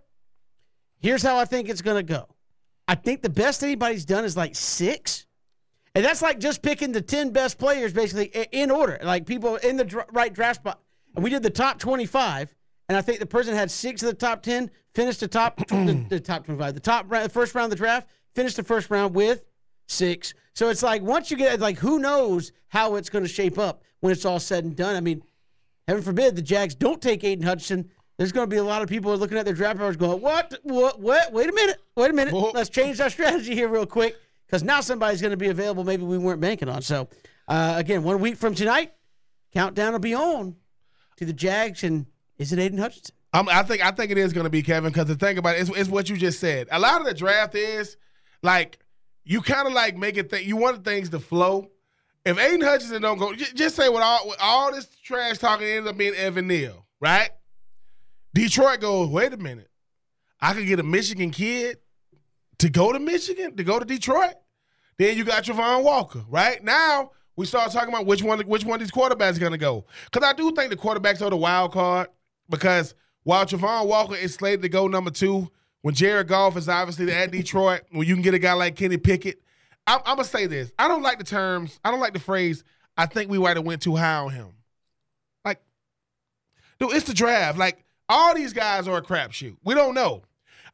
Here's 1.00 1.24
how 1.24 1.38
I 1.38 1.46
think 1.46 1.68
it's 1.68 1.82
going 1.82 1.98
to 1.98 2.04
go. 2.04 2.28
I 2.88 2.96
think 2.96 3.22
the 3.22 3.30
best 3.30 3.64
anybody's 3.64 4.06
done 4.06 4.24
is 4.24 4.38
like 4.38 4.56
six. 4.56 5.26
And 5.96 6.06
that's 6.06 6.22
like 6.22 6.40
just 6.40 6.62
picking 6.62 6.92
the 6.92 7.02
10 7.02 7.32
best 7.32 7.58
players 7.58 7.92
basically 7.92 8.28
in 8.52 8.72
order, 8.72 8.98
like 9.04 9.26
people 9.26 9.58
in 9.58 9.78
the 9.78 9.84
dr- 9.84 10.08
right 10.12 10.34
draft 10.34 10.62
spot. 10.62 10.80
And 11.16 11.24
we 11.24 11.30
did 11.30 11.44
the 11.44 11.50
top 11.50 11.80
25, 11.80 12.56
and 12.88 12.98
I 12.98 13.02
think 13.02 13.20
the 13.20 13.26
person 13.26 13.54
had 13.56 13.70
six 13.70 14.02
of 14.02 14.08
the 14.08 14.14
top 14.14 14.42
10, 14.42 14.72
finished 14.94 15.20
the 15.20 15.28
top 15.28 15.58
the, 15.68 16.06
the 16.08 16.20
top 16.22 16.46
25, 16.46 16.74
the 16.74 16.80
top 16.80 17.12
round, 17.12 17.26
the 17.26 17.30
first 17.30 17.54
round 17.56 17.66
of 17.66 17.72
the 17.72 17.76
draft, 17.76 18.08
finished 18.36 18.56
the 18.56 18.64
first 18.64 18.90
round 18.90 19.16
with 19.16 19.44
six. 19.88 20.34
So 20.54 20.70
it's 20.70 20.84
like 20.84 21.02
once 21.02 21.32
you 21.32 21.38
get 21.38 21.60
like 21.60 21.80
who 21.80 22.00
knows 22.00 22.52
how 22.70 22.96
it's 22.96 23.10
going 23.10 23.24
to 23.24 23.30
shape 23.30 23.58
up 23.58 23.84
when 24.00 24.12
it's 24.12 24.26
all 24.26 24.40
said 24.40 24.64
and 24.64 24.76
done. 24.76 24.96
I 24.96 25.02
mean, 25.02 25.24
heaven 25.88 26.04
forbid 26.04 26.36
the 26.36 26.42
Jags 26.42 26.76
don't 26.76 27.02
take 27.02 27.24
Aidan 27.24 27.46
Hutchinson. 27.46 27.90
There's 28.18 28.32
going 28.32 28.48
to 28.48 28.54
be 28.54 28.58
a 28.58 28.64
lot 28.64 28.82
of 28.82 28.90
people 28.90 29.16
looking 29.18 29.38
at 29.38 29.46
their 29.46 29.54
draft 29.54 29.80
powers 29.80 29.98
going, 29.98 30.22
what, 30.22 30.54
what, 30.64 31.00
what? 31.00 31.34
Wait 31.34 31.50
a 31.50 31.54
minute, 31.54 31.82
wait 31.96 32.12
a 32.12 32.14
minute. 32.14 32.34
Whoa. 32.34 32.52
Let's 32.54 32.70
change 32.70 33.00
our 33.00 33.10
strategy 33.10 33.56
here 33.56 33.68
real 33.68 33.86
quick 33.86 34.16
because 34.46 34.64
now 34.64 34.82
somebody's 34.82 35.22
going 35.22 35.32
to 35.32 35.38
be 35.38 35.48
available. 35.48 35.84
Maybe 35.84 36.04
we 36.04 36.18
weren't 36.18 36.42
banking 36.42 36.70
on. 36.70 36.82
So 36.82 37.08
uh, 37.48 37.74
again, 37.78 38.04
one 38.04 38.20
week 38.20 38.38
from 38.38 38.54
tonight, 38.54 38.94
countdown 39.54 39.94
will 39.94 40.00
be 40.00 40.14
on 40.14 40.56
to 41.18 41.26
the 41.26 41.34
Jags. 41.34 41.84
And 41.84 42.06
is 42.38 42.54
it 42.54 42.60
Aidan 42.60 42.78
Hutchinson? 42.78 43.16
Um, 43.34 43.48
I 43.50 43.64
think 43.64 43.84
I 43.84 43.92
think 43.92 44.12
it 44.12 44.18
is 44.18 44.34
going 44.34 44.44
to 44.44 44.50
be 44.50 44.62
Kevin 44.62 44.92
because 44.92 45.08
the 45.08 45.16
thing 45.16 45.38
about 45.38 45.56
it 45.56 45.62
is, 45.62 45.70
is 45.72 45.90
what 45.90 46.10
you 46.10 46.18
just 46.18 46.40
said. 46.40 46.68
A 46.70 46.80
lot 46.80 47.00
of 47.00 47.08
the 47.08 47.14
draft 47.14 47.56
is 47.56 47.96
like 48.42 48.80
you 49.24 49.42
kind 49.42 49.68
of 49.68 49.74
like 49.74 49.98
make 49.98 50.18
it 50.18 50.30
think 50.30 50.48
you 50.48 50.58
want 50.58 50.84
things 50.84 51.10
to 51.10 51.20
flow. 51.20 51.70
If 52.26 52.38
Aidan 52.38 52.62
Hutchinson 52.62 53.02
don't 53.02 53.18
go, 53.18 53.34
j- 53.34 53.46
just 53.56 53.76
say 53.76 53.90
with 53.90 54.02
all 54.02 54.28
with 54.28 54.38
all 54.40 54.72
this 54.72 54.88
trash 55.04 55.38
talking 55.38 55.68
ends 55.68 55.90
up 55.90 55.98
being 55.98 56.14
Evan 56.16 56.48
Neal, 56.48 56.86
right? 57.00 57.30
Detroit 58.34 58.80
goes, 58.80 59.10
wait 59.10 59.34
a 59.34 59.38
minute, 59.38 59.70
I 60.40 60.54
could 60.54 60.68
get 60.68 60.80
a 60.80 60.84
Michigan 60.84 61.32
kid 61.32 61.78
to 62.60 62.70
go 62.70 62.94
to 62.94 63.00
Michigan 63.00 63.56
to 63.58 63.64
go 63.64 63.80
to 63.80 63.86
Detroit. 63.86 64.36
Then 64.98 65.18
you 65.18 65.24
got 65.24 65.44
Javon 65.44 65.84
Walker, 65.84 66.24
right? 66.30 66.64
Now 66.64 67.12
we 67.36 67.46
start 67.48 67.72
talking 67.72 67.90
about 67.90 68.06
which 68.06 68.22
one 68.22 68.40
which 68.42 68.66
one 68.66 68.76
of 68.76 68.80
these 68.82 68.92
quarterbacks 68.92 69.40
going 69.40 69.52
to 69.52 69.58
go 69.58 69.86
because 70.12 70.28
I 70.28 70.34
do 70.34 70.52
think 70.52 70.70
the 70.70 70.78
quarterbacks 70.78 71.22
are 71.26 71.30
the 71.30 71.38
wild 71.38 71.72
card 71.72 72.08
because 72.50 72.94
while 73.24 73.46
Javon 73.46 73.88
Walker 73.88 74.16
is 74.16 74.36
slated 74.36 74.62
to 74.62 74.70
go 74.70 74.88
number 74.88 75.12
two, 75.12 75.50
when 75.82 75.96
Jared 75.96 76.28
Goff 76.28 76.58
is 76.58 76.70
obviously 76.70 77.12
at 77.12 77.32
Detroit, 77.32 77.82
when 77.92 78.08
you 78.08 78.14
can 78.14 78.22
get 78.22 78.34
a 78.34 78.40
guy 78.40 78.54
like 78.54 78.76
Kenny 78.76 78.98
Pickett, 78.98 79.42
I'm, 79.88 80.00
I'm 80.06 80.16
gonna 80.16 80.26
say 80.26 80.48
this: 80.48 80.72
I 80.78 80.88
don't 80.88 81.02
like 81.02 81.18
the 81.18 81.24
terms, 81.24 81.80
I 81.84 81.92
don't 81.92 82.00
like 82.00 82.14
the 82.14 82.20
phrase. 82.20 82.64
I 82.98 83.06
think 83.06 83.32
we 83.32 83.38
might 83.38 83.58
have 83.58 83.66
went 83.66 83.82
too 83.82 83.96
high 83.96 84.18
on 84.18 84.32
him. 84.32 84.50
Like, 85.44 85.62
dude, 86.80 86.92
it's 86.92 87.08
the 87.08 87.14
draft. 87.14 87.58
Like, 87.58 87.84
all 88.10 88.36
these 88.36 88.54
guys 88.54 88.88
are 88.88 88.98
a 88.98 89.02
crapshoot. 89.02 89.58
We 89.64 89.74
don't 89.74 89.96
know. 89.96 90.24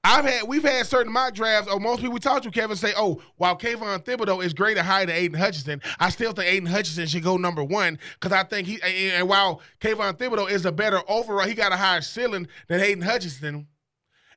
I've 0.03 0.25
had 0.25 0.47
we've 0.47 0.63
had 0.63 0.85
certain 0.85 1.11
mock 1.11 1.33
drafts, 1.33 1.71
or 1.71 1.79
most 1.79 1.99
people 1.99 2.13
we 2.13 2.19
talk 2.19 2.43
to, 2.43 2.51
Kevin, 2.51 2.77
say, 2.77 2.93
"Oh, 2.95 3.21
while 3.37 3.57
Kayvon 3.57 4.03
Thibodeaux 4.03 4.43
is 4.43 4.53
great 4.53 4.77
at 4.77 4.85
higher 4.85 5.05
than 5.05 5.15
Aidan 5.15 5.39
Hutchinson, 5.39 5.81
I 5.99 6.09
still 6.09 6.33
think 6.33 6.47
Aidan 6.47 6.67
Hutchinson 6.67 7.07
should 7.07 7.23
go 7.23 7.37
number 7.37 7.63
one 7.63 7.99
because 8.13 8.31
I 8.31 8.43
think 8.43 8.67
he 8.67 8.81
and 8.81 8.93
and 8.93 9.29
while 9.29 9.61
Kayvon 9.81 10.17
Thibodeaux 10.17 10.49
is 10.49 10.65
a 10.65 10.71
better 10.71 11.01
overall, 11.09 11.47
he 11.47 11.53
got 11.53 11.71
a 11.71 11.77
higher 11.77 12.01
ceiling 12.01 12.47
than 12.67 12.79
Aidan 12.79 13.03
Hutchinson. 13.03 13.67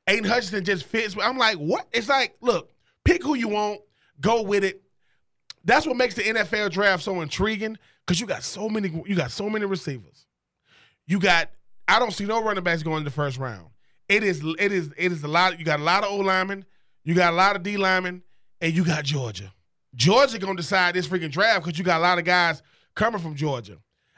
Aidan 0.07 0.25
Hutchinson 0.25 0.65
just 0.65 0.85
fits. 0.85 1.15
I'm 1.21 1.37
like, 1.37 1.57
what? 1.57 1.87
It's 1.91 2.09
like, 2.09 2.35
look, 2.41 2.71
pick 3.05 3.23
who 3.23 3.35
you 3.35 3.47
want, 3.47 3.81
go 4.19 4.41
with 4.41 4.63
it. 4.63 4.81
That's 5.63 5.85
what 5.85 5.95
makes 5.95 6.15
the 6.15 6.23
NFL 6.23 6.71
draft 6.71 7.03
so 7.03 7.21
intriguing 7.21 7.77
because 8.05 8.19
you 8.19 8.25
got 8.25 8.43
so 8.43 8.67
many, 8.67 8.89
you 9.05 9.15
got 9.15 9.31
so 9.31 9.49
many 9.49 9.65
receivers. 9.65 10.25
You 11.05 11.19
got, 11.19 11.49
I 11.87 11.99
don't 11.99 12.11
see 12.11 12.25
no 12.25 12.43
running 12.43 12.63
backs 12.63 12.83
going 12.83 12.99
in 12.99 13.03
the 13.03 13.11
first 13.11 13.37
round. 13.37 13.67
It 14.09 14.23
is, 14.23 14.43
it 14.59 14.71
is, 14.71 14.89
it 14.97 15.11
is 15.11 15.23
a 15.23 15.27
lot. 15.27 15.59
You 15.59 15.65
got 15.65 15.79
a 15.79 15.83
lot 15.83 16.03
of 16.03 16.11
O 16.11 16.17
linemen, 16.17 16.65
you 17.03 17.13
got 17.13 17.33
a 17.33 17.35
lot 17.35 17.55
of 17.55 17.63
D 17.63 17.77
linemen, 17.77 18.23
and 18.59 18.73
you 18.73 18.83
got 18.83 19.05
Georgia. 19.05 19.53
Georgia 19.95 20.39
gonna 20.39 20.55
decide 20.55 20.95
this 20.95 21.07
freaking 21.07 21.31
draft 21.31 21.63
because 21.63 21.77
you 21.77 21.83
got 21.83 21.99
a 21.99 22.03
lot 22.03 22.17
of 22.17 22.25
guys 22.25 22.61
coming 22.95 23.21
from 23.21 23.35
Georgia. 23.35 23.77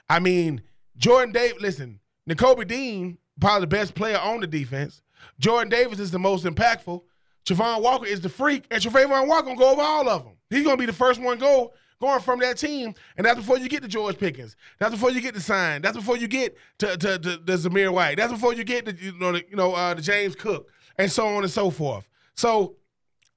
I 0.10 0.20
mean, 0.20 0.62
Jordan 0.98 1.32
Dave, 1.32 1.56
Listen, 1.60 2.00
Nakobe 2.30 2.68
Dean 2.68 3.18
probably 3.40 3.62
the 3.62 3.68
best 3.68 3.96
player 3.96 4.18
on 4.18 4.40
the 4.40 4.48
defense. 4.48 5.02
Jordan 5.40 5.70
Davis 5.70 6.00
is 6.00 6.12
the 6.12 6.20
most 6.20 6.46
impactful. 6.46 7.02
Travon 7.46 7.82
Walker 7.82 8.06
is 8.06 8.22
the 8.22 8.30
freak, 8.30 8.66
and 8.72 8.82
Travon 8.82 9.28
Walker 9.28 9.46
gonna 9.46 9.58
go 9.58 9.72
over 9.72 9.82
all 9.82 10.08
of 10.08 10.24
them. 10.24 10.34
He's 10.50 10.64
gonna 10.64 10.78
be 10.78 10.86
the 10.86 10.94
first 10.94 11.22
one 11.22 11.38
go 11.38 11.74
going 12.00 12.22
from 12.22 12.40
that 12.40 12.58
team, 12.58 12.94
and 13.18 13.26
that's 13.26 13.38
before 13.38 13.58
you 13.58 13.70
get 13.70 13.82
to 13.82 13.88
George 13.88 14.18
Pickens. 14.18 14.56
That's 14.80 14.94
before 14.94 15.12
you 15.12 15.22
get 15.22 15.34
to 15.36 15.42
sign. 15.42 15.82
That's 15.82 15.98
before 15.98 16.18
you 16.18 16.28
get 16.28 16.56
to 16.80 16.98
to, 16.98 17.20
to 17.20 17.38
Zamir 17.40 17.92
White. 17.92 18.18
That's 18.18 18.32
before 18.32 18.54
you 18.54 18.64
get 18.64 18.86
to 18.86 18.96
you 18.96 19.18
know 19.20 19.34
the, 19.34 19.44
you 19.50 19.56
know 19.56 19.74
uh, 19.74 19.94
the 19.94 20.02
James 20.02 20.36
Cook 20.36 20.70
and 20.98 21.12
so 21.12 21.28
on 21.28 21.44
and 21.44 21.52
so 21.52 21.70
forth. 21.70 22.08
So 22.36 22.76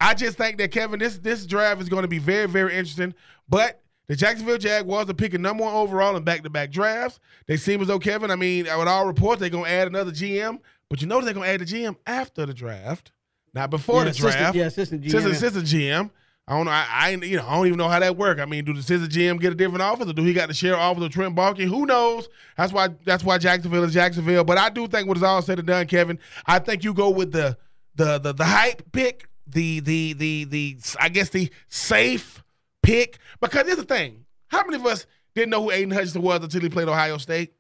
I 0.00 0.14
just 0.14 0.36
think 0.36 0.58
that 0.58 0.70
Kevin, 0.70 0.98
this 0.98 1.18
this 1.18 1.46
draft 1.46 1.80
is 1.80 1.88
going 1.88 2.02
to 2.02 2.08
be 2.08 2.18
very 2.18 2.46
very 2.46 2.76
interesting. 2.76 3.14
But 3.48 3.82
the 4.08 4.14
Jacksonville 4.14 4.58
Jaguars 4.58 5.10
are 5.10 5.14
picking 5.14 5.42
number 5.42 5.64
one 5.64 5.74
overall 5.74 6.16
in 6.16 6.22
back 6.22 6.42
to 6.42 6.50
back 6.50 6.70
drafts. 6.70 7.18
They 7.46 7.56
seem 7.56 7.80
as 7.80 7.88
though 7.88 7.98
Kevin, 7.98 8.30
I 8.30 8.36
mean, 8.36 8.64
with 8.64 8.88
all 8.88 9.06
reports, 9.06 9.40
they're 9.40 9.50
to 9.50 9.66
add 9.66 9.88
another 9.88 10.12
GM. 10.12 10.58
But 10.88 11.00
you 11.02 11.08
know 11.08 11.20
they're 11.20 11.34
going 11.34 11.46
to 11.46 11.52
add 11.52 11.60
the 11.60 11.64
GM 11.64 11.96
after 12.06 12.46
the 12.46 12.54
draft, 12.54 13.12
not 13.54 13.70
before 13.70 13.98
Yeah, 13.98 14.04
the 14.04 14.10
assistant- 14.10 14.32
draft. 14.38 14.56
yeah, 14.56 14.64
assistant 14.66 15.02
GM, 15.02 15.06
Assistant, 15.08 15.24
yeah. 15.24 15.36
assistant 15.36 15.64
GM. 15.66 16.10
I 16.48 16.56
don't 16.56 16.66
know. 16.66 16.70
I, 16.70 16.86
I 16.88 17.08
you 17.10 17.36
know 17.38 17.44
I 17.48 17.56
don't 17.56 17.66
even 17.66 17.76
know 17.78 17.88
how 17.88 17.98
that 17.98 18.16
work. 18.16 18.38
I 18.38 18.44
mean, 18.44 18.64
do 18.64 18.72
the 18.72 18.78
assistant 18.78 19.10
GM 19.10 19.40
get 19.40 19.52
a 19.52 19.56
different 19.56 19.82
office, 19.82 20.08
or 20.08 20.12
do 20.12 20.22
he 20.22 20.32
got 20.32 20.46
to 20.46 20.54
share 20.54 20.76
office 20.76 21.02
with 21.02 21.10
Trent 21.12 21.34
Baalke? 21.34 21.64
Who 21.66 21.86
knows? 21.86 22.28
That's 22.56 22.72
why 22.72 22.90
that's 23.04 23.24
why 23.24 23.38
Jacksonville 23.38 23.82
is 23.82 23.92
Jacksonville. 23.92 24.44
But 24.44 24.56
I 24.56 24.68
do 24.70 24.86
think 24.86 25.08
what 25.08 25.16
is 25.16 25.24
all 25.24 25.42
said 25.42 25.58
and 25.58 25.66
done, 25.66 25.88
Kevin. 25.88 26.20
I 26.46 26.60
think 26.60 26.84
you 26.84 26.94
go 26.94 27.10
with 27.10 27.32
the 27.32 27.58
the 27.96 28.18
the, 28.20 28.32
the 28.32 28.44
hype 28.44 28.92
pick, 28.92 29.28
the 29.44 29.80
the 29.80 30.12
the 30.12 30.44
the 30.44 30.76
I 31.00 31.08
guess 31.08 31.30
the 31.30 31.50
safe 31.68 32.44
pick. 32.80 33.18
Because 33.40 33.64
here's 33.66 33.78
the 33.78 33.82
thing: 33.84 34.24
how 34.46 34.62
many 34.64 34.76
of 34.76 34.86
us 34.86 35.04
didn't 35.34 35.50
know 35.50 35.64
who 35.64 35.72
Aidan 35.72 35.90
Hutchinson 35.90 36.22
was 36.22 36.44
until 36.44 36.60
he 36.60 36.68
played 36.68 36.86
Ohio 36.86 37.18
State? 37.18 37.54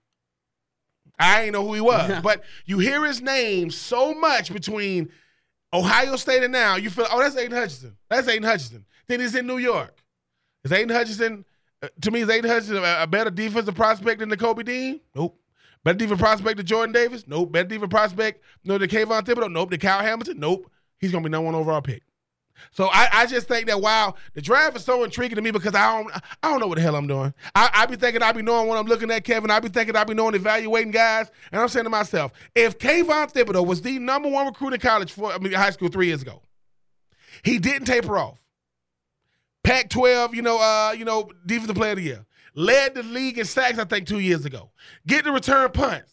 I 1.18 1.42
ain't 1.42 1.52
know 1.52 1.66
who 1.66 1.74
he 1.74 1.80
was, 1.80 2.20
but 2.22 2.42
you 2.64 2.78
hear 2.78 3.04
his 3.04 3.20
name 3.20 3.70
so 3.70 4.14
much 4.14 4.52
between 4.52 5.10
Ohio 5.72 6.16
State 6.16 6.42
and 6.42 6.52
now, 6.52 6.76
you 6.76 6.90
feel, 6.90 7.06
oh, 7.10 7.18
that's 7.18 7.36
Aidan 7.36 7.56
Hutchinson. 7.56 7.96
That's 8.08 8.28
Aidan 8.28 8.44
Hutchinson. 8.44 8.84
Then 9.08 9.20
he's 9.20 9.34
in 9.34 9.46
New 9.46 9.58
York. 9.58 10.02
Is 10.64 10.72
Aidan 10.72 10.94
Hutchinson, 10.94 11.44
uh, 11.82 11.88
to 12.00 12.10
me, 12.10 12.20
is 12.20 12.30
Aidan 12.30 12.50
Hutchinson 12.50 12.78
a, 12.78 13.02
a 13.02 13.06
better 13.06 13.30
defensive 13.30 13.74
prospect 13.74 14.20
than 14.20 14.28
the 14.28 14.36
Kobe 14.36 14.62
Dean? 14.62 15.00
Nope. 15.14 15.38
Better 15.84 15.98
defensive 15.98 16.18
prospect 16.18 16.56
than 16.56 16.66
Jordan 16.66 16.92
Davis? 16.92 17.24
Nope. 17.26 17.52
Better 17.52 17.68
defensive 17.68 17.90
prospect, 17.90 18.42
no, 18.64 18.78
the 18.78 18.88
Kayvon 18.88 19.22
Thibodeaux? 19.22 19.52
Nope. 19.52 19.70
The 19.70 19.78
Kyle 19.78 20.02
Hamilton? 20.02 20.40
Nope. 20.40 20.70
He's 20.98 21.12
going 21.12 21.22
to 21.22 21.28
be 21.28 21.32
number 21.32 21.46
one 21.46 21.54
overall 21.54 21.82
pick. 21.82 22.02
So 22.72 22.88
I, 22.92 23.08
I 23.12 23.26
just 23.26 23.48
think 23.48 23.66
that 23.66 23.80
wow, 23.80 24.14
the 24.34 24.42
draft 24.42 24.76
is 24.76 24.84
so 24.84 25.04
intriguing 25.04 25.36
to 25.36 25.42
me 25.42 25.50
because 25.50 25.74
I 25.74 25.96
don't 25.96 26.12
I 26.42 26.50
don't 26.50 26.60
know 26.60 26.66
what 26.66 26.76
the 26.76 26.82
hell 26.82 26.96
I'm 26.96 27.06
doing. 27.06 27.32
I, 27.54 27.70
I 27.72 27.86
be 27.86 27.96
thinking 27.96 28.22
I 28.22 28.32
be 28.32 28.42
knowing 28.42 28.68
what 28.68 28.78
I'm 28.78 28.86
looking 28.86 29.10
at, 29.10 29.24
Kevin. 29.24 29.50
I 29.50 29.60
be 29.60 29.68
thinking 29.68 29.96
I 29.96 30.04
be 30.04 30.14
knowing 30.14 30.34
evaluating 30.34 30.90
guys, 30.90 31.30
and 31.52 31.60
I'm 31.60 31.68
saying 31.68 31.84
to 31.84 31.90
myself, 31.90 32.32
if 32.54 32.78
Kayvon 32.78 33.32
Thibodeaux 33.32 33.66
was 33.66 33.82
the 33.82 33.98
number 33.98 34.28
one 34.28 34.46
recruit 34.46 34.74
in 34.74 34.80
college 34.80 35.12
for 35.12 35.32
I 35.32 35.38
mean 35.38 35.52
high 35.52 35.70
school 35.70 35.88
three 35.88 36.06
years 36.06 36.22
ago, 36.22 36.42
he 37.42 37.58
didn't 37.58 37.86
taper 37.86 38.18
off. 38.18 38.38
Pac-12, 39.64 40.34
you 40.34 40.42
know, 40.42 40.58
uh, 40.58 40.92
you 40.92 41.04
know, 41.04 41.28
defensive 41.44 41.74
player 41.74 41.90
of 41.92 41.96
the 41.96 42.04
year, 42.04 42.26
led 42.54 42.94
the 42.94 43.02
league 43.02 43.38
in 43.38 43.44
sacks 43.44 43.78
I 43.78 43.84
think 43.84 44.06
two 44.06 44.20
years 44.20 44.44
ago. 44.44 44.70
Get 45.06 45.24
the 45.24 45.32
return 45.32 45.70
punts, 45.72 46.12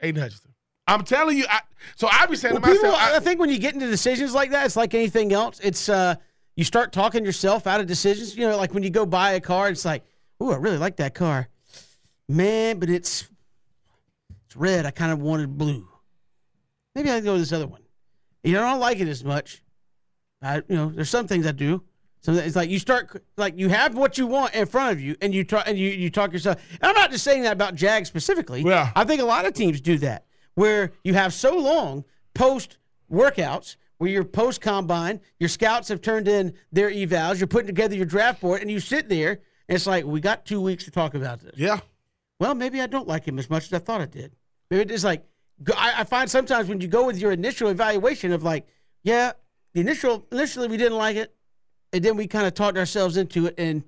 Aidan 0.00 0.22
Hutchinson. 0.22 0.54
I'm 0.88 1.04
telling 1.04 1.36
you, 1.38 1.44
I, 1.48 1.60
so 1.96 2.08
I 2.10 2.26
be 2.26 2.34
saying 2.36 2.54
Well, 2.54 2.62
to 2.62 2.68
myself, 2.68 2.82
people, 2.82 2.96
I, 2.96 3.16
I- 3.16 3.20
think 3.20 3.38
when 3.38 3.50
you 3.50 3.58
get 3.58 3.74
into 3.74 3.86
decisions 3.88 4.34
like 4.34 4.50
that, 4.50 4.66
it's 4.66 4.76
like 4.76 4.94
anything 4.94 5.32
else. 5.32 5.60
It's 5.62 5.88
uh, 5.88 6.16
you 6.56 6.64
start 6.64 6.92
talking 6.92 7.24
yourself 7.24 7.66
out 7.66 7.80
of 7.80 7.86
decisions. 7.86 8.36
You 8.36 8.48
know, 8.48 8.56
like 8.56 8.74
when 8.74 8.82
you 8.82 8.90
go 8.90 9.06
buy 9.06 9.32
a 9.32 9.40
car, 9.40 9.68
it's 9.68 9.84
like, 9.84 10.02
oh, 10.40 10.50
I 10.52 10.56
really 10.56 10.78
like 10.78 10.96
that 10.96 11.14
car, 11.14 11.48
man, 12.28 12.78
but 12.78 12.88
it's 12.90 13.28
it's 14.46 14.56
red. 14.56 14.86
I 14.86 14.90
kind 14.90 15.12
of 15.12 15.20
wanted 15.20 15.56
blue. 15.58 15.86
Maybe 16.94 17.10
I 17.10 17.20
go 17.20 17.34
to 17.34 17.38
this 17.38 17.52
other 17.52 17.66
one. 17.66 17.82
You 18.42 18.54
know, 18.54 18.64
I 18.64 18.70
don't 18.70 18.80
like 18.80 18.98
it 19.00 19.08
as 19.08 19.22
much. 19.22 19.62
I, 20.42 20.56
you 20.56 20.64
know, 20.76 20.88
there's 20.90 21.10
some 21.10 21.26
things 21.26 21.46
I 21.46 21.52
do. 21.52 21.82
So 22.20 22.32
it's 22.32 22.56
like 22.56 22.68
you 22.70 22.78
start 22.78 23.22
like 23.36 23.56
you 23.58 23.68
have 23.68 23.94
what 23.94 24.18
you 24.18 24.26
want 24.26 24.54
in 24.54 24.66
front 24.66 24.92
of 24.92 25.00
you, 25.00 25.16
and 25.20 25.32
you 25.34 25.44
talk 25.44 25.64
and 25.68 25.78
you 25.78 25.90
you 25.90 26.10
talk 26.10 26.32
yourself. 26.32 26.56
And 26.80 26.84
I'm 26.90 26.94
not 26.94 27.10
just 27.10 27.22
saying 27.24 27.42
that 27.42 27.52
about 27.52 27.74
Jag 27.76 28.06
specifically. 28.06 28.62
Yeah. 28.62 28.90
I 28.96 29.04
think 29.04 29.20
a 29.20 29.24
lot 29.24 29.44
of 29.46 29.52
teams 29.54 29.80
do 29.80 29.98
that, 29.98 30.24
where 30.58 30.90
you 31.04 31.14
have 31.14 31.32
so 31.32 31.56
long 31.56 32.04
post 32.34 32.78
workouts, 33.08 33.76
where 33.98 34.10
you're 34.10 34.24
post 34.24 34.60
combine, 34.60 35.20
your 35.38 35.48
scouts 35.48 35.86
have 35.86 36.02
turned 36.02 36.26
in 36.26 36.52
their 36.72 36.90
evals, 36.90 37.38
you're 37.38 37.46
putting 37.46 37.68
together 37.68 37.94
your 37.94 38.04
draft 38.04 38.40
board, 38.40 38.60
and 38.60 38.68
you 38.68 38.80
sit 38.80 39.08
there, 39.08 39.30
and 39.30 39.76
it's 39.76 39.86
like 39.86 40.04
we 40.04 40.20
got 40.20 40.44
two 40.44 40.60
weeks 40.60 40.84
to 40.84 40.90
talk 40.90 41.14
about 41.14 41.38
this. 41.38 41.54
Yeah. 41.56 41.78
Well, 42.40 42.56
maybe 42.56 42.80
I 42.80 42.88
don't 42.88 43.06
like 43.06 43.24
him 43.24 43.38
as 43.38 43.48
much 43.48 43.66
as 43.66 43.72
I 43.72 43.78
thought 43.78 44.00
I 44.00 44.06
did. 44.06 44.34
Maybe 44.68 44.92
it's 44.92 45.04
like 45.04 45.24
I, 45.76 45.94
I 45.98 46.04
find 46.04 46.28
sometimes 46.28 46.68
when 46.68 46.80
you 46.80 46.88
go 46.88 47.06
with 47.06 47.18
your 47.18 47.30
initial 47.30 47.68
evaluation 47.68 48.32
of 48.32 48.42
like, 48.42 48.66
yeah, 49.04 49.32
the 49.74 49.80
initial 49.80 50.26
initially 50.32 50.66
we 50.66 50.76
didn't 50.76 50.98
like 50.98 51.16
it, 51.16 51.36
and 51.92 52.04
then 52.04 52.16
we 52.16 52.26
kind 52.26 52.48
of 52.48 52.54
talked 52.54 52.76
ourselves 52.76 53.16
into 53.16 53.46
it, 53.46 53.54
and 53.58 53.84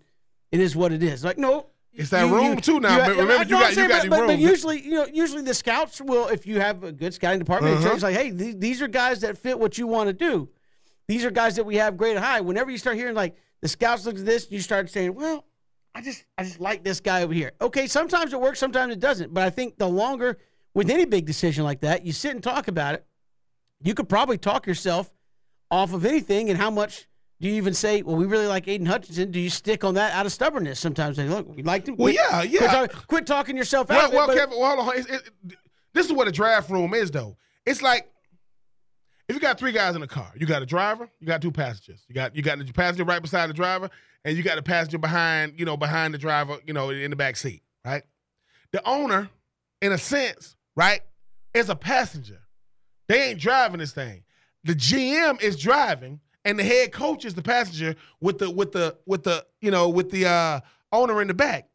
it 0.53 0.61
is 0.61 0.77
what 0.77 0.93
it 0.93 1.03
is. 1.03 1.25
Like, 1.25 1.37
no, 1.37 1.67
It's 2.01 2.11
that 2.11 2.31
room, 2.31 2.57
too, 2.57 2.81
now. 2.81 3.07
Remember, 3.09 3.33
I 3.35 3.43
you 3.43 3.45
got- 3.51 3.73
saying, 3.75 3.89
you 3.91 3.95
got 3.95 4.09
but, 4.09 4.17
the 4.17 4.23
but, 4.23 4.27
but 4.29 4.39
usually, 4.39 4.81
you 4.83 4.93
know, 4.93 5.07
usually 5.13 5.43
the 5.43 5.55
scouts 5.55 6.01
will, 6.01 6.29
if 6.29 6.47
you 6.47 6.59
have 6.61 6.83
a 6.83 6.93
good 6.93 7.13
scouting 7.15 7.39
department, 7.39 7.77
Uh-huh. 7.77 7.91
it's 7.95 8.03
like, 8.03 8.17
hey, 8.17 8.31
these, 8.31 8.57
these 8.57 8.83
are 8.83 8.89
guys 8.89 9.21
that 9.21 9.37
fit 9.39 9.59
what 9.59 9.77
you 9.79 9.87
want 9.87 10.09
to 10.09 10.13
do. 10.13 10.49
These 11.09 11.25
are 11.25 11.31
guys 11.31 11.57
that 11.57 11.65
we 11.65 11.77
have 11.77 11.97
great 11.97 12.17
at 12.17 12.23
high. 12.23 12.41
Whenever 12.41 12.71
you 12.71 12.79
start 12.79 12.97
hearing 12.97 13.15
like 13.15 13.35
the 13.61 13.69
scouts 13.69 14.07
look 14.07 14.17
at 14.19 14.25
this, 14.25 14.51
you 14.51 14.61
start 14.61 14.89
saying, 14.91 15.15
well, 15.15 15.45
I 15.95 16.01
just 16.03 16.25
I 16.39 16.45
just 16.45 16.61
like 16.61 16.85
this 16.85 17.01
guy 17.01 17.23
over 17.25 17.35
here. 17.35 17.53
Okay, 17.61 17.87
sometimes 17.89 18.33
it 18.33 18.41
works, 18.41 18.59
sometimes 18.61 18.93
it 18.93 19.01
doesn't. 19.01 19.35
But 19.35 19.43
I 19.43 19.51
think 19.51 19.77
the 19.77 19.89
longer 19.89 20.39
with 20.73 20.89
any 20.89 21.05
big 21.05 21.27
decision 21.27 21.65
like 21.65 21.81
that, 21.81 22.07
you 22.07 22.13
sit 22.13 22.31
and 22.31 22.43
talk 22.43 22.69
about 22.69 22.95
it, 22.95 23.05
you 23.83 23.93
could 23.93 24.09
probably 24.09 24.39
talk 24.39 24.67
yourself 24.69 25.13
off 25.71 25.93
of 25.93 26.05
anything. 26.07 26.49
And 26.49 26.57
how 26.59 26.71
much 26.71 27.09
do 27.41 27.49
you 27.49 27.55
even 27.55 27.73
say, 27.75 28.03
well, 28.03 28.17
we 28.17 28.27
really 28.27 28.47
like 28.47 28.69
Aidan 28.69 28.87
Hutchinson? 28.87 29.31
Do 29.31 29.41
you 29.41 29.51
stick 29.51 29.83
on 29.85 29.95
that 29.95 30.13
out 30.13 30.27
of 30.27 30.33
stubbornness? 30.33 30.79
Sometimes 30.79 31.17
say, 31.17 31.27
look, 31.29 31.55
we 31.57 31.63
liked 31.63 31.89
him. 31.89 31.97
Well, 31.97 32.13
Quit- 32.13 32.17
yeah, 32.17 32.43
yeah. 32.43 32.59
Quit, 32.59 32.71
talk- 32.71 33.07
quit 33.07 33.27
talking 33.27 33.57
yourself 33.57 33.91
out. 33.91 33.97
Well, 33.97 34.07
of 34.07 34.13
it, 34.13 34.17
well 34.17 34.37
Kevin, 34.47 34.59
well, 34.59 34.77
hold 34.77 34.89
on. 34.91 34.97
It's- 34.99 35.21
it- 35.47 35.57
this 35.93 36.07
is 36.07 36.13
what 36.13 36.29
a 36.29 36.33
draft 36.33 36.71
room 36.71 36.95
is, 36.95 37.11
though. 37.11 37.37
It's 37.67 37.83
like 37.83 38.09
if 39.29 39.35
you 39.35 39.41
got 39.41 39.59
three 39.59 39.73
guys 39.73 39.97
in 39.97 40.03
a 40.03 40.07
car, 40.07 40.33
you 40.37 40.47
got 40.47 40.63
a 40.63 40.67
driver, 40.67 41.09
you 41.21 41.27
got 41.27 41.41
two 41.43 41.51
passengers. 41.53 42.05
You 42.09 42.15
got 42.15 42.35
you 42.37 42.43
got 42.43 42.59
the 42.59 42.73
passenger 42.73 43.05
right 43.05 43.21
beside 43.23 43.49
the 43.49 43.55
driver, 43.55 43.91
and 44.25 44.37
you 44.37 44.43
got 44.43 44.57
the 44.57 44.63
passenger 44.63 44.99
behind, 44.99 45.55
you 45.59 45.65
know, 45.65 45.77
behind 45.77 46.13
the 46.15 46.19
driver, 46.19 46.59
you 46.67 46.73
know, 46.73 46.91
in 46.91 47.11
the 47.11 47.17
back 47.17 47.37
seat, 47.37 47.63
right? 47.85 48.03
The 48.73 48.87
owner, 48.89 49.29
in 49.83 49.93
a 49.93 49.99
sense, 49.99 50.57
right, 50.77 51.01
is 51.55 51.69
a 51.71 51.77
passenger. 51.77 52.41
They 53.09 53.31
ain't 53.31 53.41
driving 53.41 53.79
this 53.79 53.93
thing. 53.93 54.23
The 54.65 54.75
GM 54.75 55.41
is 55.43 55.57
driving, 55.57 56.21
and 56.51 56.59
the 56.59 56.65
head 56.65 56.91
coach 56.91 57.25
is 57.25 57.35
the 57.35 57.43
passenger 57.43 57.95
with 58.21 58.39
the 58.39 58.51
with 58.51 58.73
the 58.73 58.97
with 59.07 59.23
the 59.23 59.47
you 59.61 59.71
know 59.71 59.89
with 59.89 60.11
the 60.11 60.27
uh, 60.27 60.61
owner 60.93 61.23
in 61.23 61.29
the 61.29 61.35
back. 61.35 61.69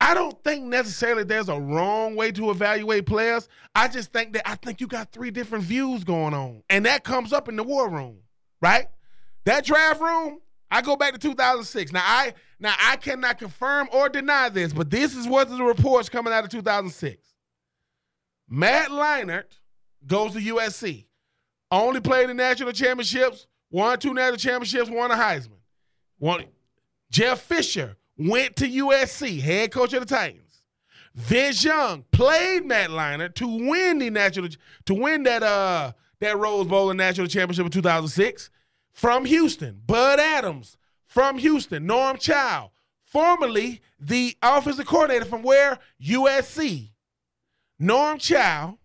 I 0.00 0.14
don't 0.14 0.42
think 0.42 0.64
necessarily 0.64 1.24
there's 1.24 1.50
a 1.50 1.60
wrong 1.60 2.16
way 2.16 2.32
to 2.32 2.50
evaluate 2.50 3.04
players. 3.04 3.46
I 3.74 3.88
just 3.88 4.10
think 4.10 4.32
that 4.32 4.48
I 4.48 4.54
think 4.54 4.80
you 4.80 4.86
got 4.86 5.12
three 5.12 5.30
different 5.30 5.64
views 5.64 6.02
going 6.02 6.32
on, 6.32 6.62
and 6.70 6.86
that 6.86 7.04
comes 7.04 7.34
up 7.34 7.48
in 7.48 7.56
the 7.56 7.62
war 7.62 7.90
room, 7.90 8.20
right? 8.62 8.86
That 9.44 9.64
draft 9.64 10.00
room. 10.00 10.40
I 10.70 10.82
go 10.82 10.96
back 10.96 11.12
to 11.12 11.18
2006. 11.18 11.92
Now 11.92 12.02
I 12.04 12.32
now 12.58 12.74
I 12.80 12.96
cannot 12.96 13.38
confirm 13.38 13.88
or 13.92 14.08
deny 14.08 14.48
this, 14.48 14.72
but 14.72 14.88
this 14.88 15.14
is 15.14 15.26
what 15.26 15.50
the 15.50 15.62
reports 15.62 16.08
coming 16.08 16.32
out 16.32 16.44
of 16.44 16.50
2006. 16.50 17.22
Matt 18.48 18.88
Leinart 18.88 19.58
goes 20.06 20.32
to 20.32 20.38
USC. 20.38 21.04
Only 21.70 22.00
played 22.00 22.30
in 22.30 22.36
national 22.36 22.72
championships, 22.72 23.46
won 23.70 23.98
two 23.98 24.14
national 24.14 24.36
championships, 24.36 24.90
won 24.90 25.10
a 25.10 25.14
Heisman. 25.14 25.58
One, 26.18 26.44
Jeff 27.10 27.40
Fisher 27.40 27.96
went 28.16 28.56
to 28.56 28.68
USC, 28.68 29.40
head 29.40 29.72
coach 29.72 29.92
of 29.92 30.00
the 30.00 30.14
Titans. 30.14 30.62
Vince 31.14 31.64
Young 31.64 32.04
played 32.12 32.64
Matt 32.64 32.90
Leinart 32.90 33.34
to 33.34 33.46
win 33.46 33.98
the 33.98 34.10
national 34.10 34.50
to 34.84 34.94
win 34.94 35.24
that 35.24 35.42
uh 35.42 35.92
that 36.20 36.36
Rose 36.36 36.66
Bowl 36.66 36.90
and 36.90 36.98
national 36.98 37.26
championship 37.26 37.66
in 37.66 37.72
2006 37.72 38.50
from 38.92 39.24
Houston. 39.24 39.82
Bud 39.84 40.20
Adams 40.20 40.76
from 41.06 41.38
Houston. 41.38 41.86
Norm 41.86 42.18
Chow, 42.18 42.70
formerly 43.04 43.80
the 43.98 44.36
offensive 44.42 44.86
coordinator 44.86 45.24
from 45.24 45.42
where 45.42 45.78
USC. 46.00 46.90
Norm 47.80 48.18
Chow 48.18 48.78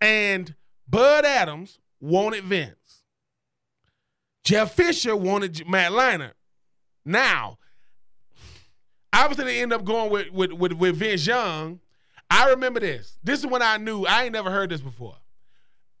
and 0.00 0.54
Bud 0.88 1.24
Adams 1.24 1.78
wanted 2.00 2.44
Vince. 2.44 2.83
Jeff 4.44 4.74
Fisher 4.74 5.16
wanted 5.16 5.66
Matt 5.68 5.92
Leinart. 5.92 6.32
Now, 7.04 7.58
obviously 9.12 9.44
they 9.46 9.62
end 9.62 9.72
up 9.72 9.84
going 9.84 10.10
with, 10.10 10.30
with, 10.30 10.52
with, 10.52 10.72
with 10.74 10.96
Vince 10.96 11.26
Young. 11.26 11.80
I 12.30 12.50
remember 12.50 12.80
this. 12.80 13.18
This 13.22 13.40
is 13.40 13.46
when 13.46 13.62
I 13.62 13.76
knew 13.76 14.04
I 14.04 14.24
ain't 14.24 14.32
never 14.32 14.50
heard 14.50 14.70
this 14.70 14.80
before. 14.80 15.16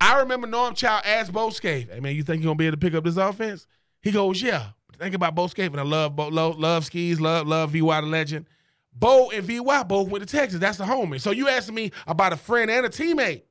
I 0.00 0.20
remember 0.20 0.46
Norm 0.46 0.74
Chow 0.74 1.00
asked 1.04 1.32
Bo 1.32 1.50
Scaife, 1.50 1.90
"Hey 1.90 2.00
man, 2.00 2.14
you 2.14 2.22
think 2.22 2.42
you're 2.42 2.50
gonna 2.50 2.58
be 2.58 2.66
able 2.66 2.76
to 2.76 2.80
pick 2.80 2.94
up 2.94 3.04
this 3.04 3.16
offense?" 3.16 3.66
He 4.02 4.10
goes, 4.10 4.42
"Yeah." 4.42 4.70
Think 4.98 5.14
about 5.14 5.34
Bo 5.34 5.46
Scaife, 5.46 5.70
and 5.70 5.80
I 5.80 5.84
love 5.84 6.14
Bo, 6.14 6.28
love, 6.28 6.58
love 6.58 6.84
skis, 6.84 7.20
love 7.20 7.46
love 7.46 7.70
VY 7.70 8.00
the 8.00 8.06
legend. 8.06 8.46
Bo 8.92 9.30
and 9.30 9.44
VY 9.44 9.82
both 9.84 10.08
went 10.08 10.26
to 10.26 10.36
Texas. 10.36 10.60
That's 10.60 10.78
the 10.78 10.84
homie. 10.84 11.20
So 11.20 11.30
you 11.30 11.48
asking 11.48 11.74
me 11.74 11.90
about 12.06 12.32
a 12.32 12.36
friend 12.36 12.70
and 12.70 12.86
a 12.86 12.88
teammate. 12.88 13.42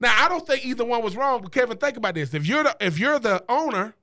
Now 0.00 0.14
I 0.24 0.28
don't 0.28 0.46
think 0.46 0.64
either 0.64 0.84
one 0.84 1.02
was 1.02 1.16
wrong, 1.16 1.42
but 1.42 1.52
Kevin, 1.52 1.76
think 1.76 1.96
about 1.96 2.14
this. 2.14 2.34
If 2.34 2.46
you're 2.46 2.62
the 2.62 2.76
if 2.80 2.98
you're 2.98 3.18
the 3.18 3.44
owner, 3.48 3.94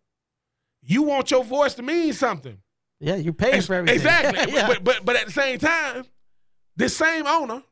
you 0.85 1.03
want 1.03 1.31
your 1.31 1.43
voice 1.43 1.73
to 1.75 1.83
mean 1.83 2.13
something. 2.13 2.57
yeah, 2.99 3.15
you 3.15 3.33
pay 3.33 3.59
for 3.61 3.75
everything. 3.75 3.95
Exactly. 3.95 4.53
yeah. 4.53 4.67
but, 4.67 4.83
but 4.83 5.05
but 5.05 5.15
at 5.15 5.25
the 5.25 5.31
same 5.31 5.59
time, 5.59 6.05
this 6.75 6.95
same 6.95 7.27
owner, 7.27 7.63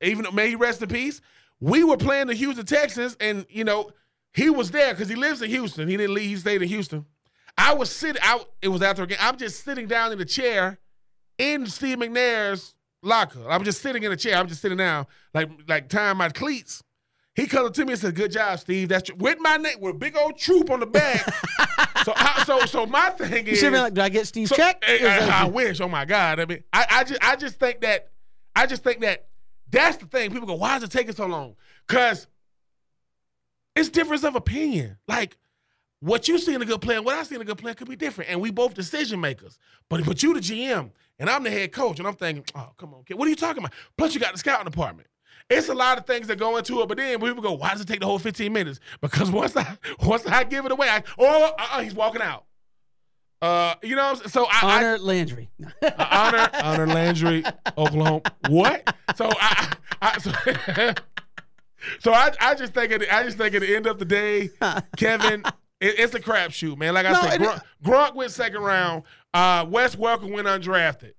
even 0.00 0.26
may 0.34 0.50
he 0.50 0.54
rest 0.54 0.82
in 0.82 0.88
peace, 0.88 1.20
we 1.60 1.84
were 1.84 1.96
playing 1.96 2.26
the 2.26 2.34
Houston 2.34 2.66
Texans, 2.66 3.16
and 3.20 3.46
you 3.48 3.64
know 3.64 3.90
he 4.32 4.50
was 4.50 4.70
there 4.70 4.92
because 4.92 5.08
he 5.08 5.14
lives 5.14 5.42
in 5.42 5.50
Houston. 5.50 5.88
He 5.88 5.96
didn't 5.96 6.14
leave; 6.14 6.28
he 6.28 6.36
stayed 6.36 6.62
in 6.62 6.68
Houston. 6.68 7.06
I 7.56 7.74
was 7.74 7.90
sitting 7.90 8.22
out. 8.22 8.48
It 8.62 8.68
was 8.68 8.82
after 8.82 9.02
a 9.02 9.06
game. 9.06 9.18
I'm 9.20 9.36
just 9.36 9.64
sitting 9.64 9.86
down 9.86 10.12
in 10.12 10.18
the 10.18 10.24
chair 10.24 10.78
in 11.38 11.66
Steve 11.66 11.98
McNair's 11.98 12.74
locker. 13.02 13.48
I'm 13.48 13.64
just 13.64 13.80
sitting 13.80 14.02
in 14.02 14.12
a 14.12 14.16
chair. 14.16 14.36
I'm 14.36 14.48
just 14.48 14.60
sitting 14.60 14.78
down, 14.78 15.06
like 15.32 15.48
like 15.68 15.88
tying 15.88 16.16
my 16.16 16.28
cleats. 16.28 16.82
He 17.34 17.46
comes 17.46 17.66
up 17.68 17.74
to 17.74 17.84
me 17.84 17.92
and 17.92 18.00
says, 18.00 18.12
"Good 18.12 18.30
job, 18.32 18.58
Steve. 18.60 18.88
That's 18.88 19.08
your, 19.08 19.16
with 19.16 19.38
my 19.40 19.56
name 19.56 19.80
with 19.80 19.96
a 19.96 19.98
big 19.98 20.16
old 20.16 20.38
Troupe 20.38 20.70
on 20.70 20.80
the 20.80 20.86
back." 20.86 21.24
so 22.04 22.12
I, 22.14 22.44
so 22.46 22.60
so 22.66 22.86
my 22.86 23.10
thing 23.10 23.46
you 23.46 23.52
is 23.52 23.58
should 23.58 23.72
be 23.72 23.78
like, 23.78 23.94
do 23.94 24.00
I 24.02 24.08
get 24.08 24.26
Steve's 24.26 24.50
so- 24.50 24.56
check? 24.56 24.82
eh, 24.86 24.98
was 25.02 25.28
I, 25.28 25.42
I 25.42 25.44
wish. 25.46 25.80
Oh 25.80 25.88
my 25.88 26.04
God. 26.04 26.38
I 26.38 26.44
mean, 26.46 26.62
I, 26.72 26.86
I 26.90 27.04
just 27.04 27.24
I 27.24 27.36
just 27.36 27.58
think 27.58 27.80
that 27.80 28.10
I 28.54 28.66
just 28.66 28.84
think 28.84 29.00
that 29.00 29.26
that's 29.68 29.96
the 29.96 30.06
thing. 30.06 30.30
People 30.30 30.46
go, 30.46 30.54
why 30.54 30.76
is 30.76 30.82
it 30.84 30.90
taking 30.92 31.14
so 31.14 31.26
long? 31.26 31.56
Because 31.88 32.28
it's 33.74 33.88
difference 33.88 34.22
of 34.22 34.36
opinion. 34.36 34.98
Like 35.08 35.36
what 35.98 36.28
you 36.28 36.38
see 36.38 36.54
in 36.54 36.62
a 36.62 36.66
good 36.66 36.82
player 36.82 37.02
what 37.02 37.16
I 37.16 37.22
see 37.24 37.34
in 37.34 37.40
a 37.40 37.44
good 37.44 37.58
player 37.58 37.74
could 37.74 37.88
be 37.88 37.96
different. 37.96 38.30
And 38.30 38.40
we 38.40 38.50
both 38.52 38.74
decision 38.74 39.20
makers. 39.20 39.58
But 39.88 40.04
but 40.04 40.22
you 40.22 40.34
the 40.34 40.40
GM 40.40 40.90
and 41.18 41.30
I'm 41.30 41.42
the 41.42 41.50
head 41.50 41.72
coach, 41.72 41.98
and 41.98 42.06
I'm 42.08 42.14
thinking, 42.14 42.44
oh, 42.54 42.70
come 42.76 42.94
on, 42.94 43.04
kid. 43.04 43.14
What 43.14 43.26
are 43.26 43.30
you 43.30 43.36
talking 43.36 43.58
about? 43.62 43.72
Plus, 43.96 44.14
you 44.14 44.20
got 44.20 44.32
the 44.32 44.38
scouting 44.38 44.64
department. 44.64 45.08
It's 45.50 45.68
a 45.68 45.74
lot 45.74 45.98
of 45.98 46.06
things 46.06 46.26
that 46.28 46.38
go 46.38 46.56
into 46.56 46.80
it, 46.80 46.88
but 46.88 46.96
then 46.96 47.20
people 47.20 47.42
go, 47.42 47.52
why 47.52 47.70
does 47.72 47.82
it 47.82 47.88
take 47.88 48.00
the 48.00 48.06
whole 48.06 48.18
15 48.18 48.52
minutes? 48.52 48.80
Because 49.00 49.30
once 49.30 49.56
I 49.56 49.76
once 50.00 50.26
I 50.26 50.44
give 50.44 50.64
it 50.64 50.72
away, 50.72 50.88
I, 50.88 51.02
oh, 51.18 51.52
uh, 51.58 51.80
he's 51.80 51.94
walking 51.94 52.22
out. 52.22 52.44
Uh, 53.42 53.74
you 53.82 53.94
know, 53.94 54.04
what 54.04 54.10
I'm 54.12 54.16
saying? 54.16 54.28
so 54.30 54.46
I, 54.46 54.60
I 54.62 54.76
Honor 54.78 54.98
Landry. 54.98 55.50
uh, 55.82 55.90
honor, 56.10 56.48
honor 56.62 56.86
Landry, 56.86 57.44
Oklahoma. 57.76 58.22
What? 58.48 58.94
So 59.16 59.28
I, 59.30 59.74
I 60.00 60.18
so, 60.18 60.32
so 62.00 62.12
I, 62.14 62.30
I 62.40 62.54
just 62.54 62.72
think 62.72 62.92
at 62.92 63.00
the, 63.00 63.14
I 63.14 63.22
just 63.24 63.36
think 63.36 63.54
at 63.54 63.60
the 63.60 63.76
end 63.76 63.86
of 63.86 63.98
the 63.98 64.06
day, 64.06 64.48
Kevin, 64.96 65.42
it, 65.80 65.98
it's 65.98 66.14
a 66.14 66.20
crapshoot, 66.20 66.78
man. 66.78 66.94
Like 66.94 67.04
I 67.04 67.12
No, 67.12 67.20
said, 67.20 67.40
Gronk, 67.40 67.62
Gronk 67.84 68.14
went 68.14 68.30
second 68.30 68.62
round. 68.62 69.02
Uh, 69.34 69.66
Wes 69.68 69.94
Welker 69.94 70.30
went 70.32 70.46
undrafted. 70.46 71.12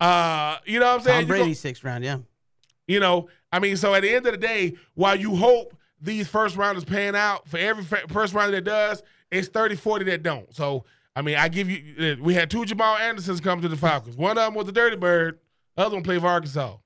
Uh, 0.00 0.56
you 0.66 0.80
know 0.80 0.86
what 0.86 0.94
I'm 0.96 1.00
saying? 1.02 1.20
Tom 1.20 1.28
You 1.28 1.34
go- 1.34 1.42
Brady, 1.44 1.54
sixth 1.54 1.84
round, 1.84 2.02
yeah. 2.02 2.18
You 2.88 2.98
know, 2.98 3.28
I 3.52 3.60
mean, 3.60 3.76
so 3.76 3.94
at 3.94 4.02
the 4.02 4.12
end 4.12 4.26
of 4.26 4.32
the 4.32 4.38
day, 4.38 4.74
while 4.94 5.14
you 5.14 5.36
hope 5.36 5.76
these 6.00 6.26
first 6.26 6.56
rounders 6.56 6.84
pan 6.84 7.14
out, 7.14 7.46
for 7.46 7.58
every 7.58 7.84
first 7.84 8.34
rounder 8.34 8.56
that 8.56 8.64
does, 8.64 9.02
it's 9.30 9.48
30, 9.48 9.76
40 9.76 10.04
that 10.06 10.22
don't. 10.22 10.52
So, 10.54 10.84
I 11.14 11.22
mean, 11.22 11.36
I 11.36 11.48
give 11.48 11.68
you, 11.68 11.94
uh, 12.00 12.22
we 12.22 12.34
had 12.34 12.50
two 12.50 12.64
Jamal 12.64 12.96
Andersons 12.96 13.40
come 13.40 13.60
to 13.60 13.68
the 13.68 13.76
Falcons. 13.76 14.16
One 14.16 14.32
of 14.32 14.44
them 14.44 14.54
was 14.54 14.66
the 14.66 14.72
Dirty 14.72 14.96
Bird, 14.96 15.38
the 15.76 15.84
other 15.84 15.94
one 15.94 16.02
played 16.02 16.20
for 16.20 16.28
Arkansas. 16.28 16.76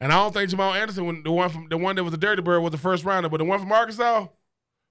And 0.00 0.12
I 0.12 0.16
don't 0.16 0.32
think 0.32 0.48
Jamal 0.50 0.74
Anderson, 0.74 1.06
when 1.06 1.22
the 1.22 1.32
one 1.32 1.50
from 1.50 1.68
the 1.68 1.76
one 1.76 1.96
that 1.96 2.04
was 2.04 2.12
the 2.12 2.18
Dirty 2.18 2.40
Bird, 2.40 2.60
was 2.60 2.70
the 2.70 2.78
first 2.78 3.04
rounder, 3.04 3.28
but 3.28 3.38
the 3.38 3.44
one 3.44 3.58
from 3.58 3.72
Arkansas, 3.72 4.28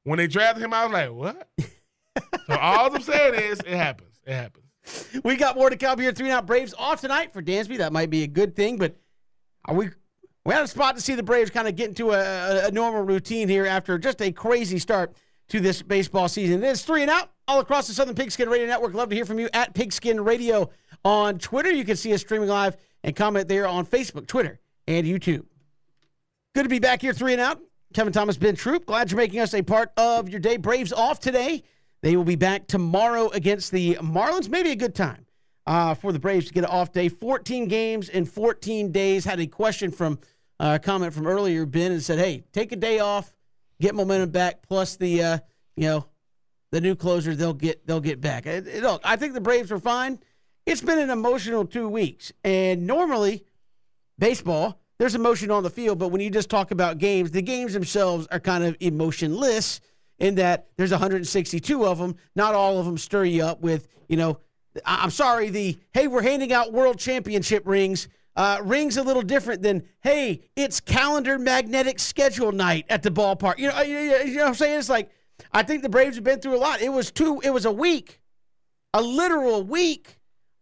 when 0.03 0.17
they 0.17 0.27
drafted 0.27 0.63
him, 0.63 0.73
I 0.73 0.85
was 0.85 0.93
like, 0.93 1.11
what? 1.11 1.49
so 2.47 2.55
all 2.55 2.93
I'm 2.93 3.01
saying 3.01 3.35
is, 3.35 3.59
it 3.61 3.77
happens. 3.77 4.19
It 4.25 4.33
happens. 4.33 4.65
We 5.23 5.35
got 5.37 5.55
more 5.55 5.69
to 5.69 5.77
come 5.77 5.99
here. 5.99 6.11
Three 6.11 6.29
out 6.29 6.45
Braves 6.45 6.73
off 6.77 7.01
tonight 7.01 7.33
for 7.33 7.41
Dansby. 7.41 7.77
That 7.77 7.93
might 7.93 8.09
be 8.09 8.23
a 8.23 8.27
good 8.27 8.55
thing, 8.55 8.77
but 8.77 8.95
are 9.67 9.75
we? 9.75 9.89
We 10.45 10.53
had 10.53 10.63
a 10.63 10.67
spot 10.67 10.95
to 10.95 11.01
see 11.01 11.15
the 11.15 11.23
Braves 11.23 11.49
kind 11.51 11.67
of 11.67 11.75
get 11.75 11.89
into 11.89 12.11
a, 12.11 12.67
a, 12.67 12.71
normal 12.71 13.01
routine 13.01 13.49
here 13.49 13.65
after 13.65 13.97
just 13.97 14.21
a 14.21 14.31
crazy 14.31 14.79
start 14.79 15.13
to 15.49 15.59
this 15.59 15.81
baseball 15.81 16.29
season. 16.29 16.63
It 16.63 16.69
is 16.69 16.83
three 16.83 17.01
and 17.01 17.11
out 17.11 17.31
all 17.49 17.59
across 17.59 17.87
the 17.87 17.93
Southern 17.93 18.15
Pigskin 18.15 18.47
Radio 18.47 18.65
Network. 18.65 18.93
Love 18.93 19.09
to 19.09 19.15
hear 19.15 19.25
from 19.25 19.39
you 19.39 19.49
at 19.53 19.73
Pigskin 19.73 20.23
Radio 20.23 20.69
on 21.03 21.37
Twitter. 21.37 21.69
You 21.69 21.83
can 21.83 21.97
see 21.97 22.13
us 22.13 22.21
streaming 22.21 22.47
live 22.47 22.77
and 23.03 23.13
comment 23.13 23.49
there 23.49 23.67
on 23.67 23.85
Facebook, 23.85 24.25
Twitter, 24.25 24.59
and 24.87 25.05
YouTube. 25.05 25.43
Good 26.55 26.63
to 26.63 26.69
be 26.69 26.79
back 26.79 27.01
here, 27.01 27.13
three 27.13 27.33
and 27.33 27.41
out. 27.41 27.59
Kevin 27.93 28.13
Thomas, 28.13 28.37
Ben 28.37 28.55
Troupe. 28.55 28.85
Glad 28.85 29.11
you're 29.11 29.17
making 29.17 29.41
us 29.41 29.53
a 29.53 29.61
part 29.61 29.91
of 29.97 30.29
your 30.29 30.39
day. 30.39 30.55
Braves 30.55 30.93
off 30.93 31.19
today. 31.19 31.63
They 32.01 32.15
will 32.15 32.23
be 32.23 32.35
back 32.37 32.67
tomorrow 32.67 33.27
against 33.29 33.71
the 33.71 33.95
Marlins. 33.95 34.47
Maybe 34.47 34.71
a 34.71 34.75
good 34.77 34.95
time 34.95 35.26
uh, 35.67 35.93
for 35.93 36.11
the 36.11 36.19
Braves 36.19 36.47
to 36.47 36.53
get 36.53 36.63
an 36.63 36.69
off 36.69 36.93
day. 36.93 37.09
14 37.09 37.67
games 37.67 38.09
in 38.09 38.25
14 38.25 38.91
days. 38.91 39.25
Had 39.25 39.39
a 39.39 39.47
question 39.47 39.91
from 39.91 40.17
uh, 40.59 40.79
a 40.81 40.83
comment 40.83 41.13
from 41.13 41.27
earlier, 41.27 41.65
Ben, 41.65 41.91
and 41.91 42.01
said, 42.01 42.17
"Hey, 42.17 42.45
take 42.53 42.71
a 42.71 42.77
day 42.77 42.99
off, 42.99 43.35
get 43.79 43.93
momentum 43.93 44.31
back. 44.31 44.63
Plus 44.67 44.95
the 44.95 45.21
uh, 45.21 45.37
you 45.75 45.87
know 45.87 46.05
the 46.71 46.81
new 46.81 46.95
closer, 46.95 47.35
they'll 47.35 47.53
get 47.53 47.85
they'll 47.85 47.99
get 47.99 48.21
back. 48.21 48.45
It, 48.45 48.65
it, 48.65 48.81
look, 48.81 49.01
I 49.03 49.17
think 49.17 49.33
the 49.33 49.41
Braves 49.41 49.71
are 49.71 49.79
fine. 49.79 50.19
It's 50.65 50.81
been 50.81 50.97
an 50.97 51.09
emotional 51.09 51.65
two 51.65 51.87
weeks, 51.87 52.31
and 52.43 52.87
normally 52.87 53.45
baseball 54.17 54.81
there's 54.99 55.13
emotion 55.13 55.51
on 55.51 55.61
the 55.61 55.69
field, 55.69 55.99
but 55.99 56.07
when 56.07 56.21
you 56.21 56.31
just 56.31 56.49
talk 56.49 56.71
about 56.71 56.97
games, 56.97 57.29
the 57.29 57.43
games 57.43 57.73
themselves 57.73 58.25
are 58.31 58.39
kind 58.39 58.63
of 58.63 58.75
emotionless 58.79 59.79
in 60.17 60.35
that 60.35 60.69
there's 60.75 60.89
162 60.89 61.85
of 61.85 61.99
them. 61.99 62.15
Not 62.35 62.55
all 62.55 62.79
of 62.79 62.85
them 62.87 62.97
stir 62.97 63.25
you 63.25 63.43
up 63.43 63.59
with 63.59 63.87
you 64.07 64.15
know. 64.15 64.39
I'm 64.85 65.09
sorry, 65.09 65.49
the 65.49 65.77
hey, 65.93 66.07
we're 66.07 66.21
handing 66.21 66.53
out 66.53 66.73
world 66.73 66.99
championship 66.99 67.63
rings. 67.65 68.07
Uh, 68.35 68.59
rings 68.61 68.97
a 68.97 69.03
little 69.03 69.23
different 69.23 69.63
than 69.63 69.83
hey, 70.01 70.41
it's 70.55 70.79
calendar 70.79 71.39
magnetic 71.39 71.97
schedule 71.97 72.51
night 72.51 72.85
at 72.87 73.01
the 73.01 73.09
ballpark. 73.09 73.57
You 73.57 73.69
know, 73.69 73.81
you, 73.81 73.97
you 73.97 74.35
know 74.35 74.43
what 74.43 74.47
I'm 74.49 74.53
saying? 74.53 74.77
It's 74.77 74.89
like 74.89 75.09
I 75.51 75.63
think 75.63 75.81
the 75.81 75.89
Braves 75.89 76.15
have 76.15 76.23
been 76.23 76.39
through 76.39 76.55
a 76.55 76.59
lot. 76.59 76.81
It 76.81 76.89
was 76.89 77.11
two. 77.11 77.41
It 77.43 77.49
was 77.49 77.65
a 77.65 77.71
week, 77.71 78.21
a 78.93 79.01
literal 79.01 79.63
week 79.63 80.19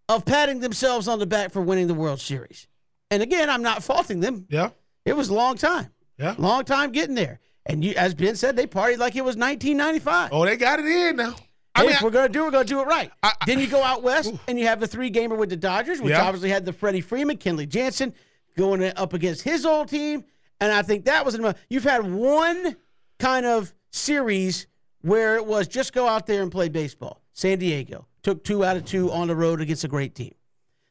of 0.07 0.25
patting 0.25 0.59
themselves 0.59 1.07
on 1.07 1.19
the 1.19 1.25
back 1.25 1.51
for 1.51 1.61
winning 1.61 1.87
the 1.87 1.93
World 1.93 2.21
Series. 2.21 2.67
And 3.11 3.21
again, 3.21 3.49
I'm 3.49 3.61
not 3.61 3.83
faulting 3.83 4.19
them. 4.19 4.45
Yeah. 4.49 4.69
It 5.05 5.15
was 5.15 5.29
a 5.29 5.33
long 5.33 5.57
time. 5.57 5.91
Yeah. 6.17 6.35
Long 6.37 6.63
time 6.63 6.91
getting 6.91 7.15
there. 7.15 7.39
And 7.65 7.83
you, 7.83 7.93
as 7.95 8.13
Ben 8.13 8.35
said, 8.35 8.55
they 8.55 8.67
partied 8.67 8.99
like 8.99 9.15
it 9.15 9.23
was 9.23 9.35
1995. 9.35 10.29
Oh, 10.31 10.45
they 10.45 10.55
got 10.55 10.79
it 10.79 10.85
in 10.85 11.15
now. 11.15 11.35
I 11.75 11.81
hey, 11.81 11.87
mean, 11.87 11.95
if 11.97 12.01
we're 12.01 12.09
gonna 12.09 12.29
do, 12.29 12.41
it, 12.41 12.45
we're 12.45 12.51
gonna 12.51 12.65
do 12.65 12.79
it 12.79 12.87
right. 12.87 13.11
I, 13.21 13.33
then 13.45 13.59
you 13.59 13.67
go 13.67 13.83
out 13.83 14.01
west 14.01 14.31
ooh. 14.33 14.39
and 14.47 14.57
you 14.57 14.67
have 14.67 14.79
the 14.79 14.87
three 14.87 15.09
gamer 15.09 15.35
with 15.35 15.49
the 15.49 15.57
Dodgers, 15.57 16.01
which 16.01 16.11
Yeah. 16.11 16.23
obviously 16.23 16.49
had 16.49 16.65
the 16.65 16.73
Freddie 16.73 17.01
Freeman, 17.01 17.37
Kenley 17.37 17.67
Jansen 17.67 18.13
going 18.57 18.81
up 18.95 19.13
against 19.13 19.41
his 19.41 19.65
old 19.65 19.89
team, 19.89 20.23
and 20.61 20.71
I 20.71 20.81
think 20.81 21.05
that 21.05 21.25
was 21.25 21.35
enough. 21.35 21.57
You've 21.69 21.83
had 21.83 22.09
one 22.09 22.77
kind 23.19 23.45
of 23.45 23.73
series 23.91 24.67
where 25.01 25.35
it 25.35 25.45
was 25.45 25.67
just 25.67 25.93
go 25.93 26.07
out 26.07 26.25
there 26.25 26.41
and 26.41 26.51
play 26.51 26.69
baseball. 26.69 27.21
San 27.33 27.59
Diego 27.59 28.07
took 28.23 28.43
two 28.43 28.63
out 28.63 28.77
of 28.77 28.85
two 28.85 29.11
on 29.11 29.27
the 29.27 29.35
road 29.35 29.61
against 29.61 29.83
a 29.83 29.87
great 29.87 30.15
team. 30.15 30.33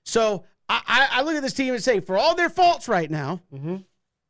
So 0.04 0.44
I, 0.68 0.82
I, 0.86 1.08
I 1.18 1.22
look 1.22 1.34
at 1.34 1.42
this 1.42 1.54
team 1.54 1.74
and 1.74 1.82
say, 1.82 2.00
for 2.00 2.16
all 2.16 2.34
their 2.34 2.50
faults 2.50 2.88
right 2.88 3.10
now, 3.10 3.40
mm-hmm. 3.52 3.76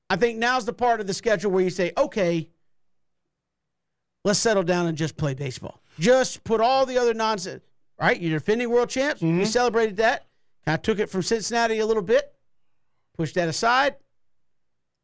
I 0.08 0.16
think 0.16 0.38
now's 0.38 0.64
the 0.64 0.72
part 0.72 1.00
of 1.00 1.06
the 1.06 1.14
schedule 1.14 1.50
where 1.50 1.62
you 1.64 1.70
say, 1.70 1.92
okay, 1.98 2.48
let's 4.24 4.38
settle 4.38 4.62
down 4.62 4.86
and 4.86 4.96
just 4.96 5.16
play 5.16 5.34
baseball. 5.34 5.82
Just 5.98 6.44
put 6.44 6.60
all 6.60 6.86
the 6.86 6.98
other 6.98 7.14
nonsense. 7.14 7.64
Right? 8.00 8.20
You're 8.20 8.38
defending 8.38 8.70
world 8.70 8.90
champs. 8.90 9.22
We 9.22 9.44
celebrated 9.44 9.98
that. 9.98 10.26
Kind 10.64 10.78
of 10.78 10.82
took 10.82 10.98
it 10.98 11.10
from 11.10 11.22
Cincinnati 11.22 11.78
a 11.78 11.86
little 11.86 12.02
bit, 12.02 12.32
pushed 13.16 13.34
that 13.34 13.48
aside. 13.48 13.96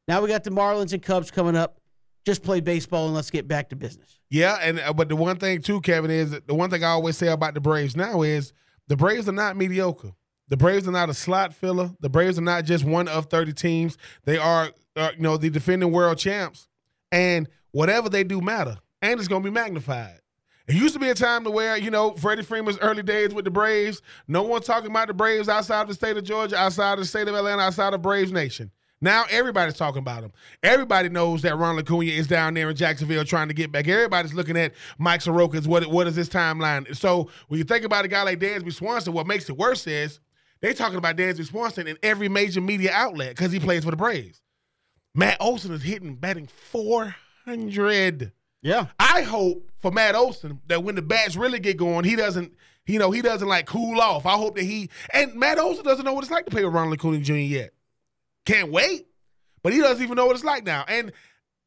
Now 0.09 0.23
we 0.23 0.29
got 0.29 0.43
the 0.43 0.51
Marlins 0.51 0.93
and 0.93 1.03
Cubs 1.03 1.31
coming 1.31 1.55
up. 1.55 1.79
Just 2.27 2.43
play 2.43 2.61
baseball 2.61 3.07
and 3.07 3.15
let's 3.15 3.31
get 3.31 3.47
back 3.47 3.69
to 3.71 3.77
business. 3.77 4.19
Yeah, 4.29 4.59
and 4.61 4.81
uh, 4.81 4.93
but 4.93 5.09
the 5.09 5.17
one 5.17 5.37
thing 5.37 5.62
too, 5.62 5.81
Kevin, 5.81 6.11
is 6.11 6.39
the 6.47 6.55
one 6.55 6.69
thing 6.71 6.83
I 6.83 6.89
always 6.89 7.17
say 7.17 7.29
about 7.29 7.55
the 7.55 7.61
Braves 7.61 7.97
now 7.97 8.23
is 8.23 8.53
the 8.89 8.97
Braves 8.97 9.29
are 9.29 9.33
not 9.33 9.57
mediocre. 9.57 10.12
The 10.49 10.57
Braves 10.57 10.89
are 10.89 10.93
not 10.93 11.09
a 11.09 11.15
slot 11.15 11.55
filler. 11.55 11.93
The 12.01 12.11
Braves 12.11 12.39
are 12.39 12.43
not 12.43 12.65
just 12.65 12.85
one 12.85 13.09
of 13.09 13.27
thirty 13.27 13.53
teams. 13.53 13.97
They 14.25 14.37
are, 14.37 14.71
uh, 14.97 15.11
you 15.17 15.23
know, 15.23 15.37
the 15.37 15.49
defending 15.49 15.93
world 15.93 16.19
champs, 16.19 16.69
and 17.12 17.49
whatever 17.71 18.09
they 18.09 18.25
do 18.25 18.41
matter, 18.41 18.79
and 19.01 19.19
it's 19.19 19.29
going 19.29 19.43
to 19.43 19.49
be 19.49 19.55
magnified. 19.55 20.20
It 20.71 20.77
used 20.77 20.95
to 20.95 21.01
be 21.01 21.09
a 21.09 21.15
time 21.15 21.43
to 21.43 21.51
where, 21.51 21.77
you 21.77 21.91
know, 21.91 22.13
Freddie 22.13 22.45
Freeman's 22.45 22.79
early 22.79 23.03
days 23.03 23.35
with 23.35 23.45
the 23.45 23.51
Braves, 23.51 24.03
no 24.29 24.45
one 24.45 24.63
talking 24.63 24.89
about 24.89 25.09
the 25.09 25.15
Braves 25.15 25.49
outside 25.49 25.83
of 25.83 25.89
the 25.89 25.95
state 25.95 26.17
of 26.17 26.23
Georgia, 26.23 26.57
outside 26.57 26.93
of 26.93 27.01
the 27.01 27.07
state 27.07 27.27
of 27.27 27.35
Atlanta, 27.35 27.63
outside 27.63 27.93
of 27.93 28.03
Braves 28.03 28.31
Nation. 28.31 28.71
Now 29.01 29.25
everybody's 29.31 29.75
talking 29.75 29.99
about 29.99 30.23
him. 30.23 30.31
Everybody 30.63 31.09
knows 31.09 31.43
that 31.43 31.57
Ron 31.57 31.77
Acuna 31.81 32.13
is 32.13 32.29
down 32.29 32.55
there 32.55 32.71
in 32.71 32.77
Jacksonville 32.77 33.25
trying 33.25 33.49
to 33.49 33.55
get 33.55 33.73
back. 33.73 33.89
Everybody's 33.89 34.33
looking 34.33 34.57
at 34.57 34.75
Mike 34.97 35.23
Soroka's 35.23 35.67
what 35.67 35.87
what 35.89 36.07
is 36.07 36.15
his 36.15 36.29
timeline. 36.29 36.95
So 36.95 37.29
when 37.49 37.59
you 37.59 37.65
think 37.65 37.85
about 37.85 38.05
a 38.05 38.09
guy 38.09 38.23
like 38.23 38.39
Dansby 38.39 38.73
Swanson, 38.73 39.13
what 39.13 39.27
makes 39.27 39.49
it 39.49 39.57
worse 39.57 39.89
is 39.89 40.21
they 40.61 40.73
talking 40.73 40.99
about 40.99 41.17
Dansby 41.17 41.47
Swanson 41.47 41.89
in 41.89 41.99
every 42.01 42.29
major 42.29 42.61
media 42.61 42.93
outlet 42.93 43.31
because 43.31 43.51
he 43.51 43.59
plays 43.59 43.83
for 43.83 43.91
the 43.91 43.97
Braves. 43.97 44.41
Matt 45.17 45.39
Olson 45.41 45.73
is 45.73 45.83
hitting 45.83 46.15
batting 46.15 46.47
400. 46.47 48.31
Yeah. 48.62 48.87
I 48.99 49.23
hope 49.23 49.70
for 49.81 49.91
Matt 49.91 50.15
Olson 50.15 50.61
that 50.69 50.85
when 50.85 50.95
the 50.95 51.03
bats 51.03 51.37
really 51.37 51.59
get 51.59 51.77
going, 51.77 52.05
he 52.05 52.16
doesn't, 52.16 52.53
you 52.87 52.99
know, 52.99 53.11
he 53.11 53.23
doesn't 53.23 53.49
like 53.49 53.66
cool 53.66 54.01
off. 54.01 54.27
I 54.27 54.37
hope 54.37 54.57
that 54.57 54.65
he 54.65 54.91
and 55.12 55.35
Matt 55.35 55.59
Olson 55.59 55.85
doesn't 55.85 56.05
know 56.05 56.12
what 56.12 56.24
it's 56.24 56.31
like 56.31 56.45
to 56.45 56.51
play 56.51 56.65
with 56.65 56.74
Ronald 56.74 56.95
Acuna 56.95 57.19
Jr. 57.20 57.35
yet. 57.35 57.70
Can't 58.45 58.70
wait, 58.70 59.07
but 59.62 59.73
he 59.73 59.81
doesn't 59.81 60.03
even 60.03 60.16
know 60.16 60.27
what 60.27 60.37
it's 60.37 60.45
like 60.45 60.65
now. 60.65 60.85
And 60.89 61.12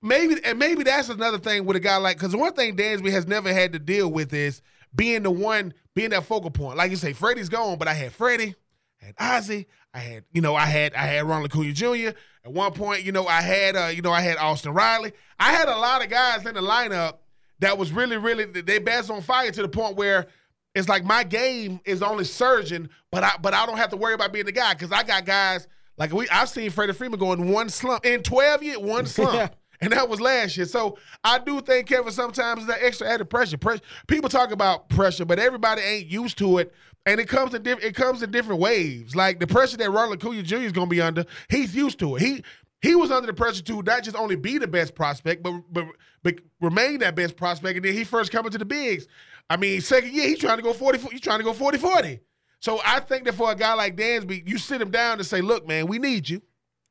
maybe, 0.02 0.36
and 0.44 0.60
maybe 0.60 0.84
that's 0.84 1.10
another 1.10 1.40
thing 1.40 1.66
with 1.66 1.78
a 1.78 1.80
guy 1.80 1.98
like 1.98 2.18
because 2.18 2.36
one 2.36 2.54
thing 2.54 2.76
Dansby 2.76 3.12
has 3.12 3.28
never 3.28 3.52
had 3.54 3.74
to 3.74 3.80
deal 3.80 4.12
with 4.12 4.34
is 4.34 4.62
being 4.96 5.24
the 5.24 5.32
one, 5.32 5.74
being 5.96 6.10
that 6.12 6.26
focal 6.26 6.52
point. 6.52 6.78
Like 6.78 6.92
you 6.92 6.98
say, 6.98 7.14
Freddie's 7.14 7.50
gone, 7.50 7.78
but 7.78 7.88
I 7.88 7.94
had 7.94 8.12
Freddie, 8.12 8.56
I 9.02 9.06
had 9.06 9.16
Ozzie, 9.20 9.68
I 9.94 10.00
had, 10.00 10.24
you 10.32 10.42
know, 10.42 10.56
I 10.56 10.66
had 10.66 10.94
I 10.94 11.06
had 11.06 11.26
Ronald 11.26 11.52
Acuna 11.52 11.74
Jr. 11.74 12.18
At 12.46 12.52
one 12.52 12.74
point, 12.74 13.04
you 13.04 13.12
know, 13.12 13.26
I 13.26 13.42
had, 13.42 13.76
uh, 13.76 13.88
you 13.88 14.02
know, 14.02 14.12
I 14.12 14.22
had 14.22 14.38
Austin 14.38 14.74
Riley. 14.74 15.14
I 15.40 15.54
had 15.54 15.70
a 15.70 15.78
lot 15.78 16.04
of 16.04 16.10
guys 16.10 16.46
in 16.46 16.56
the 16.56 16.62
lineup 16.62 17.20
that 17.60 17.78
was 17.78 17.92
really, 17.92 18.18
really 18.18 18.46
they 18.46 18.80
bats 18.80 19.10
on 19.10 19.22
fire 19.22 19.52
to 19.52 19.62
the 19.62 19.70
point 19.70 19.96
where 19.96 20.28
it's 20.76 20.90
like 20.90 21.06
my 21.06 21.24
game 21.24 21.80
is 21.86 22.02
only 22.02 22.26
surging, 22.26 22.90
but 23.12 23.24
I 23.24 23.32
but 23.42 23.54
I 23.54 23.66
don't 23.66 23.78
have 23.78 23.90
to 23.92 23.98
worry 23.98 24.14
about 24.14 24.34
being 24.34 24.46
the 24.46 24.52
guy 24.52 24.74
because 24.74 24.92
I 24.92 25.04
got 25.04 25.24
guys 25.26 25.68
like 25.98 26.12
we 26.12 26.28
I've 26.30 26.50
seen 26.50 26.70
Freddie 26.72 26.94
Freeman 26.94 27.20
go 27.20 27.32
in 27.34 27.50
one 27.50 27.70
slump 27.70 28.06
in 28.06 28.24
twelve 28.24 28.64
years, 28.64 28.78
one 28.80 29.06
slump. 29.08 29.56
And 29.82 29.92
that 29.92 30.08
was 30.08 30.22
last 30.22 30.56
year. 30.56 30.66
So 30.66 30.98
I 31.26 31.40
do 31.40 31.60
think 31.60 31.88
Kevin 31.88 32.14
sometimes 32.14 32.62
is 32.62 32.68
that 32.68 32.82
extra 32.82 33.06
added 33.10 33.30
pressure. 33.30 33.58
pressure. 33.58 33.82
People 34.08 34.30
talk 34.30 34.52
about 34.52 34.88
pressure, 34.88 35.26
but 35.26 35.40
everybody 35.40 35.82
ain't 35.82 36.08
used 36.08 36.38
to 36.38 36.60
it. 36.60 36.74
And 37.06 37.20
it 37.20 37.28
comes 37.28 37.54
in 37.54 37.64
diff- 37.64 37.84
it 37.84 37.96
comes 37.96 38.24
in 38.24 38.32
different 38.32 38.62
waves. 38.62 39.16
Like 39.16 39.40
the 39.40 39.48
pressure 39.48 39.78
that 39.78 39.90
Ronald 39.90 40.24
Acuna 40.24 40.44
Jr. 40.44 40.58
is 40.58 40.72
gonna 40.72 40.88
be 40.88 41.02
under, 41.02 41.26
he's 41.50 41.76
used 41.76 42.00
to 42.00 42.16
it. 42.16 42.22
He 42.22 42.44
he 42.82 42.96
was 42.96 43.12
under 43.12 43.28
the 43.28 43.34
pressure 43.34 43.64
to 43.64 43.82
not 43.82 44.04
just 44.04 44.16
only 44.16 44.36
be 44.36 44.58
the 44.58 44.68
best 44.68 44.96
prospect, 44.96 45.44
but 45.44 45.54
but, 45.72 45.86
but 46.24 46.36
remain 46.62 47.00
that 47.00 47.16
best 47.16 47.36
prospect. 47.36 47.78
And 47.78 47.86
then 47.86 47.94
he 47.94 48.04
first 48.04 48.32
coming 48.32 48.52
to 48.52 48.58
the 48.58 48.66
bigs. 48.66 49.08
I 49.50 49.58
mean, 49.58 49.82
second 49.82 50.14
year, 50.14 50.28
he's 50.28 50.40
trying 50.40 50.58
to 50.58 50.64
go 50.64 50.74
40, 50.74 51.00
he's 51.12 51.22
trying 51.22 51.40
to 51.40 51.44
go 51.44 51.54
40 51.54 51.78
40. 51.78 52.20
So 52.60 52.80
I 52.86 53.02
think 53.02 53.26
that 53.26 53.36
for 53.36 53.52
a 53.52 53.56
guy 53.56 53.74
like 53.74 53.98
Dansby, 53.98 54.48
you 54.48 54.58
sit 54.58 54.82
him 54.82 54.90
down 54.90 55.18
and 55.18 55.28
say, 55.28 55.42
look, 55.42 55.68
man, 55.68 55.86
we 55.88 56.00
need 56.00 56.30
you, 56.30 56.42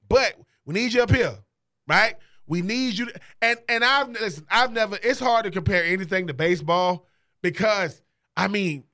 but 0.07 0.35
we 0.67 0.75
need 0.75 0.93
you 0.93 1.03
up 1.03 1.11
here, 1.11 1.39
right? 1.89 2.15
We 2.47 2.61
need 2.61 2.99
you. 2.99 3.07
To, 3.07 3.21
and 3.41 3.59
and 3.69 3.83
I've 3.83 4.11
listen, 4.11 4.47
I've 4.51 4.73
never. 4.73 4.99
It's 5.03 5.21
hard 5.21 5.45
to 5.45 5.51
compare 5.51 5.85
anything 5.85 6.27
to 6.27 6.35
baseball 6.35 7.07
because 7.43 8.03
I 8.37 8.49
mean, 8.49 8.85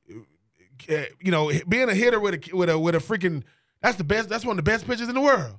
Uh, 0.91 1.05
you 1.21 1.31
know, 1.31 1.51
being 1.69 1.89
a 1.89 1.95
hitter 1.95 2.21
with 2.21 2.35
a 2.35 2.57
with 2.57 2.69
a 2.71 2.79
with 2.79 2.95
a 2.95 2.99
freaking 2.99 3.43
that's 3.81 3.97
the 3.97 4.05
best. 4.05 4.29
That's 4.29 4.45
one 4.45 4.59
of 4.59 4.65
the 4.65 4.71
best 4.71 4.87
pitchers 4.87 5.09
in 5.09 5.15
the 5.15 5.21
world. 5.21 5.59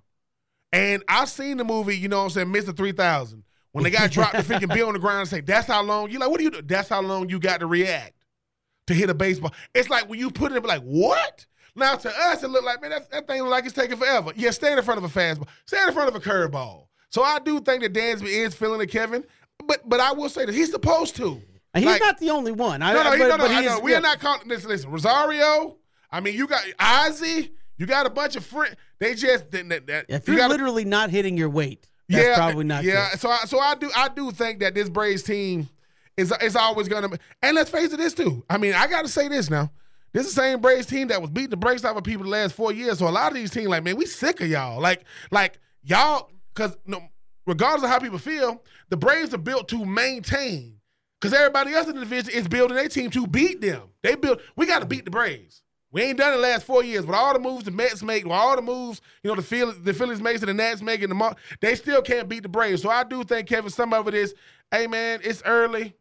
And 0.72 1.04
I've 1.08 1.30
seen 1.30 1.58
the 1.58 1.64
movie, 1.64 1.98
you 1.98 2.08
know 2.08 2.20
what 2.20 2.38
I'm 2.38 2.52
saying, 2.54 2.54
Mr. 2.54 2.76
3000. 2.76 3.44
When 3.72 3.84
the 3.84 3.90
guy 3.90 4.08
dropped 4.12 4.36
the 4.36 4.44
freaking 4.44 4.74
bill 4.74 4.88
on 4.88 4.94
the 4.94 5.00
ground 5.00 5.22
and 5.22 5.30
say, 5.30 5.42
that's 5.42 5.68
how 5.68 5.82
long, 5.82 6.10
you 6.12 6.20
like, 6.20 6.30
what 6.30 6.38
do 6.38 6.44
you 6.44 6.52
do? 6.52 6.62
That's 6.62 6.90
how 6.90 7.02
long 7.02 7.30
you 7.30 7.40
got 7.40 7.60
to 7.62 7.66
react 7.66 8.14
to 8.88 8.94
hit 8.94 9.10
a 9.10 9.14
baseball. 9.14 9.54
It's 9.74 9.90
like 9.90 10.10
when 10.10 10.20
you 10.20 10.32
put 10.32 10.52
it, 10.52 10.64
like, 10.64 10.82
what? 10.82 11.46
Now 11.76 11.96
to 11.96 12.10
us, 12.10 12.44
it 12.44 12.50
look 12.50 12.64
like, 12.64 12.82
man, 12.82 12.92
that, 12.92 13.10
that 13.12 13.28
thing 13.28 13.42
look 13.42 13.52
like 13.52 13.66
it's 13.66 13.74
taking 13.74 13.98
forever. 13.98 14.32
Yeah, 14.36 14.52
stand 14.52 14.80
in 14.80 14.86
front 14.86 15.04
of 15.04 15.16
a 15.16 15.20
fastball. 15.20 15.48
Stand 15.66 15.90
in 15.90 15.94
front 15.94 16.10
of 16.10 16.16
a 16.16 16.20
curveball. 16.20 16.88
So 17.10 17.24
I 17.24 17.40
do 17.40 17.60
think 17.62 17.82
that 17.84 17.94
Dansby 17.94 18.28
is 18.28 18.54
feeling 18.54 18.82
it, 18.82 18.88
Kevin. 18.88 19.24
But 19.66 19.88
but 19.88 20.00
I 20.00 20.12
will 20.14 20.30
say 20.30 20.46
that 20.46 20.54
he's 20.54 20.72
supposed 20.72 21.16
to. 21.18 21.42
And 21.74 21.84
he's 21.84 21.92
Like- 21.94 22.02
not 22.02 22.18
the 22.20 22.32
only 22.32 22.52
one. 22.52 22.82
I, 22.82 22.94
No, 22.94 23.04
no, 23.04 23.10
I- 23.12 23.16
he, 23.18 23.24
no, 23.24 23.30
no, 23.30 23.38
but 23.38 23.62
know. 23.62 23.80
We 23.80 23.92
yeah. 23.92 23.98
are 24.00 24.02
not 24.02 24.20
calling 24.20 24.48
listen, 24.48 24.70
listen, 24.70 24.90
Rosario. 24.90 25.78
I 26.12 26.20
mean, 26.20 26.34
you 26.36 26.48
got 26.48 26.64
Ozzie, 26.80 27.52
you 27.78 27.86
got 27.86 28.06
a 28.06 28.10
bunch 28.10 28.36
of 28.36 28.46
friends. 28.46 28.76
They 29.00 29.14
just 29.16 29.52
that, 29.52 29.70
that, 29.70 29.88
that- 29.88 30.06
If 30.10 30.28
you 30.28 30.34
you're 30.34 30.42
gotta- 30.42 30.54
literally 30.54 30.86
not 30.86 31.10
hitting 31.12 31.38
your 31.38 31.50
weight, 31.50 31.88
that's 32.10 32.38
probably 32.38 32.66
not 32.66 32.84
Yeah, 32.84 33.12
good. 33.12 33.20
so 33.20 33.30
I, 33.30 33.46
so 33.46 33.60
I 33.60 33.76
do 33.76 33.92
I 33.96 34.10
do 34.10 34.32
think 34.32 34.60
that 34.62 34.74
this 34.74 34.90
Braves 34.90 35.22
team 35.24 35.70
is 36.18 36.34
is 36.42 36.56
always 36.56 36.88
gonna. 36.88 37.10
And 37.44 37.56
let's 37.56 37.70
face 37.70 37.94
it, 37.94 37.98
this 37.98 38.14
too. 38.16 38.44
I 38.50 38.58
mean, 38.58 38.74
I 38.74 38.88
got 38.88 39.04
to 39.04 39.08
say 39.08 39.28
this 39.28 39.50
now. 39.50 39.72
This 40.12 40.26
is 40.28 40.34
the 40.34 40.42
same 40.42 40.60
Braves 40.60 40.88
team 40.88 41.10
that 41.10 41.22
was 41.22 41.30
beating 41.30 41.52
the 41.52 41.58
brakes 41.58 41.86
off 41.86 41.96
of 41.96 42.04
people 42.04 42.24
the 42.24 42.32
last 42.32 42.56
four 42.56 42.72
years. 42.74 42.98
So 42.98 43.08
a 43.08 43.10
lot 43.10 43.28
of 43.32 43.36
these 43.36 43.52
teams, 43.52 43.68
like 43.68 43.84
man, 43.84 43.96
we 43.96 44.08
sick 44.08 44.42
of 44.42 44.48
y'all. 44.48 44.82
Like 44.82 45.04
like 45.30 45.60
y'all, 45.84 46.32
because 46.56 46.76
no, 46.88 47.04
regardless 47.46 47.84
of 47.84 47.90
how 47.92 48.00
people 48.00 48.18
feel, 48.18 48.64
the 48.90 48.98
Braves 48.98 49.36
are 49.36 49.38
built 49.38 49.68
to 49.70 49.86
maintain. 49.86 50.78
Because 51.20 51.34
everybody 51.34 51.74
else 51.74 51.88
in 51.88 51.96
the 51.96 52.02
division 52.02 52.32
is 52.32 52.48
building 52.48 52.76
their 52.76 52.88
team 52.88 53.10
to 53.12 53.28
beat 53.28 53.62
them. 53.62 53.90
They 54.02 54.16
build. 54.16 54.42
We 54.56 54.66
got 54.66 54.80
to 54.80 54.86
beat 54.86 55.06
the 55.06 55.12
Braves. 55.12 55.64
We 55.92 56.04
ain't 56.04 56.20
done 56.20 56.34
it 56.34 56.36
the 56.36 56.42
last 56.44 56.66
four 56.66 56.84
years, 56.84 57.06
but 57.06 57.16
all 57.16 57.34
the 57.34 57.40
moves 57.40 57.64
the 57.64 57.72
Mets 57.72 58.04
make, 58.04 58.24
with 58.24 58.34
all 58.34 58.56
the 58.56 58.62
moves, 58.62 59.02
you 59.24 59.30
know, 59.30 59.36
the 59.36 59.42
Phillies, 59.42 59.82
the 59.82 59.94
Phillies 59.94 60.22
make 60.22 60.38
and 60.38 60.48
the 60.48 60.54
Nats 60.54 60.84
make, 60.84 61.02
and 61.02 61.12
the 61.12 61.36
they 61.62 61.74
still 61.74 62.02
can't 62.02 62.30
beat 62.30 62.44
the 62.44 62.50
Braves. 62.50 62.84
So 62.84 62.90
I 62.90 63.04
do 63.04 63.24
think 63.24 63.48
Kevin, 63.48 63.72
some 63.72 63.92
of 63.94 64.08
it 64.08 64.14
is, 64.14 64.36
hey 64.72 64.86
man, 64.86 65.20
it's 65.24 65.42
early. 65.46 65.96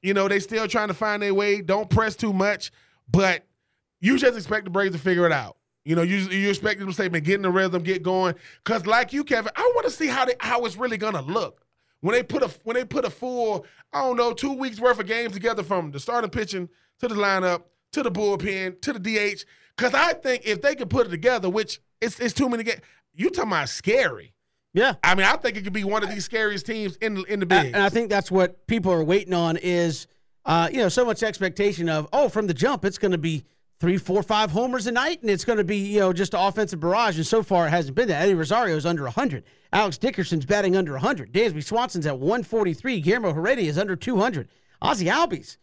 You 0.00 0.14
know, 0.14 0.28
they 0.28 0.38
still 0.38 0.68
trying 0.68 0.88
to 0.88 0.94
find 0.94 1.22
their 1.22 1.34
way. 1.34 1.60
Don't 1.60 1.90
press 1.90 2.14
too 2.14 2.32
much, 2.32 2.70
but 3.10 3.44
you 4.00 4.16
just 4.16 4.36
expect 4.36 4.64
the 4.64 4.70
Braves 4.70 4.94
to 4.94 5.00
figure 5.00 5.26
it 5.26 5.32
out. 5.32 5.56
You 5.84 5.96
know, 5.96 6.02
you 6.02 6.18
you 6.18 6.48
expect 6.48 6.78
them 6.78 6.88
to 6.88 6.94
say, 6.94 7.08
man, 7.08 7.22
get 7.22 7.34
in 7.34 7.42
the 7.42 7.50
rhythm, 7.50 7.82
get 7.82 8.04
going. 8.04 8.36
Cause 8.64 8.86
like 8.86 9.12
you, 9.12 9.24
Kevin, 9.24 9.50
I 9.56 9.72
want 9.74 9.86
to 9.86 9.92
see 9.92 10.06
how 10.06 10.24
they 10.24 10.34
how 10.38 10.64
it's 10.64 10.76
really 10.76 10.98
gonna 10.98 11.22
look 11.22 11.65
when 12.00 12.14
they 12.14 12.22
put 12.22 12.42
a 12.42 12.50
when 12.64 12.74
they 12.74 12.84
put 12.84 13.04
a 13.04 13.10
full, 13.10 13.66
I 13.92 14.02
don't 14.02 14.16
know, 14.16 14.32
two 14.32 14.52
weeks 14.52 14.80
worth 14.80 14.98
of 14.98 15.06
games 15.06 15.32
together 15.32 15.62
from 15.62 15.90
the 15.90 16.00
starting 16.00 16.30
pitching 16.30 16.68
to 17.00 17.08
the 17.08 17.14
lineup 17.14 17.64
to 17.92 18.02
the 18.02 18.10
bullpen 18.10 18.80
to 18.82 18.92
the 18.92 18.98
DH. 18.98 19.44
Because 19.76 19.94
I 19.94 20.14
think 20.14 20.46
if 20.46 20.62
they 20.62 20.74
could 20.74 20.90
put 20.90 21.06
it 21.06 21.10
together, 21.10 21.48
which 21.48 21.80
it's 22.00 22.18
it's 22.20 22.34
too 22.34 22.48
many 22.48 22.62
games, 22.62 22.80
you 23.14 23.30
talking 23.30 23.50
about 23.50 23.68
scary. 23.68 24.32
Yeah, 24.72 24.94
I 25.02 25.14
mean, 25.14 25.26
I 25.26 25.36
think 25.36 25.56
it 25.56 25.64
could 25.64 25.72
be 25.72 25.84
one 25.84 26.02
of 26.02 26.10
these 26.10 26.24
scariest 26.24 26.66
teams 26.66 26.96
in 26.96 27.24
in 27.26 27.40
the 27.40 27.46
big. 27.46 27.66
And 27.66 27.76
I 27.76 27.88
think 27.88 28.10
that's 28.10 28.30
what 28.30 28.66
people 28.66 28.92
are 28.92 29.02
waiting 29.02 29.32
on 29.32 29.56
is, 29.56 30.06
uh, 30.44 30.68
you 30.70 30.78
know, 30.78 30.90
so 30.90 31.04
much 31.04 31.22
expectation 31.22 31.88
of 31.88 32.08
oh, 32.12 32.28
from 32.28 32.46
the 32.46 32.54
jump, 32.54 32.84
it's 32.84 32.98
going 32.98 33.12
to 33.12 33.18
be 33.18 33.44
three, 33.78 33.98
four, 33.98 34.22
five 34.22 34.50
homers 34.50 34.86
a 34.86 34.92
night, 34.92 35.20
and 35.22 35.30
it's 35.30 35.44
going 35.44 35.58
to 35.58 35.64
be 35.64 35.76
you 35.76 36.00
know 36.00 36.12
just 36.12 36.34
an 36.34 36.40
offensive 36.40 36.80
barrage. 36.80 37.16
And 37.16 37.26
so 37.26 37.42
far, 37.42 37.66
it 37.66 37.70
hasn't 37.70 37.96
been 37.96 38.08
that. 38.08 38.22
Eddie 38.22 38.34
Rosario 38.34 38.76
is 38.76 38.86
under 38.86 39.04
100. 39.04 39.44
Alex 39.72 39.98
Dickerson's 39.98 40.46
batting 40.46 40.76
under 40.76 40.92
100. 40.92 41.32
Dansby 41.32 41.64
Swanson's 41.64 42.06
at 42.06 42.18
143. 42.18 43.00
Guillermo 43.00 43.32
Heredia 43.32 43.68
is 43.68 43.78
under 43.78 43.96
200. 43.96 44.48
Ozzie 44.80 45.06
Albies, 45.06 45.56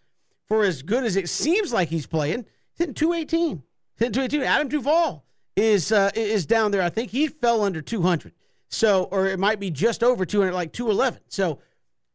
for 0.47 0.63
as 0.63 0.81
good 0.81 1.03
as 1.03 1.15
it 1.15 1.29
seems 1.29 1.71
like 1.71 1.89
he's 1.89 2.07
playing, 2.07 2.45
hitting 2.75 2.93
218. 2.93 3.63
Hitting 3.97 4.13
218. 4.13 4.41
Adam 4.43 4.67
Duvall 4.67 5.25
is 5.55 5.91
uh, 5.91 6.11
is 6.15 6.45
down 6.45 6.71
there. 6.71 6.81
I 6.81 6.89
think 6.89 7.11
he 7.11 7.27
fell 7.27 7.63
under 7.63 7.81
200. 7.81 8.33
So, 8.69 9.03
or 9.11 9.27
it 9.27 9.39
might 9.39 9.59
be 9.59 9.69
just 9.69 10.03
over 10.03 10.25
200, 10.25 10.51
like 10.51 10.73
211. 10.73 11.21
So, 11.27 11.59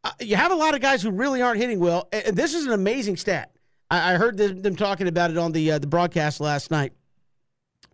uh, 0.02 0.10
you 0.20 0.34
have 0.34 0.50
a 0.50 0.56
lot 0.56 0.74
of 0.74 0.80
guys 0.80 1.02
who 1.02 1.12
really 1.12 1.40
aren't 1.40 1.60
hitting 1.60 1.78
well. 1.78 2.08
And 2.12 2.36
this 2.36 2.52
is 2.52 2.66
an 2.66 2.72
amazing 2.72 3.16
stat. 3.16 3.52
I, 3.90 4.15
I 4.15 4.16
heard 4.16 4.36
them, 4.36 4.62
them, 4.62 4.77
talking 4.77 5.09
about 5.09 5.31
it 5.31 5.39
on 5.39 5.52
the 5.52 5.73
uh, 5.73 5.78
the 5.78 5.86
broadcast 5.86 6.40
last 6.40 6.70
night. 6.70 6.93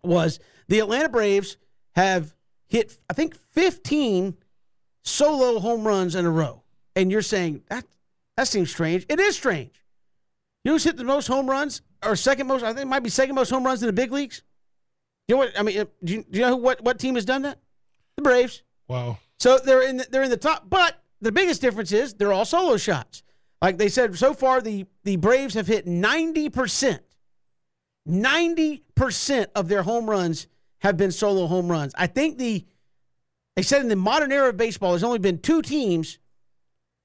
Was 0.03 0.39
the 0.67 0.79
Atlanta 0.79 1.09
Braves 1.09 1.57
have 1.95 2.35
hit 2.67 2.97
I 3.09 3.13
think 3.13 3.35
15 3.53 4.35
solo 5.03 5.59
home 5.59 5.85
runs 5.85 6.15
in 6.15 6.25
a 6.25 6.31
row, 6.31 6.63
and 6.95 7.11
you're 7.11 7.21
saying 7.21 7.63
that 7.69 7.85
that 8.37 8.47
seems 8.47 8.69
strange. 8.71 9.05
It 9.09 9.19
is 9.19 9.35
strange. 9.35 9.83
You 10.63 10.69
know 10.69 10.75
who's 10.75 10.83
hit 10.83 10.97
the 10.97 11.03
most 11.03 11.27
home 11.27 11.49
runs 11.49 11.81
or 12.03 12.15
second 12.15 12.47
most? 12.47 12.63
I 12.63 12.69
think 12.69 12.81
it 12.81 12.87
might 12.87 13.03
be 13.03 13.09
second 13.09 13.35
most 13.35 13.49
home 13.49 13.63
runs 13.65 13.81
in 13.81 13.87
the 13.87 13.93
big 13.93 14.11
leagues. 14.11 14.43
You 15.27 15.35
know 15.35 15.39
what? 15.39 15.59
I 15.59 15.63
mean, 15.63 15.79
uh, 15.79 15.85
do 16.03 16.13
you, 16.13 16.25
do 16.29 16.39
you 16.39 16.45
know 16.45 16.55
who, 16.55 16.57
what 16.57 16.81
what 16.81 16.99
team 16.99 17.15
has 17.15 17.25
done 17.25 17.43
that? 17.43 17.59
The 18.17 18.23
Braves. 18.23 18.63
Wow. 18.87 19.17
So 19.39 19.57
they're 19.57 19.81
in 19.81 19.97
the, 19.97 20.07
they're 20.09 20.23
in 20.23 20.29
the 20.29 20.37
top, 20.37 20.69
but 20.69 21.01
the 21.21 21.31
biggest 21.31 21.61
difference 21.61 21.91
is 21.91 22.13
they're 22.13 22.33
all 22.33 22.45
solo 22.45 22.77
shots. 22.77 23.23
Like 23.61 23.77
they 23.77 23.89
said, 23.89 24.17
so 24.17 24.33
far 24.33 24.61
the 24.61 24.85
the 25.03 25.15
Braves 25.15 25.53
have 25.53 25.67
hit 25.67 25.87
ninety 25.87 26.49
percent, 26.49 27.01
ninety 28.05 28.83
percent 28.95 29.49
of 29.55 29.67
their 29.67 29.83
home 29.83 30.09
runs 30.09 30.47
have 30.79 30.97
been 30.97 31.11
solo 31.11 31.47
home 31.47 31.69
runs. 31.69 31.93
I 31.97 32.07
think 32.07 32.37
the 32.37 32.65
they 33.55 33.61
said 33.61 33.81
in 33.81 33.87
the 33.87 33.95
modern 33.95 34.31
era 34.31 34.49
of 34.49 34.57
baseball, 34.57 34.91
there's 34.91 35.03
only 35.03 35.19
been 35.19 35.39
two 35.39 35.61
teams 35.61 36.19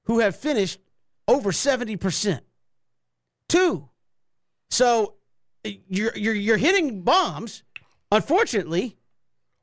who 0.05 0.19
have 0.19 0.35
finished 0.35 0.79
over 1.27 1.51
seventy 1.51 1.95
percent. 1.95 2.43
Two. 3.47 3.89
So 4.69 5.15
eh, 5.65 5.75
you're 5.87 6.15
you're 6.15 6.35
you're 6.35 6.57
hitting 6.57 7.01
bombs. 7.01 7.63
Unfortunately, 8.11 8.97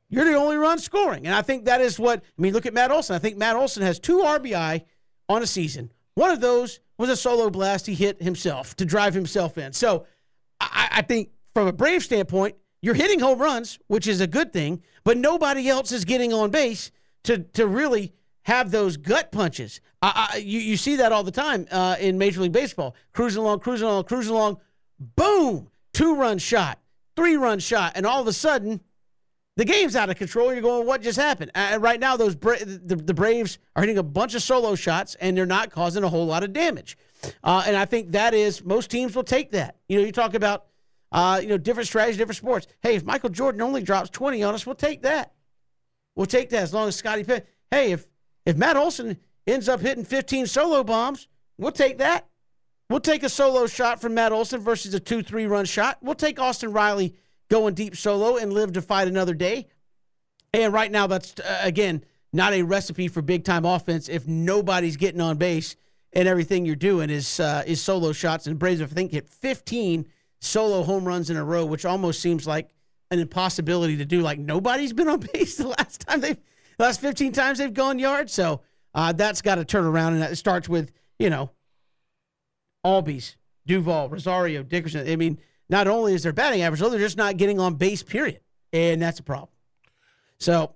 you're 0.09 0.25
the 0.25 0.33
only 0.33 0.57
run 0.57 0.79
scoring, 0.79 1.27
and 1.27 1.35
I 1.35 1.43
think 1.43 1.65
that 1.65 1.81
is 1.81 1.99
what 1.99 2.19
I 2.19 2.41
mean. 2.41 2.53
Look 2.53 2.65
at 2.65 2.73
Matt 2.73 2.91
Olson. 2.91 3.15
I 3.15 3.19
think 3.19 3.37
Matt 3.37 3.55
Olson 3.55 3.83
has 3.83 3.99
two 3.99 4.19
RBI 4.19 4.83
on 5.27 5.43
a 5.43 5.47
season. 5.47 5.91
One 6.19 6.31
of 6.31 6.41
those 6.41 6.81
was 6.97 7.09
a 7.09 7.15
solo 7.15 7.49
blast 7.49 7.85
he 7.85 7.95
hit 7.95 8.21
himself 8.21 8.75
to 8.75 8.83
drive 8.83 9.13
himself 9.13 9.57
in. 9.57 9.71
So 9.71 10.05
I, 10.59 10.89
I 10.97 11.01
think 11.01 11.29
from 11.53 11.67
a 11.67 11.71
Brave 11.71 12.03
standpoint, 12.03 12.57
you're 12.81 12.93
hitting 12.93 13.21
home 13.21 13.39
runs, 13.39 13.79
which 13.87 14.05
is 14.05 14.19
a 14.19 14.27
good 14.27 14.51
thing, 14.51 14.83
but 15.05 15.17
nobody 15.17 15.69
else 15.69 15.93
is 15.93 16.03
getting 16.03 16.33
on 16.33 16.49
base 16.49 16.91
to 17.23 17.37
to 17.53 17.65
really 17.65 18.11
have 18.43 18.69
those 18.69 18.97
gut 18.97 19.31
punches. 19.31 19.79
I, 20.01 20.31
I, 20.33 20.37
you, 20.39 20.59
you 20.59 20.75
see 20.75 20.97
that 20.97 21.13
all 21.13 21.23
the 21.23 21.31
time 21.31 21.65
uh, 21.71 21.95
in 22.01 22.17
Major 22.17 22.41
League 22.41 22.51
Baseball. 22.51 22.97
Cruising 23.13 23.41
along, 23.41 23.61
cruising 23.61 23.87
along, 23.87 24.03
cruising 24.03 24.33
along, 24.33 24.57
boom, 24.99 25.69
two 25.93 26.15
run 26.15 26.37
shot, 26.37 26.79
three 27.15 27.37
run 27.37 27.59
shot, 27.59 27.93
and 27.95 28.05
all 28.05 28.19
of 28.19 28.27
a 28.27 28.33
sudden 28.33 28.81
the 29.59 29.65
game's 29.65 29.93
out 29.97 30.09
of 30.09 30.15
control. 30.15 30.53
You're 30.53 30.61
going, 30.61 30.87
what 30.87 31.01
just 31.01 31.19
happened? 31.19 31.51
And 31.53 31.83
right 31.83 31.99
now, 31.99 32.15
those 32.15 32.33
Bra- 32.33 32.59
the, 32.59 32.95
the, 32.95 33.13
Braves 33.13 33.59
are 33.75 33.83
hitting 33.83 33.97
a 33.97 34.03
bunch 34.03 34.33
of 34.33 34.41
solo 34.41 34.73
shots, 34.73 35.15
and 35.15 35.35
they're 35.35 35.45
not 35.45 35.69
causing 35.69 36.01
a 36.05 36.07
whole 36.07 36.25
lot 36.25 36.45
of 36.45 36.53
damage. 36.53 36.97
Uh, 37.43 37.63
and 37.67 37.75
I 37.75 37.83
think 37.83 38.11
that 38.11 38.33
is 38.33 38.63
most 38.63 38.89
teams 38.89 39.17
will 39.17 39.25
take 39.25 39.51
that. 39.51 39.75
You 39.89 39.99
know, 39.99 40.05
you 40.05 40.13
talk 40.13 40.33
about 40.33 40.67
uh, 41.11 41.39
you 41.41 41.49
know 41.49 41.57
different 41.57 41.87
strategies, 41.87 42.15
different 42.15 42.37
sports. 42.37 42.67
Hey, 42.81 42.95
if 42.95 43.03
Michael 43.03 43.31
Jordan 43.31 43.61
only 43.61 43.83
drops 43.83 44.09
20 44.11 44.41
on 44.43 44.53
us, 44.53 44.65
we'll 44.65 44.75
take 44.75 45.01
that. 45.01 45.33
We'll 46.15 46.25
take 46.25 46.51
that 46.51 46.63
as 46.63 46.73
long 46.73 46.87
as 46.87 46.95
Scottie 46.95 47.25
Pippen. 47.25 47.45
Hey, 47.69 47.91
if 47.91 48.09
if 48.45 48.55
Matt 48.55 48.77
Olson 48.77 49.17
ends 49.45 49.67
up 49.67 49.81
hitting 49.81 50.05
15 50.05 50.47
solo 50.47 50.85
bombs, 50.85 51.27
we'll 51.57 51.73
take 51.73 51.97
that. 51.97 52.29
We'll 52.89 53.01
take 53.01 53.23
a 53.23 53.29
solo 53.29 53.67
shot 53.67 53.99
from 53.99 54.13
Matt 54.13 54.31
Olson 54.31 54.61
versus 54.61 54.93
a 54.93 55.01
two 55.01 55.21
three 55.21 55.47
run 55.47 55.65
shot. 55.65 55.97
We'll 56.01 56.15
take 56.15 56.39
Austin 56.39 56.71
Riley 56.71 57.13
going 57.49 57.73
deep 57.73 57.95
solo 57.95 58.37
and 58.37 58.53
live 58.53 58.73
to 58.73 58.81
fight 58.81 59.07
another 59.07 59.33
day. 59.33 59.67
And 60.53 60.73
right 60.73 60.91
now, 60.91 61.07
that's 61.07 61.39
uh, 61.39 61.59
again 61.61 62.03
not 62.31 62.53
a 62.53 62.61
recipe 62.63 63.07
for 63.07 63.21
big 63.21 63.43
time 63.43 63.65
offense 63.65 64.07
if 64.07 64.27
nobody's 64.27 64.97
getting 64.97 65.21
on 65.21 65.37
base 65.37 65.75
and 66.13 66.27
everything 66.27 66.65
you're 66.65 66.75
doing 66.75 67.09
is 67.09 67.39
uh, 67.39 67.63
is 67.65 67.81
solo 67.81 68.11
shots. 68.11 68.47
And 68.47 68.57
Braves, 68.57 68.81
I 68.81 68.85
think, 68.85 69.11
hit 69.11 69.29
15 69.29 70.07
solo 70.39 70.83
home 70.83 71.05
runs 71.05 71.29
in 71.29 71.37
a 71.37 71.43
row, 71.43 71.65
which 71.65 71.85
almost 71.85 72.21
seems 72.21 72.47
like 72.47 72.69
an 73.11 73.19
impossibility 73.19 73.97
to 73.97 74.05
do. 74.05 74.21
Like 74.21 74.39
nobody's 74.39 74.93
been 74.93 75.07
on 75.07 75.19
base 75.33 75.57
the 75.57 75.67
last 75.67 76.01
time 76.01 76.21
they've 76.21 76.37
the 76.77 76.85
last 76.85 77.01
15 77.01 77.33
times 77.33 77.57
they've 77.57 77.73
gone 77.73 77.99
yard. 77.99 78.29
So 78.29 78.61
uh, 78.93 79.11
that's 79.11 79.41
got 79.41 79.55
to 79.55 79.65
turn 79.65 79.85
around, 79.85 80.13
and 80.13 80.21
that 80.21 80.37
starts 80.37 80.69
with 80.69 80.91
you 81.17 81.29
know 81.29 81.51
Albies, 82.85 83.35
Duvall, 83.65 84.09
Rosario, 84.09 84.63
Dickerson. 84.63 85.07
I 85.07 85.15
mean, 85.15 85.39
not 85.69 85.87
only 85.87 86.13
is 86.13 86.23
their 86.23 86.33
batting 86.33 86.61
average 86.61 86.81
low, 86.81 86.89
they're 86.89 86.99
just 86.99 87.17
not 87.17 87.37
getting 87.37 87.59
on 87.59 87.75
base, 87.75 88.03
period. 88.03 88.41
And 88.73 89.01
that's 89.01 89.19
a 89.19 89.23
problem. 89.23 89.49
So 90.39 90.73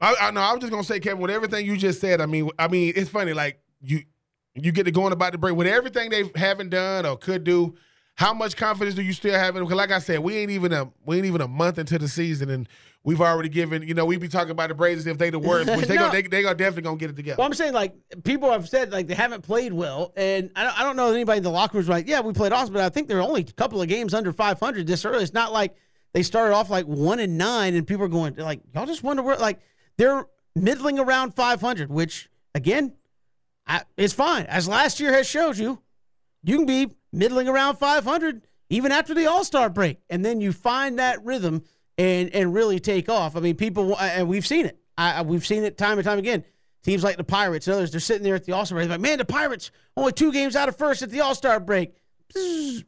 I, 0.00 0.14
I 0.20 0.30
no, 0.30 0.40
I 0.40 0.52
was 0.52 0.60
just 0.60 0.70
gonna 0.70 0.84
say, 0.84 1.00
Kevin, 1.00 1.20
with 1.20 1.30
everything 1.30 1.66
you 1.66 1.76
just 1.76 2.00
said, 2.00 2.20
I 2.20 2.26
mean, 2.26 2.50
I 2.58 2.68
mean, 2.68 2.92
it's 2.96 3.10
funny, 3.10 3.32
like 3.32 3.60
you 3.80 4.02
you 4.54 4.72
get 4.72 4.84
to 4.84 4.90
going 4.90 5.12
about 5.12 5.32
the 5.32 5.38
break 5.38 5.54
with 5.54 5.66
everything 5.66 6.10
they 6.10 6.30
haven't 6.34 6.70
done 6.70 7.06
or 7.06 7.16
could 7.16 7.44
do. 7.44 7.76
How 8.14 8.34
much 8.34 8.56
confidence 8.56 8.96
do 8.96 9.02
you 9.02 9.12
still 9.12 9.38
have 9.38 9.54
in? 9.54 9.62
Because, 9.62 9.76
like 9.76 9.92
I 9.92 10.00
said, 10.00 10.18
we 10.18 10.36
ain't 10.36 10.50
even 10.50 10.72
a 10.72 10.90
we 11.04 11.16
ain't 11.16 11.26
even 11.26 11.40
a 11.40 11.48
month 11.48 11.78
into 11.78 11.98
the 11.98 12.08
season, 12.08 12.50
and 12.50 12.68
we've 13.04 13.20
already 13.20 13.48
given. 13.48 13.82
You 13.82 13.94
know, 13.94 14.04
we 14.04 14.16
be 14.16 14.28
talking 14.28 14.50
about 14.50 14.68
the 14.68 14.74
Braves 14.74 15.06
if 15.06 15.18
they 15.18 15.30
the 15.30 15.38
worst, 15.38 15.70
which 15.74 15.86
they 15.86 15.94
no. 15.96 16.06
go, 16.06 16.12
they 16.12 16.22
they 16.22 16.44
are 16.44 16.54
definitely 16.54 16.82
gonna 16.82 16.96
get 16.96 17.10
it 17.10 17.16
together. 17.16 17.36
Well, 17.38 17.46
I'm 17.46 17.54
saying 17.54 17.72
like 17.72 17.94
people 18.24 18.50
have 18.50 18.68
said 18.68 18.92
like 18.92 19.06
they 19.06 19.14
haven't 19.14 19.42
played 19.42 19.72
well, 19.72 20.12
and 20.16 20.50
I 20.56 20.64
don't, 20.64 20.80
I 20.80 20.82
don't 20.82 20.96
know 20.96 21.12
anybody 21.12 21.38
in 21.38 21.44
the 21.44 21.50
locker 21.50 21.78
room 21.78 21.86
like, 21.86 22.08
yeah, 22.08 22.20
we 22.20 22.32
played 22.32 22.52
awesome, 22.52 22.74
but 22.74 22.82
I 22.82 22.88
think 22.88 23.08
they're 23.08 23.22
only 23.22 23.42
a 23.42 23.52
couple 23.52 23.80
of 23.80 23.88
games 23.88 24.14
under 24.14 24.32
500 24.32 24.86
this 24.86 25.04
early. 25.04 25.22
It's 25.22 25.32
not 25.32 25.52
like 25.52 25.74
they 26.12 26.22
started 26.22 26.54
off 26.54 26.70
like 26.70 26.86
one 26.86 27.20
and 27.20 27.38
nine, 27.38 27.74
and 27.74 27.86
people 27.86 28.04
are 28.04 28.08
going 28.08 28.34
like, 28.36 28.60
y'all 28.74 28.86
just 28.86 29.02
wonder 29.02 29.22
where 29.22 29.36
like 29.36 29.60
they're 29.96 30.26
middling 30.54 30.98
around 30.98 31.34
500, 31.34 31.90
which 31.90 32.28
again, 32.54 32.94
I, 33.66 33.82
it's 33.96 34.14
fine 34.14 34.46
as 34.46 34.68
last 34.68 35.00
year 35.00 35.12
has 35.12 35.26
showed 35.28 35.58
you. 35.58 35.82
You 36.42 36.56
can 36.56 36.66
be 36.66 36.88
middling 37.12 37.48
around 37.48 37.76
500 37.76 38.46
even 38.70 38.92
after 38.92 39.14
the 39.14 39.26
All 39.26 39.44
Star 39.44 39.70
break, 39.70 39.98
and 40.10 40.24
then 40.24 40.40
you 40.40 40.52
find 40.52 40.98
that 40.98 41.24
rhythm 41.24 41.62
and 41.98 42.34
and 42.34 42.54
really 42.54 42.80
take 42.80 43.08
off. 43.08 43.36
I 43.36 43.40
mean, 43.40 43.56
people 43.56 43.98
and 43.98 44.28
we've 44.28 44.46
seen 44.46 44.66
it. 44.66 44.78
I, 44.96 45.22
we've 45.22 45.46
seen 45.46 45.64
it 45.64 45.76
time 45.76 45.98
and 45.98 46.04
time 46.04 46.18
again. 46.18 46.44
Teams 46.82 47.04
like 47.04 47.16
the 47.16 47.24
Pirates 47.24 47.66
and 47.66 47.76
others, 47.76 47.90
they're 47.90 48.00
sitting 48.00 48.22
there 48.22 48.36
at 48.36 48.44
the 48.44 48.52
All 48.52 48.64
Star 48.64 48.78
break, 48.78 48.88
like, 48.88 49.00
man, 49.00 49.18
the 49.18 49.24
Pirates 49.24 49.70
only 49.96 50.12
two 50.12 50.32
games 50.32 50.56
out 50.56 50.68
of 50.68 50.76
first 50.76 51.02
at 51.02 51.10
the 51.10 51.20
All 51.20 51.34
Star 51.34 51.60
break, 51.60 51.94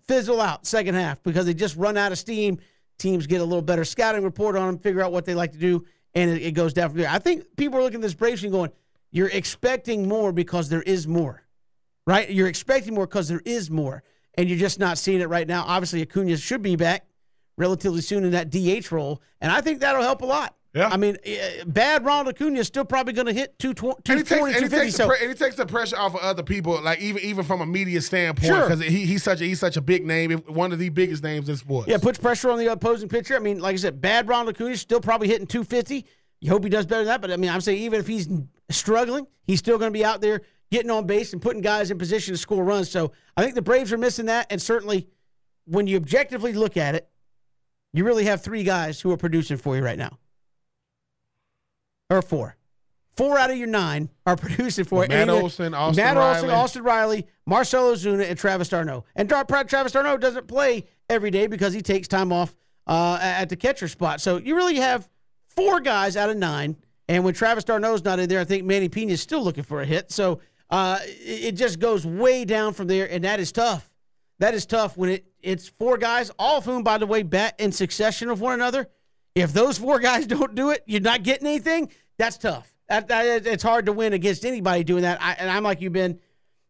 fizzle 0.06 0.40
out 0.40 0.66
second 0.66 0.94
half 0.94 1.22
because 1.22 1.46
they 1.46 1.54
just 1.54 1.76
run 1.76 1.96
out 1.96 2.12
of 2.12 2.18
steam. 2.18 2.58
Teams 2.98 3.26
get 3.26 3.40
a 3.40 3.44
little 3.44 3.62
better 3.62 3.84
scouting 3.84 4.22
report 4.22 4.56
on 4.56 4.66
them, 4.66 4.78
figure 4.78 5.02
out 5.02 5.12
what 5.12 5.24
they 5.24 5.34
like 5.34 5.52
to 5.52 5.58
do, 5.58 5.84
and 6.14 6.30
it, 6.30 6.42
it 6.42 6.52
goes 6.52 6.72
down 6.72 6.90
from 6.90 6.98
there. 6.98 7.10
I 7.10 7.18
think 7.18 7.44
people 7.56 7.78
are 7.78 7.82
looking 7.82 7.96
at 7.96 8.02
this 8.02 8.14
Braves 8.14 8.42
and 8.42 8.52
going, 8.52 8.70
you're 9.10 9.28
expecting 9.28 10.06
more 10.06 10.32
because 10.32 10.68
there 10.68 10.82
is 10.82 11.08
more 11.08 11.44
right? 12.10 12.30
You're 12.30 12.48
expecting 12.48 12.94
more 12.94 13.06
because 13.06 13.28
there 13.28 13.42
is 13.44 13.70
more, 13.70 14.02
and 14.34 14.48
you're 14.48 14.58
just 14.58 14.78
not 14.78 14.98
seeing 14.98 15.20
it 15.20 15.28
right 15.28 15.46
now. 15.46 15.64
Obviously, 15.66 16.02
Acuna 16.02 16.36
should 16.36 16.62
be 16.62 16.76
back 16.76 17.06
relatively 17.56 18.00
soon 18.00 18.24
in 18.24 18.30
that 18.32 18.50
DH 18.50 18.90
role, 18.92 19.22
and 19.40 19.50
I 19.52 19.60
think 19.60 19.80
that'll 19.80 20.02
help 20.02 20.22
a 20.22 20.26
lot. 20.26 20.56
Yeah. 20.72 20.88
I 20.88 20.96
mean, 20.98 21.16
eh, 21.24 21.64
bad 21.66 22.04
Ronald 22.04 22.28
Acuna 22.28 22.60
is 22.60 22.68
still 22.68 22.84
probably 22.84 23.12
going 23.12 23.26
to 23.26 23.32
hit 23.32 23.58
220, 23.58 23.96
And 24.08 24.18
he, 24.20 24.24
takes, 24.24 24.28
240, 24.28 24.54
and, 24.54 24.62
he 24.62 24.68
250. 24.70 24.86
the 24.86 24.92
So, 24.96 25.08
pre- 25.08 25.18
and 25.26 25.28
he 25.36 25.44
takes 25.44 25.56
the 25.56 25.66
pressure 25.66 25.96
off 25.98 26.14
of 26.14 26.20
other 26.20 26.44
people, 26.44 26.80
like 26.80 27.00
even 27.00 27.20
even 27.24 27.44
from 27.44 27.60
a 27.60 27.66
media 27.66 28.00
standpoint, 28.00 28.46
Sure. 28.46 28.68
because 28.68 28.80
he, 28.80 29.04
he's 29.04 29.24
such 29.24 29.40
a 29.40 29.44
he's 29.44 29.58
such 29.58 29.76
a 29.76 29.80
big 29.80 30.06
name, 30.06 30.30
one 30.46 30.72
of 30.72 30.78
the 30.78 30.88
biggest 30.90 31.24
names 31.24 31.48
in 31.48 31.56
sports. 31.56 31.88
yeah, 31.88 31.98
puts 31.98 32.18
pressure 32.20 32.50
on 32.50 32.58
the 32.58 32.68
opposing 32.68 33.08
pitcher. 33.08 33.34
I 33.34 33.40
mean, 33.40 33.58
like 33.58 33.74
I 33.74 33.76
said, 33.78 34.00
bad 34.00 34.28
Ronald 34.28 34.54
Acuna 34.54 34.70
is 34.70 34.80
still 34.80 35.00
probably 35.00 35.26
hitting 35.26 35.48
250. 35.48 36.06
You 36.40 36.50
hope 36.50 36.62
he 36.62 36.70
does 36.70 36.86
better 36.86 37.00
than 37.00 37.08
that. 37.08 37.20
But 37.20 37.32
I 37.32 37.36
mean, 37.36 37.50
I'm 37.50 37.60
saying 37.60 37.82
even 37.82 37.98
if 37.98 38.06
he's 38.06 38.28
struggling, 38.70 39.26
he's 39.48 39.58
still 39.58 39.76
going 39.76 39.92
to 39.92 39.98
be 39.98 40.04
out 40.04 40.20
there 40.20 40.42
getting 40.70 40.90
on 40.92 41.04
base 41.04 41.32
and 41.32 41.42
putting 41.42 41.62
guys 41.62 41.90
in 41.90 41.98
position 41.98 42.32
to 42.32 42.38
score 42.38 42.62
runs. 42.62 42.88
So 42.88 43.10
I 43.36 43.42
think 43.42 43.56
the 43.56 43.62
Braves 43.62 43.92
are 43.92 43.98
missing 43.98 44.26
that. 44.26 44.46
And 44.50 44.62
certainly, 44.62 45.08
when 45.66 45.88
you 45.88 45.96
objectively 45.96 46.52
look 46.52 46.76
at 46.76 46.94
it, 46.94 47.09
you 47.92 48.04
really 48.04 48.24
have 48.24 48.42
three 48.42 48.62
guys 48.62 49.00
who 49.00 49.10
are 49.10 49.16
producing 49.16 49.56
for 49.56 49.76
you 49.76 49.82
right 49.82 49.98
now. 49.98 50.18
Or 52.08 52.22
four. 52.22 52.56
Four 53.16 53.38
out 53.38 53.50
of 53.50 53.56
your 53.56 53.66
nine 53.66 54.08
are 54.26 54.36
producing 54.36 54.84
for 54.84 55.02
you. 55.02 55.08
Matt 55.08 55.28
either- 55.28 55.40
Olson, 55.40 55.74
Austin 55.74 56.04
Matt 56.04 56.16
Olson, 56.16 56.42
Riley. 56.48 56.54
Austin 56.54 56.82
Riley, 56.82 57.26
Marcell 57.46 57.92
Ozuna, 57.92 58.28
and 58.28 58.38
Travis 58.38 58.68
d'Arnaud. 58.68 59.04
And 59.16 59.28
Travis 59.28 59.92
d'Arnaud 59.92 60.18
doesn't 60.18 60.46
play 60.46 60.86
every 61.08 61.30
day 61.30 61.46
because 61.46 61.72
he 61.72 61.82
takes 61.82 62.08
time 62.08 62.32
off 62.32 62.54
uh, 62.86 63.18
at 63.20 63.48
the 63.48 63.56
catcher 63.56 63.88
spot. 63.88 64.20
So 64.20 64.36
you 64.38 64.56
really 64.56 64.76
have 64.76 65.08
four 65.48 65.80
guys 65.80 66.16
out 66.16 66.30
of 66.30 66.36
nine. 66.36 66.76
And 67.08 67.24
when 67.24 67.34
Travis 67.34 67.64
d'Arnaud's 67.64 68.04
not 68.04 68.20
in 68.20 68.28
there, 68.28 68.40
I 68.40 68.44
think 68.44 68.64
Manny 68.64 68.88
Piña 68.88 69.10
is 69.10 69.20
still 69.20 69.42
looking 69.42 69.64
for 69.64 69.80
a 69.82 69.84
hit. 69.86 70.12
So 70.12 70.40
uh, 70.70 70.98
it 71.04 71.52
just 71.52 71.80
goes 71.80 72.06
way 72.06 72.44
down 72.44 72.72
from 72.72 72.86
there, 72.86 73.10
and 73.10 73.24
that 73.24 73.40
is 73.40 73.50
tough. 73.50 73.89
That 74.40 74.54
is 74.54 74.66
tough 74.66 74.96
when 74.96 75.10
it 75.10 75.26
it's 75.42 75.68
four 75.68 75.96
guys, 75.96 76.30
all 76.38 76.58
of 76.58 76.64
whom, 76.64 76.82
by 76.82 76.98
the 76.98 77.06
way, 77.06 77.22
bet 77.22 77.54
in 77.60 77.72
succession 77.72 78.28
of 78.30 78.40
one 78.40 78.54
another. 78.54 78.88
If 79.34 79.52
those 79.52 79.78
four 79.78 80.00
guys 80.00 80.26
don't 80.26 80.54
do 80.54 80.70
it, 80.70 80.82
you're 80.86 81.00
not 81.00 81.22
getting 81.22 81.46
anything. 81.46 81.90
That's 82.18 82.36
tough. 82.36 82.74
That, 82.88 83.08
that 83.08 83.46
it's 83.46 83.62
hard 83.62 83.86
to 83.86 83.92
win 83.92 84.12
against 84.14 84.44
anybody 84.44 84.82
doing 84.82 85.02
that. 85.02 85.22
I, 85.22 85.34
and 85.34 85.48
I'm 85.48 85.62
like 85.62 85.80
you, 85.80 85.90
Ben. 85.90 86.18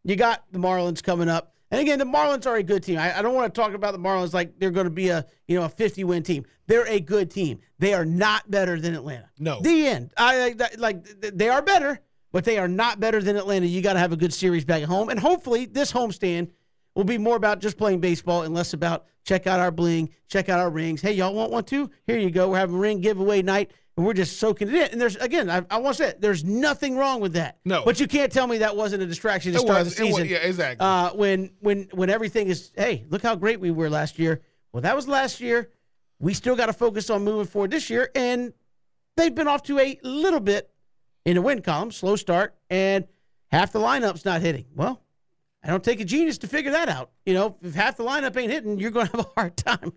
You 0.03 0.15
got 0.15 0.43
the 0.51 0.59
Marlins 0.59 1.01
coming 1.01 1.29
up, 1.29 1.53
and 1.69 1.79
again, 1.79 1.99
the 1.99 2.05
Marlins 2.05 2.45
are 2.45 2.57
a 2.57 2.63
good 2.63 2.83
team. 2.83 2.99
I, 2.99 3.17
I 3.17 3.21
don't 3.21 3.33
want 3.33 3.53
to 3.53 3.61
talk 3.61 3.73
about 3.73 3.93
the 3.93 3.99
Marlins 3.99 4.33
like 4.33 4.59
they're 4.59 4.71
going 4.71 4.85
to 4.85 4.91
be 4.91 5.09
a 5.09 5.25
you 5.47 5.57
know 5.57 5.65
a 5.65 5.69
50 5.69 6.03
win 6.03 6.23
team. 6.23 6.45
They're 6.67 6.87
a 6.87 6.99
good 6.99 7.31
team. 7.31 7.59
They 7.79 7.93
are 7.93 8.05
not 8.05 8.49
better 8.51 8.79
than 8.79 8.95
Atlanta. 8.95 9.29
No. 9.39 9.61
the 9.61 9.87
end. 9.87 10.11
I 10.17 10.49
like 10.49 10.77
like 10.77 11.03
they 11.19 11.49
are 11.49 11.61
better, 11.61 11.99
but 12.31 12.43
they 12.43 12.57
are 12.57 12.67
not 12.67 12.99
better 12.99 13.21
than 13.21 13.37
Atlanta. 13.37 13.67
You 13.67 13.81
got 13.81 13.93
to 13.93 13.99
have 13.99 14.11
a 14.11 14.17
good 14.17 14.33
series 14.33 14.65
back 14.65 14.81
at 14.81 14.89
home, 14.89 15.09
and 15.09 15.19
hopefully 15.19 15.65
this 15.65 15.91
homestand 15.91 16.49
will 16.95 17.03
be 17.03 17.17
more 17.17 17.35
about 17.35 17.59
just 17.59 17.77
playing 17.77 17.99
baseball 17.99 18.43
and 18.43 18.53
less 18.53 18.73
about 18.73 19.05
check 19.23 19.47
out 19.47 19.59
our 19.59 19.71
bling, 19.71 20.09
check 20.27 20.49
out 20.49 20.59
our 20.59 20.69
rings. 20.69 21.01
Hey, 21.01 21.13
y'all 21.13 21.33
want 21.33 21.51
one 21.51 21.63
too? 21.63 21.89
Here 22.05 22.17
you 22.17 22.31
go. 22.31 22.49
We're 22.49 22.57
having 22.57 22.75
a 22.75 22.79
ring 22.79 23.01
giveaway 23.01 23.41
night, 23.41 23.71
and 23.95 24.05
we're 24.05 24.13
just 24.13 24.37
soaking 24.37 24.67
it 24.69 24.73
in. 24.73 24.89
And 24.93 25.01
there's 25.01 25.15
again, 25.17 25.49
I, 25.49 25.63
I 25.69 25.77
want 25.77 25.97
to 25.97 26.03
say, 26.03 26.13
there's 26.19 26.43
nothing 26.43 26.97
wrong 26.97 27.21
with 27.21 27.33
that. 27.33 27.59
No. 27.65 27.83
but 27.85 27.99
you 27.99 28.07
can't 28.07 28.31
tell 28.31 28.47
me 28.47 28.59
that 28.59 28.75
wasn't 28.75 29.03
a 29.03 29.07
distraction 29.07 29.53
to 29.53 29.59
It 29.59 29.61
start 29.61 29.85
was- 29.85 29.95
the 29.95 30.05
it 30.05 30.13
was- 30.13 30.25
yeah, 30.27 30.37
exactly. 30.37 30.85
Uh, 30.85 31.11
when 31.13 31.51
when 31.59 31.87
when 31.93 32.09
everything 32.09 32.47
is, 32.47 32.71
hey, 32.75 33.05
look 33.09 33.21
how 33.21 33.35
great 33.35 33.59
we 33.59 33.71
were 33.71 33.89
last 33.89 34.17
year. 34.19 34.41
Well, 34.73 34.81
that 34.81 34.95
was 34.95 35.07
last 35.07 35.39
year. 35.41 35.69
We 36.19 36.33
still 36.33 36.55
got 36.55 36.67
to 36.67 36.73
focus 36.73 37.09
on 37.09 37.23
moving 37.23 37.47
forward 37.47 37.71
this 37.71 37.89
year, 37.89 38.09
and 38.15 38.53
they've 39.17 39.33
been 39.33 39.47
off 39.47 39.63
to 39.63 39.79
a 39.79 39.99
little 40.03 40.39
bit 40.39 40.69
in 41.25 41.35
the 41.35 41.41
win 41.41 41.61
column, 41.61 41.91
slow 41.91 42.15
start, 42.15 42.55
and 42.69 43.07
half 43.51 43.71
the 43.71 43.79
lineup's 43.79 44.23
not 44.23 44.41
hitting. 44.41 44.65
Well, 44.75 45.01
I 45.63 45.67
don't 45.67 45.83
take 45.83 45.99
a 45.99 46.05
genius 46.05 46.37
to 46.39 46.47
figure 46.47 46.71
that 46.71 46.89
out. 46.89 47.11
You 47.25 47.33
know, 47.33 47.57
if 47.61 47.75
half 47.75 47.97
the 47.97 48.03
lineup 48.03 48.35
ain't 48.35 48.51
hitting, 48.51 48.79
you're 48.79 48.91
going 48.91 49.07
to 49.09 49.17
have 49.17 49.25
a 49.25 49.39
hard 49.39 49.57
time 49.57 49.93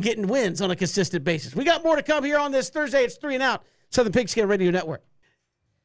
getting 0.00 0.26
wins 0.26 0.62
on 0.62 0.70
a 0.70 0.76
consistent 0.76 1.24
basis. 1.24 1.54
We 1.54 1.64
got 1.64 1.84
more 1.84 1.96
to 1.96 2.02
come 2.02 2.24
here 2.24 2.38
on 2.38 2.52
this 2.52 2.70
Thursday. 2.70 3.04
It's 3.04 3.16
three 3.16 3.34
and 3.34 3.42
out, 3.42 3.64
Southern 3.90 4.12
Pigskin 4.12 4.48
Radio 4.48 4.70
Network. 4.70 5.04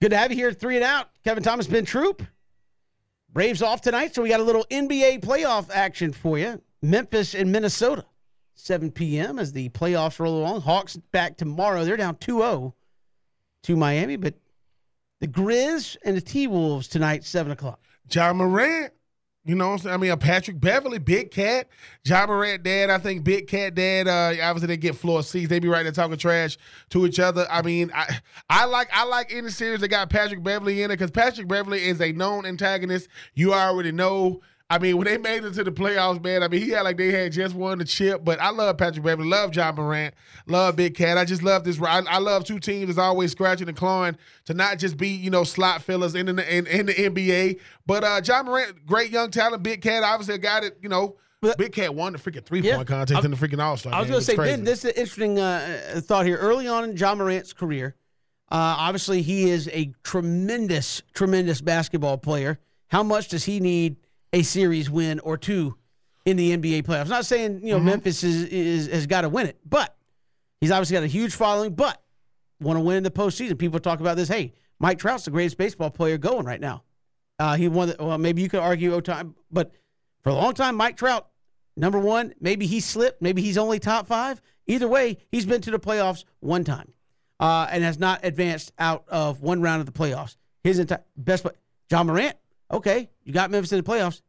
Good 0.01 0.11
to 0.11 0.17
have 0.17 0.31
you 0.31 0.37
here, 0.37 0.53
three 0.53 0.75
and 0.75 0.85
out. 0.85 1.09
Kevin 1.23 1.43
Thomas, 1.43 1.67
Ben 1.67 1.85
Troupe. 1.85 2.23
Braves 3.33 3.61
off 3.61 3.81
tonight, 3.81 4.15
so 4.15 4.21
we 4.21 4.29
got 4.29 4.39
a 4.39 4.43
little 4.43 4.65
NBA 4.71 5.21
playoff 5.21 5.69
action 5.71 6.13
for 6.13 6.39
you. 6.39 6.61
Memphis 6.81 7.35
and 7.35 7.51
Minnesota, 7.51 8.05
7 8.55 8.91
p.m. 8.91 9.37
as 9.37 9.51
the 9.51 9.69
playoffs 9.69 10.19
roll 10.19 10.39
along. 10.39 10.61
Hawks 10.61 10.95
back 10.95 11.37
tomorrow. 11.37 11.83
They're 11.83 11.97
down 11.97 12.15
2 12.15 12.39
0 12.39 12.75
to 13.63 13.75
Miami, 13.75 14.15
but 14.15 14.35
the 15.19 15.27
Grizz 15.27 15.97
and 16.05 16.15
the 16.15 16.21
T 16.21 16.47
Wolves 16.47 16.87
tonight, 16.87 17.25
7 17.25 17.51
o'clock. 17.51 17.81
Ja 18.09 18.31
Morant. 18.33 18.93
You 19.47 19.55
know 19.55 19.67
what 19.69 19.73
I'm 19.75 19.79
saying? 19.79 19.93
I 19.93 19.97
mean, 19.97 20.11
a 20.11 20.17
Patrick 20.17 20.59
Beverley, 20.59 20.99
Big 20.99 21.31
Cat, 21.31 21.69
John 22.03 22.27
dad. 22.63 22.89
I 22.89 22.97
think 22.97 23.23
Big 23.23 23.47
Cat 23.47 23.75
dad. 23.75 24.05
Uh, 24.05 24.35
obviously, 24.43 24.67
they 24.67 24.75
get 24.75 24.95
floor 24.95 25.23
seats. 25.23 25.47
They 25.47 25.59
be 25.59 25.69
right 25.69 25.83
there 25.83 25.93
talking 25.93 26.17
trash 26.17 26.57
to 26.89 27.05
each 27.05 27.17
other. 27.17 27.47
I 27.49 27.61
mean, 27.61 27.89
I 27.95 28.19
I 28.49 28.65
like 28.65 28.89
I 28.91 29.05
like 29.05 29.33
any 29.33 29.49
series 29.49 29.79
that 29.79 29.87
got 29.87 30.09
Patrick 30.09 30.43
Beverley 30.43 30.81
in 30.81 30.91
it 30.91 30.95
because 30.95 31.11
Patrick 31.11 31.47
Beverley 31.47 31.85
is 31.85 32.01
a 32.01 32.11
known 32.11 32.45
antagonist. 32.45 33.07
You 33.35 33.53
already 33.53 33.93
know. 33.93 34.41
I 34.69 34.79
mean, 34.79 34.97
when 34.97 35.05
they 35.05 35.17
made 35.17 35.45
it 35.45 35.53
to 35.53 35.63
the 35.63 35.71
playoffs, 35.71 36.21
man, 36.21 36.43
I 36.43 36.49
mean, 36.49 36.61
he 36.61 36.71
had 36.71 36.81
like 36.81 36.97
they 36.97 37.09
had 37.11 37.31
just 37.31 37.55
won 37.55 37.77
the 37.77 37.85
chip. 37.85 38.25
But 38.25 38.41
I 38.41 38.49
love 38.49 38.77
Patrick 38.77 39.03
Beverley, 39.05 39.29
love 39.29 39.55
Ja 39.55 39.71
Morant, 39.71 40.13
love 40.45 40.75
Big 40.75 40.93
Cat. 40.93 41.17
I 41.17 41.23
just 41.23 41.41
love 41.41 41.63
this. 41.63 41.81
I, 41.81 42.01
I 42.09 42.17
love 42.17 42.43
two 42.43 42.59
teams 42.59 42.87
that's 42.87 42.97
always 42.99 43.31
scratching 43.31 43.69
and 43.69 43.77
clawing 43.77 44.17
to 44.45 44.53
not 44.53 44.77
just 44.77 44.97
be 44.97 45.07
you 45.07 45.29
know 45.29 45.45
slot 45.45 45.83
fillers 45.83 46.15
in 46.15 46.25
the 46.25 46.57
in, 46.57 46.67
in 46.67 46.85
the 46.87 46.93
NBA. 46.93 47.61
But 47.85 48.03
uh, 48.03 48.19
Ja 48.23 48.43
Morant, 48.43 48.85
great 48.85 49.09
young 49.09 49.31
talent, 49.31 49.63
Big 49.63 49.81
Cat, 49.81 50.03
obviously 50.03 50.35
a 50.35 50.39
guy 50.39 50.59
that 50.61 50.73
you 50.81 50.89
know. 50.89 51.15
But- 51.39 51.57
Big 51.59 51.71
Cat 51.71 51.93
won 51.93 52.13
the 52.13 52.19
freaking 52.19 52.43
three 52.43 52.61
Yeah. 52.61 52.77
point 52.77 52.87
contest 52.87 53.23
in 53.23 53.29
the 53.31 53.37
freaking 53.37 53.61
All 53.63 53.77
Star. 53.77 53.93
I 53.93 53.99
was 53.99 54.09
going 54.09 54.19
to 54.19 54.25
say, 54.25 54.35
Ben, 54.35 54.63
this 54.63 54.79
is 54.79 54.85
an 54.85 54.91
interesting 54.97 55.37
uh, 55.39 56.01
thought 56.03 56.25
here. 56.25 56.35
Early 56.35 56.67
on 56.67 56.83
in 56.89 56.97
Ja 56.97 57.13
Morant's 57.13 57.53
career, 57.53 57.95
uh, 58.51 58.55
obviously 58.79 59.21
he 59.21 59.47
is 59.49 59.69
a 59.71 59.93
tremendous, 60.03 61.03
tremendous 61.13 61.61
basketball 61.61 62.17
player. 62.17 62.59
How 62.87 63.03
much 63.03 63.27
does 63.27 63.45
he 63.45 63.59
need 63.59 63.97
a 64.33 64.43
series 64.43 64.89
win 64.89 65.19
or 65.19 65.37
two 65.37 65.77
in 66.25 66.37
the 66.37 66.55
NBA 66.55 66.83
playoffs? 66.83 67.03
I'm 67.03 67.09
not 67.09 67.25
saying 67.25 67.61
you 67.63 67.71
know 67.71 67.79
Memphis 67.79 68.23
is, 68.23 68.45
is 68.45 68.87
has 68.87 69.07
got 69.07 69.21
to 69.21 69.29
win 69.29 69.47
it, 69.47 69.57
but 69.65 69.95
he's 70.61 70.71
obviously 70.71 70.95
got 70.95 71.03
a 71.03 71.07
huge 71.07 71.33
following. 71.33 71.73
But 71.73 72.01
want 72.59 72.77
to 72.77 72.81
win 72.81 72.97
in 72.97 73.03
the 73.03 73.11
postseason. 73.11 73.57
People 73.57 73.79
talk 73.79 73.99
about 73.99 74.17
this. 74.17 74.27
Hey, 74.27 74.53
Mike 74.79 74.99
Trout's 74.99 75.25
the 75.25 75.31
greatest 75.31 75.57
baseball 75.57 75.89
player 75.89 76.17
going 76.17 76.45
right 76.45 76.61
now. 76.61 76.83
Uh, 77.39 77.55
he 77.55 77.67
won. 77.67 77.89
The, 77.89 77.95
well, 77.99 78.17
maybe 78.17 78.41
you 78.41 78.49
could 78.49 78.59
argue 78.59 78.99
time, 79.01 79.35
but 79.51 79.71
for 80.23 80.29
a 80.29 80.33
long 80.33 80.53
time, 80.53 80.75
Mike 80.75 80.97
Trout, 80.97 81.27
number 81.75 81.99
one. 81.99 82.33
Maybe 82.41 82.65
he 82.65 82.79
slipped. 82.79 83.21
Maybe 83.21 83.41
he's 83.41 83.57
only 83.57 83.79
top 83.79 84.07
five. 84.07 84.41
Either 84.65 84.87
way, 84.87 85.17
he's 85.31 85.45
been 85.45 85.61
to 85.61 85.71
the 85.71 85.79
playoffs 85.79 86.25
one 86.39 86.63
time, 86.63 86.91
uh, 87.39 87.67
and 87.71 87.83
has 87.83 87.99
not 87.99 88.21
advanced 88.23 88.73
out 88.79 89.05
of 89.07 89.41
one 89.41 89.61
round 89.61 89.79
of 89.79 89.85
the 89.85 89.91
playoffs. 89.91 90.35
His 90.63 90.79
entire 90.79 91.03
best 91.15 91.43
play, 91.43 91.53
Ja 91.89 92.03
Morant. 92.03 92.35
Okay, 92.71 93.09
you 93.23 93.33
got 93.33 93.51
Memphis 93.51 93.71
in 93.71 93.77
the 93.77 93.83
playoffs. 93.83 94.21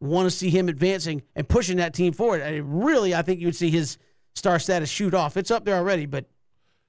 Want 0.00 0.26
to 0.26 0.30
see 0.30 0.50
him 0.50 0.68
advancing 0.68 1.22
and 1.34 1.48
pushing 1.48 1.78
that 1.78 1.94
team 1.94 2.12
forward. 2.12 2.42
And 2.42 2.84
really, 2.84 3.14
I 3.14 3.22
think 3.22 3.40
you 3.40 3.46
would 3.46 3.56
see 3.56 3.70
his 3.70 3.96
star 4.34 4.58
status 4.58 4.90
shoot 4.90 5.14
off. 5.14 5.36
It's 5.36 5.50
up 5.50 5.64
there 5.64 5.76
already, 5.76 6.04
but 6.06 6.26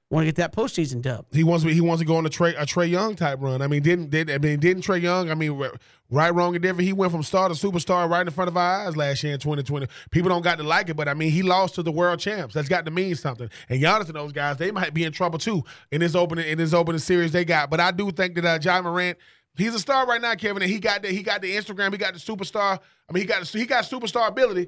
want 0.10 0.24
to 0.24 0.26
get 0.28 0.36
that 0.36 0.54
postseason 0.54 1.02
dub. 1.02 1.26
He 1.32 1.44
wants. 1.44 1.64
He 1.64 1.82
wants 1.82 2.02
to 2.02 2.06
go 2.06 2.16
on 2.16 2.26
a 2.26 2.30
Trey 2.30 2.56
a 2.56 2.66
Trae 2.66 2.90
Young 2.90 3.16
type 3.16 3.40
run. 3.42 3.62
I 3.62 3.68
mean, 3.68 3.84
didn't 3.84 4.10
did 4.10 4.30
I 4.30 4.38
mean 4.38 4.60
didn't 4.60 4.84
Trae 4.84 5.02
Young? 5.02 5.30
I 5.30 5.36
mean, 5.36 5.62
right, 6.10 6.34
wrong, 6.34 6.56
and 6.56 6.62
different. 6.62 6.86
He 6.88 6.94
went 6.94 7.12
from 7.12 7.24
star 7.24 7.50
to 7.50 7.56
superstar 7.56 8.10
right 8.10 8.26
in 8.26 8.32
front 8.32 8.48
of 8.48 8.56
our 8.56 8.88
eyes 8.88 8.96
last 8.96 9.24
year 9.24 9.34
in 9.34 9.40
2020. 9.40 9.88
People 10.12 10.30
don't 10.30 10.42
got 10.42 10.58
to 10.58 10.64
like 10.64 10.90
it, 10.90 10.96
but 10.96 11.08
I 11.08 11.14
mean, 11.14 11.32
he 11.32 11.44
lost 11.44 11.76
to 11.76 11.84
the 11.84 11.92
world 11.92 12.20
champs. 12.20 12.54
That's 12.54 12.70
got 12.70 12.86
to 12.86 12.92
mean 12.92 13.16
something. 13.16 13.50
And 13.70 13.82
Giannis 13.82 14.08
and 14.08 14.16
those 14.16 14.32
guys, 14.32 14.58
they 14.58 14.72
might 14.72 14.94
be 14.94 15.04
in 15.04 15.12
trouble 15.12 15.40
too 15.40 15.64
in 15.92 16.02
this 16.02 16.16
opening 16.16 16.48
in 16.48 16.58
this 16.58 16.74
opening 16.74 17.00
series 17.00 17.32
they 17.32 17.46
got. 17.46 17.70
But 17.70 17.80
I 17.80 17.92
do 17.92 18.12
think 18.12 18.36
that 18.36 18.46
uh, 18.46 18.60
Ja 18.62 18.82
Morant. 18.82 19.18
He's 19.58 19.74
a 19.74 19.80
star 19.80 20.06
right 20.06 20.22
now, 20.22 20.36
Kevin, 20.36 20.62
and 20.62 20.72
he 20.72 20.80
got 20.80 21.02
the 21.02 21.10
he 21.10 21.24
got 21.24 21.42
the 21.42 21.56
Instagram, 21.56 21.92
he 21.92 21.98
got 21.98 22.14
the 22.14 22.20
superstar. 22.20 22.80
I 23.10 23.14
mean, 23.14 23.22
he 23.22 23.28
got 23.28 23.48
he 23.48 23.66
got 23.66 23.86
superstar 23.86 24.28
ability, 24.28 24.68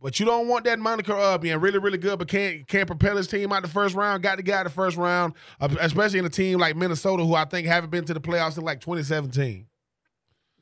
but 0.00 0.20
you 0.20 0.26
don't 0.26 0.46
want 0.46 0.64
that 0.66 0.78
moniker 0.78 1.14
of 1.14 1.40
being 1.40 1.58
really, 1.58 1.78
really 1.78 1.98
good, 1.98 2.18
but 2.18 2.28
can't 2.28 2.66
can't 2.68 2.86
propel 2.86 3.16
his 3.16 3.26
team 3.26 3.52
out 3.52 3.62
the 3.62 3.68
first 3.68 3.94
round. 3.94 4.22
Got 4.22 4.36
the 4.36 4.42
guy 4.42 4.62
the 4.62 4.70
first 4.70 4.96
round, 4.96 5.34
uh, 5.60 5.68
especially 5.80 6.20
in 6.20 6.24
a 6.26 6.30
team 6.30 6.58
like 6.60 6.76
Minnesota, 6.76 7.24
who 7.24 7.34
I 7.34 7.44
think 7.44 7.66
haven't 7.66 7.90
been 7.90 8.04
to 8.04 8.14
the 8.14 8.20
playoffs 8.20 8.56
in 8.56 8.64
like 8.64 8.80
2017. 8.80 9.66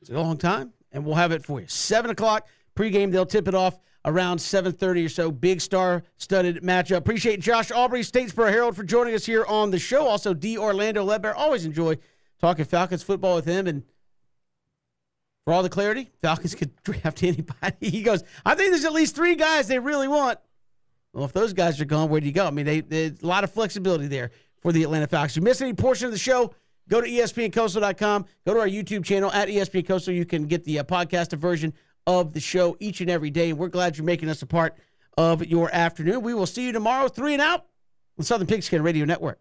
It's 0.01 0.09
a 0.09 0.13
long 0.13 0.37
time, 0.37 0.73
and 0.91 1.05
we'll 1.05 1.15
have 1.15 1.31
it 1.31 1.45
for 1.45 1.61
you. 1.61 1.67
Seven 1.67 2.09
o'clock 2.09 2.47
pregame. 2.75 3.11
They'll 3.11 3.25
tip 3.25 3.47
it 3.47 3.53
off 3.53 3.77
around 4.05 4.39
seven 4.39 4.71
thirty 4.71 5.05
or 5.05 5.09
so. 5.09 5.31
Big 5.31 5.61
star-studded 5.61 6.63
matchup. 6.63 6.97
Appreciate 6.97 7.39
Josh 7.39 7.71
Aubrey, 7.71 8.01
Statesboro 8.01 8.49
Herald, 8.49 8.75
for 8.75 8.83
joining 8.83 9.13
us 9.13 9.25
here 9.25 9.45
on 9.45 9.69
the 9.71 9.79
show. 9.79 10.07
Also, 10.07 10.33
D. 10.33 10.57
Orlando 10.57 11.03
Ledbetter. 11.03 11.35
Always 11.35 11.65
enjoy 11.65 11.97
talking 12.43 12.65
Falcons 12.65 13.03
football 13.03 13.35
with 13.35 13.45
him, 13.45 13.67
and 13.67 13.83
for 15.45 15.53
all 15.53 15.63
the 15.63 15.69
clarity, 15.69 16.11
Falcons 16.21 16.55
could 16.55 16.71
draft 16.83 17.23
anybody. 17.23 17.89
He 17.89 18.03
goes, 18.03 18.21
I 18.45 18.53
think 18.53 18.71
there's 18.71 18.83
at 18.83 18.91
least 18.91 19.15
three 19.15 19.35
guys 19.35 19.69
they 19.69 19.79
really 19.79 20.09
want. 20.09 20.39
Well, 21.13 21.23
if 21.23 21.31
those 21.31 21.53
guys 21.53 21.79
are 21.79 21.85
gone, 21.85 22.09
where 22.09 22.19
do 22.19 22.27
you 22.27 22.33
go? 22.33 22.45
I 22.45 22.51
mean, 22.51 22.65
they, 22.65 23.05
a 23.05 23.13
lot 23.21 23.45
of 23.45 23.51
flexibility 23.51 24.07
there 24.07 24.31
for 24.61 24.73
the 24.73 24.83
Atlanta 24.83 25.07
Falcons. 25.07 25.33
If 25.33 25.35
you 25.37 25.43
miss 25.43 25.61
any 25.61 25.73
portion 25.73 26.05
of 26.07 26.11
the 26.11 26.17
show, 26.17 26.53
go 26.89 26.99
to 26.99 27.07
ESPNCoastal.com. 27.07 28.25
Go 28.45 28.53
to 28.53 28.59
our 28.59 28.67
YouTube 28.67 29.05
channel 29.05 29.31
at 29.31 29.47
ESPN. 29.47 30.13
You 30.13 30.25
can 30.25 30.47
get 30.47 30.65
the 30.65 30.79
uh, 30.79 30.83
podcast 30.83 31.31
version 31.37 31.73
of 32.05 32.33
the 32.33 32.41
show 32.41 32.75
each 32.81 32.99
and 32.99 33.09
every 33.09 33.29
day. 33.29 33.51
And 33.51 33.59
we're 33.59 33.69
glad 33.69 33.95
you're 33.95 34.05
making 34.05 34.27
us 34.27 34.41
a 34.41 34.47
part 34.47 34.75
of 35.17 35.45
your 35.45 35.73
afternoon. 35.73 36.23
We 36.23 36.33
will 36.33 36.47
see 36.47 36.65
you 36.65 36.73
tomorrow, 36.73 37.07
three 37.07 37.33
and 37.33 37.41
out 37.41 37.67
on 38.17 38.25
Southern 38.25 38.47
Pigskin 38.47 38.81
Radio 38.81 39.05
Network. 39.05 39.39